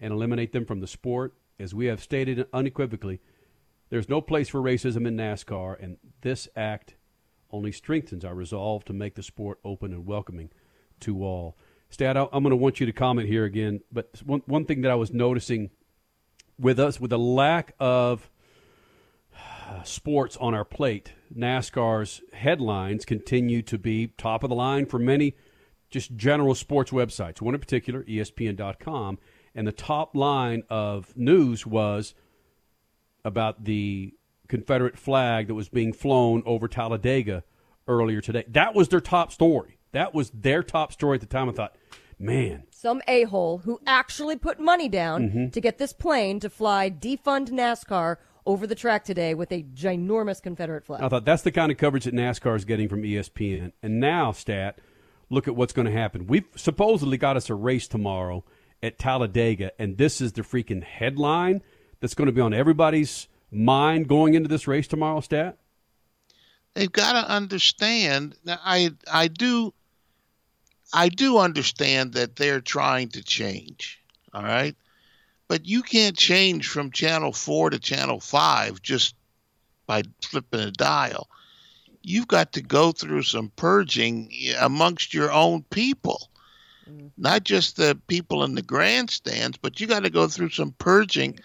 and 0.00 0.12
eliminate 0.12 0.52
them 0.52 0.64
from 0.64 0.80
the 0.80 0.86
sport. 0.86 1.34
As 1.58 1.74
we 1.74 1.86
have 1.86 2.02
stated 2.02 2.46
unequivocally, 2.52 3.20
there's 3.90 4.08
no 4.08 4.20
place 4.20 4.48
for 4.48 4.60
racism 4.60 5.06
in 5.06 5.16
NASCAR, 5.16 5.76
and 5.80 5.98
this 6.22 6.48
act 6.56 6.94
only 7.52 7.72
strengthens 7.72 8.24
our 8.24 8.34
resolve 8.34 8.84
to 8.86 8.92
make 8.92 9.14
the 9.14 9.22
sport 9.22 9.58
open 9.64 9.92
and 9.92 10.06
welcoming 10.06 10.50
to 11.00 11.22
all. 11.22 11.56
Stat, 11.88 12.16
I'm 12.16 12.28
going 12.30 12.50
to 12.50 12.56
want 12.56 12.78
you 12.78 12.86
to 12.86 12.92
comment 12.92 13.28
here 13.28 13.44
again, 13.44 13.80
but 13.90 14.22
one, 14.24 14.42
one 14.46 14.64
thing 14.64 14.82
that 14.82 14.90
I 14.90 14.94
was 14.94 15.12
noticing 15.12 15.70
with 16.58 16.78
us, 16.78 17.00
with 17.00 17.10
the 17.10 17.18
lack 17.18 17.74
of 17.80 18.30
uh, 19.34 19.82
sports 19.82 20.36
on 20.36 20.54
our 20.54 20.64
plate, 20.64 21.12
NASCAR's 21.36 22.22
headlines 22.32 23.04
continue 23.04 23.62
to 23.62 23.78
be 23.78 24.08
top 24.18 24.44
of 24.44 24.50
the 24.50 24.56
line 24.56 24.86
for 24.86 24.98
many 24.98 25.34
just 25.90 26.14
general 26.16 26.54
sports 26.54 26.92
websites, 26.92 27.40
one 27.40 27.54
in 27.54 27.60
particular, 27.60 28.04
ESPN.com. 28.04 29.18
And 29.54 29.66
the 29.66 29.72
top 29.72 30.14
line 30.14 30.62
of 30.70 31.16
news 31.16 31.66
was 31.66 32.14
about 33.24 33.64
the 33.64 34.14
Confederate 34.50 34.98
flag 34.98 35.46
that 35.48 35.54
was 35.54 35.68
being 35.70 35.92
flown 35.94 36.42
over 36.44 36.68
Talladega 36.68 37.42
earlier 37.88 38.20
today. 38.20 38.44
That 38.48 38.74
was 38.74 38.88
their 38.88 39.00
top 39.00 39.32
story. 39.32 39.78
That 39.92 40.12
was 40.14 40.30
their 40.30 40.62
top 40.62 40.92
story 40.92 41.14
at 41.14 41.20
the 41.22 41.26
time. 41.26 41.48
I 41.48 41.52
thought, 41.52 41.74
man. 42.18 42.64
Some 42.70 43.00
a 43.08 43.24
hole 43.24 43.58
who 43.58 43.80
actually 43.86 44.36
put 44.36 44.60
money 44.60 44.88
down 44.88 45.22
Mm-hmm. 45.28 45.48
to 45.48 45.60
get 45.60 45.78
this 45.78 45.92
plane 45.92 46.38
to 46.40 46.50
fly 46.50 46.90
defund 46.90 47.48
NASCAR 47.50 48.16
over 48.46 48.66
the 48.66 48.74
track 48.74 49.04
today 49.04 49.34
with 49.34 49.52
a 49.52 49.62
ginormous 49.74 50.42
Confederate 50.42 50.84
flag. 50.84 51.02
I 51.02 51.08
thought 51.08 51.24
that's 51.24 51.42
the 51.42 51.52
kind 51.52 51.70
of 51.72 51.78
coverage 51.78 52.04
that 52.04 52.14
NASCAR 52.14 52.56
is 52.56 52.64
getting 52.64 52.88
from 52.88 53.02
ESPN. 53.02 53.72
And 53.82 54.00
now, 54.00 54.32
Stat, 54.32 54.78
look 55.28 55.46
at 55.48 55.56
what's 55.56 55.72
going 55.72 55.86
to 55.86 55.92
happen. 55.92 56.26
We've 56.26 56.46
supposedly 56.56 57.16
got 57.18 57.36
us 57.36 57.50
a 57.50 57.54
race 57.54 57.86
tomorrow 57.88 58.44
at 58.82 58.98
Talladega, 58.98 59.72
and 59.78 59.98
this 59.98 60.20
is 60.20 60.32
the 60.32 60.42
freaking 60.42 60.82
headline 60.82 61.62
that's 62.00 62.14
going 62.14 62.26
to 62.26 62.32
be 62.32 62.40
on 62.40 62.54
everybody's 62.54 63.28
mind 63.50 64.08
going 64.08 64.34
into 64.34 64.48
this 64.48 64.66
race 64.66 64.86
tomorrow, 64.86 65.20
Stat? 65.20 65.56
they've 66.74 66.92
got 66.92 67.20
to 67.20 67.28
understand 67.28 68.36
now 68.44 68.56
i 68.64 68.90
i 69.10 69.26
do 69.26 69.74
i 70.92 71.08
do 71.08 71.36
understand 71.38 72.12
that 72.12 72.36
they're 72.36 72.60
trying 72.60 73.08
to 73.08 73.24
change 73.24 74.00
all 74.32 74.42
right? 74.42 74.76
But 75.48 75.66
you 75.66 75.82
can't 75.82 76.16
change 76.16 76.68
from 76.68 76.92
channel 76.92 77.32
4 77.32 77.70
to 77.70 77.78
channel 77.78 78.20
5 78.20 78.80
just 78.82 79.14
by 79.86 80.02
flipping 80.22 80.60
a 80.60 80.70
dial. 80.70 81.28
You've 82.02 82.28
got 82.28 82.52
to 82.52 82.62
go 82.62 82.92
through 82.92 83.24
some 83.24 83.50
purging 83.56 84.32
amongst 84.58 85.12
your 85.12 85.32
own 85.32 85.64
people. 85.70 86.30
Mm-hmm. 86.88 87.08
Not 87.18 87.44
just 87.44 87.76
the 87.76 87.98
people 88.06 88.44
in 88.44 88.54
the 88.54 88.62
grandstands 88.62 89.58
but 89.58 89.80
you 89.80 89.86
got 89.86 90.04
to 90.04 90.10
go 90.10 90.28
through 90.28 90.50
some 90.50 90.72
purging 90.78 91.38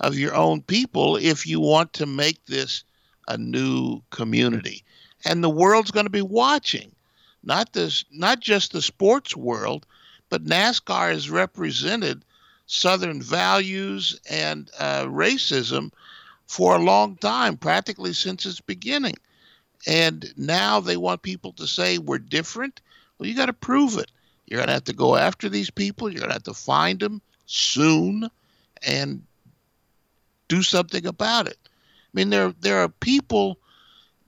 of 0.00 0.18
your 0.18 0.34
own 0.34 0.62
people 0.62 1.16
if 1.16 1.46
you 1.46 1.60
want 1.60 1.92
to 1.94 2.06
make 2.06 2.44
this 2.46 2.84
a 3.28 3.38
new 3.38 4.00
community. 4.10 4.84
And 5.24 5.42
the 5.42 5.50
world's 5.50 5.90
going 5.90 6.06
to 6.06 6.10
be 6.10 6.22
watching 6.22 6.94
not 7.42 7.72
this 7.72 8.04
not 8.10 8.40
just 8.40 8.72
the 8.72 8.82
sports 8.82 9.36
world 9.36 9.86
but 10.30 10.44
nascar 10.44 11.12
has 11.12 11.30
represented 11.30 12.24
southern 12.66 13.20
values 13.20 14.18
and 14.28 14.70
uh, 14.78 15.04
racism 15.04 15.90
for 16.46 16.74
a 16.74 16.82
long 16.82 17.16
time 17.16 17.56
practically 17.56 18.12
since 18.12 18.46
its 18.46 18.60
beginning. 18.60 19.14
And 19.86 20.32
now 20.36 20.80
they 20.80 20.96
want 20.96 21.22
people 21.22 21.52
to 21.52 21.66
say 21.66 21.98
we're 21.98 22.18
different. 22.18 22.80
Well 23.18 23.28
you 23.28 23.34
got 23.34 23.46
to 23.46 23.52
prove 23.52 23.98
it. 23.98 24.10
You're 24.46 24.58
going 24.58 24.68
to 24.68 24.74
have 24.74 24.84
to 24.84 24.92
go 24.92 25.16
after 25.16 25.48
these 25.48 25.70
people. 25.70 26.10
You're 26.10 26.20
going 26.20 26.30
to 26.30 26.34
have 26.34 26.42
to 26.44 26.54
find 26.54 27.00
them 27.00 27.22
soon. 27.46 28.28
And 28.86 29.22
do 30.48 30.62
something 30.62 31.06
about 31.06 31.46
it 31.46 31.58
I 32.14 32.16
mean, 32.16 32.30
there 32.30 32.54
there 32.60 32.78
are 32.78 32.88
people. 32.88 33.58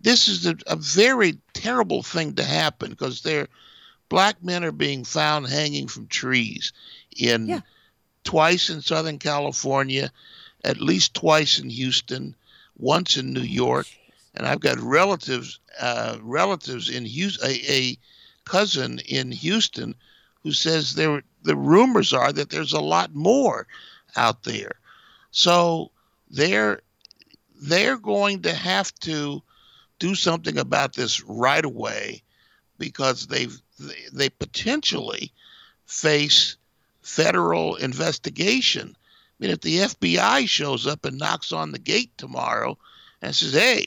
This 0.01 0.27
is 0.27 0.45
a, 0.45 0.57
a 0.67 0.75
very 0.75 1.39
terrible 1.53 2.03
thing 2.03 2.35
to 2.35 2.43
happen 2.43 2.91
because 2.91 3.23
there, 3.23 3.47
black 4.09 4.43
men 4.43 4.65
are 4.65 4.73
being 4.73 5.05
found 5.05 5.47
hanging 5.47 5.87
from 5.87 6.09
trees, 6.09 6.73
in 7.17 7.63
twice 8.25 8.71
in 8.71 8.83
Southern 8.83 9.21
California, 9.21 10.11
at 10.65 10.81
least 10.81 11.15
twice 11.15 11.61
in 11.61 11.71
Houston, 11.71 12.35
once 12.77 13.17
in 13.17 13.33
New 13.33 13.41
York, 13.41 13.87
and 14.35 14.49
I've 14.49 14.61
got 14.61 14.81
relatives 14.81 15.61
uh, 15.81 16.19
relatives 16.21 16.91
in 16.91 17.05
Houston, 17.05 17.49
a, 17.49 17.63
a 17.69 17.99
cousin 18.45 18.99
in 19.07 19.31
Houston, 19.31 19.95
who 20.43 20.51
says 20.51 20.97
there 20.97 21.23
the 21.45 21.55
rumors 21.55 22.13
are 22.13 22.33
that 22.33 22.51
there's 22.51 22.73
a 22.73 22.81
lot 22.81 23.15
more 23.15 23.69
out 24.17 24.43
there. 24.43 24.73
So 25.31 25.93
they're 26.31 26.81
they're 27.63 27.99
going 27.99 28.43
to 28.43 28.53
have 28.53 28.95
to 29.01 29.43
do 29.99 30.15
something 30.15 30.59
about 30.59 30.95
this 30.95 31.23
right 31.25 31.65
away 31.65 32.23
because 32.79 33.27
they've 33.27 33.57
they 34.13 34.31
potentially 34.31 35.33
face 35.87 36.57
federal 37.03 37.77
investigation. 37.77 38.97
I 38.99 39.35
mean, 39.39 39.51
if 39.51 39.61
the 39.61 39.79
FBI 39.79 40.49
shows 40.49 40.87
up 40.87 41.05
and 41.05 41.19
knocks 41.19 41.53
on 41.53 41.73
the 41.73 41.79
gate 41.79 42.11
tomorrow 42.17 42.79
and 43.23 43.35
says, 43.35 43.53
"Hey, 43.53 43.87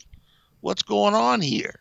what's 0.61 0.84
going 0.84 1.16
on 1.16 1.41
here? 1.41 1.80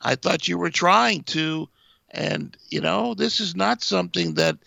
I 0.00 0.14
thought 0.14 0.48
you 0.48 0.58
were 0.58 0.70
trying 0.70 1.22
to," 1.24 1.68
and 2.10 2.56
you 2.68 2.80
know, 2.80 3.14
this 3.14 3.40
is 3.40 3.54
not 3.54 3.82
something 3.82 4.34
that 4.34 4.58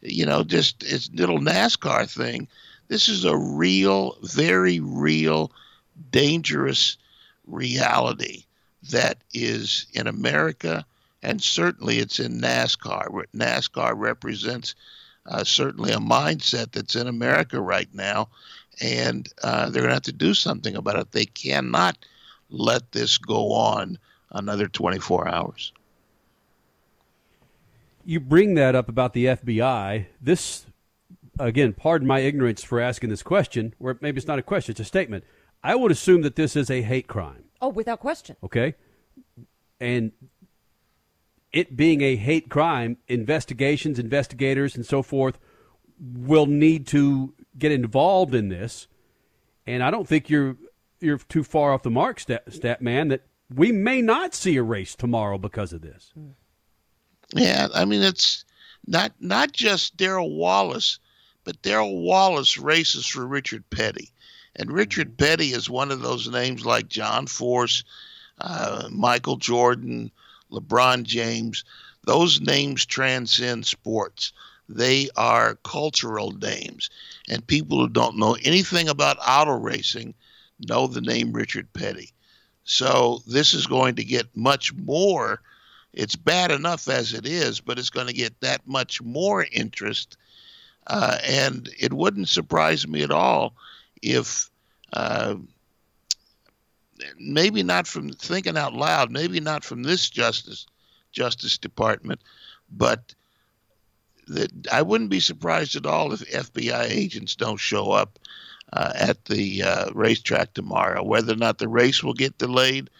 you 0.00 0.26
know 0.26 0.42
just 0.42 0.82
it's 0.82 1.10
little 1.12 1.38
NASCAR 1.38 2.10
thing. 2.10 2.48
This 2.90 3.08
is 3.08 3.24
a 3.24 3.36
real, 3.36 4.16
very 4.20 4.80
real 4.80 5.52
dangerous 6.10 6.96
reality 7.46 8.46
that 8.90 9.18
is 9.32 9.86
in 9.92 10.08
America, 10.08 10.84
and 11.22 11.40
certainly 11.40 11.98
it's 11.98 12.18
in 12.18 12.40
NASCAR. 12.40 13.26
NASCAR 13.32 13.92
represents 13.94 14.74
uh, 15.26 15.44
certainly 15.44 15.92
a 15.92 15.98
mindset 15.98 16.72
that's 16.72 16.96
in 16.96 17.06
America 17.06 17.60
right 17.60 17.88
now, 17.94 18.28
and 18.80 19.28
uh, 19.44 19.70
they're 19.70 19.82
going 19.82 19.90
to 19.90 19.94
have 19.94 20.02
to 20.02 20.12
do 20.12 20.34
something 20.34 20.74
about 20.74 20.98
it. 20.98 21.12
They 21.12 21.26
cannot 21.26 21.96
let 22.48 22.90
this 22.90 23.18
go 23.18 23.52
on 23.52 23.98
another 24.32 24.66
24 24.66 25.28
hours. 25.28 25.72
You 28.04 28.18
bring 28.18 28.54
that 28.54 28.74
up 28.74 28.88
about 28.88 29.12
the 29.12 29.26
FBI. 29.26 30.06
This, 30.20 30.66
again, 31.40 31.72
pardon 31.72 32.06
my 32.06 32.20
ignorance 32.20 32.62
for 32.62 32.80
asking 32.80 33.10
this 33.10 33.22
question, 33.22 33.74
or 33.80 33.98
maybe 34.00 34.18
it's 34.18 34.28
not 34.28 34.38
a 34.38 34.42
question, 34.42 34.72
it's 34.72 34.80
a 34.80 34.84
statement. 34.84 35.24
I 35.62 35.74
would 35.74 35.90
assume 35.90 36.22
that 36.22 36.36
this 36.36 36.56
is 36.56 36.70
a 36.70 36.82
hate 36.82 37.06
crime. 37.06 37.44
Oh, 37.60 37.68
without 37.68 38.00
question. 38.00 38.36
Okay. 38.42 38.74
And 39.80 40.12
it 41.52 41.76
being 41.76 42.00
a 42.00 42.16
hate 42.16 42.48
crime, 42.48 42.96
investigations, 43.08 43.98
investigators, 43.98 44.76
and 44.76 44.86
so 44.86 45.02
forth 45.02 45.38
will 46.00 46.46
need 46.46 46.86
to 46.88 47.34
get 47.58 47.72
involved 47.72 48.34
in 48.34 48.48
this. 48.48 48.86
And 49.66 49.82
I 49.82 49.90
don't 49.90 50.08
think 50.08 50.30
you're 50.30 50.56
you're 51.00 51.18
too 51.18 51.42
far 51.42 51.72
off 51.72 51.82
the 51.82 51.90
mark, 51.90 52.20
stat, 52.20 52.52
stat 52.52 52.82
man, 52.82 53.08
that 53.08 53.22
we 53.54 53.72
may 53.72 54.02
not 54.02 54.34
see 54.34 54.56
a 54.56 54.62
race 54.62 54.94
tomorrow 54.94 55.38
because 55.38 55.72
of 55.72 55.80
this. 55.80 56.12
Yeah, 57.34 57.68
I 57.74 57.84
mean 57.84 58.02
it's 58.02 58.44
not 58.86 59.12
not 59.20 59.52
just 59.52 59.96
Darrell 59.96 60.34
Wallace, 60.34 60.98
but 61.44 61.62
Darrell 61.62 62.02
Wallace 62.02 62.58
races 62.58 63.06
for 63.06 63.26
Richard 63.26 63.68
Petty. 63.70 64.12
And 64.56 64.72
Richard 64.72 65.16
Petty 65.16 65.52
is 65.52 65.70
one 65.70 65.90
of 65.90 66.02
those 66.02 66.28
names 66.28 66.66
like 66.66 66.88
John 66.88 67.26
Force, 67.26 67.84
uh, 68.40 68.88
Michael 68.90 69.36
Jordan, 69.36 70.10
LeBron 70.50 71.04
James. 71.04 71.64
Those 72.04 72.40
names 72.40 72.84
transcend 72.84 73.66
sports. 73.66 74.32
They 74.68 75.08
are 75.16 75.56
cultural 75.64 76.32
names. 76.32 76.90
And 77.28 77.46
people 77.46 77.78
who 77.78 77.88
don't 77.88 78.18
know 78.18 78.36
anything 78.42 78.88
about 78.88 79.18
auto 79.26 79.52
racing 79.52 80.14
know 80.58 80.86
the 80.86 81.00
name 81.00 81.32
Richard 81.32 81.72
Petty. 81.72 82.12
So 82.64 83.22
this 83.26 83.54
is 83.54 83.66
going 83.66 83.96
to 83.96 84.04
get 84.04 84.36
much 84.36 84.72
more. 84.74 85.42
It's 85.92 86.16
bad 86.16 86.50
enough 86.50 86.88
as 86.88 87.14
it 87.14 87.26
is, 87.26 87.60
but 87.60 87.78
it's 87.78 87.90
going 87.90 88.06
to 88.06 88.12
get 88.12 88.40
that 88.40 88.66
much 88.66 89.02
more 89.02 89.44
interest 89.50 90.16
Uh, 90.90 91.18
and 91.24 91.70
it 91.78 91.92
wouldn't 91.92 92.28
surprise 92.28 92.88
me 92.88 93.04
at 93.04 93.12
all 93.12 93.54
if 94.02 94.50
uh, 94.92 95.36
maybe 97.16 97.62
not 97.62 97.86
from 97.86 98.10
thinking 98.10 98.56
out 98.56 98.74
loud, 98.74 99.12
maybe 99.12 99.38
not 99.38 99.62
from 99.62 99.84
this 99.84 100.10
justice 100.10 100.66
Justice 101.12 101.58
Department, 101.58 102.20
but 102.72 103.14
that 104.26 104.50
I 104.72 104.82
wouldn't 104.82 105.10
be 105.10 105.20
surprised 105.20 105.76
at 105.76 105.86
all 105.86 106.12
if 106.12 106.28
FBI 106.28 106.90
agents 106.90 107.36
don't 107.36 107.56
show 107.56 107.92
up 107.92 108.18
uh, 108.72 108.92
at 108.96 109.24
the 109.26 109.62
uh, 109.62 109.90
racetrack 109.92 110.54
tomorrow. 110.54 111.04
Whether 111.04 111.34
or 111.34 111.36
not 111.36 111.58
the 111.58 111.68
race 111.68 112.02
will 112.02 112.14
get 112.14 112.38
delayed 112.38 112.90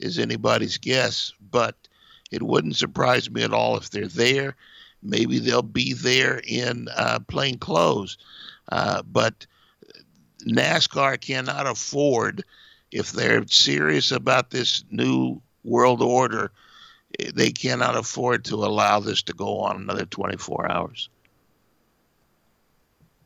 is 0.00 0.18
anybody's 0.18 0.78
guess, 0.78 1.32
but 1.52 1.76
it 2.32 2.42
wouldn't 2.42 2.74
surprise 2.74 3.30
me 3.30 3.44
at 3.44 3.52
all 3.52 3.76
if 3.76 3.90
they're 3.90 4.08
there. 4.08 4.56
Maybe 5.02 5.38
they'll 5.38 5.62
be 5.62 5.92
there 5.92 6.40
in 6.44 6.88
uh, 6.96 7.20
plain 7.28 7.58
clothes, 7.58 8.18
uh, 8.70 9.02
but 9.02 9.46
NASCAR 10.46 11.20
cannot 11.20 11.66
afford, 11.66 12.44
if 12.92 13.12
they're 13.12 13.46
serious 13.46 14.10
about 14.10 14.50
this 14.50 14.84
new 14.90 15.40
world 15.64 16.02
order, 16.02 16.50
they 17.34 17.50
cannot 17.50 17.96
afford 17.96 18.44
to 18.46 18.56
allow 18.56 19.00
this 19.00 19.22
to 19.22 19.32
go 19.32 19.58
on 19.60 19.76
another 19.76 20.06
24 20.06 20.70
hours. 20.70 21.08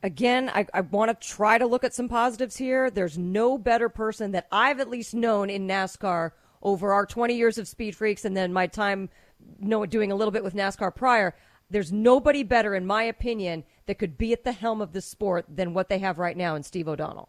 Again, 0.03 0.51
I, 0.55 0.67
I 0.73 0.81
want 0.81 1.11
to 1.11 1.29
try 1.29 1.59
to 1.59 1.67
look 1.67 1.85
at 1.85 1.95
some 1.95 2.09
positives 2.09 2.57
here. 2.57 2.91
There's 2.91 3.19
no 3.19 3.59
better 3.59 3.91
person 3.91 4.33
that 4.33 4.47
I've 4.51 4.81
at 4.81 4.89
least 4.89 5.13
known 5.13 5.51
in 5.51 5.69
NASCAR 5.69 6.33
over 6.63 6.93
our 6.93 7.05
20 7.05 7.35
years 7.35 7.59
of 7.59 7.69
Speed 7.69 7.95
Freaks 7.97 8.25
and 8.25 8.35
then 8.35 8.53
my 8.53 8.67
time 8.67 9.11
know, 9.59 9.85
doing 9.87 10.13
a 10.13 10.15
little 10.15 10.33
bit 10.33 10.45
with 10.45 10.55
NASCAR 10.55 10.95
prior. 10.95 11.35
There's 11.71 11.93
nobody 11.93 12.43
better, 12.43 12.75
in 12.75 12.85
my 12.85 13.05
opinion, 13.05 13.65
that 13.87 13.99
could 13.99 14.19
be 14.19 14.33
at 14.33 14.45
the 14.45 14.53
helm 14.53 14.81
of 14.81 14.93
the 14.93 15.01
sport 15.01 15.47
than 15.49 15.73
what 15.73 15.89
they 15.89 15.99
have 15.99 16.19
right 16.19 16.37
now 16.37 16.55
in 16.57 16.63
Steve 16.63 16.89
O'Donnell. 16.89 17.29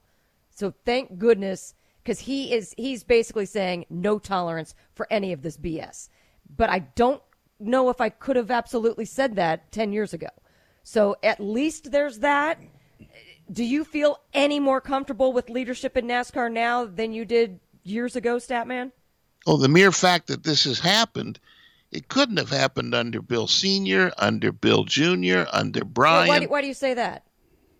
So 0.50 0.74
thank 0.86 1.18
goodness, 1.18 1.76
because 2.04 2.20
he 2.20 2.54
is 2.54 2.74
he's 2.78 3.04
basically 3.04 3.46
saying 3.46 3.86
no 3.90 4.20
tolerance 4.20 4.76
for 4.94 5.08
any 5.12 5.32
of 5.32 5.42
this 5.42 5.58
BS. 5.58 6.10
But 6.58 6.70
I 6.70 6.80
don't 6.80 7.22
know 7.60 7.90
if 7.90 8.02
I 8.02 8.10
could 8.10 8.36
have 8.36 8.52
absolutely 8.52 9.06
said 9.06 9.36
that 9.36 9.72
10 9.72 9.94
years 9.94 10.14
ago. 10.14 10.28
So 10.84 11.16
at 11.24 11.40
least 11.40 11.92
there's 11.92 12.20
that. 12.20 12.60
Do 13.52 13.64
you 13.64 13.84
feel 13.84 14.22
any 14.34 14.60
more 14.60 14.82
comfortable 14.82 15.34
with 15.34 15.50
leadership 15.50 15.96
in 15.98 16.08
NASCAR 16.08 16.52
now 16.52 16.86
than 16.86 17.14
you 17.14 17.26
did 17.26 17.60
years 17.84 18.16
ago, 18.16 18.38
Statman? 18.38 18.92
Oh, 19.46 19.58
the 19.58 19.68
mere 19.68 19.92
fact 19.92 20.28
that 20.28 20.44
this 20.44 20.64
has 20.66 20.80
happened, 20.80 21.40
it 21.92 22.08
couldn't 22.08 22.38
have 22.38 22.50
happened 22.50 22.96
under 22.96 23.22
Bill 23.22 23.48
Sr., 23.48 24.12
under 24.18 24.52
Bill 24.52 24.86
Jr., 24.86 25.44
under 25.52 25.84
Brian. 25.84 26.28
Well, 26.28 26.28
why, 26.28 26.40
do, 26.40 26.50
why 26.50 26.62
do 26.62 26.68
you 26.68 26.74
say 26.74 26.94
that? 26.94 27.24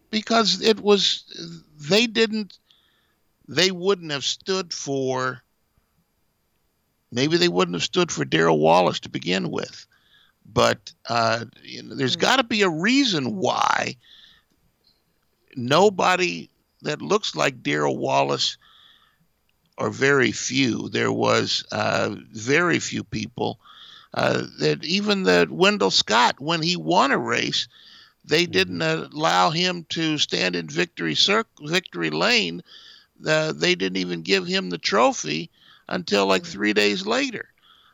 Because 0.10 0.62
it 0.62 0.82
was, 0.82 1.24
they 1.80 2.08
didn't, 2.08 2.58
they 3.48 3.72
wouldn't 3.72 4.12
have 4.12 4.26
stood 4.26 4.74
for, 4.74 5.42
maybe 7.12 7.38
they 7.38 7.48
wouldn't 7.48 7.76
have 7.76 7.84
stood 7.84 8.12
for 8.12 8.26
Darrell 8.26 8.60
Wallace 8.60 9.00
to 9.02 9.10
begin 9.10 9.50
with. 9.50 9.88
But 10.54 10.92
uh, 11.08 11.46
you 11.64 11.84
know, 11.84 11.96
there's 11.96 12.18
mm. 12.18 12.22
got 12.22 12.38
to 12.38 12.44
be 12.44 12.64
a 12.64 12.70
reason 12.70 13.38
why 13.38 13.96
nobody 15.56 16.50
that 16.82 17.02
looks 17.02 17.36
like 17.36 17.64
Darrell 17.64 17.98
Wallace, 17.98 18.58
or 19.78 19.90
very 19.90 20.32
few, 20.32 20.90
there 20.90 21.12
was 21.12 21.64
uh, 21.72 22.16
very 22.34 22.80
few 22.80 23.04
people 23.04 23.60
uh, 24.14 24.44
that 24.60 24.84
even 24.84 25.24
the 25.24 25.48
Wendell 25.50 25.92
Scott, 25.92 26.40
when 26.40 26.62
he 26.62 26.76
won 26.76 27.12
a 27.12 27.18
race, 27.18 27.68
they 28.26 28.44
mm-hmm. 28.44 28.52
didn't 28.52 28.82
allow 28.82 29.50
him 29.50 29.86
to 29.90 30.18
stand 30.18 30.56
in 30.56 30.68
victory 30.68 31.16
victory 31.62 32.10
lane. 32.10 32.62
Uh, 33.26 33.52
they 33.52 33.76
didn't 33.76 33.98
even 33.98 34.22
give 34.22 34.46
him 34.48 34.70
the 34.70 34.78
trophy 34.78 35.50
until 35.88 36.26
like 36.26 36.44
mm. 36.44 36.48
three 36.48 36.74
days 36.74 37.06
later. 37.06 37.50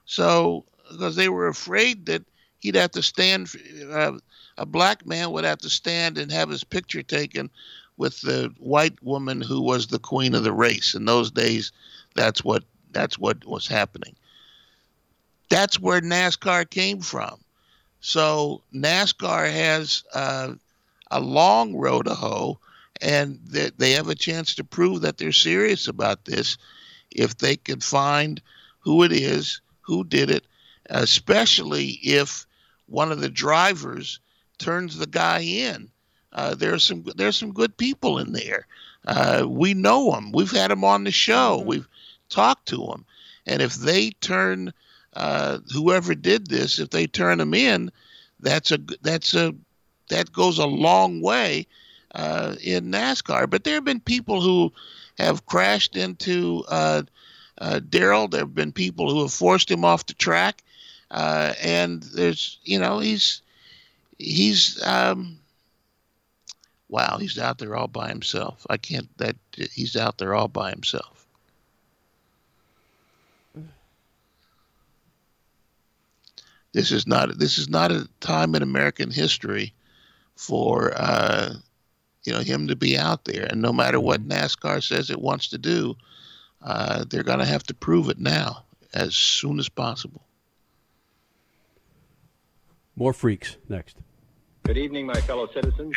So 0.05 0.65
because 0.89 1.15
they 1.15 1.29
were 1.29 1.47
afraid 1.47 2.05
that 2.05 2.23
he'd 2.59 2.75
have 2.75 2.91
to 2.91 3.03
stand. 3.03 3.49
Uh, 3.91 4.13
a 4.57 4.65
black 4.65 5.05
man 5.05 5.31
would 5.31 5.45
have 5.45 5.59
to 5.59 5.69
stand 5.69 6.17
and 6.17 6.31
have 6.31 6.49
his 6.49 6.63
picture 6.63 7.03
taken 7.03 7.49
with 7.97 8.21
the 8.21 8.53
white 8.57 9.01
woman 9.03 9.41
who 9.41 9.61
was 9.61 9.87
the 9.87 9.99
queen 9.99 10.33
of 10.33 10.43
the 10.43 10.51
race. 10.51 10.95
In 10.95 11.05
those 11.05 11.31
days, 11.31 11.71
that's 12.15 12.43
what 12.43 12.63
that's 12.91 13.19
what 13.19 13.45
was 13.45 13.67
happening. 13.67 14.15
That's 15.49 15.79
where 15.79 16.01
NASCAR 16.01 16.69
came 16.69 17.01
from. 17.01 17.39
So 18.01 18.61
NASCAR 18.73 19.51
has 19.51 20.03
uh, 20.13 20.53
a 21.09 21.19
long 21.19 21.75
road 21.75 22.05
to 22.05 22.13
hoe, 22.13 22.59
and 23.01 23.39
they, 23.45 23.71
they 23.77 23.91
have 23.91 24.09
a 24.09 24.15
chance 24.15 24.55
to 24.55 24.63
prove 24.63 25.01
that 25.01 25.17
they're 25.17 25.31
serious 25.31 25.87
about 25.87 26.25
this 26.25 26.57
if 27.11 27.37
they 27.37 27.55
can 27.55 27.79
find 27.79 28.41
who 28.79 29.03
it 29.03 29.11
is, 29.11 29.61
who 29.81 30.03
did 30.03 30.29
it, 30.29 30.45
especially 30.89 31.99
if 32.03 32.45
one 32.87 33.11
of 33.11 33.19
the 33.19 33.29
drivers 33.29 34.19
turns 34.57 34.97
the 34.97 35.07
guy 35.07 35.39
in. 35.39 35.89
Uh, 36.33 36.55
there's 36.55 36.83
some 36.83 37.03
there's 37.15 37.37
some 37.37 37.53
good 37.53 37.75
people 37.77 38.19
in 38.19 38.31
there. 38.31 38.67
Uh, 39.05 39.45
we 39.47 39.73
know 39.73 40.11
them. 40.11 40.31
We've 40.31 40.51
had 40.51 40.71
them 40.71 40.83
on 40.83 41.03
the 41.03 41.11
show. 41.11 41.57
Mm-hmm. 41.59 41.67
We've 41.67 41.87
talked 42.29 42.67
to 42.67 42.85
them, 42.85 43.05
and 43.45 43.61
if 43.61 43.75
they 43.75 44.11
turn 44.11 44.73
uh, 45.17 45.57
whoever 45.73 46.13
did 46.13 46.47
this, 46.47 46.77
if 46.77 46.91
they 46.91 47.07
turn 47.07 47.39
them 47.39 47.55
in, 47.55 47.91
that's 48.39 48.71
a 48.71 48.77
that's 49.01 49.33
a 49.33 49.53
that 50.09 50.31
goes 50.31 50.59
a 50.59 50.67
long 50.67 51.21
way 51.21 51.65
uh, 52.13 52.55
in 52.63 52.91
NASCAR. 52.91 53.49
But 53.49 53.63
there 53.63 53.73
have 53.73 53.83
been 53.83 53.99
people 53.99 54.41
who 54.41 54.71
have 55.17 55.47
crashed 55.47 55.97
into 55.97 56.63
uh, 56.69 57.01
uh, 57.57 57.79
Darrell. 57.89 58.27
There 58.27 58.41
have 58.41 58.53
been 58.53 58.71
people 58.71 59.11
who 59.11 59.21
have 59.21 59.33
forced 59.33 59.71
him 59.71 59.83
off 59.83 60.05
the 60.05 60.13
track, 60.13 60.63
uh, 61.09 61.53
and 61.63 62.03
there's 62.03 62.59
you 62.63 62.77
know 62.77 62.99
he's 62.99 63.41
he's 64.19 64.79
um, 64.85 65.39
wow 66.89 67.17
he's 67.19 67.39
out 67.39 67.57
there 67.57 67.75
all 67.75 67.87
by 67.87 68.09
himself. 68.09 68.67
I 68.69 68.77
can't 68.77 69.09
that 69.17 69.35
he's 69.73 69.95
out 69.95 70.19
there 70.19 70.35
all 70.35 70.47
by 70.47 70.69
himself. 70.69 71.16
This 76.77 76.91
is 76.91 77.07
not 77.07 77.39
this 77.39 77.57
is 77.57 77.69
not 77.69 77.91
a 77.91 78.07
time 78.19 78.53
in 78.53 78.61
American 78.61 79.09
history 79.09 79.73
for 80.35 80.93
uh, 80.95 81.55
you 82.23 82.31
know 82.31 82.41
him 82.41 82.67
to 82.67 82.75
be 82.75 82.95
out 82.95 83.25
there. 83.25 83.47
And 83.49 83.63
no 83.63 83.73
matter 83.73 83.99
what 83.99 84.21
mm-hmm. 84.21 84.33
NASCAR 84.33 84.83
says 84.83 85.09
it 85.09 85.19
wants 85.19 85.47
to 85.47 85.57
do, 85.57 85.95
uh, 86.61 87.03
they're 87.09 87.23
going 87.23 87.39
to 87.39 87.45
have 87.45 87.63
to 87.63 87.73
prove 87.73 88.09
it 88.09 88.19
now 88.19 88.63
as 88.93 89.15
soon 89.15 89.57
as 89.57 89.69
possible. 89.69 90.21
More 92.95 93.11
freaks 93.11 93.57
next. 93.67 93.97
Good 94.61 94.77
evening, 94.77 95.07
my 95.07 95.19
fellow 95.21 95.49
citizens. 95.51 95.95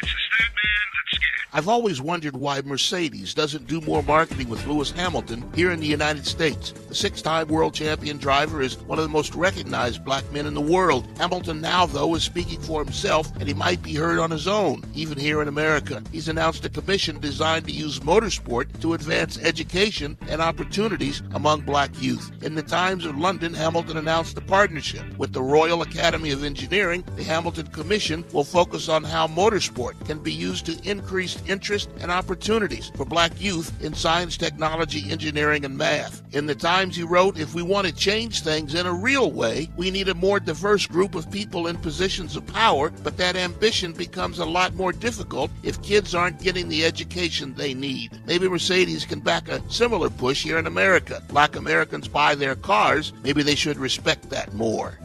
I've 1.52 1.68
always 1.68 2.00
wondered 2.00 2.36
why 2.36 2.60
Mercedes 2.60 3.34
doesn't 3.34 3.66
do 3.66 3.80
more 3.80 4.04
marketing 4.04 4.48
with 4.48 4.64
Lewis 4.68 4.92
Hamilton 4.92 5.50
here 5.52 5.72
in 5.72 5.80
the 5.80 5.86
United 5.86 6.24
States. 6.24 6.70
The 6.70 6.94
six 6.94 7.20
time 7.20 7.48
world 7.48 7.74
champion 7.74 8.18
driver 8.18 8.62
is 8.62 8.78
one 8.78 9.00
of 9.00 9.04
the 9.04 9.10
most 9.10 9.34
recognized 9.34 10.04
black 10.04 10.30
men 10.30 10.46
in 10.46 10.54
the 10.54 10.60
world. 10.60 11.08
Hamilton 11.18 11.60
now, 11.60 11.86
though, 11.86 12.14
is 12.14 12.22
speaking 12.22 12.60
for 12.60 12.84
himself 12.84 13.34
and 13.40 13.48
he 13.48 13.54
might 13.54 13.82
be 13.82 13.94
heard 13.94 14.20
on 14.20 14.30
his 14.30 14.46
own, 14.46 14.84
even 14.94 15.18
here 15.18 15.42
in 15.42 15.48
America. 15.48 16.04
He's 16.12 16.28
announced 16.28 16.64
a 16.66 16.68
commission 16.68 17.18
designed 17.18 17.66
to 17.66 17.72
use 17.72 17.98
motorsport 17.98 18.80
to 18.82 18.94
advance 18.94 19.36
education 19.38 20.16
and 20.28 20.40
opportunities 20.40 21.20
among 21.32 21.62
black 21.62 21.90
youth. 22.00 22.30
In 22.44 22.54
the 22.54 22.62
Times 22.62 23.04
of 23.04 23.18
London, 23.18 23.54
Hamilton 23.54 23.96
announced 23.96 24.38
a 24.38 24.40
partnership 24.40 25.04
with 25.18 25.32
the 25.32 25.42
Royal 25.42 25.82
Academy 25.82 26.30
of 26.30 26.44
Engineering. 26.44 27.02
The 27.16 27.24
Hamilton 27.24 27.66
Commission 27.68 28.24
will 28.32 28.44
focus 28.44 28.88
on 28.88 29.02
how 29.02 29.26
motorsport 29.26 30.06
can 30.06 30.20
be 30.20 30.32
used 30.32 30.64
to 30.66 30.78
increase 30.88 31.39
interest, 31.48 31.88
and 32.00 32.10
opportunities 32.10 32.90
for 32.94 33.04
black 33.04 33.40
youth 33.40 33.72
in 33.82 33.94
science, 33.94 34.36
technology, 34.36 35.10
engineering, 35.10 35.64
and 35.64 35.76
math. 35.76 36.22
In 36.34 36.46
the 36.46 36.54
Times, 36.54 36.96
he 36.96 37.02
wrote, 37.02 37.38
If 37.38 37.54
we 37.54 37.62
want 37.62 37.86
to 37.86 37.94
change 37.94 38.42
things 38.42 38.74
in 38.74 38.86
a 38.86 38.92
real 38.92 39.32
way, 39.32 39.68
we 39.76 39.90
need 39.90 40.08
a 40.08 40.14
more 40.14 40.40
diverse 40.40 40.86
group 40.86 41.14
of 41.14 41.30
people 41.30 41.66
in 41.66 41.76
positions 41.76 42.36
of 42.36 42.46
power, 42.46 42.90
but 43.02 43.16
that 43.16 43.36
ambition 43.36 43.92
becomes 43.92 44.38
a 44.38 44.44
lot 44.44 44.74
more 44.74 44.92
difficult 44.92 45.50
if 45.62 45.82
kids 45.82 46.14
aren't 46.14 46.42
getting 46.42 46.68
the 46.68 46.84
education 46.84 47.54
they 47.54 47.74
need. 47.74 48.18
Maybe 48.26 48.48
Mercedes 48.48 49.04
can 49.04 49.20
back 49.20 49.48
a 49.48 49.62
similar 49.70 50.10
push 50.10 50.42
here 50.42 50.58
in 50.58 50.66
America. 50.66 51.22
Black 51.28 51.56
Americans 51.56 52.08
buy 52.08 52.34
their 52.34 52.54
cars, 52.54 53.12
maybe 53.22 53.42
they 53.42 53.54
should 53.54 53.78
respect 53.78 54.30
that 54.30 54.52
more. 54.54 54.98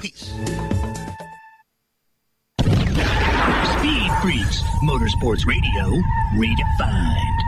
Peace. 0.00 0.32
Freaks, 4.22 4.62
Motorsports 4.82 5.46
Radio, 5.46 6.02
redefined. 6.34 7.47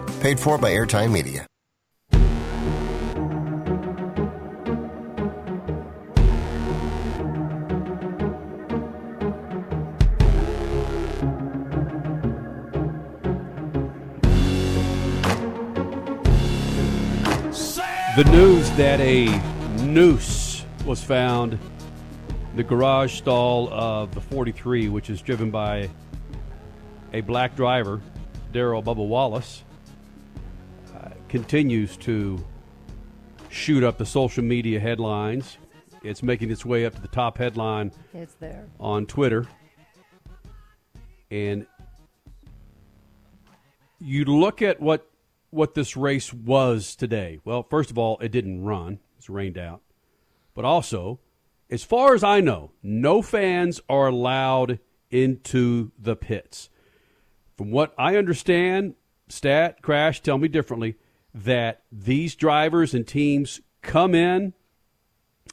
Paid 0.21 0.39
for 0.39 0.59
by 0.59 0.69
Airtime 0.69 1.11
Media. 1.11 1.47
The 18.15 18.23
news 18.31 18.69
that 18.73 18.99
a 18.99 19.25
noose 19.81 20.63
was 20.85 21.03
found 21.03 21.53
in 21.53 21.59
the 22.55 22.63
garage 22.63 23.17
stall 23.17 23.73
of 23.73 24.13
the 24.13 24.21
43, 24.21 24.87
which 24.89 25.09
is 25.09 25.19
driven 25.23 25.49
by 25.49 25.89
a 27.11 27.21
black 27.21 27.55
driver, 27.55 27.99
Darrell 28.53 28.83
Bubba 28.83 29.07
Wallace, 29.07 29.63
continues 31.31 31.95
to 31.95 32.43
shoot 33.49 33.85
up 33.85 33.97
the 33.97 34.05
social 34.05 34.43
media 34.43 34.81
headlines. 34.81 35.57
It's 36.03 36.21
making 36.21 36.51
its 36.51 36.65
way 36.65 36.85
up 36.85 36.93
to 36.95 37.01
the 37.01 37.07
top 37.07 37.37
headline 37.37 37.93
It's 38.13 38.33
there. 38.33 38.67
on 38.81 39.05
Twitter. 39.05 39.47
And 41.31 41.65
you 43.99 44.25
look 44.25 44.61
at 44.61 44.81
what 44.81 45.07
what 45.51 45.73
this 45.73 45.95
race 45.95 46.33
was 46.33 46.95
today. 46.95 47.39
Well, 47.45 47.63
first 47.63 47.91
of 47.91 47.97
all, 47.97 48.17
it 48.19 48.33
didn't 48.33 48.63
run. 48.63 48.99
It's 49.17 49.29
rained 49.29 49.57
out. 49.57 49.81
But 50.53 50.65
also, 50.65 51.19
as 51.69 51.83
far 51.83 52.13
as 52.13 52.23
I 52.25 52.41
know, 52.41 52.71
no 52.83 53.21
fans 53.21 53.79
are 53.87 54.07
allowed 54.07 54.79
into 55.09 55.91
the 55.97 56.15
pits. 56.17 56.69
From 57.57 57.71
what 57.71 57.93
I 57.97 58.17
understand, 58.17 58.95
stat 59.29 59.81
crash 59.81 60.21
tell 60.21 60.37
me 60.37 60.49
differently 60.49 60.95
that 61.33 61.83
these 61.91 62.35
drivers 62.35 62.93
and 62.93 63.07
teams 63.07 63.61
come 63.81 64.13
in 64.13 64.53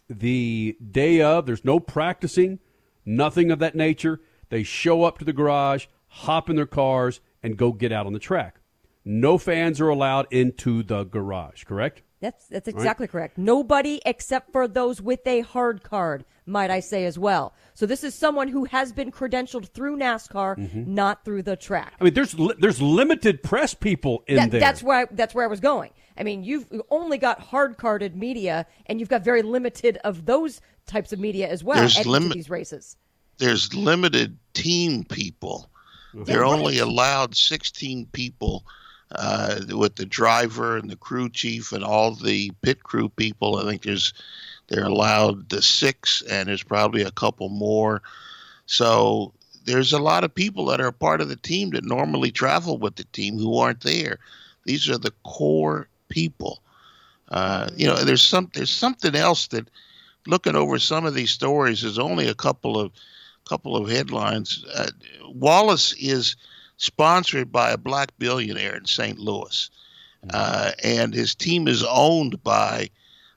the 0.08 0.76
day 0.90 1.20
of, 1.20 1.46
there's 1.46 1.64
no 1.64 1.78
practicing, 1.80 2.58
nothing 3.04 3.50
of 3.50 3.58
that 3.58 3.74
nature. 3.74 4.20
They 4.50 4.62
show 4.62 5.04
up 5.04 5.18
to 5.18 5.24
the 5.24 5.32
garage, 5.32 5.86
hop 6.08 6.48
in 6.50 6.56
their 6.56 6.66
cars, 6.66 7.20
and 7.42 7.56
go 7.56 7.72
get 7.72 7.92
out 7.92 8.06
on 8.06 8.12
the 8.12 8.18
track. 8.18 8.60
No 9.04 9.38
fans 9.38 9.80
are 9.80 9.88
allowed 9.88 10.26
into 10.30 10.82
the 10.82 11.04
garage, 11.04 11.64
correct? 11.64 12.02
That's 12.20 12.46
that's 12.48 12.66
Right. 12.66 12.74
exactly 12.74 13.06
correct. 13.06 13.38
Nobody 13.38 14.00
except 14.04 14.50
for 14.52 14.66
those 14.66 15.00
with 15.00 15.24
a 15.26 15.40
hard 15.42 15.82
card, 15.84 16.24
might 16.46 16.70
I 16.70 16.80
say 16.80 17.04
as 17.04 17.18
well. 17.18 17.54
So 17.74 17.86
this 17.86 18.02
is 18.02 18.14
someone 18.14 18.48
who 18.48 18.64
has 18.64 18.92
been 18.92 19.12
credentialed 19.12 19.68
through 19.68 19.98
NASCAR, 19.98 20.56
Mhm. 20.56 20.86
not 20.88 21.24
through 21.24 21.42
the 21.42 21.54
track. 21.56 21.94
I 22.00 22.04
mean, 22.04 22.14
there's 22.14 22.36
li- 22.38 22.54
there's 22.58 22.82
limited 22.82 23.42
press 23.44 23.72
people 23.72 24.24
in 24.26 24.36
That- 24.36 24.50
there. 24.50 24.60
That's 24.60 24.82
where 24.82 24.98
I, 25.02 25.06
that's 25.12 25.34
where 25.34 25.44
I 25.44 25.48
was 25.48 25.60
going. 25.60 25.90
I 26.16 26.24
mean, 26.24 26.42
you've 26.42 26.66
only 26.90 27.18
got 27.18 27.38
hard 27.40 27.76
carded 27.76 28.16
media, 28.16 28.66
and 28.86 28.98
you've 28.98 29.08
got 29.08 29.22
very 29.22 29.42
limited 29.42 29.98
of 29.98 30.26
those 30.26 30.60
types 30.86 31.12
of 31.12 31.20
media 31.20 31.48
as 31.48 31.62
well 31.62 31.76
There's 31.78 31.96
at 31.96 32.06
each 32.06 32.32
these 32.32 32.50
races. 32.50 32.96
There's 33.38 33.72
limited 33.74 34.36
team 34.54 35.04
people. 35.04 35.70
They're 36.12 36.40
right. 36.40 36.52
only 36.52 36.78
allowed 36.80 37.36
16 37.36 38.06
people 38.06 38.64
uh, 39.12 39.60
with 39.70 39.96
the 39.96 40.06
driver 40.06 40.76
and 40.76 40.90
the 40.90 40.96
crew 40.96 41.28
chief 41.28 41.72
and 41.72 41.84
all 41.84 42.14
the 42.14 42.50
pit 42.62 42.82
crew 42.82 43.08
people. 43.08 43.56
I 43.56 43.64
think 43.64 43.82
there's 43.82 44.12
they're 44.68 44.84
allowed 44.84 45.48
the 45.48 45.62
six, 45.62 46.22
and 46.28 46.48
there's 46.48 46.62
probably 46.62 47.02
a 47.02 47.10
couple 47.10 47.48
more. 47.48 48.02
So 48.66 49.32
there's 49.64 49.92
a 49.92 49.98
lot 49.98 50.24
of 50.24 50.34
people 50.34 50.66
that 50.66 50.80
are 50.80 50.92
part 50.92 51.20
of 51.20 51.28
the 51.28 51.36
team 51.36 51.70
that 51.70 51.84
normally 51.84 52.30
travel 52.30 52.78
with 52.78 52.96
the 52.96 53.04
team 53.04 53.38
who 53.38 53.56
aren't 53.58 53.80
there. 53.80 54.18
These 54.64 54.88
are 54.90 54.98
the 54.98 55.12
core 55.24 55.88
people. 56.08 56.60
Uh, 57.30 57.68
you 57.76 57.86
know, 57.86 57.96
there's 57.96 58.22
some 58.22 58.50
there's 58.54 58.70
something 58.70 59.14
else 59.14 59.46
that 59.48 59.68
looking 60.26 60.56
over 60.56 60.78
some 60.78 61.06
of 61.06 61.14
these 61.14 61.30
stories. 61.30 61.82
There's 61.82 61.98
only 61.98 62.28
a 62.28 62.34
couple 62.34 62.78
of 62.78 62.92
couple 63.48 63.76
of 63.76 63.90
headlines. 63.90 64.64
Uh, 64.74 64.90
Wallace 65.26 65.94
is 65.94 66.36
sponsored 66.78 67.52
by 67.52 67.70
a 67.70 67.76
black 67.76 68.10
billionaire 68.18 68.76
in 68.76 68.86
St. 68.86 69.18
Louis, 69.18 69.70
uh, 70.32 70.72
and 70.82 71.12
his 71.12 71.34
team 71.34 71.68
is 71.68 71.84
owned 71.84 72.42
by. 72.42 72.88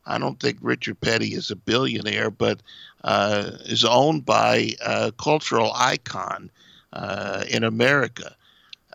I 0.05 0.17
don't 0.17 0.39
think 0.39 0.57
Richard 0.61 0.99
Petty 0.99 1.33
is 1.33 1.51
a 1.51 1.55
billionaire, 1.55 2.31
but 2.31 2.61
uh, 3.03 3.51
is 3.65 3.85
owned 3.85 4.25
by 4.25 4.75
a 4.83 5.11
cultural 5.11 5.71
icon 5.75 6.49
uh, 6.93 7.43
in 7.49 7.63
America. 7.63 8.35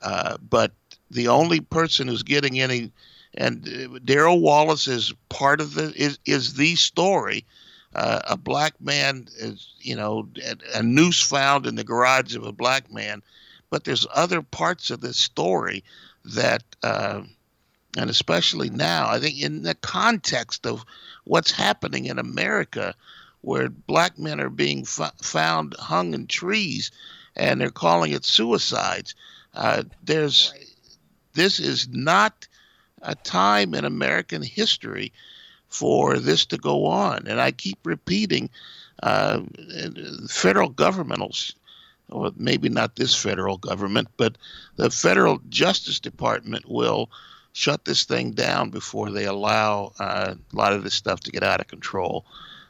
Uh, 0.02 0.36
but 0.50 0.72
the 1.10 1.28
only 1.28 1.60
person 1.60 2.08
who's 2.08 2.22
getting 2.22 2.60
any, 2.60 2.90
and 3.34 4.00
Darrell 4.04 4.40
Wallace 4.40 4.88
is 4.88 5.14
part 5.28 5.60
of 5.60 5.74
the 5.74 5.92
is 5.94 6.18
is 6.24 6.54
the 6.54 6.74
story. 6.76 7.44
Uh, 7.94 8.20
a 8.28 8.36
black 8.36 8.74
man 8.80 9.26
is, 9.38 9.72
you 9.80 9.96
know, 9.96 10.28
a, 10.44 10.78
a 10.78 10.82
noose 10.82 11.22
found 11.22 11.66
in 11.66 11.76
the 11.76 11.84
garage 11.84 12.36
of 12.36 12.44
a 12.44 12.52
black 12.52 12.92
man, 12.92 13.22
but 13.70 13.84
there's 13.84 14.06
other 14.14 14.42
parts 14.42 14.90
of 14.90 15.00
this 15.00 15.16
story 15.16 15.84
that, 16.24 16.62
uh, 16.82 17.22
and 17.96 18.10
especially 18.10 18.70
now, 18.70 19.08
I 19.08 19.18
think 19.18 19.40
in 19.40 19.62
the 19.62 19.74
context 19.74 20.66
of 20.66 20.84
what's 21.24 21.50
happening 21.50 22.06
in 22.06 22.18
America, 22.18 22.94
where 23.40 23.68
black 23.68 24.18
men 24.18 24.40
are 24.40 24.50
being 24.50 24.82
f- 24.82 25.12
found 25.22 25.74
hung 25.78 26.14
in 26.14 26.26
trees, 26.26 26.90
and 27.36 27.60
they're 27.60 27.70
calling 27.70 28.12
it 28.12 28.24
suicides. 28.24 29.14
Uh, 29.54 29.84
there's 30.02 30.52
this 31.34 31.60
is 31.60 31.88
not 31.88 32.48
a 33.02 33.14
time 33.14 33.74
in 33.74 33.84
American 33.84 34.42
history 34.42 35.12
for 35.68 36.18
this 36.18 36.46
to 36.46 36.56
go 36.56 36.86
on. 36.86 37.26
And 37.26 37.40
I 37.40 37.52
keep 37.52 37.78
repeating, 37.84 38.50
uh, 39.02 39.42
federal 40.28 40.70
government 40.70 41.20
will, 41.20 41.34
or 42.10 42.30
maybe 42.36 42.68
not 42.68 42.96
this 42.96 43.14
federal 43.14 43.58
government, 43.58 44.08
but 44.16 44.38
the 44.76 44.90
federal 44.90 45.40
Justice 45.48 46.00
Department 46.00 46.68
will 46.68 47.10
shut 47.52 47.84
this 47.84 48.04
thing 48.04 48.32
down 48.32 48.70
before 48.70 49.10
they 49.10 49.24
allow 49.24 49.92
uh, 49.98 50.34
a 50.52 50.56
lot 50.56 50.72
of 50.72 50.84
this 50.84 50.94
stuff 50.94 51.20
to 51.20 51.32
get 51.32 51.42
out 51.42 51.60
of 51.60 51.66
control. 51.66 52.24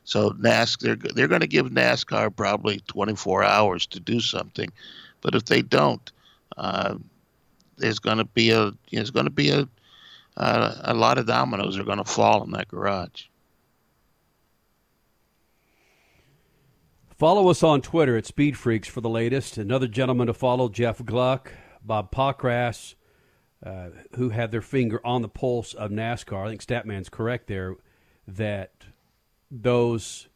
So 0.04 0.30
NASCAR, 0.30 0.80
they're 0.80 1.12
they're 1.14 1.28
going 1.28 1.40
to 1.40 1.48
give 1.48 1.66
NASCAR 1.66 2.34
probably 2.34 2.80
24 2.86 3.42
hours 3.42 3.86
to 3.88 4.00
do 4.00 4.20
something, 4.20 4.70
but 5.20 5.34
if 5.34 5.46
they 5.46 5.62
don't, 5.62 6.12
uh, 6.56 6.94
there's 7.76 7.98
going 7.98 8.18
to 8.18 8.24
be 8.24 8.50
a 8.50 8.72
there's 8.92 9.10
going 9.10 9.26
to 9.26 9.30
be 9.30 9.50
a 9.50 9.68
uh, 10.36 10.74
a 10.84 10.94
lot 10.94 11.18
of 11.18 11.26
dominoes 11.26 11.78
are 11.78 11.84
going 11.84 11.98
to 11.98 12.04
fall 12.04 12.44
in 12.44 12.52
that 12.52 12.68
garage. 12.68 13.24
Follow 17.16 17.48
us 17.48 17.62
on 17.62 17.80
Twitter 17.80 18.18
at 18.18 18.26
Speed 18.26 18.58
Freaks 18.58 18.88
for 18.88 19.00
the 19.00 19.08
latest. 19.08 19.56
Another 19.56 19.88
gentleman 19.88 20.26
to 20.26 20.34
follow, 20.34 20.68
Jeff 20.68 21.02
Gluck, 21.02 21.50
Bob 21.82 22.12
Pockrass, 22.12 22.94
uh, 23.64 23.88
who 24.16 24.28
have 24.28 24.50
their 24.50 24.60
finger 24.60 25.00
on 25.02 25.22
the 25.22 25.28
pulse 25.28 25.72
of 25.72 25.90
NASCAR. 25.90 26.44
I 26.44 26.50
think 26.50 26.62
Statman's 26.62 27.08
correct 27.08 27.46
there 27.46 27.76
that 28.28 28.72
those 29.50 30.28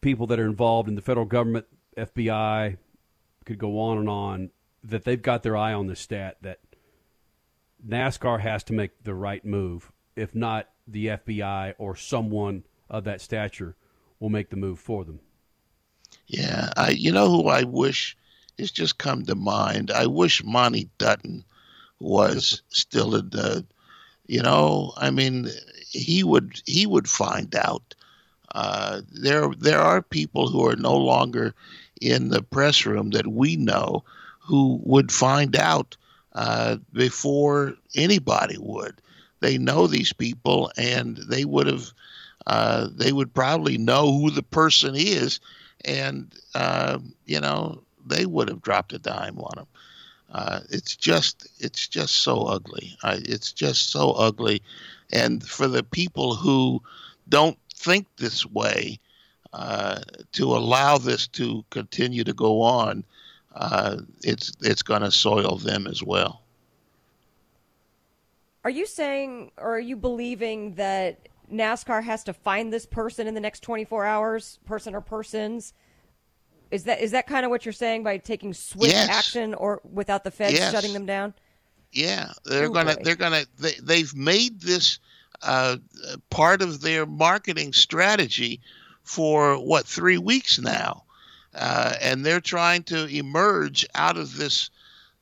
people 0.00 0.26
that 0.28 0.40
are 0.40 0.46
involved 0.46 0.88
in 0.88 0.94
the 0.94 1.02
federal 1.02 1.26
government, 1.26 1.66
FBI, 1.98 2.78
could 3.44 3.58
go 3.58 3.78
on 3.80 3.98
and 3.98 4.08
on, 4.08 4.50
that 4.82 5.04
they've 5.04 5.20
got 5.20 5.42
their 5.42 5.58
eye 5.58 5.74
on 5.74 5.88
the 5.88 5.96
stat 5.96 6.38
that 6.40 6.60
NASCAR 7.86 8.40
has 8.40 8.64
to 8.64 8.72
make 8.72 9.04
the 9.04 9.14
right 9.14 9.44
move. 9.44 9.92
If 10.16 10.34
not, 10.34 10.70
the 10.88 11.08
FBI 11.08 11.74
or 11.76 11.94
someone 11.96 12.64
of 12.88 13.04
that 13.04 13.20
stature 13.20 13.76
will 14.20 14.28
make 14.28 14.50
the 14.50 14.56
move 14.56 14.78
for 14.78 15.04
them. 15.04 15.18
Yeah, 16.26 16.70
I 16.76 16.90
you 16.90 17.10
know 17.10 17.28
who 17.28 17.48
I 17.48 17.64
wish 17.64 18.16
has 18.58 18.70
just 18.70 18.98
come 18.98 19.24
to 19.24 19.34
mind. 19.34 19.90
I 19.90 20.06
wish 20.06 20.44
Monte 20.44 20.88
Dutton 20.98 21.44
was 21.98 22.62
still 22.68 23.16
in 23.16 23.30
the 23.30 23.66
you 24.26 24.42
know, 24.42 24.92
I 24.96 25.10
mean 25.10 25.48
he 25.90 26.22
would 26.22 26.62
he 26.66 26.86
would 26.86 27.08
find 27.08 27.54
out. 27.56 27.94
Uh, 28.52 29.00
there 29.12 29.48
there 29.58 29.80
are 29.80 30.02
people 30.02 30.48
who 30.48 30.66
are 30.66 30.76
no 30.76 30.96
longer 30.96 31.54
in 32.00 32.28
the 32.28 32.42
press 32.42 32.84
room 32.86 33.10
that 33.10 33.26
we 33.28 33.56
know 33.56 34.04
who 34.38 34.80
would 34.84 35.12
find 35.12 35.56
out 35.56 35.96
uh, 36.34 36.76
before 36.92 37.74
anybody 37.94 38.56
would. 38.58 39.00
They 39.40 39.58
know 39.58 39.86
these 39.86 40.12
people, 40.12 40.70
and 40.76 41.16
they 41.16 41.44
would 41.44 41.66
have. 41.66 41.92
Uh, 42.46 42.88
they 42.94 43.12
would 43.12 43.32
probably 43.34 43.78
know 43.78 44.12
who 44.12 44.30
the 44.30 44.42
person 44.42 44.94
is, 44.96 45.40
and 45.84 46.32
uh, 46.54 46.98
you 47.26 47.40
know 47.40 47.82
they 48.06 48.26
would 48.26 48.48
have 48.48 48.62
dropped 48.62 48.92
a 48.92 48.98
dime 48.98 49.38
on 49.38 49.58
him. 49.58 49.66
Uh, 50.32 50.60
it's 50.70 50.96
just 50.96 51.48
it's 51.58 51.88
just 51.88 52.16
so 52.22 52.44
ugly. 52.44 52.96
it's 53.04 53.52
just 53.52 53.90
so 53.90 54.12
ugly, 54.12 54.62
and 55.12 55.46
for 55.46 55.68
the 55.68 55.82
people 55.82 56.34
who 56.34 56.82
don't 57.28 57.58
think 57.74 58.06
this 58.16 58.46
way, 58.46 58.98
uh, 59.52 60.00
to 60.32 60.44
allow 60.56 60.98
this 60.98 61.26
to 61.26 61.64
continue 61.70 62.24
to 62.24 62.32
go 62.32 62.62
on, 62.62 63.04
uh, 63.54 63.98
it's 64.22 64.52
it's 64.62 64.82
going 64.82 65.02
to 65.02 65.10
soil 65.10 65.56
them 65.56 65.86
as 65.86 66.02
well. 66.02 66.42
Are 68.62 68.70
you 68.70 68.86
saying, 68.86 69.52
or 69.56 69.74
are 69.74 69.80
you 69.80 69.96
believing 69.96 70.74
that 70.74 71.28
NASCAR 71.52 72.02
has 72.04 72.24
to 72.24 72.32
find 72.32 72.72
this 72.72 72.86
person 72.86 73.26
in 73.26 73.34
the 73.34 73.40
next 73.40 73.60
24 73.60 74.06
hours, 74.06 74.58
person 74.64 74.94
or 74.94 75.00
persons? 75.00 75.72
Is 76.70 76.84
that 76.84 77.00
is 77.00 77.10
that 77.10 77.26
kind 77.26 77.44
of 77.44 77.50
what 77.50 77.64
you're 77.66 77.72
saying 77.72 78.04
by 78.04 78.18
taking 78.18 78.54
swift 78.54 78.92
yes. 78.92 79.08
action 79.08 79.54
or 79.54 79.80
without 79.92 80.22
the 80.22 80.30
feds 80.30 80.54
yes. 80.54 80.70
shutting 80.72 80.92
them 80.92 81.04
down? 81.06 81.34
Yeah, 81.92 82.32
they're 82.44 82.66
Oh, 82.66 82.70
gonna 82.70 82.94
boy. 82.94 83.02
they're 83.02 83.16
gonna 83.16 83.44
they, 83.58 83.74
they've 83.82 84.14
made 84.14 84.60
this 84.60 85.00
uh, 85.42 85.78
part 86.30 86.62
of 86.62 86.80
their 86.80 87.06
marketing 87.06 87.72
strategy 87.72 88.60
for 89.02 89.56
what 89.58 89.86
three 89.86 90.18
weeks 90.18 90.60
now, 90.60 91.02
uh, 91.54 91.94
and 92.00 92.24
they're 92.24 92.40
trying 92.40 92.84
to 92.84 93.06
emerge 93.06 93.84
out 93.96 94.16
of 94.16 94.36
this 94.36 94.70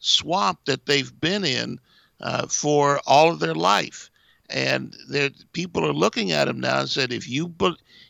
swamp 0.00 0.58
that 0.66 0.84
they've 0.84 1.18
been 1.18 1.44
in 1.44 1.80
uh, 2.20 2.46
for 2.46 3.00
all 3.06 3.30
of 3.30 3.38
their 3.38 3.54
life. 3.54 4.10
And 4.50 4.96
there, 5.08 5.30
people 5.52 5.84
are 5.84 5.92
looking 5.92 6.32
at 6.32 6.48
him 6.48 6.60
now 6.60 6.80
and 6.80 6.88
said, 6.88 7.12
if 7.12 7.28
you 7.28 7.52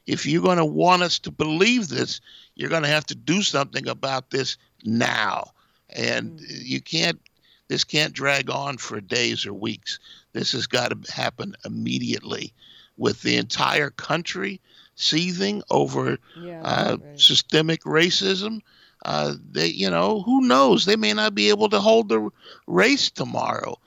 if 0.07 0.25
you're 0.25 0.43
going 0.43 0.59
to 0.59 0.65
want 0.65 1.03
us 1.03 1.19
to 1.21 1.31
believe 1.31 1.89
this, 1.89 2.21
you're 2.55 2.71
going 2.71 2.83
to 2.83 2.89
have 2.89 3.07
to 3.07 3.15
do 3.15 3.43
something 3.43 3.89
about 3.89 4.31
this 4.31 4.57
now. 4.85 5.53
And 5.91 6.41
you 6.41 6.81
can't. 6.81 7.21
This 7.69 7.85
can't 7.85 8.15
drag 8.15 8.51
on 8.51 8.79
for 8.79 8.99
days 9.01 9.45
or 9.45 9.53
weeks. 9.53 9.99
This 10.33 10.53
has 10.53 10.67
got 10.67 10.91
to 10.91 11.13
happen 11.13 11.55
immediately, 11.65 12.53
with 12.97 13.23
the 13.23 13.37
entire 13.37 13.91
country 13.91 14.61
seething 14.95 15.63
over 15.71 16.19
Yeah, 16.35 16.63
uh, 16.63 16.97
right. 17.01 17.21
systemic 17.21 17.83
racism. 17.83 18.61
Uh, 19.05 19.35
they, 19.53 19.67
you 19.67 19.91
know, 19.91 20.23
who 20.23 20.47
knows? 20.47 20.85
They 20.85 20.97
may 20.97 21.13
not 21.13 21.35
be 21.35 21.51
able 21.51 21.69
to 21.71 21.81
hold 21.81 22.09
the 22.09 22.31
race 22.67 23.11
tomorrow 23.11 23.79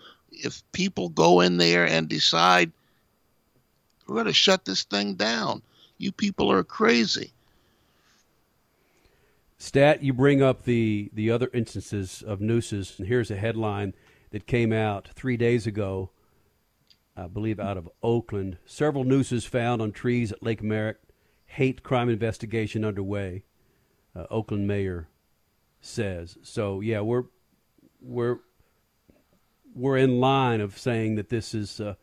if 0.44 0.64
people 0.72 1.10
go 1.10 1.42
in 1.42 1.58
there 1.58 1.86
and 1.86 2.08
decide 2.08 2.72
we're 4.08 4.16
going 4.16 4.28
to 4.28 4.34
shut 4.34 4.66
this 4.66 4.84
thing 4.84 5.14
down. 5.14 5.62
You 5.98 6.12
people 6.12 6.52
are 6.52 6.64
crazy. 6.64 7.32
Stat, 9.58 10.04
you 10.04 10.12
bring 10.12 10.42
up 10.42 10.64
the, 10.64 11.12
the 11.14 11.30
other 11.30 11.50
instances 11.54 12.24
of 12.26 12.42
nooses, 12.42 12.96
and 12.98 13.08
here's 13.08 13.30
a 13.30 13.38
headline 13.38 13.94
that 14.32 14.48
came 14.48 14.74
out 14.74 15.10
three 15.14 15.38
days 15.38 15.68
ago, 15.68 16.10
I 17.16 17.28
believe 17.28 17.60
out 17.60 17.78
of 17.78 17.88
Oakland. 18.02 18.58
Several 18.66 19.04
nooses 19.04 19.46
found 19.46 19.82
on 19.82 19.92
trees 19.92 20.32
at 20.32 20.42
Lake 20.42 20.64
Merritt. 20.64 21.00
Hate 21.46 21.84
crime 21.84 22.10
investigation 22.10 22.84
underway. 22.84 23.44
Uh, 24.16 24.26
Oakland 24.32 24.68
mayor 24.68 25.08
says. 25.80 26.38
So 26.42 26.80
yeah, 26.80 27.02
we're 27.02 27.26
we're 28.02 28.40
we're 29.76 29.98
in 29.98 30.20
line 30.20 30.62
of 30.62 30.78
saying 30.78 31.16
that 31.16 31.30
this 31.30 31.54
is 31.54 31.80
uh, 31.80 31.96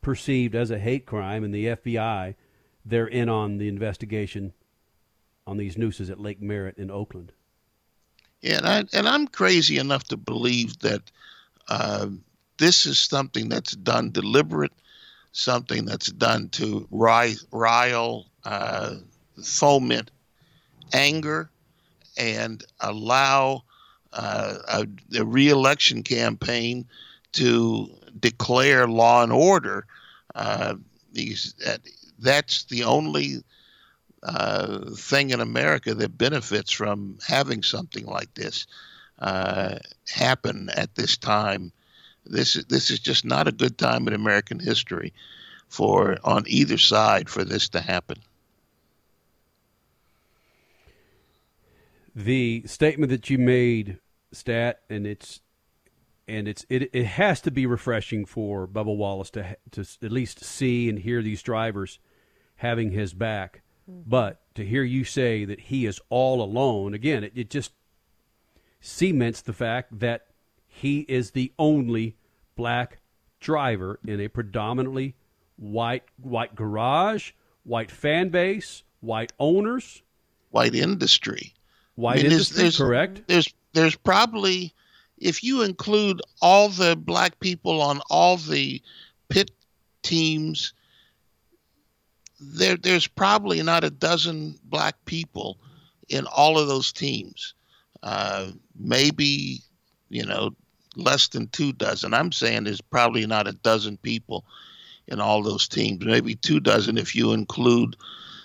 perceived 0.00 0.54
as 0.54 0.70
a 0.70 0.78
hate 0.78 1.06
crime, 1.06 1.44
and 1.44 1.54
the 1.54 1.66
FBI 1.66 2.34
they're 2.86 3.08
in 3.08 3.28
on 3.28 3.58
the 3.58 3.68
investigation 3.68 4.52
on 5.46 5.56
these 5.56 5.76
nooses 5.76 6.08
at 6.08 6.20
Lake 6.20 6.40
Merritt 6.40 6.78
in 6.78 6.90
Oakland. 6.90 7.32
Yeah, 8.40 8.58
and, 8.58 8.66
I, 8.66 8.84
and 8.92 9.08
I'm 9.08 9.26
crazy 9.26 9.78
enough 9.78 10.04
to 10.04 10.16
believe 10.16 10.78
that 10.80 11.02
uh, 11.68 12.06
this 12.58 12.86
is 12.86 12.98
something 12.98 13.48
that's 13.48 13.72
done 13.72 14.12
deliberate, 14.12 14.72
something 15.32 15.84
that's 15.84 16.12
done 16.12 16.48
to 16.50 16.86
rile, 16.90 18.26
uh, 18.44 18.94
foment 19.42 20.10
anger, 20.92 21.50
and 22.16 22.62
allow 22.80 23.64
uh, 24.12 24.58
a, 24.68 24.86
a 25.18 25.24
reelection 25.24 26.02
campaign 26.02 26.86
to 27.36 27.90
declare 28.18 28.86
law 28.86 29.22
and 29.22 29.32
order. 29.32 29.86
Uh, 30.34 30.74
these 31.12 31.54
that, 31.64 31.80
that's 32.18 32.64
the 32.64 32.84
only 32.84 33.42
uh, 34.22 34.90
thing 34.96 35.30
in 35.30 35.40
America 35.40 35.94
that 35.94 36.18
benefits 36.18 36.72
from 36.72 37.18
having 37.26 37.62
something 37.62 38.06
like 38.06 38.32
this 38.34 38.66
uh, 39.20 39.76
happen 40.08 40.70
at 40.74 40.94
this 40.94 41.16
time. 41.16 41.72
This 42.24 42.54
this 42.64 42.90
is 42.90 42.98
just 42.98 43.24
not 43.24 43.48
a 43.48 43.52
good 43.52 43.78
time 43.78 44.08
in 44.08 44.14
American 44.14 44.58
history 44.58 45.12
for 45.68 46.16
on 46.24 46.44
either 46.46 46.78
side 46.78 47.28
for 47.28 47.44
this 47.44 47.68
to 47.70 47.80
happen. 47.80 48.18
The 52.14 52.62
statement 52.66 53.10
that 53.10 53.28
you 53.28 53.36
made, 53.36 53.98
Stat, 54.32 54.80
and 54.88 55.06
it's 55.06 55.40
and 56.28 56.48
it's 56.48 56.66
it, 56.68 56.90
it 56.92 57.04
has 57.04 57.40
to 57.42 57.50
be 57.50 57.66
refreshing 57.66 58.24
for 58.24 58.66
Bubba 58.66 58.96
Wallace 58.96 59.30
to 59.30 59.56
to 59.72 59.80
at 60.02 60.12
least 60.12 60.44
see 60.44 60.88
and 60.88 60.98
hear 60.98 61.22
these 61.22 61.42
drivers 61.42 61.98
having 62.56 62.90
his 62.90 63.14
back. 63.14 63.62
Mm-hmm. 63.90 64.08
But 64.08 64.40
to 64.54 64.64
hear 64.64 64.82
you 64.82 65.04
say 65.04 65.44
that 65.44 65.60
he 65.60 65.86
is 65.86 66.00
all 66.08 66.42
alone, 66.42 66.94
again, 66.94 67.24
it, 67.24 67.32
it 67.34 67.50
just 67.50 67.72
cements 68.80 69.40
the 69.40 69.52
fact 69.52 69.98
that 70.00 70.26
he 70.66 71.00
is 71.00 71.30
the 71.30 71.52
only 71.58 72.16
black 72.56 72.98
driver 73.40 73.98
in 74.06 74.20
a 74.20 74.28
predominantly 74.28 75.14
white 75.56 76.04
white 76.20 76.54
garage, 76.54 77.32
white 77.64 77.90
fan 77.90 78.28
base, 78.30 78.82
white 79.00 79.32
owners, 79.38 80.02
white 80.50 80.74
industry. 80.74 81.54
White 81.94 82.18
I 82.18 82.22
mean, 82.24 82.32
industry, 82.32 82.56
there's, 82.56 82.76
there's, 82.76 82.78
correct? 82.78 83.22
There's 83.26 83.54
there's 83.72 83.96
probably 83.96 84.74
if 85.18 85.42
you 85.42 85.62
include 85.62 86.20
all 86.42 86.68
the 86.68 86.96
black 86.96 87.40
people 87.40 87.80
on 87.80 88.00
all 88.10 88.36
the 88.36 88.82
pit 89.28 89.50
teams, 90.02 90.72
there 92.40 92.76
there's 92.76 93.06
probably 93.06 93.62
not 93.62 93.84
a 93.84 93.90
dozen 93.90 94.58
black 94.64 95.04
people 95.04 95.58
in 96.08 96.26
all 96.26 96.58
of 96.58 96.68
those 96.68 96.92
teams. 96.92 97.54
Uh, 98.02 98.50
maybe 98.78 99.60
you 100.08 100.24
know 100.24 100.54
less 100.96 101.28
than 101.28 101.48
two 101.48 101.72
dozen. 101.72 102.14
I'm 102.14 102.32
saying 102.32 102.64
there's 102.64 102.80
probably 102.80 103.26
not 103.26 103.48
a 103.48 103.52
dozen 103.52 103.96
people 103.98 104.44
in 105.08 105.20
all 105.20 105.42
those 105.42 105.68
teams. 105.68 106.04
Maybe 106.04 106.34
two 106.34 106.60
dozen 106.60 106.98
if 106.98 107.14
you 107.14 107.32
include 107.32 107.96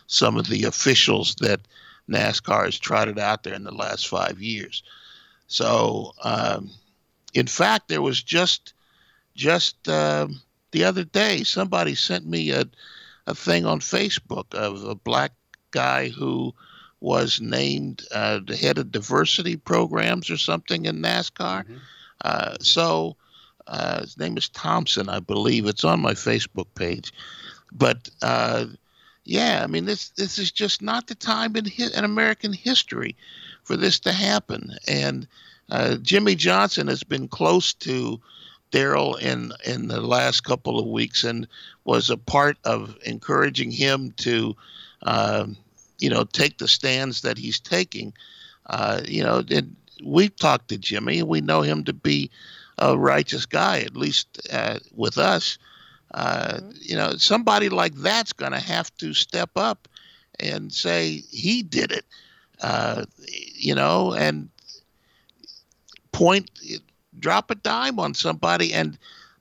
some 0.07 0.37
of 0.37 0.47
the 0.47 0.65
officials 0.65 1.35
that 1.35 1.61
NASCAR 2.09 2.65
has 2.65 2.77
trotted 2.77 3.17
out 3.17 3.43
there 3.43 3.53
in 3.53 3.63
the 3.63 3.73
last 3.73 4.07
five 4.07 4.41
years. 4.41 4.83
So, 5.51 6.13
um, 6.23 6.71
in 7.33 7.45
fact, 7.45 7.89
there 7.89 8.01
was 8.01 8.23
just 8.23 8.73
just 9.35 9.85
uh, 9.89 10.27
the 10.71 10.85
other 10.85 11.03
day 11.03 11.43
somebody 11.43 11.93
sent 11.93 12.25
me 12.25 12.51
a 12.51 12.65
a 13.27 13.35
thing 13.35 13.65
on 13.65 13.81
Facebook 13.81 14.53
of 14.55 14.81
a 14.85 14.95
black 14.95 15.33
guy 15.71 16.07
who 16.07 16.55
was 17.01 17.41
named 17.41 18.03
uh, 18.13 18.39
the 18.47 18.55
head 18.55 18.77
of 18.77 18.93
diversity 18.93 19.57
programs 19.57 20.29
or 20.29 20.37
something 20.37 20.85
in 20.85 21.01
NASCAR. 21.01 21.65
Mm-hmm. 21.65 21.77
Uh, 22.23 22.55
so 22.61 23.17
uh, 23.67 24.01
his 24.01 24.17
name 24.17 24.37
is 24.37 24.47
Thompson, 24.47 25.09
I 25.09 25.19
believe. 25.19 25.65
It's 25.65 25.83
on 25.83 25.99
my 25.99 26.13
Facebook 26.13 26.67
page. 26.75 27.11
But 27.73 28.09
uh, 28.21 28.67
yeah, 29.25 29.63
I 29.65 29.67
mean 29.67 29.83
this 29.83 30.11
this 30.11 30.39
is 30.39 30.49
just 30.49 30.81
not 30.81 31.07
the 31.07 31.15
time 31.15 31.57
in 31.57 31.65
hi- 31.65 31.91
in 31.93 32.05
American 32.05 32.53
history 32.53 33.17
for 33.63 33.75
this 33.75 33.99
to 34.01 34.11
happen. 34.11 34.75
And 34.87 35.27
uh, 35.69 35.95
Jimmie 35.97 36.35
Johnson 36.35 36.87
has 36.87 37.03
been 37.03 37.27
close 37.27 37.73
to 37.75 38.19
Darrell 38.71 39.15
in 39.15 39.51
in 39.65 39.87
the 39.87 40.01
last 40.01 40.41
couple 40.41 40.79
of 40.79 40.87
weeks 40.87 41.23
and 41.23 41.47
was 41.83 42.09
a 42.09 42.17
part 42.17 42.57
of 42.63 42.97
encouraging 43.05 43.71
him 43.71 44.11
to, 44.17 44.55
uh, 45.03 45.45
you 45.99 46.09
know, 46.09 46.23
take 46.23 46.57
the 46.57 46.67
stands 46.67 47.21
that 47.21 47.37
he's 47.37 47.59
taking. 47.59 48.13
Uh, 48.67 49.01
you 49.05 49.23
know, 49.23 49.43
and 49.49 49.75
we've 50.03 50.35
talked 50.35 50.69
to 50.69 50.77
Jimmie. 50.77 51.23
We 51.23 51.41
know 51.41 51.61
him 51.61 51.83
to 51.85 51.93
be 51.93 52.31
a 52.77 52.97
righteous 52.97 53.45
guy, 53.45 53.79
at 53.79 53.95
least 53.95 54.41
uh, 54.51 54.79
with 54.95 55.17
us. 55.17 55.57
Uh, 56.13 56.55
mm-hmm. 56.55 56.71
You 56.81 56.95
know, 56.95 57.13
somebody 57.17 57.69
like 57.69 57.93
that's 57.95 58.33
going 58.33 58.53
to 58.53 58.59
have 58.59 58.95
to 58.97 59.13
step 59.13 59.51
up 59.55 59.87
and 60.39 60.71
say 60.71 61.23
he 61.29 61.61
did 61.61 61.91
it. 61.91 62.05
Uh, 62.61 63.05
you 63.27 63.75
know, 63.75 64.13
and 64.13 64.49
point, 66.11 66.49
drop 67.17 67.51
a 67.51 67.55
dime 67.55 67.99
on 67.99 68.13
somebody, 68.13 68.73
and 68.73 68.97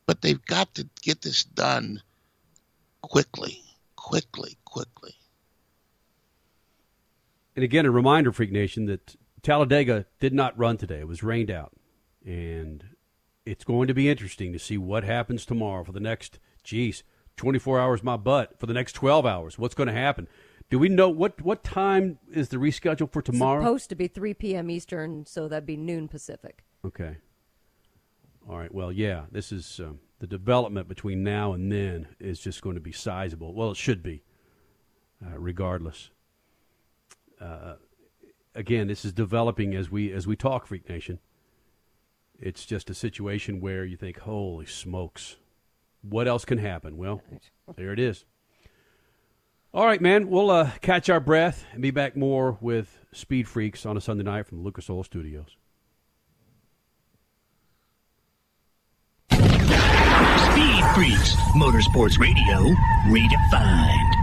but 0.06 0.22
they've 0.22 0.44
got 0.46 0.74
to 0.74 0.88
get 1.02 1.22
this 1.22 1.44
done 1.44 2.02
quickly, 3.02 3.62
quickly, 3.96 4.56
quickly. 4.64 5.14
And 7.54 7.64
again, 7.64 7.86
a 7.86 7.90
reminder, 7.90 8.32
Freak 8.32 8.52
Nation, 8.52 8.86
that 8.86 9.16
Talladega 9.42 10.06
did 10.18 10.32
not 10.32 10.58
run 10.58 10.76
today. 10.76 11.00
It 11.00 11.08
was 11.08 11.22
rained 11.22 11.50
out, 11.50 11.72
and 12.24 12.84
it's 13.44 13.64
going 13.64 13.88
to 13.88 13.94
be 13.94 14.08
interesting 14.08 14.52
to 14.52 14.58
see 14.58 14.78
what 14.78 15.04
happens 15.04 15.44
tomorrow 15.44 15.84
for 15.84 15.92
the 15.92 16.00
next, 16.00 16.38
geez, 16.62 17.02
24 17.36 17.80
hours 17.80 18.02
my 18.02 18.16
butt 18.16 18.58
for 18.58 18.66
the 18.66 18.74
next 18.74 18.92
12 18.92 19.26
hours. 19.26 19.58
What's 19.58 19.74
going 19.74 19.88
to 19.88 19.92
happen? 19.92 20.28
Do 20.70 20.78
we 20.78 20.88
know 20.88 21.08
what 21.08 21.42
what 21.42 21.64
time 21.64 22.18
is 22.32 22.48
the 22.48 22.56
reschedule 22.56 23.12
for 23.12 23.20
tomorrow? 23.20 23.58
It's 23.58 23.64
supposed 23.64 23.88
to 23.90 23.96
be 23.96 24.06
3 24.06 24.34
p.m. 24.34 24.70
Eastern, 24.70 25.26
so 25.26 25.48
that'd 25.48 25.66
be 25.66 25.76
noon 25.76 26.06
Pacific. 26.06 26.64
Okay. 26.84 27.16
All 28.48 28.56
right. 28.56 28.72
Well, 28.72 28.92
yeah, 28.92 29.24
this 29.32 29.50
is 29.50 29.80
um, 29.80 29.98
the 30.20 30.28
development 30.28 30.88
between 30.88 31.24
now 31.24 31.52
and 31.52 31.70
then 31.70 32.08
is 32.20 32.38
just 32.40 32.62
going 32.62 32.76
to 32.76 32.80
be 32.80 32.92
sizable. 32.92 33.52
Well, 33.52 33.72
it 33.72 33.76
should 33.76 34.02
be, 34.02 34.22
uh, 35.24 35.38
regardless. 35.38 36.10
Uh, 37.40 37.74
again, 38.54 38.86
this 38.86 39.04
is 39.04 39.12
developing 39.12 39.74
as 39.74 39.90
we 39.90 40.12
as 40.12 40.26
we 40.26 40.36
talk, 40.36 40.68
Freak 40.68 40.88
Nation. 40.88 41.18
It's 42.38 42.64
just 42.64 42.88
a 42.88 42.94
situation 42.94 43.60
where 43.60 43.84
you 43.84 43.96
think, 43.96 44.20
"Holy 44.20 44.66
smokes, 44.66 45.36
what 46.00 46.28
else 46.28 46.44
can 46.44 46.58
happen?" 46.58 46.96
Well, 46.96 47.22
there 47.76 47.92
it 47.92 47.98
is. 47.98 48.24
All 49.72 49.86
right, 49.86 50.00
man. 50.00 50.28
We'll 50.28 50.50
uh, 50.50 50.72
catch 50.80 51.08
our 51.08 51.20
breath 51.20 51.64
and 51.72 51.80
be 51.80 51.92
back 51.92 52.16
more 52.16 52.58
with 52.60 52.98
Speed 53.12 53.46
Freaks 53.46 53.86
on 53.86 53.96
a 53.96 54.00
Sunday 54.00 54.24
night 54.24 54.46
from 54.46 54.58
the 54.58 54.64
Lucas 54.64 54.90
Oil 54.90 55.04
Studios. 55.04 55.56
Speed 59.30 60.84
Freaks, 60.94 61.36
Motorsports 61.54 62.18
Radio, 62.18 62.74
redefined. 63.06 64.20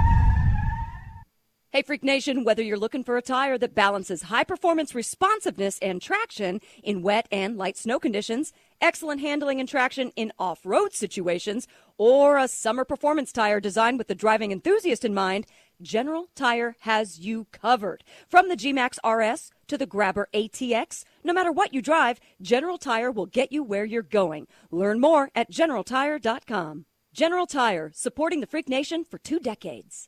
Hey, 1.72 1.82
Freak 1.82 2.04
Nation, 2.04 2.44
whether 2.44 2.64
you're 2.64 2.76
looking 2.76 3.04
for 3.04 3.18
a 3.18 3.22
tire 3.22 3.58
that 3.58 3.76
balances 3.76 4.24
high 4.24 4.44
performance 4.44 4.96
responsiveness 4.96 5.78
and 5.80 6.02
traction 6.02 6.60
in 6.82 7.04
wet 7.04 7.28
and 7.32 7.56
light 7.56 7.78
snow 7.78 8.00
conditions, 8.00 8.52
excellent 8.82 9.22
handling 9.22 9.60
and 9.60 9.70
traction 9.70 10.12
in 10.16 10.34
off 10.40 10.66
road 10.66 10.94
situations, 10.94 11.68
or 11.98 12.38
a 12.38 12.48
summer 12.48 12.86
performance 12.86 13.32
tire 13.32 13.60
designed 13.60 13.98
with 13.98 14.08
the 14.08 14.16
driving 14.16 14.52
enthusiast 14.52 15.04
in 15.04 15.14
mind, 15.14 15.46
General 15.82 16.28
Tire 16.36 16.76
has 16.82 17.20
you 17.20 17.48
covered. 17.52 18.04
From 18.28 18.50
the 18.50 18.56
G-Max 18.56 19.00
RS 19.06 19.52
to 19.68 19.78
the 19.78 19.86
Grabber 19.86 20.28
ATX, 20.34 21.04
no 21.24 21.34
matter 21.34 21.52
what 21.52 21.74
you 21.74 21.82
drive, 21.82 22.20
General 22.42 22.78
Tire 22.78 23.12
will 23.12 23.26
get 23.26 23.52
you 23.52 23.64
where 23.64 23.86
you're 23.86 24.02
going. 24.02 24.48
Learn 24.72 25.00
more 25.00 25.30
at 25.36 25.52
generaltire.com. 25.52 26.86
General 27.14 27.48
Tire, 27.48 27.92
supporting 27.94 28.42
the 28.42 28.48
Freak 28.48 28.70
Nation 28.70 29.04
for 29.04 29.18
two 29.18 29.40
decades. 29.40 30.08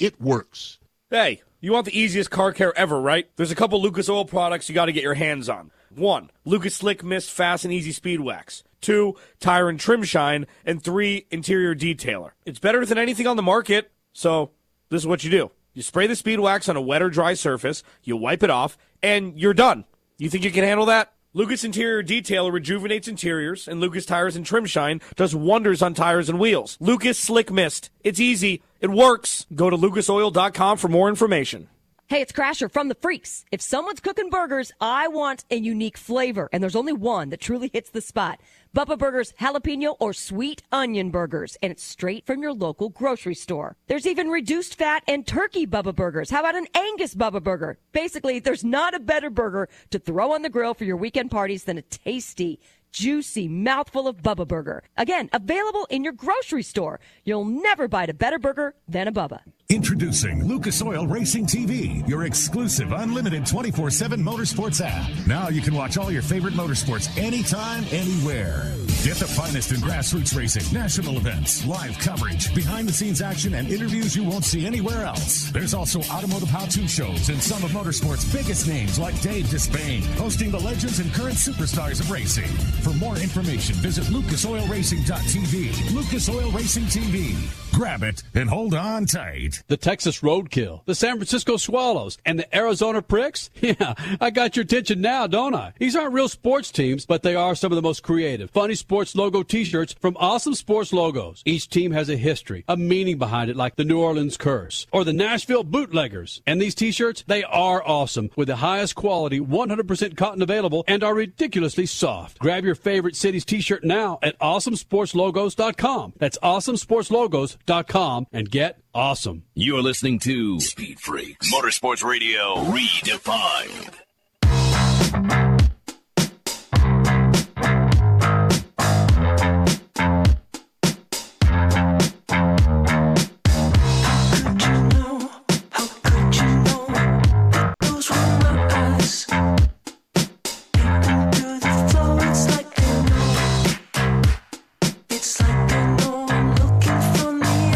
It 0.00 0.18
works. 0.18 0.78
Hey, 1.10 1.42
you 1.60 1.72
want 1.72 1.84
the 1.84 1.98
easiest 1.98 2.30
car 2.30 2.52
care 2.52 2.76
ever, 2.76 2.98
right? 2.98 3.28
There's 3.36 3.50
a 3.50 3.54
couple 3.54 3.82
Lucas 3.82 4.08
Oil 4.08 4.24
products 4.24 4.66
you 4.66 4.74
got 4.74 4.86
to 4.86 4.92
get 4.92 5.02
your 5.02 5.12
hands 5.12 5.46
on. 5.46 5.70
One, 5.94 6.30
Lucas 6.46 6.74
Slick 6.74 7.04
Mist 7.04 7.30
Fast 7.30 7.66
and 7.66 7.72
Easy 7.72 7.92
Speed 7.92 8.20
Wax. 8.20 8.64
Two, 8.80 9.14
Tire 9.40 9.68
and 9.68 9.78
Trim 9.78 10.02
Shine. 10.02 10.46
And 10.64 10.82
three, 10.82 11.26
Interior 11.30 11.74
Detailer. 11.74 12.30
It's 12.46 12.58
better 12.58 12.86
than 12.86 12.96
anything 12.96 13.26
on 13.26 13.36
the 13.36 13.42
market, 13.42 13.92
so 14.14 14.52
this 14.88 15.02
is 15.02 15.06
what 15.06 15.22
you 15.22 15.30
do. 15.30 15.50
You 15.74 15.82
spray 15.82 16.06
the 16.06 16.16
speed 16.16 16.40
wax 16.40 16.68
on 16.70 16.76
a 16.76 16.80
wet 16.80 17.02
or 17.02 17.10
dry 17.10 17.34
surface, 17.34 17.82
you 18.02 18.16
wipe 18.16 18.42
it 18.42 18.50
off, 18.50 18.78
and 19.02 19.38
you're 19.38 19.54
done. 19.54 19.84
You 20.16 20.30
think 20.30 20.44
you 20.44 20.50
can 20.50 20.64
handle 20.64 20.86
that? 20.86 21.12
Lucas 21.32 21.62
Interior 21.62 22.02
Detailer 22.02 22.52
rejuvenates 22.52 23.06
interiors, 23.06 23.68
and 23.68 23.80
Lucas 23.80 24.04
Tires 24.04 24.34
and 24.34 24.44
Trim 24.44 24.64
Shine 24.64 25.00
does 25.14 25.34
wonders 25.34 25.82
on 25.82 25.94
tires 25.94 26.28
and 26.28 26.40
wheels. 26.40 26.76
Lucas 26.80 27.18
Slick 27.18 27.52
Mist. 27.52 27.90
It's 28.02 28.18
easy. 28.18 28.62
It 28.80 28.90
works. 28.90 29.46
Go 29.54 29.68
to 29.70 29.76
lucasoil.com 29.76 30.78
for 30.78 30.88
more 30.88 31.08
information. 31.08 31.68
Hey, 32.10 32.22
it's 32.22 32.32
Crasher 32.32 32.68
from 32.68 32.88
the 32.88 32.96
Freaks. 32.96 33.44
If 33.52 33.60
someone's 33.60 34.00
cooking 34.00 34.30
burgers, 34.30 34.72
I 34.80 35.06
want 35.06 35.44
a 35.48 35.54
unique 35.54 35.96
flavor, 35.96 36.48
and 36.52 36.60
there's 36.60 36.74
only 36.74 36.92
one 36.92 37.28
that 37.28 37.40
truly 37.40 37.70
hits 37.72 37.90
the 37.90 38.00
spot. 38.00 38.40
Bubba 38.74 38.98
Burgers 38.98 39.32
jalapeno 39.40 39.94
or 40.00 40.12
sweet 40.12 40.64
onion 40.72 41.10
burgers, 41.10 41.56
and 41.62 41.70
it's 41.70 41.84
straight 41.84 42.26
from 42.26 42.42
your 42.42 42.52
local 42.52 42.88
grocery 42.88 43.36
store. 43.36 43.76
There's 43.86 44.08
even 44.08 44.28
reduced 44.28 44.76
fat 44.76 45.04
and 45.06 45.24
turkey 45.24 45.68
Bubba 45.68 45.94
Burgers. 45.94 46.30
How 46.30 46.40
about 46.40 46.56
an 46.56 46.66
Angus 46.74 47.14
Bubba 47.14 47.40
Burger? 47.40 47.78
Basically, 47.92 48.40
there's 48.40 48.64
not 48.64 48.92
a 48.92 48.98
better 48.98 49.30
burger 49.30 49.68
to 49.90 50.00
throw 50.00 50.32
on 50.32 50.42
the 50.42 50.50
grill 50.50 50.74
for 50.74 50.84
your 50.84 50.96
weekend 50.96 51.30
parties 51.30 51.62
than 51.62 51.78
a 51.78 51.82
tasty, 51.82 52.58
juicy 52.92 53.48
mouthful 53.48 54.08
of 54.08 54.18
Bubba 54.18 54.46
Burger. 54.46 54.82
Again, 54.96 55.28
available 55.32 55.86
in 55.90 56.04
your 56.04 56.12
grocery 56.12 56.62
store. 56.62 57.00
You'll 57.24 57.44
never 57.44 57.88
bite 57.88 58.10
a 58.10 58.14
better 58.14 58.38
burger 58.38 58.74
than 58.88 59.08
a 59.08 59.12
Bubba. 59.12 59.40
Introducing 59.68 60.48
Lucas 60.48 60.82
Oil 60.82 61.06
Racing 61.06 61.46
TV, 61.46 62.06
your 62.08 62.24
exclusive 62.24 62.90
unlimited 62.90 63.46
24 63.46 63.90
7 63.90 64.20
motorsports 64.20 64.84
app. 64.84 65.08
Now 65.28 65.48
you 65.48 65.60
can 65.60 65.74
watch 65.74 65.96
all 65.96 66.10
your 66.10 66.22
favorite 66.22 66.54
motorsports 66.54 67.16
anytime, 67.16 67.84
anywhere. 67.92 68.64
Get 69.04 69.16
the 69.16 69.28
finest 69.28 69.70
in 69.70 69.78
grassroots 69.78 70.36
racing, 70.36 70.76
national 70.76 71.16
events, 71.18 71.64
live 71.66 71.96
coverage, 72.00 72.52
behind 72.52 72.88
the 72.88 72.92
scenes 72.92 73.22
action, 73.22 73.54
and 73.54 73.68
interviews 73.70 74.16
you 74.16 74.24
won't 74.24 74.44
see 74.44 74.66
anywhere 74.66 75.04
else. 75.04 75.50
There's 75.52 75.72
also 75.72 76.00
automotive 76.12 76.48
how 76.48 76.66
to 76.66 76.88
shows 76.88 77.28
and 77.28 77.40
some 77.40 77.62
of 77.62 77.70
motorsports' 77.70 78.30
biggest 78.32 78.66
names 78.66 78.98
like 78.98 79.18
Dave 79.22 79.46
Despain, 79.46 80.04
hosting 80.16 80.50
the 80.50 80.58
legends 80.58 80.98
and 80.98 81.12
current 81.14 81.36
superstars 81.36 82.00
of 82.00 82.10
racing. 82.10 82.50
For 82.82 82.94
more 82.94 83.16
information, 83.18 83.74
visit 83.76 84.04
lucasoilracing.tv. 84.04 85.94
Lucas 85.94 86.28
Oil 86.30 86.50
Racing 86.50 86.84
TV. 86.84 87.36
Grab 87.74 88.02
it 88.02 88.22
and 88.34 88.48
hold 88.48 88.74
on 88.74 89.06
tight. 89.06 89.62
The 89.68 89.76
Texas 89.76 90.20
Roadkill, 90.20 90.84
the 90.86 90.94
San 90.94 91.16
Francisco 91.16 91.56
Swallows, 91.56 92.18
and 92.26 92.38
the 92.38 92.56
Arizona 92.56 93.02
Pricks? 93.02 93.48
Yeah, 93.60 93.94
I 94.20 94.30
got 94.30 94.56
your 94.56 94.64
attention 94.64 95.00
now, 95.00 95.26
don't 95.28 95.54
I? 95.54 95.74
These 95.78 95.94
aren't 95.94 96.14
real 96.14 96.28
sports 96.28 96.72
teams, 96.72 97.06
but 97.06 97.22
they 97.22 97.36
are 97.36 97.54
some 97.54 97.70
of 97.70 97.76
the 97.76 97.82
most 97.82 98.02
creative, 98.02 98.50
funny 98.50 98.74
sports 98.74 99.14
logo 99.14 99.42
t-shirts 99.42 99.94
from 100.00 100.16
awesome 100.18 100.54
sports 100.54 100.92
logos. 100.92 101.42
Each 101.44 101.68
team 101.68 101.92
has 101.92 102.08
a 102.08 102.16
history, 102.16 102.64
a 102.66 102.76
meaning 102.76 103.18
behind 103.18 103.48
it, 103.50 103.56
like 103.56 103.76
the 103.76 103.84
New 103.84 104.00
Orleans 104.00 104.36
Curse 104.36 104.86
or 104.92 105.04
the 105.04 105.12
Nashville 105.12 105.62
Bootleggers. 105.62 106.42
And 106.46 106.60
these 106.60 106.74
t-shirts, 106.74 107.22
they 107.28 107.44
are 107.44 107.86
awesome 107.86 108.30
with 108.34 108.48
the 108.48 108.56
highest 108.56 108.94
quality, 108.96 109.38
100% 109.38 110.16
cotton 110.16 110.42
available 110.42 110.84
and 110.88 111.04
are 111.04 111.14
ridiculously 111.14 111.86
soft. 111.86 112.38
Grab 112.40 112.64
your 112.64 112.69
favorite 112.74 113.16
city's 113.16 113.44
t-shirt 113.44 113.84
now 113.84 114.18
at 114.22 114.38
awesomesportslogos.com. 114.38 116.14
That's 116.18 116.38
awesomesportslogos.com 116.38 118.26
and 118.32 118.50
get 118.50 118.80
awesome. 118.94 119.44
You're 119.54 119.82
listening 119.82 120.18
to 120.20 120.60
Speed 120.60 121.00
Freaks 121.00 121.52
Motorsports 121.52 122.04
Radio 122.04 122.56
Redefined. 122.56 123.96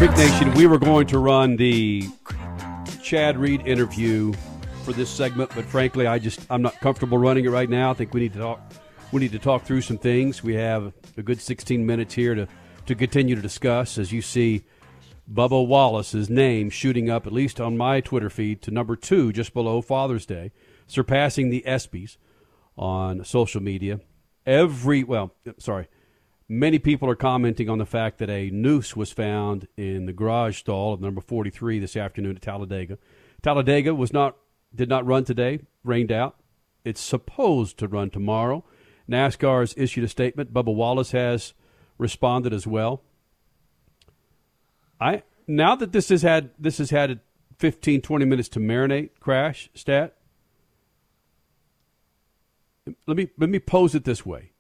Freak 0.05 0.19
Nation, 0.19 0.53
we 0.53 0.67
were 0.67 0.79
going 0.79 1.07
to 1.07 1.19
run 1.19 1.57
the 1.57 2.07
Chad 3.03 3.39
Reed 3.39 3.67
interview 3.67 4.35
for 4.83 4.93
this 4.93 5.09
segment, 5.09 5.51
but 5.55 5.65
frankly, 5.65 6.07
I 6.07 6.19
just 6.19 6.47
I'm 6.51 6.61
not 6.61 6.79
comfortable 6.81 7.17
running 7.17 7.47
it 7.47 7.49
right 7.49 7.71
now. 7.71 7.91
I 7.91 7.95
think 7.95 8.13
we 8.13 8.21
need 8.21 8.35
to 8.35 8.39
talk. 8.39 8.61
We 9.13 9.21
need 9.21 9.33
to 9.33 9.39
talk 9.39 9.63
through 9.63 9.81
some 9.81 9.97
things. 9.97 10.45
We 10.45 10.57
have 10.57 10.93
a 11.17 11.23
good 11.23 11.41
16 11.41 11.87
minutes 11.87 12.13
here 12.13 12.35
to 12.35 12.47
to 12.85 12.95
continue 12.95 13.35
to 13.35 13.41
discuss. 13.41 13.97
As 13.97 14.13
you 14.13 14.21
see, 14.21 14.65
Bubba 15.33 15.67
Wallace's 15.67 16.29
name 16.29 16.69
shooting 16.69 17.09
up, 17.09 17.27
at 17.27 17.33
least 17.33 17.59
on 17.59 17.79
my 17.79 18.03
Twitter 18.03 18.29
feed, 18.29 18.61
to 18.61 18.71
number 18.71 18.97
two, 18.97 19.33
just 19.33 19.55
below 19.55 19.81
Father's 19.81 20.27
Day, 20.27 20.53
surpassing 20.87 21.49
the 21.49 21.65
ESPYS 21.67 22.19
on 22.77 23.25
social 23.25 23.63
media. 23.63 24.01
Every 24.45 25.03
well, 25.03 25.35
sorry, 25.57 25.89
Many 26.49 26.79
people 26.79 27.09
are 27.09 27.17
commenting 27.17 27.71
on 27.71 27.79
the 27.79 27.87
fact 27.87 28.19
that 28.19 28.29
a 28.29 28.51
noose 28.51 28.95
was 28.95 29.11
found 29.11 29.67
in 29.79 30.05
the 30.05 30.13
garage 30.13 30.59
stall 30.59 30.93
of 30.93 31.01
number 31.01 31.23
43 31.23 31.79
this 31.79 31.97
afternoon 31.97 32.37
at 32.37 32.43
Talladega. 32.43 32.99
Talladega 33.43 33.95
was 33.95 34.13
not 34.13 34.37
did 34.75 34.89
not 34.89 35.07
run 35.07 35.25
today, 35.25 35.61
rained 35.85 36.13
out. 36.13 36.37
It's 36.85 37.01
supposed 37.01 37.79
to 37.79 37.89
run 37.89 38.11
tomorrow. 38.11 38.65
NASCAR 39.09 39.61
has 39.61 39.75
issued 39.77 40.05
a 40.05 40.09
statement. 40.09 40.53
Bubba 40.53 40.75
Wallace 40.75 41.13
has 41.13 41.55
responded 41.97 42.53
as 42.53 42.67
well. 42.67 43.03
I 45.01 45.23
now 45.47 45.75
that 45.77 45.93
this 45.93 46.11
has 46.11 46.21
had 46.21 46.51
this 46.59 46.77
has 46.77 46.91
had 46.91 47.21
15 47.59 48.03
20 48.03 48.25
minutes 48.27 48.49
to 48.51 48.61
marinate 48.61 49.11
crash 49.19 49.71
stat. 49.75 50.15
Let 53.07 53.17
me 53.17 53.31
let 53.39 53.49
me 53.49 53.61
pose 53.61 53.95
it 53.95 54.05
this 54.05 54.27
way 54.27 54.51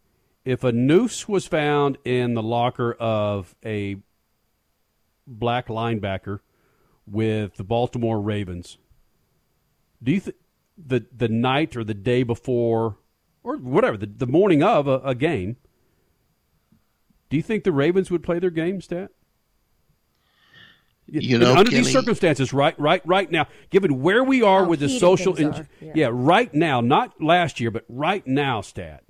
if 0.44 0.64
a 0.64 0.72
noose 0.72 1.28
was 1.28 1.46
found 1.46 1.98
in 2.04 2.34
the 2.34 2.42
locker 2.42 2.92
of 2.94 3.54
a 3.64 3.96
black 5.26 5.68
linebacker 5.68 6.40
with 7.06 7.54
the 7.56 7.64
Baltimore 7.64 8.20
Ravens, 8.20 8.78
do 10.02 10.12
you 10.12 10.20
think 10.20 10.36
the 10.76 11.06
the 11.16 11.28
night 11.28 11.76
or 11.76 11.84
the 11.84 11.94
day 11.94 12.22
before 12.22 12.96
or 13.42 13.56
whatever 13.58 13.96
the, 13.96 14.06
the 14.06 14.26
morning 14.26 14.62
of 14.62 14.88
a, 14.88 14.98
a 15.00 15.14
game, 15.14 15.56
do 17.30 17.36
you 17.36 17.42
think 17.42 17.64
the 17.64 17.72
Ravens 17.72 18.10
would 18.10 18.22
play 18.22 18.38
their 18.38 18.50
game, 18.50 18.80
Stat? 18.80 19.10
You 21.06 21.38
know, 21.38 21.54
under 21.54 21.70
Kenny, 21.70 21.82
these 21.82 21.92
circumstances, 21.92 22.54
right, 22.54 22.78
right, 22.80 23.02
right 23.06 23.30
now, 23.30 23.46
given 23.68 24.00
where 24.00 24.24
we 24.24 24.42
are 24.42 24.64
How 24.64 24.70
with 24.70 24.80
the 24.80 24.88
social, 24.88 25.34
in- 25.34 25.66
yeah. 25.78 25.92
yeah, 25.94 26.08
right 26.10 26.52
now, 26.54 26.80
not 26.80 27.22
last 27.22 27.60
year, 27.60 27.70
but 27.70 27.84
right 27.90 28.26
now, 28.26 28.62
Stat. 28.62 29.04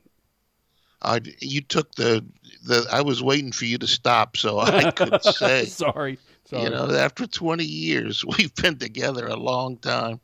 I, 1.05 1.21
you 1.41 1.61
took 1.61 1.95
the, 1.95 2.25
the. 2.65 2.87
I 2.91 3.03
was 3.03 3.23
waiting 3.23 3.53
for 3.53 3.67
you 3.67 3.79
to 3.79 3.87
stop 3.87 4.37
so 4.37 4.59
I 4.59 4.91
could 4.91 5.23
say. 5.23 5.67
Sorry, 5.67 6.19
sorry. 6.45 6.63
You 6.63 6.71
know, 6.71 6.91
after 6.91 7.27
20 7.27 7.65
years, 7.65 8.25
we've 8.39 8.55
been 8.55 8.79
together 8.79 9.27
a 9.27 9.37
long 9.37 9.77
time. 9.77 10.21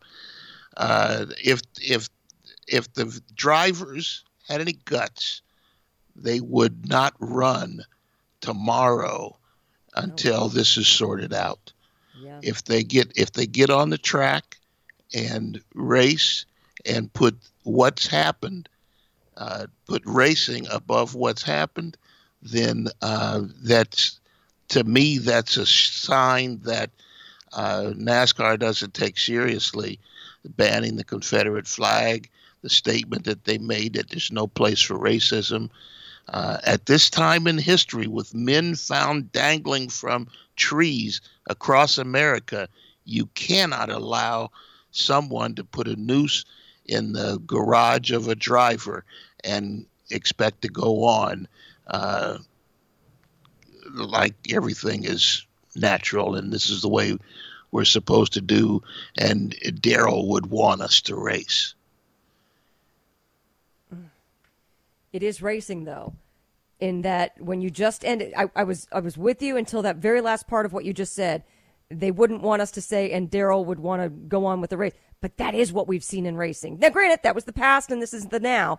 Uh, 0.76 1.26
if 1.44 1.60
if 1.80 2.08
if 2.66 2.92
the 2.94 3.20
drivers 3.34 4.24
had 4.48 4.60
any 4.60 4.72
guts, 4.84 5.42
they 6.16 6.40
would 6.40 6.88
not 6.88 7.14
run 7.18 7.84
tomorrow 8.40 9.36
until 9.94 10.48
this 10.48 10.76
is 10.78 10.86
sorted 10.86 11.34
out. 11.34 11.72
If 12.42 12.64
they 12.64 12.82
get 12.82 13.12
if 13.16 13.32
they 13.32 13.46
get 13.46 13.68
on 13.70 13.90
the 13.90 13.98
track 13.98 14.56
and 15.12 15.60
race 15.74 16.46
and 16.86 17.12
put 17.12 17.36
what's 17.64 18.06
happened, 18.06 18.68
uh, 19.40 19.66
put 19.88 20.02
racing 20.04 20.66
above 20.70 21.14
what's 21.14 21.42
happened, 21.42 21.96
then 22.42 22.88
uh, 23.00 23.40
that's 23.62 24.20
to 24.68 24.84
me 24.84 25.18
that's 25.18 25.56
a 25.56 25.66
sign 25.66 26.60
that 26.64 26.90
uh, 27.54 27.92
NASCAR 27.96 28.58
doesn't 28.58 28.94
take 28.94 29.18
seriously 29.18 29.98
banning 30.44 30.96
the 30.96 31.04
Confederate 31.04 31.66
flag, 31.66 32.28
the 32.62 32.68
statement 32.68 33.24
that 33.24 33.44
they 33.44 33.56
made 33.58 33.94
that 33.94 34.10
there's 34.10 34.30
no 34.30 34.46
place 34.46 34.80
for 34.80 34.98
racism. 34.98 35.70
Uh, 36.28 36.58
at 36.64 36.86
this 36.86 37.08
time 37.08 37.46
in 37.46 37.56
history, 37.58 38.06
with 38.06 38.34
men 38.34 38.74
found 38.74 39.32
dangling 39.32 39.88
from 39.88 40.28
trees 40.56 41.20
across 41.48 41.96
America, 41.96 42.68
you 43.06 43.26
cannot 43.34 43.90
allow 43.90 44.50
someone 44.90 45.54
to 45.54 45.64
put 45.64 45.88
a 45.88 45.96
noose 45.96 46.44
in 46.84 47.12
the 47.12 47.40
garage 47.46 48.10
of 48.10 48.28
a 48.28 48.34
driver 48.34 49.04
and 49.44 49.86
expect 50.10 50.62
to 50.62 50.68
go 50.68 51.04
on 51.04 51.48
uh, 51.86 52.38
like 53.94 54.34
everything 54.52 55.04
is 55.04 55.46
natural 55.74 56.34
and 56.34 56.52
this 56.52 56.70
is 56.70 56.82
the 56.82 56.88
way 56.88 57.16
we're 57.70 57.84
supposed 57.84 58.32
to 58.32 58.40
do, 58.40 58.82
and 59.18 59.54
Darrell 59.80 60.28
would 60.30 60.46
want 60.46 60.80
us 60.80 61.00
to 61.02 61.14
race. 61.14 61.74
It 65.12 65.22
is 65.22 65.42
racing 65.42 65.84
though, 65.84 66.14
in 66.78 67.02
that 67.02 67.40
when 67.40 67.60
you 67.60 67.70
just 67.70 68.04
ended, 68.04 68.32
I, 68.36 68.50
I 68.54 68.64
was 68.64 68.86
I 68.92 69.00
was 69.00 69.16
with 69.16 69.42
you 69.42 69.56
until 69.56 69.82
that 69.82 69.96
very 69.96 70.20
last 70.20 70.46
part 70.46 70.66
of 70.66 70.72
what 70.72 70.84
you 70.84 70.92
just 70.92 71.14
said. 71.14 71.44
They 71.92 72.12
wouldn't 72.12 72.42
want 72.42 72.62
us 72.62 72.70
to 72.72 72.80
say, 72.80 73.10
and 73.10 73.28
Darrell 73.28 73.64
would 73.64 73.80
want 73.80 74.02
to 74.02 74.08
go 74.08 74.46
on 74.46 74.60
with 74.60 74.70
the 74.70 74.76
race, 74.76 74.92
but 75.20 75.36
that 75.38 75.54
is 75.54 75.72
what 75.72 75.88
we've 75.88 76.04
seen 76.04 76.24
in 76.24 76.36
racing. 76.36 76.78
Now, 76.78 76.90
granted, 76.90 77.20
that 77.24 77.34
was 77.34 77.44
the 77.44 77.52
past, 77.52 77.90
and 77.90 78.00
this 78.00 78.14
is 78.14 78.26
the 78.26 78.38
now. 78.38 78.78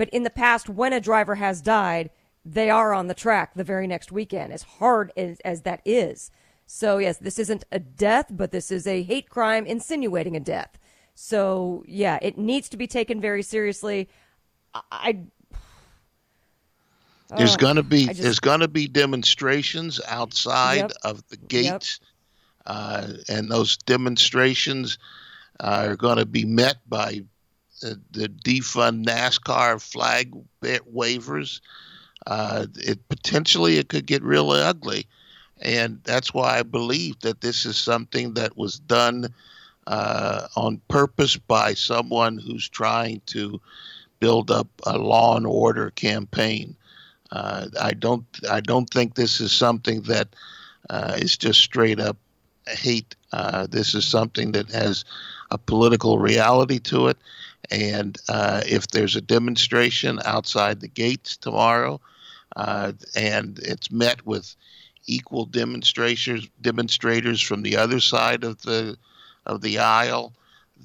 But 0.00 0.08
in 0.08 0.22
the 0.22 0.30
past, 0.30 0.70
when 0.70 0.94
a 0.94 0.98
driver 0.98 1.34
has 1.34 1.60
died, 1.60 2.08
they 2.42 2.70
are 2.70 2.94
on 2.94 3.08
the 3.08 3.12
track 3.12 3.52
the 3.54 3.62
very 3.62 3.86
next 3.86 4.10
weekend, 4.10 4.50
as 4.50 4.62
hard 4.62 5.12
as, 5.14 5.40
as 5.40 5.60
that 5.64 5.82
is. 5.84 6.30
So, 6.64 6.96
yes, 6.96 7.18
this 7.18 7.38
isn't 7.38 7.64
a 7.70 7.80
death, 7.80 8.28
but 8.30 8.50
this 8.50 8.70
is 8.70 8.86
a 8.86 9.02
hate 9.02 9.28
crime 9.28 9.66
insinuating 9.66 10.36
a 10.36 10.40
death. 10.40 10.78
So, 11.14 11.84
yeah, 11.86 12.18
it 12.22 12.38
needs 12.38 12.70
to 12.70 12.78
be 12.78 12.86
taken 12.86 13.20
very 13.20 13.42
seriously. 13.42 14.08
I. 14.74 15.18
I 17.30 17.36
there's 17.36 17.58
going 17.58 17.76
to 17.76 17.82
be 17.82 18.06
just, 18.06 18.22
there's 18.22 18.40
going 18.40 18.60
to 18.60 18.68
be 18.68 18.88
demonstrations 18.88 20.00
outside 20.08 20.76
Yep. 20.76 20.92
of 21.04 21.28
the 21.28 21.36
gates, 21.36 22.00
uh, 22.64 23.06
and 23.28 23.50
those 23.50 23.76
demonstrations 23.76 24.96
are 25.60 25.94
going 25.94 26.16
to 26.16 26.24
be 26.24 26.46
met 26.46 26.78
by 26.88 27.20
uh, 27.84 27.94
the 28.10 28.28
defund 28.28 29.04
NASCAR 29.06 29.80
flag 29.80 30.32
waivers. 30.62 31.60
Uh, 32.26 32.66
it 32.76 33.08
potentially 33.08 33.78
it 33.78 33.88
could 33.88 34.06
get 34.06 34.22
really 34.22 34.60
ugly, 34.60 35.06
and 35.62 36.00
that's 36.04 36.34
why 36.34 36.58
I 36.58 36.62
believe 36.62 37.18
that 37.20 37.40
this 37.40 37.64
is 37.64 37.76
something 37.76 38.34
that 38.34 38.56
was 38.56 38.78
done 38.78 39.32
uh, 39.86 40.46
on 40.56 40.80
purpose 40.88 41.36
by 41.36 41.74
someone 41.74 42.38
who's 42.38 42.68
trying 42.68 43.22
to 43.26 43.60
build 44.20 44.50
up 44.50 44.68
a 44.84 44.98
law 44.98 45.36
and 45.36 45.46
order 45.46 45.90
campaign. 45.90 46.76
Uh, 47.32 47.66
I 47.80 47.92
don't 47.92 48.26
I 48.50 48.60
don't 48.60 48.90
think 48.90 49.14
this 49.14 49.40
is 49.40 49.52
something 49.52 50.02
that 50.02 50.28
uh, 50.90 51.14
is 51.16 51.36
just 51.36 51.60
straight 51.60 52.00
up 52.00 52.16
hate. 52.68 53.14
Uh, 53.32 53.66
this 53.66 53.94
is 53.94 54.04
something 54.04 54.52
that 54.52 54.70
has 54.70 55.04
a 55.50 55.58
political 55.58 56.18
reality 56.18 56.78
to 56.78 57.08
it. 57.08 57.18
And 57.70 58.18
uh, 58.28 58.62
if 58.66 58.88
there's 58.88 59.16
a 59.16 59.20
demonstration 59.20 60.18
outside 60.24 60.80
the 60.80 60.88
gates 60.88 61.36
tomorrow, 61.36 62.00
uh, 62.56 62.92
and 63.14 63.58
it's 63.60 63.90
met 63.90 64.26
with 64.26 64.56
equal 65.06 65.46
demonstrators 65.46 66.48
demonstrators 66.60 67.40
from 67.40 67.62
the 67.62 67.76
other 67.76 68.00
side 68.00 68.44
of 68.44 68.60
the 68.62 68.96
of 69.46 69.60
the 69.60 69.78
aisle, 69.78 70.32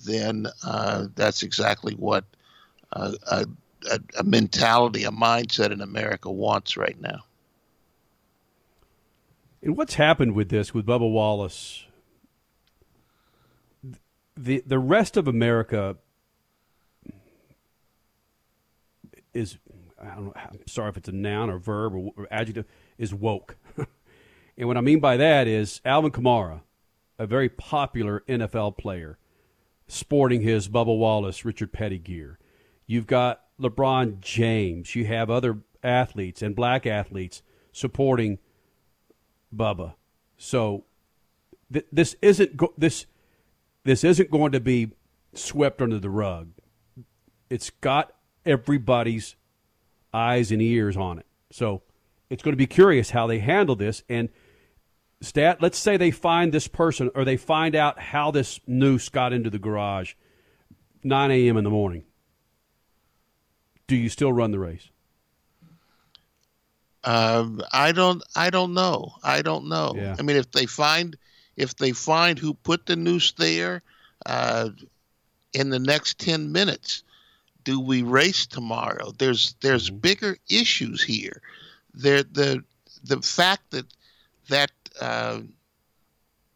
then 0.06 0.48
uh, 0.64 1.08
that's 1.16 1.44
exactly 1.44 1.94
what 1.96 2.24
uh, 2.94 3.14
a, 3.30 3.46
a, 3.92 4.00
a 4.20 4.24
mentality, 4.24 5.04
a 5.04 5.12
mindset 5.12 5.72
in 5.72 5.82
America 5.82 6.32
wants 6.32 6.78
right 6.78 7.00
now. 7.02 7.24
And 9.62 9.76
what's 9.76 9.96
happened 9.96 10.36
with 10.36 10.50
this, 10.50 10.74
with 10.74 10.86
Bubba 10.86 11.12
Wallace? 11.12 11.86
The 14.38 14.64
the 14.66 14.80
rest 14.80 15.18
of 15.18 15.28
America 15.28 15.98
is 19.36 19.58
I 20.02 20.16
don't 20.16 20.26
know. 20.26 20.34
I'm 20.36 20.60
sorry 20.68 20.90
if 20.90 20.98
it's 20.98 21.10
a 21.10 21.14
noun 21.14 21.50
or 21.50 21.58
verb 21.58 21.94
or, 21.94 22.12
or 22.18 22.28
adjective 22.32 22.66
is 22.98 23.14
woke. 23.14 23.58
and 24.58 24.68
what 24.68 24.78
I 24.78 24.82
mean 24.82 25.00
by 25.00 25.18
that 25.18 25.48
is 25.48 25.82
Alvin 25.86 26.12
Kamara, 26.12 26.62
a 27.18 27.26
very 27.26 27.50
popular 27.50 28.24
NFL 28.28 28.78
player, 28.78 29.18
sporting 29.88 30.42
his 30.42 30.68
Bubba 30.68 30.98
Wallace 30.98 31.46
Richard 31.46 31.72
Petty 31.72 32.00
gear. 32.00 32.40
You've 32.88 33.08
got 33.08 33.42
LeBron 33.60 34.20
James. 34.20 34.96
You 34.96 35.06
have 35.06 35.30
other 35.30 35.60
athletes 35.84 36.42
and 36.42 36.56
black 36.56 36.86
athletes 36.86 37.42
supporting 37.72 38.40
Bubba. 39.56 39.96
So 40.38 40.86
th- 41.72 41.88
this 41.92 42.16
isn't 42.22 42.58
go- 42.58 42.74
this 42.78 43.06
this 43.84 44.04
isn't 44.04 44.32
going 44.32 44.52
to 44.52 44.60
be 44.60 44.92
swept 45.34 45.82
under 45.82 46.00
the 46.00 46.10
rug. 46.10 46.50
It's 47.50 47.70
got 47.70 48.15
everybody's 48.46 49.36
eyes 50.14 50.52
and 50.52 50.62
ears 50.62 50.96
on 50.96 51.20
it. 51.20 51.26
So 51.52 51.82
it's 52.30 52.44
going 52.44 52.54
to 52.54 52.58
be 52.58 52.68
curious 52.68 53.12
how 53.12 53.28
they 53.28 53.40
handle 53.40 53.76
this 53.76 54.04
and 54.10 54.30
stat 55.22 55.62
let's 55.62 55.78
say 55.78 55.96
they 55.98 56.12
find 56.12 56.52
this 56.52 56.68
person 56.68 57.10
or 57.16 57.24
they 57.24 57.38
find 57.38 57.76
out 57.76 58.00
how 58.00 58.32
this 58.32 58.60
noose 58.68 59.10
got 59.10 59.32
into 59.32 59.50
the 59.50 59.58
garage 59.58 60.14
9 61.04 61.32
a.m 61.32 61.58
in 61.58 61.64
the 61.64 61.70
morning 61.70 62.04
do 63.88 63.96
you 63.96 64.10
still 64.10 64.34
run 64.34 64.52
the 64.52 64.60
race 64.60 64.90
Um, 67.04 67.62
I 67.72 67.92
don't. 67.92 68.24
I 68.36 68.50
don't 68.50 68.74
know. 68.74 69.14
I 69.24 69.42
don't 69.44 69.70
know. 69.70 69.94
Yeah. 69.96 70.16
I 70.18 70.22
mean, 70.24 70.38
if 70.38 70.52
they 70.52 70.66
find, 70.66 71.16
if 71.56 71.76
they 71.78 71.92
find 71.92 72.40
who 72.40 72.54
put 72.56 72.88
the 72.88 72.96
noose 72.96 73.32
there, 73.34 73.84
uh, 74.26 74.70
in 75.54 75.70
the 75.70 75.80
next 75.80 76.20
ten 76.20 76.52
minutes, 76.52 77.04
do 77.66 77.80
we 77.80 78.04
race 78.04 78.46
tomorrow? 78.46 79.12
There's 79.18 79.56
there's 79.60 79.90
bigger 79.90 80.38
issues 80.50 81.04
here. 81.04 81.42
There 81.94 82.24
the 82.24 82.64
the 83.04 83.22
fact 83.22 83.72
that 83.72 83.86
that 84.48 84.72
uh, 85.02 85.42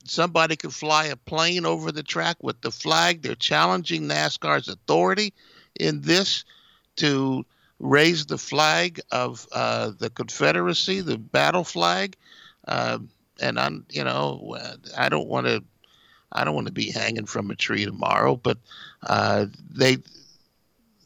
somebody 0.05 0.55
could 0.55 0.73
fly 0.73 1.05
a 1.05 1.15
plane 1.15 1.65
over 1.65 1.91
the 1.91 2.03
track 2.03 2.37
with 2.41 2.61
the 2.61 2.71
flag. 2.71 3.21
They're 3.21 3.35
challenging 3.35 4.03
NASCAR's 4.03 4.69
authority 4.69 5.33
in 5.79 6.01
this 6.01 6.45
to 6.97 7.45
raise 7.79 8.25
the 8.25 8.37
flag 8.37 8.99
of 9.11 9.47
uh, 9.51 9.91
the 9.97 10.09
Confederacy, 10.09 11.01
the 11.01 11.17
battle 11.17 11.63
flag. 11.63 12.15
Uh, 12.67 12.99
and 13.41 13.59
I'm, 13.59 13.85
you 13.89 14.03
know, 14.03 14.57
I 14.97 15.09
don't 15.09 15.27
want 15.27 15.47
to, 15.47 15.63
I 16.31 16.43
don't 16.43 16.55
want 16.55 16.67
to 16.67 16.73
be 16.73 16.91
hanging 16.91 17.25
from 17.25 17.49
a 17.49 17.55
tree 17.55 17.85
tomorrow. 17.85 18.35
But 18.35 18.57
uh, 19.03 19.45
they, 19.69 19.97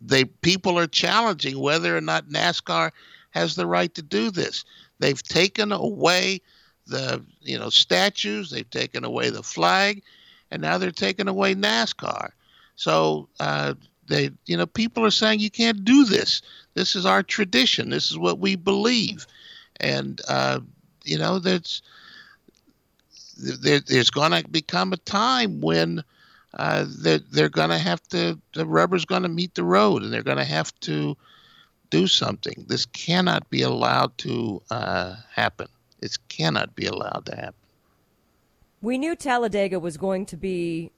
they 0.05 0.25
people 0.25 0.77
are 0.77 0.87
challenging 0.87 1.59
whether 1.59 1.95
or 1.95 2.01
not 2.01 2.29
NASCAR 2.29 2.91
has 3.31 3.55
the 3.55 3.65
right 3.65 3.93
to 3.95 4.01
do 4.01 4.29
this. 4.29 4.63
They've 4.99 5.21
taken 5.21 5.71
away 5.71 6.41
the, 6.87 7.23
you 7.41 7.57
know, 7.57 7.69
statues. 7.69 8.49
They've 8.49 8.69
taken 8.69 9.03
away 9.03 9.29
the 9.29 9.43
flag, 9.43 10.03
and 10.51 10.61
now 10.61 10.77
they're 10.77 10.91
taking 10.91 11.27
away 11.27 11.55
NASCAR. 11.55 12.31
So 12.75 13.29
uh, 13.39 13.73
they, 14.07 14.31
you 14.45 14.57
know, 14.57 14.65
people 14.65 15.05
are 15.05 15.11
saying 15.11 15.39
you 15.39 15.51
can't 15.51 15.83
do 15.85 16.05
this. 16.05 16.41
This 16.73 16.95
is 16.95 17.05
our 17.05 17.23
tradition. 17.23 17.89
This 17.89 18.11
is 18.11 18.17
what 18.17 18.39
we 18.39 18.55
believe, 18.55 19.25
and 19.79 20.21
uh, 20.27 20.59
you 21.03 21.17
know, 21.17 21.39
there's 21.39 21.81
there, 23.37 23.79
there's 23.79 24.09
going 24.09 24.31
to 24.31 24.47
become 24.49 24.93
a 24.93 24.97
time 24.97 25.61
when 25.61 26.03
uh, 26.53 26.85
they're, 26.87 27.19
they're 27.31 27.49
going 27.49 27.69
to 27.69 27.77
have 27.77 28.01
to 28.09 28.39
the 28.53 28.65
rubber's 28.65 29.05
going 29.05 29.23
to 29.23 29.29
meet 29.29 29.55
the 29.55 29.63
road, 29.63 30.03
and 30.03 30.13
they're 30.13 30.23
going 30.23 30.37
to 30.37 30.43
have 30.43 30.73
to 30.81 31.17
do 31.89 32.07
something. 32.07 32.65
This 32.67 32.85
cannot 32.85 33.49
be 33.49 33.61
allowed 33.61 34.17
to 34.19 34.61
uh, 34.69 35.15
happen. 35.31 35.67
It 36.01 36.17
cannot 36.27 36.75
be 36.75 36.85
allowed 36.85 37.25
to 37.27 37.35
happen. 37.35 37.53
We 38.81 38.97
knew 38.97 39.15
Talladega 39.15 39.79
was 39.79 39.97
going 39.97 40.25
to 40.27 40.37
be 40.37 40.91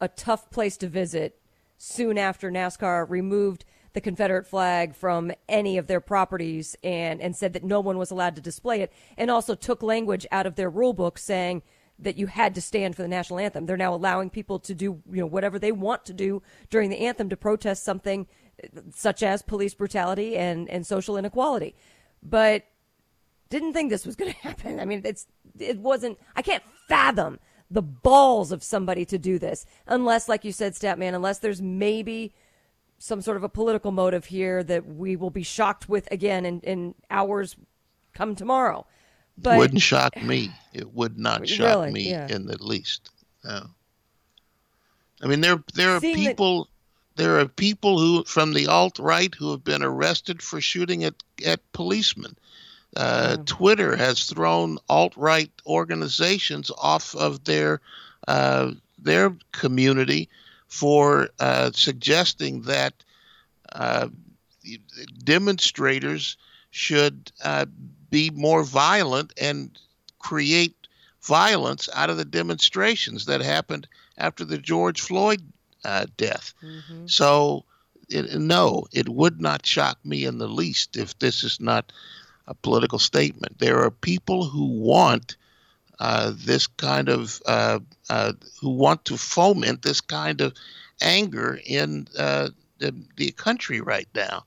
a 0.00 0.08
tough 0.08 0.50
place 0.50 0.76
to 0.78 0.88
visit 0.88 1.38
soon 1.76 2.18
after 2.18 2.50
NASCAR 2.50 3.08
removed 3.08 3.64
the 3.92 4.00
Confederate 4.00 4.46
flag 4.46 4.94
from 4.94 5.32
any 5.48 5.78
of 5.78 5.86
their 5.86 6.00
properties 6.00 6.76
and, 6.82 7.20
and 7.20 7.34
said 7.34 7.52
that 7.52 7.64
no 7.64 7.80
one 7.80 7.96
was 7.96 8.10
allowed 8.10 8.36
to 8.36 8.42
display 8.42 8.80
it, 8.80 8.92
and 9.16 9.30
also 9.30 9.54
took 9.54 9.82
language 9.82 10.26
out 10.30 10.46
of 10.46 10.56
their 10.56 10.70
rule 10.70 10.92
book 10.92 11.18
saying 11.18 11.62
that 11.98 12.16
you 12.16 12.26
had 12.26 12.54
to 12.54 12.60
stand 12.60 12.94
for 12.94 13.02
the 13.02 13.08
national 13.08 13.38
anthem. 13.38 13.66
They're 13.66 13.76
now 13.76 13.94
allowing 13.94 14.30
people 14.30 14.58
to 14.60 14.74
do 14.74 15.02
you 15.10 15.20
know 15.20 15.26
whatever 15.26 15.58
they 15.58 15.72
want 15.72 16.04
to 16.06 16.12
do 16.12 16.42
during 16.70 16.90
the 16.90 17.00
anthem 17.06 17.28
to 17.28 17.36
protest 17.36 17.84
something 17.84 18.26
uh, 18.62 18.80
such 18.94 19.22
as 19.22 19.42
police 19.42 19.74
brutality 19.74 20.36
and, 20.36 20.68
and 20.68 20.86
social 20.86 21.16
inequality. 21.16 21.74
But 22.22 22.64
didn't 23.50 23.72
think 23.72 23.90
this 23.90 24.06
was 24.06 24.16
going 24.16 24.32
to 24.32 24.38
happen. 24.38 24.80
I 24.80 24.84
mean, 24.84 25.02
it's 25.04 25.26
it 25.58 25.78
wasn't. 25.78 26.18
I 26.36 26.42
can't 26.42 26.62
fathom 26.88 27.38
the 27.70 27.82
balls 27.82 28.50
of 28.52 28.62
somebody 28.62 29.04
to 29.04 29.18
do 29.18 29.38
this 29.38 29.66
unless, 29.86 30.28
like 30.28 30.44
you 30.44 30.52
said, 30.52 30.72
Statman, 30.72 31.14
unless 31.14 31.38
there's 31.38 31.60
maybe 31.60 32.32
some 32.98 33.20
sort 33.20 33.36
of 33.36 33.44
a 33.44 33.48
political 33.48 33.92
motive 33.92 34.26
here 34.26 34.64
that 34.64 34.86
we 34.86 35.16
will 35.16 35.30
be 35.30 35.42
shocked 35.42 35.88
with 35.88 36.10
again 36.10 36.44
in, 36.44 36.60
in 36.60 36.94
hours 37.10 37.56
come 38.14 38.34
tomorrow. 38.34 38.86
But 39.40 39.58
wouldn't 39.58 39.82
shock 39.82 40.20
me. 40.22 40.50
It 40.74 40.92
would 40.94 41.18
not 41.18 41.48
shock 41.48 41.66
Really? 41.66 41.92
me 41.92 42.10
Yeah. 42.10 42.28
in 42.28 42.46
the 42.46 42.62
least. 42.62 43.10
No. 43.42 43.66
I 45.20 45.26
mean, 45.26 45.40
there 45.40 45.62
there 45.74 45.90
are 45.96 46.00
Seeing 46.00 46.16
that- 46.24 46.26
people. 46.36 46.68
There 47.16 47.40
are 47.40 47.48
people 47.48 47.98
who 47.98 48.22
from 48.24 48.52
the 48.52 48.68
alt 48.68 49.00
right 49.00 49.34
who 49.34 49.50
have 49.50 49.64
been 49.64 49.82
arrested 49.82 50.40
for 50.40 50.60
shooting 50.60 51.02
at 51.04 51.14
at 51.44 51.60
policemen. 51.72 52.36
Uh, 52.96 53.38
Twitter 53.44 53.96
has 53.96 54.24
thrown 54.26 54.78
alt 54.88 55.14
right 55.16 55.50
organizations 55.66 56.70
off 56.78 57.14
of 57.16 57.42
their 57.44 57.80
uh, 58.28 58.70
their 58.98 59.34
community 59.50 60.28
for 60.68 61.30
uh, 61.40 61.70
suggesting 61.74 62.62
that 62.62 62.94
uh, 63.72 64.08
demonstrators 65.24 66.36
should 66.70 67.32
uh, 67.42 67.66
be 68.10 68.30
more 68.30 68.62
violent 68.64 69.32
and 69.40 69.78
create 70.18 70.74
violence 71.22 71.88
out 71.94 72.10
of 72.10 72.16
the 72.16 72.24
demonstrations 72.24 73.26
that 73.26 73.40
happened 73.40 73.86
after 74.16 74.44
the 74.44 74.58
George 74.58 75.00
Floyd 75.00 75.42
uh, 75.84 76.06
death. 76.16 76.54
So 77.06 77.64
it, 78.08 78.38
no, 78.40 78.86
it 78.92 79.08
would 79.08 79.40
not 79.40 79.66
shock 79.66 79.98
me 80.04 80.24
in 80.24 80.38
the 80.38 80.48
least 80.48 80.96
if 80.96 81.18
this 81.18 81.44
is 81.44 81.60
not 81.60 81.92
a 82.46 82.54
political 82.54 82.98
statement. 82.98 83.58
There 83.58 83.82
are 83.82 83.90
people 83.90 84.44
who 84.44 84.66
want 84.66 85.36
uh, 86.00 86.32
this 86.34 86.66
kind 86.66 87.08
of 87.08 87.42
uh, 87.46 87.80
uh, 88.08 88.32
who 88.60 88.70
want 88.70 89.04
to 89.06 89.16
foment 89.16 89.82
this 89.82 90.00
kind 90.00 90.40
of 90.40 90.54
anger 91.02 91.60
in 91.66 92.08
uh, 92.18 92.48
the, 92.78 92.94
the 93.16 93.32
country 93.32 93.80
right 93.80 94.08
now, 94.14 94.44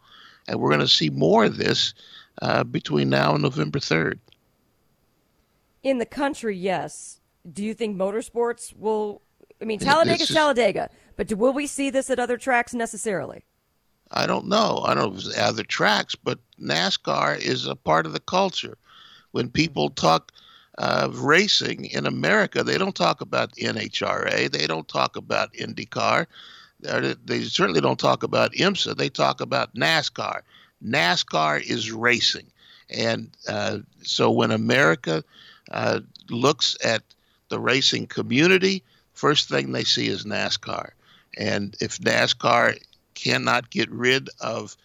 and 0.47 0.59
we're 0.59 0.69
going 0.69 0.79
to 0.79 0.87
see 0.87 1.09
more 1.09 1.45
of 1.45 1.57
this 1.57 1.93
uh, 2.41 2.63
between 2.63 3.09
now 3.09 3.33
and 3.33 3.43
November 3.43 3.79
third. 3.79 4.19
In 5.83 5.97
the 5.97 6.05
country, 6.05 6.55
yes. 6.55 7.19
Do 7.51 7.63
you 7.63 7.73
think 7.73 7.97
motorsports 7.97 8.75
will? 8.77 9.21
I 9.61 9.65
mean, 9.65 9.79
Talladega, 9.79 10.25
Talladega, 10.25 10.89
but 11.15 11.27
do, 11.27 11.35
will 11.35 11.53
we 11.53 11.67
see 11.67 11.89
this 11.89 12.09
at 12.09 12.19
other 12.19 12.37
tracks 12.37 12.73
necessarily? 12.73 13.43
I 14.11 14.25
don't 14.27 14.47
know. 14.47 14.83
I 14.85 14.93
don't 14.93 15.13
know 15.13 15.19
if 15.19 15.25
it's 15.25 15.37
other 15.37 15.63
tracks, 15.63 16.15
but 16.15 16.39
NASCAR 16.59 17.39
is 17.39 17.65
a 17.65 17.75
part 17.75 18.05
of 18.05 18.13
the 18.13 18.19
culture. 18.19 18.77
When 19.31 19.49
people 19.49 19.89
talk 19.89 20.31
of 20.77 21.15
uh, 21.15 21.21
racing 21.21 21.85
in 21.85 22.05
America, 22.05 22.63
they 22.63 22.77
don't 22.77 22.95
talk 22.95 23.21
about 23.21 23.53
NHRA. 23.55 24.51
They 24.51 24.67
don't 24.67 24.87
talk 24.87 25.15
about 25.15 25.53
IndyCar. 25.53 26.25
They 26.79 27.41
certainly 27.41 27.81
don't 27.81 27.99
talk 27.99 28.23
about 28.23 28.53
IMSA. 28.53 28.97
They 28.97 29.09
talk 29.09 29.41
about 29.41 29.75
NASCAR. 29.75 30.41
NASCAR 30.85 31.61
is 31.61 31.91
racing. 31.91 32.47
And 32.89 33.29
uh, 33.47 33.79
so 34.03 34.31
when 34.31 34.51
America 34.51 35.23
uh, 35.71 36.01
looks 36.29 36.77
at 36.83 37.03
the 37.49 37.59
racing 37.59 38.07
community, 38.07 38.83
first 39.13 39.49
thing 39.49 39.71
they 39.71 39.83
see 39.83 40.07
is 40.07 40.25
NASCAR. 40.25 40.91
And 41.37 41.75
if 41.79 41.99
NASCAR 41.99 42.77
cannot 43.13 43.69
get 43.69 43.89
rid 43.91 44.29
of 44.39 44.75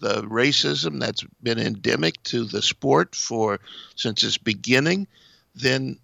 the 0.00 0.22
racism 0.22 0.98
that's 0.98 1.22
been 1.42 1.60
endemic 1.60 2.20
to 2.24 2.44
the 2.44 2.62
sport 2.62 3.14
for 3.14 3.60
since 3.94 4.24
its 4.24 4.38
beginning, 4.38 5.06
then 5.54 5.98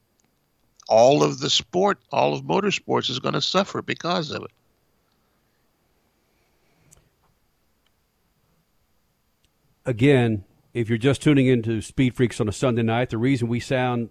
all 0.89 1.23
of 1.23 1.41
the 1.41 1.51
sport, 1.51 1.99
all 2.12 2.35
of 2.35 2.43
motorsports 2.43 3.11
is 3.11 3.19
going 3.19 3.35
to 3.35 3.43
suffer 3.43 3.83
because 3.83 4.31
of 4.31 4.45
it. 4.45 4.51
Again, 9.89 10.44
if 10.74 10.90
you're 10.90 10.98
just 10.98 11.23
tuning 11.23 11.47
into 11.47 11.81
Speed 11.81 12.15
Freaks 12.15 12.43
on 12.43 12.47
a 12.47 12.52
Sunday 12.52 12.82
night, 12.82 13.09
the 13.09 13.16
reason 13.16 13.48
we 13.48 13.59
sound 13.59 14.10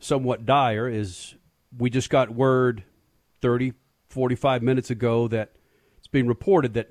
somewhat 0.00 0.44
dire 0.44 0.88
is 0.88 1.36
we 1.78 1.90
just 1.90 2.10
got 2.10 2.34
word 2.34 2.82
30, 3.40 3.74
45 4.08 4.64
minutes 4.64 4.90
ago 4.90 5.28
that 5.28 5.52
it's 5.98 6.08
being 6.08 6.26
reported 6.26 6.74
that 6.74 6.90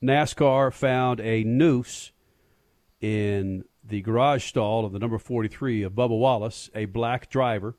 NASCAR 0.00 0.72
found 0.72 1.18
a 1.18 1.42
noose 1.42 2.12
in 3.00 3.64
the 3.82 4.00
garage 4.00 4.44
stall 4.44 4.86
of 4.86 4.92
the 4.92 5.00
number 5.00 5.18
43 5.18 5.82
of 5.82 5.94
Bubba 5.94 6.16
Wallace, 6.16 6.70
a 6.72 6.84
black 6.84 7.28
driver. 7.28 7.74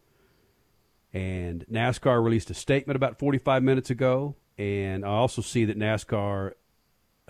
And 1.13 1.65
NASCAR 1.72 2.22
released 2.22 2.49
a 2.49 2.53
statement 2.53 2.97
about 2.97 3.19
45 3.19 3.63
minutes 3.63 3.89
ago. 3.89 4.35
And 4.57 5.05
I 5.05 5.11
also 5.11 5.41
see 5.41 5.63
that 5.63 5.80
NASCAR 5.80 6.55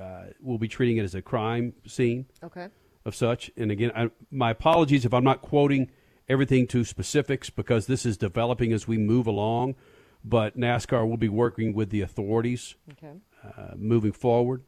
uh, 0.02 0.32
will 0.42 0.58
be 0.58 0.68
treating 0.68 0.98
it 0.98 1.04
as 1.04 1.16
a 1.16 1.22
crime 1.22 1.74
scene 1.86 2.26
okay. 2.44 2.68
of 3.06 3.16
such. 3.16 3.52
And 3.56 3.72
again, 3.72 3.92
I, 3.96 4.10
my 4.32 4.52
apologies 4.52 5.06
if 5.06 5.14
I'm 5.14 5.24
not 5.24 5.42
quoting 5.42 5.92
everything 6.28 6.68
to 6.68 6.84
specifics 6.84 7.50
because 7.50 7.88
this 7.88 8.06
is 8.06 8.18
developing 8.18 8.74
as 8.74 8.88
we 8.88 8.98
move 8.98 9.28
along. 9.28 9.76
But 10.24 10.56
NASCAR 10.56 11.10
will 11.10 11.18
be 11.18 11.30
working 11.30 11.74
with 11.74 11.90
the 11.90 12.02
authorities 12.02 12.76
okay. 12.92 13.14
uh, 13.44 13.74
moving 13.76 14.12
forward 14.12 14.64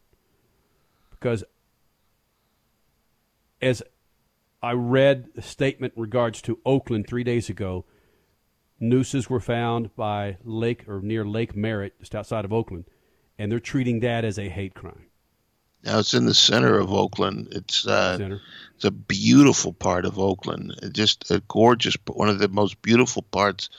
because 1.23 1.45
as 3.61 3.81
I 4.61 4.73
read 4.73 5.29
a 5.37 5.41
statement 5.41 5.93
in 5.95 6.01
regards 6.01 6.41
to 6.43 6.59
Oakland 6.65 7.07
three 7.07 7.23
days 7.23 7.49
ago, 7.49 7.85
nooses 8.77 9.29
were 9.29 9.39
found 9.39 9.95
by 9.95 10.37
Lake 10.43 10.83
or 10.87 11.01
near 11.01 11.23
Lake 11.23 11.55
Merritt, 11.55 11.97
just 11.99 12.13
outside 12.13 12.43
of 12.43 12.51
Oakland, 12.51 12.85
and 13.37 13.49
they're 13.49 13.61
treating 13.61 14.01
that 14.01 14.25
as 14.25 14.37
a 14.37 14.49
hate 14.49 14.73
crime. 14.73 15.05
Now 15.83 15.99
it's 15.99 16.13
in 16.13 16.25
the 16.25 16.33
center 16.33 16.79
of 16.79 16.93
Oakland. 16.93 17.49
It's 17.51 17.85
uh, 17.85 18.37
it's 18.75 18.85
a 18.85 18.91
beautiful 18.91 19.73
part 19.73 20.05
of 20.05 20.17
Oakland. 20.17 20.73
just 20.93 21.29
a 21.29 21.41
gorgeous, 21.47 21.97
one 22.07 22.29
of 22.29 22.39
the 22.39 22.47
most 22.47 22.81
beautiful 22.81 23.23
parts 23.23 23.69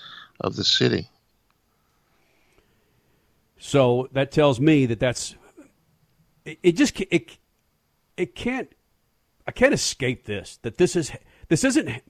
of 0.40 0.56
the 0.56 0.64
city. 0.64 1.08
So 3.58 4.08
that 4.12 4.30
tells 4.30 4.60
me 4.60 4.84
that 4.86 5.00
that's 5.00 5.34
it. 6.44 6.58
it 6.62 6.72
just 6.72 7.00
it 7.00 7.38
it 8.18 8.34
can't 8.34 8.70
I 9.46 9.52
can't 9.52 9.72
escape 9.72 10.26
this. 10.26 10.58
That 10.62 10.76
this 10.76 10.96
is 10.96 11.12
this 11.48 11.64
isn't. 11.64 12.02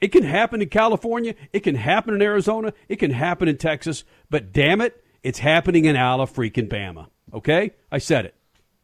It 0.00 0.08
can 0.08 0.24
happen 0.24 0.62
in 0.62 0.68
California. 0.68 1.34
It 1.52 1.60
can 1.60 1.74
happen 1.74 2.14
in 2.14 2.22
Arizona. 2.22 2.72
It 2.88 2.96
can 2.96 3.10
happen 3.10 3.48
in 3.48 3.56
Texas. 3.58 4.04
But 4.30 4.52
damn 4.52 4.80
it, 4.80 5.02
it's 5.22 5.38
happening 5.38 5.84
in 5.84 5.96
Ala 5.96 6.26
freaking 6.26 6.68
Bama. 6.68 7.08
Okay, 7.32 7.72
I 7.90 7.98
said 7.98 8.26
it. 8.26 8.35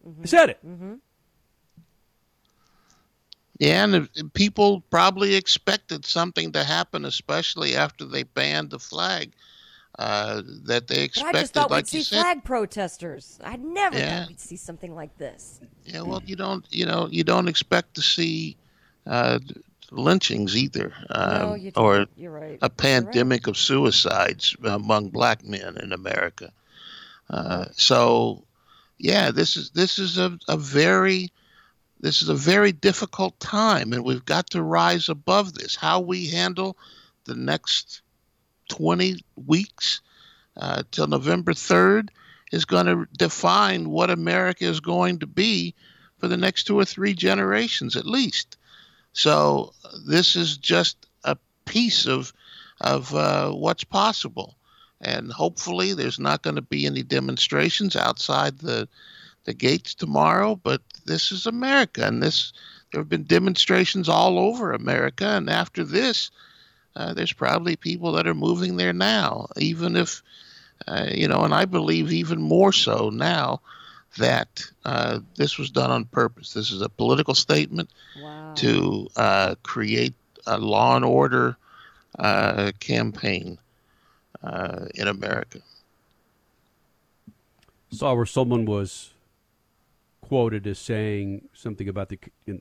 Mm-hmm. 0.07 0.23
I 0.23 0.27
said 0.27 0.51
it. 0.51 0.59
Mm-hmm. 0.67 0.95
Yeah, 3.59 3.85
and 3.85 4.35
people 4.35 4.81
probably 4.91 5.35
expected 5.37 6.05
something 6.05 6.51
to 6.53 6.65
happen, 6.65 7.05
especially 7.05 7.77
after 7.77 8.05
they 8.05 8.25
banned 8.25 8.71
the 8.71 8.79
flag 8.81 9.33
uh, 9.99 10.43
that 10.65 10.89
they 10.89 11.05
expected. 11.05 11.33
But 11.33 11.39
I 11.39 11.41
just 11.43 11.55
thought 11.55 11.71
like 11.71 11.85
we'd 11.85 11.89
see 11.89 12.03
said. 12.03 12.23
flag 12.23 12.45
protesters. 12.45 13.39
I'd 13.45 13.63
never 13.63 13.99
Yeah. 13.99 14.21
thought 14.21 14.29
we'd 14.29 14.41
see 14.41 14.57
something 14.57 14.95
like 14.95 15.17
this. 15.19 15.61
Yeah, 15.85 16.01
well, 16.03 16.23
you 16.25 16.35
don't, 16.35 16.65
you 16.71 16.87
know, 16.87 17.09
you 17.11 17.23
don't 17.23 17.47
expect 17.47 17.95
to 17.95 18.03
see 18.03 18.57
uh, 19.07 19.39
lynchings 19.93 20.57
either, 20.57 20.93
um, 21.11 21.61
No, 21.61 21.71
or 21.77 22.07
You're 22.17 22.33
right. 22.33 22.59
a 22.63 22.71
pandemic 22.71 23.47
of 23.47 23.57
suicides 23.57 24.57
among 24.65 25.11
black 25.11 25.45
men 25.45 25.77
in 25.77 25.93
America. 25.93 26.53
Uh, 27.31 27.67
so, 27.73 28.45
yeah, 29.03 29.33
this 29.33 29.57
is 29.57 29.71
this 29.71 29.99
is 29.99 30.17
a, 30.17 30.39
a 30.47 30.57
very 30.57 31.33
this 32.01 32.23
is 32.23 32.29
a 32.29 32.37
very 32.37 32.71
difficult 32.71 33.39
time, 33.41 33.93
and 33.93 34.05
we've 34.05 34.25
got 34.25 34.51
to 34.51 34.63
rise 34.63 35.09
above 35.09 35.55
this. 35.55 35.75
How 35.75 35.99
we 35.99 36.29
handle 36.29 36.77
the 37.25 37.35
next 37.35 38.03
20 38.69 39.25
weeks 39.45 40.01
uh, 40.57 40.85
till 40.93 41.09
November 41.09 41.53
3rd 41.53 42.11
is 42.53 42.65
going 42.65 42.87
to 42.87 43.09
define 43.19 43.91
what 43.91 44.09
America 44.09 44.67
is 44.67 44.79
going 44.79 45.19
to 45.19 45.27
be 45.27 45.75
for 46.19 46.29
the 46.29 46.37
next 46.37 46.65
two 46.65 46.79
or 46.79 46.85
three 46.85 47.13
generations 47.13 47.97
at 47.97 48.07
least. 48.07 48.57
So 49.15 49.73
this 50.07 50.37
is 50.37 50.57
just 50.57 51.09
a 51.25 51.37
piece 51.65 52.07
of 52.07 52.33
of 52.81 53.13
uh, 53.17 53.51
what's 53.51 53.85
possible, 53.85 54.55
and 55.03 55.33
hopefully 55.33 55.95
there's 55.95 56.19
not 56.19 56.43
going 56.43 56.57
to 56.57 56.63
be 56.63 56.87
any 56.87 57.03
demonstrations 57.03 57.97
outside 57.97 58.59
the 58.59 58.89
the 59.45 59.55
gates 59.55 59.95
tomorrow. 59.95 60.55
But 60.55 60.81
this 61.05 61.33
is 61.33 61.47
America, 61.47 62.07
and 62.07 62.23
this 62.23 62.53
there 62.93 63.01
have 63.01 63.09
been 63.09 63.25
demonstrations 63.25 64.09
all 64.09 64.39
over 64.39 64.73
America, 64.73 65.27
and 65.27 65.51
after 65.51 65.85
this, 65.85 66.31
uh, 66.95 67.15
there's 67.15 67.33
probably 67.33 67.77
people 67.77 68.13
that 68.13 68.27
are 68.27 68.35
moving 68.35 68.77
there 68.77 68.93
now, 68.93 69.49
even 69.57 69.97
if, 69.97 70.23
uh, 70.87 71.07
you 71.11 71.27
know, 71.27 71.43
and 71.43 71.55
I 71.55 71.65
believe 71.65 72.13
even 72.13 72.41
more 72.41 72.73
so 72.73 73.11
now 73.11 73.61
that 74.19 74.63
uh, 74.85 75.21
this 75.37 75.59
was 75.59 75.71
done 75.71 75.91
on 75.91 76.05
purpose. 76.05 76.53
This 76.53 76.71
is 76.71 76.83
a 76.83 76.89
political 76.89 77.35
statement 77.35 77.91
to 78.57 79.09
uh, 79.17 79.55
create 79.63 80.15
a 80.47 80.59
law 80.59 80.97
and 80.97 81.05
order 81.05 81.57
uh, 82.19 82.73
campaign 82.79 83.59
uh, 84.43 84.87
in 84.95 85.09
America. 85.09 85.61
Saw 87.91 88.15
where 88.15 88.27
someone 88.27 88.65
was 88.65 89.13
quoted 90.21 90.67
as 90.67 90.79
saying 90.79 91.49
something 91.53 91.89
about 91.89 92.09
the 92.09 92.19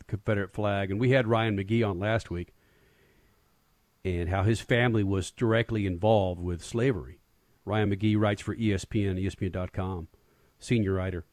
Confederate 0.07 0.53
flag, 0.53 0.91
and 0.91 0.99
we 0.99 1.11
had 1.11 1.27
Ryan 1.27 1.57
McGee 1.57 1.87
on 1.87 1.99
last 1.99 2.29
week, 2.29 2.53
and 4.03 4.29
how 4.29 4.43
his 4.43 4.59
family 4.59 5.03
was 5.03 5.31
directly 5.31 5.85
involved 5.85 6.41
with 6.41 6.63
slavery. 6.63 7.19
Ryan 7.63 7.91
McGee 7.91 8.19
writes 8.19 8.41
for 8.41 8.55
ESPN, 8.55 9.23
ESPN.com, 9.23 10.07
senior 10.59 10.93
writer, 10.93 11.25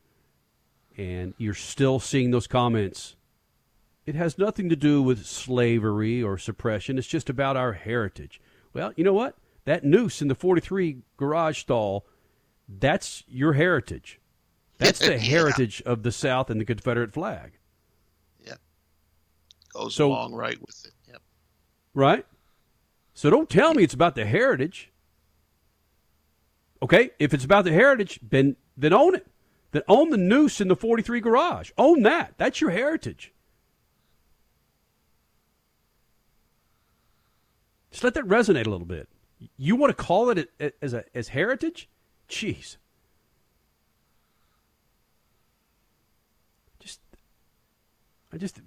and 0.97 1.35
you're 1.39 1.55
still 1.55 1.99
seeing 1.99 2.31
those 2.31 2.47
comments. 2.47 3.17
It 4.07 4.15
has 4.15 4.39
nothing 4.39 4.69
to 4.69 4.77
do 4.77 5.03
with 5.03 5.27
slavery 5.27 6.23
or 6.23 6.39
suppression. 6.39 6.99
It's 6.99 7.07
just 7.07 7.29
about 7.29 7.57
our 7.57 7.73
heritage. 7.73 8.41
Well, 8.73 8.93
you 8.97 9.05
know 9.05 9.13
what? 9.13 9.37
That 9.69 9.85
noose 9.85 10.23
in 10.23 10.29
the 10.29 10.35
43 10.35 11.03
garage 11.19 11.59
stall, 11.61 12.07
that's 12.67 13.23
your 13.29 13.53
heritage. 13.53 14.19
That's 14.79 14.99
the 14.99 15.11
Yeah. 15.13 15.19
heritage 15.19 15.83
of 15.85 16.03
the 16.05 16.11
South 16.11 16.49
and 16.49 16.59
the 16.59 16.65
Confederate 16.65 17.13
flag. 17.13 17.53
Yeah. 18.43 18.55
Goes 19.75 19.95
So- 19.95 20.09
along 20.09 20.33
right 20.33 20.59
with 20.59 20.87
it. 20.87 20.93
Yep. 21.07 21.21
Right? 21.93 22.25
So 23.13 23.29
don't 23.29 23.51
tell 23.51 23.75
me 23.75 23.83
it's 23.83 23.93
about 23.93 24.15
the 24.15 24.25
heritage. 24.25 24.91
Okay? 26.83 27.11
If 27.19 27.35
it's 27.35 27.45
about 27.45 27.65
the 27.67 27.73
heritage, 27.73 28.21
then 28.27 28.57
then 28.75 28.95
own 28.95 29.17
it. 29.17 29.27
then 29.73 29.83
own 29.87 30.09
the 30.09 30.17
noose 30.17 30.63
in 30.63 30.69
the 30.69 30.77
43 30.77 31.21
garage. 31.21 31.73
Own 31.77 32.05
that. 32.05 32.33
That's 32.39 32.63
your 32.63 32.71
heritage. 32.71 33.35
Just 37.91 38.03
let 38.03 38.15
that 38.15 38.25
resonate 38.25 38.67
a 38.67 38.71
little 38.71 38.87
bit. 38.87 39.11
You 39.57 39.77
want 39.77 39.97
to 39.97 40.03
call 40.03 40.31
it 40.31 40.51
as 40.83 40.95
a 40.95 41.05
as 41.15 41.29
heritage? 41.29 41.89
Jeez. 42.29 42.77
Just 46.81 47.01
I 48.33 48.37
just 48.37 48.61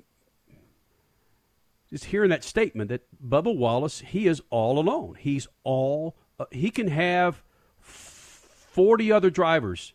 just 1.90 2.06
hearing 2.06 2.30
that 2.30 2.44
statement 2.44 2.90
that 2.90 3.06
Bubba 3.22 3.56
Wallace, 3.56 4.00
he 4.00 4.28
is 4.28 4.42
all 4.50 4.80
alone. 4.80 5.16
He's 5.20 5.48
all 5.64 6.16
uh, 6.40 6.46
he 6.52 6.70
can 6.70 6.88
have 6.88 7.44
40 7.80 9.12
other 9.12 9.30
drivers 9.30 9.94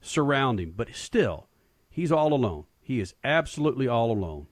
surround 0.00 0.58
him, 0.58 0.72
but 0.74 0.94
still, 0.94 1.48
he's 1.90 2.10
all 2.10 2.32
alone. 2.32 2.64
He 2.80 3.00
is 3.00 3.14
absolutely 3.22 3.86
all 3.86 4.10
alone. 4.10 4.46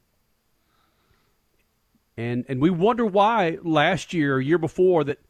And 2.16 2.44
and 2.48 2.60
we 2.60 2.68
wonder 2.68 3.06
why 3.06 3.58
last 3.62 4.12
year 4.12 4.40
year 4.40 4.58
before 4.58 5.04
that 5.04 5.20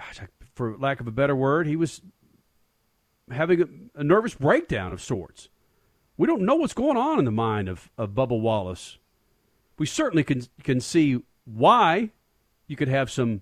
gosh, 0.00 0.20
for 0.54 0.76
lack 0.76 1.00
of 1.00 1.06
a 1.06 1.10
better 1.10 1.36
word, 1.36 1.66
he 1.66 1.76
was 1.76 2.00
having 3.30 3.62
a, 3.62 4.00
a 4.00 4.04
nervous 4.04 4.34
breakdown 4.34 4.92
of 4.92 5.02
sorts. 5.02 5.48
We 6.16 6.26
don't 6.26 6.42
know 6.42 6.56
what's 6.56 6.74
going 6.74 6.96
on 6.96 7.18
in 7.18 7.24
the 7.24 7.30
mind 7.30 7.68
of, 7.68 7.90
of 7.96 8.10
Bubba 8.10 8.38
Wallace. 8.38 8.98
We 9.78 9.86
certainly 9.86 10.24
can 10.24 10.42
can 10.62 10.80
see 10.80 11.20
why 11.44 12.10
you 12.66 12.76
could 12.76 12.88
have 12.88 13.10
some 13.10 13.40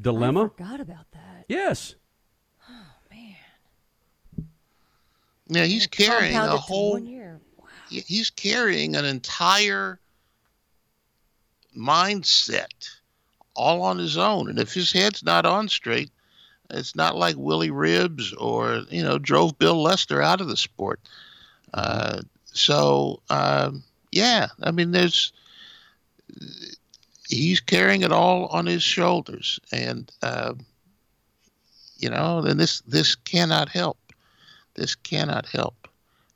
dilemma. 0.00 0.44
I 0.44 0.48
forgot 0.48 0.80
about 0.80 1.10
that. 1.12 1.44
Yes. 1.48 1.96
Oh 2.68 2.86
man. 3.10 4.46
Yeah, 5.48 5.64
he's 5.64 5.86
carrying 5.86 6.36
a 6.36 6.56
whole. 6.56 6.92
one 6.92 7.06
year. 7.06 7.40
He's 7.88 8.30
carrying 8.30 8.96
an 8.96 9.04
entire 9.04 10.00
mindset 11.76 12.96
all 13.56 13.82
on 13.82 13.98
his 13.98 14.16
own, 14.16 14.48
and 14.48 14.58
if 14.58 14.72
his 14.72 14.92
head's 14.92 15.24
not 15.24 15.46
on 15.46 15.68
straight, 15.68 16.10
it's 16.70 16.94
not 16.94 17.16
like 17.16 17.36
Willy 17.36 17.70
Ribbs 17.70 18.32
or 18.34 18.82
you 18.90 19.02
know 19.02 19.18
drove 19.18 19.58
Bill 19.58 19.82
Lester 19.82 20.22
out 20.22 20.40
of 20.40 20.48
the 20.48 20.56
sport. 20.56 21.00
Uh, 21.74 22.20
so 22.46 23.20
um, 23.30 23.82
yeah, 24.12 24.48
I 24.62 24.70
mean, 24.70 24.92
there's 24.92 25.32
he's 27.28 27.60
carrying 27.60 28.02
it 28.02 28.12
all 28.12 28.46
on 28.46 28.66
his 28.66 28.82
shoulders, 28.82 29.60
and 29.72 30.10
uh, 30.22 30.54
you 31.98 32.10
know, 32.10 32.42
then 32.42 32.56
this 32.56 32.80
this 32.82 33.14
cannot 33.14 33.68
help. 33.68 33.98
This 34.74 34.94
cannot 34.94 35.46
help. 35.46 35.88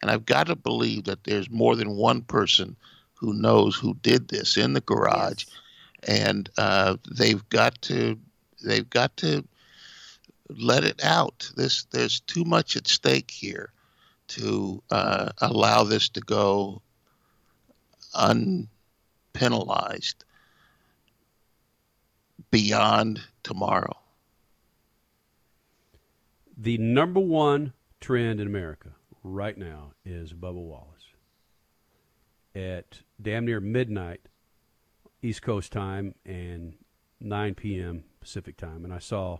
And 0.03 0.11
I've 0.11 0.25
got 0.25 0.47
to 0.47 0.57
believe 0.57 1.05
that 1.05 1.25
there's 1.25 1.51
more 1.51 1.77
than 1.77 1.97
one 1.97 2.23
person 2.23 2.75
who 3.15 3.35
knows 3.35 3.77
who 3.77 3.95
did 4.03 4.29
this 4.29 4.57
in 4.57 4.73
the 4.73 4.81
garage, 4.81 5.45
and 6.07 6.49
uh, 6.57 6.97
they've 7.11 7.47
got 7.49 7.81
to 7.83 8.19
they've 8.65 8.89
got 8.91 9.17
to 9.19 9.45
let 10.49 10.85
it 10.85 11.03
out. 11.05 11.51
This 11.57 11.85
there's 11.85 12.21
too 12.21 12.45
much 12.45 12.77
at 12.77 12.87
stake 12.87 13.31
here 13.31 13.73
to 14.29 14.83
uh, 14.91 15.31
allow 15.39 15.85
this 15.85 16.09
to 16.11 16.21
go 16.21 16.83
unpenalized 18.15 20.25
beyond 22.51 23.21
tomorrow. 23.43 23.97
The 26.57 26.79
number 26.79 27.21
one 27.21 27.73
trend 28.01 28.41
in 28.41 28.47
America 28.47 28.91
right 29.23 29.57
now 29.57 29.93
is 30.05 30.33
Bubba 30.33 30.55
Wallace. 30.55 30.87
At 32.55 33.01
damn 33.23 33.47
near 33.47 33.61
midnight 33.61 34.21
East 35.23 35.43
Coast 35.43 35.73
time 35.73 36.15
and 36.25 36.75
9 37.21 37.55
p.m. 37.55 38.05
Pacific 38.21 38.57
time. 38.57 38.85
And 38.85 38.93
I 38.93 38.99
saw 38.99 39.39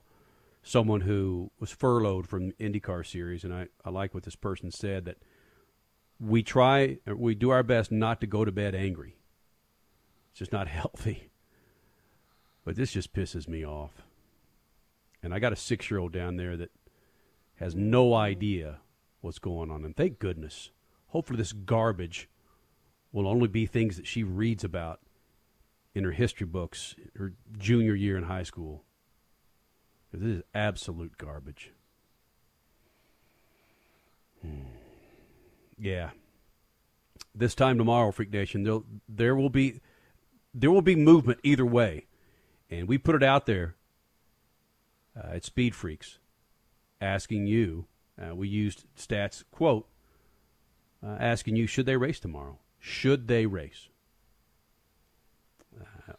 someone 0.63 1.03
who 1.03 1.51
was 1.59 1.71
furloughed 1.71 2.27
from 2.27 2.53
IndyCar 2.53 3.07
series, 3.07 3.45
and 3.45 3.55
I, 3.55 3.69
I 3.85 3.91
like 3.91 4.13
what 4.13 4.25
this 4.25 4.37
person 4.37 4.71
said 4.71 5.07
that 5.07 5.19
we 6.19 6.43
try, 6.43 6.99
uh, 7.09 7.17
we 7.17 7.35
do 7.35 7.51
our 7.51 7.63
best 7.63 7.91
not 7.91 8.21
to 8.21 8.27
go 8.27 8.45
to 8.45 8.53
bed 8.53 8.75
angry. 8.75 9.17
It's 10.31 10.39
just 10.39 10.53
not 10.53 10.69
healthy. 10.69 11.31
But 12.65 12.77
this 12.77 12.93
just 12.93 13.15
pisses 13.15 13.49
me 13.49 13.65
off. 13.65 14.03
And 15.23 15.35
I 15.35 15.39
got 15.39 15.53
a 15.53 15.57
six 15.57 15.91
year 15.91 15.99
old 15.99 16.13
down 16.13 16.37
there 16.37 16.57
that 16.57 16.71
has 17.57 17.75
no 17.75 18.15
idea 18.15 18.79
what's 19.21 19.39
going 19.39 19.71
on. 19.71 19.85
And 19.85 19.97
thank 19.97 20.19
goodness. 20.19 20.71
Hopefully, 21.09 21.37
this 21.37 21.53
garbage 21.53 22.29
will 23.13 23.27
only 23.27 23.49
be 23.49 23.67
things 23.67 23.97
that 23.97 24.07
she 24.07 24.23
reads 24.23 24.63
about 24.63 25.01
in 25.95 26.05
her 26.05 26.13
history 26.13 26.47
books 26.47 26.95
her 27.17 27.33
junior 27.59 27.95
year 27.95 28.17
in 28.17 28.25
high 28.25 28.43
school. 28.43 28.85
This 30.13 30.23
is 30.23 30.43
absolute 30.55 31.17
garbage. 31.19 31.73
Hmm. 34.43 34.63
Yeah. 35.79 36.11
This 37.35 37.55
time 37.55 37.79
tomorrow, 37.79 38.11
Freak 38.11 38.33
Nation, 38.33 38.65
there 38.65 38.81
there 39.09 39.37
will 39.37 39.51
be 39.51 39.81
there 40.53 40.71
will 40.71 40.83
be 40.83 40.97
movement 40.97 41.39
either 41.43 41.65
way, 41.65 42.07
and 42.69 42.89
we 42.89 42.99
put 42.99 43.15
it 43.15 43.23
out 43.23 43.47
there 43.47 43.77
uh, 45.17 45.35
at 45.35 45.45
Speed 45.45 45.75
Freaks, 45.75 46.19
asking 47.01 47.47
you. 47.47 47.87
Uh, 48.21 48.35
we 48.35 48.49
used 48.49 48.85
stats 48.99 49.45
quote 49.51 49.89
uh, 51.03 51.17
asking 51.19 51.57
you 51.57 51.67
should 51.67 51.87
they 51.87 51.97
race 51.97 52.21
tomorrow? 52.21 52.59
Should 52.79 53.29
they 53.29 53.47
race? 53.47 53.89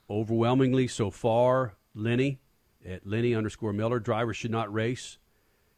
Overwhelmingly 0.09 0.88
so 0.88 1.11
far, 1.11 1.76
Lenny 1.93 2.39
at 2.85 3.05
Lenny 3.05 3.35
underscore 3.35 3.73
Miller. 3.73 3.99
Drivers 3.99 4.38
should 4.38 4.51
not 4.51 4.73
race. 4.73 5.18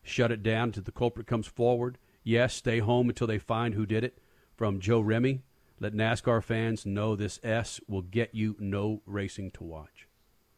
Shut 0.01 0.31
it 0.31 0.43
down 0.43 0.69
until 0.69 0.83
the 0.83 0.91
culprit 0.91 1.27
comes 1.27 1.47
forward. 1.47 1.97
Yes, 2.23 2.53
stay 2.53 2.79
home 2.79 3.09
until 3.09 3.27
they 3.27 3.39
find 3.39 3.73
who 3.73 3.85
did 3.85 4.03
it. 4.03 4.17
From 4.55 4.79
Joe 4.79 4.99
Remy. 4.99 5.41
Let 5.79 5.93
NASCAR 5.93 6.43
fans 6.43 6.85
know 6.85 7.15
this 7.15 7.39
S 7.43 7.79
will 7.87 8.03
get 8.03 8.33
you 8.33 8.55
no 8.59 9.01
racing 9.05 9.51
to 9.51 9.63
watch. 9.63 10.07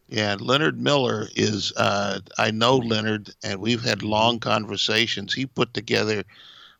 Yeah, 0.07 0.35
Leonard 0.39 0.79
Miller 0.79 1.27
is. 1.35 1.73
Uh, 1.75 2.19
I 2.37 2.51
know 2.51 2.77
Leonard, 2.77 3.31
and 3.43 3.59
we've 3.59 3.83
had 3.83 4.03
long 4.03 4.39
conversations. 4.39 5.33
He 5.33 5.47
put 5.47 5.73
together 5.73 6.23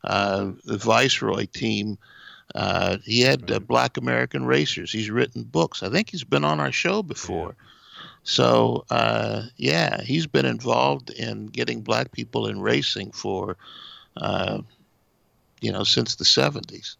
uh, 0.03 0.51
the 0.63 0.77
Viceroy 0.77 1.47
team. 1.47 1.97
Uh, 2.55 2.97
he 3.03 3.19
had 3.19 3.51
uh, 3.51 3.59
Black 3.59 3.97
American 3.97 4.45
Racers. 4.45 4.91
He's 4.91 5.09
written 5.11 5.43
books. 5.43 5.83
I 5.83 5.89
think 5.89 6.09
he's 6.09 6.23
been 6.23 6.45
on 6.45 6.61
our 6.61 6.71
show 6.71 7.03
before. 7.03 7.55
So 8.23 8.85
uh, 8.89 9.43
yeah, 9.57 10.01
he's 10.01 10.25
been 10.25 10.45
involved 10.45 11.09
in 11.09 11.47
getting 11.47 11.81
black 11.81 12.13
people 12.13 12.47
in 12.47 12.61
racing 12.61 13.11
for, 13.11 13.57
uh, 14.17 14.61
you 15.59 15.71
know, 15.71 15.83
since 15.83 16.15
the 16.15 16.23
'70s. 16.23 16.95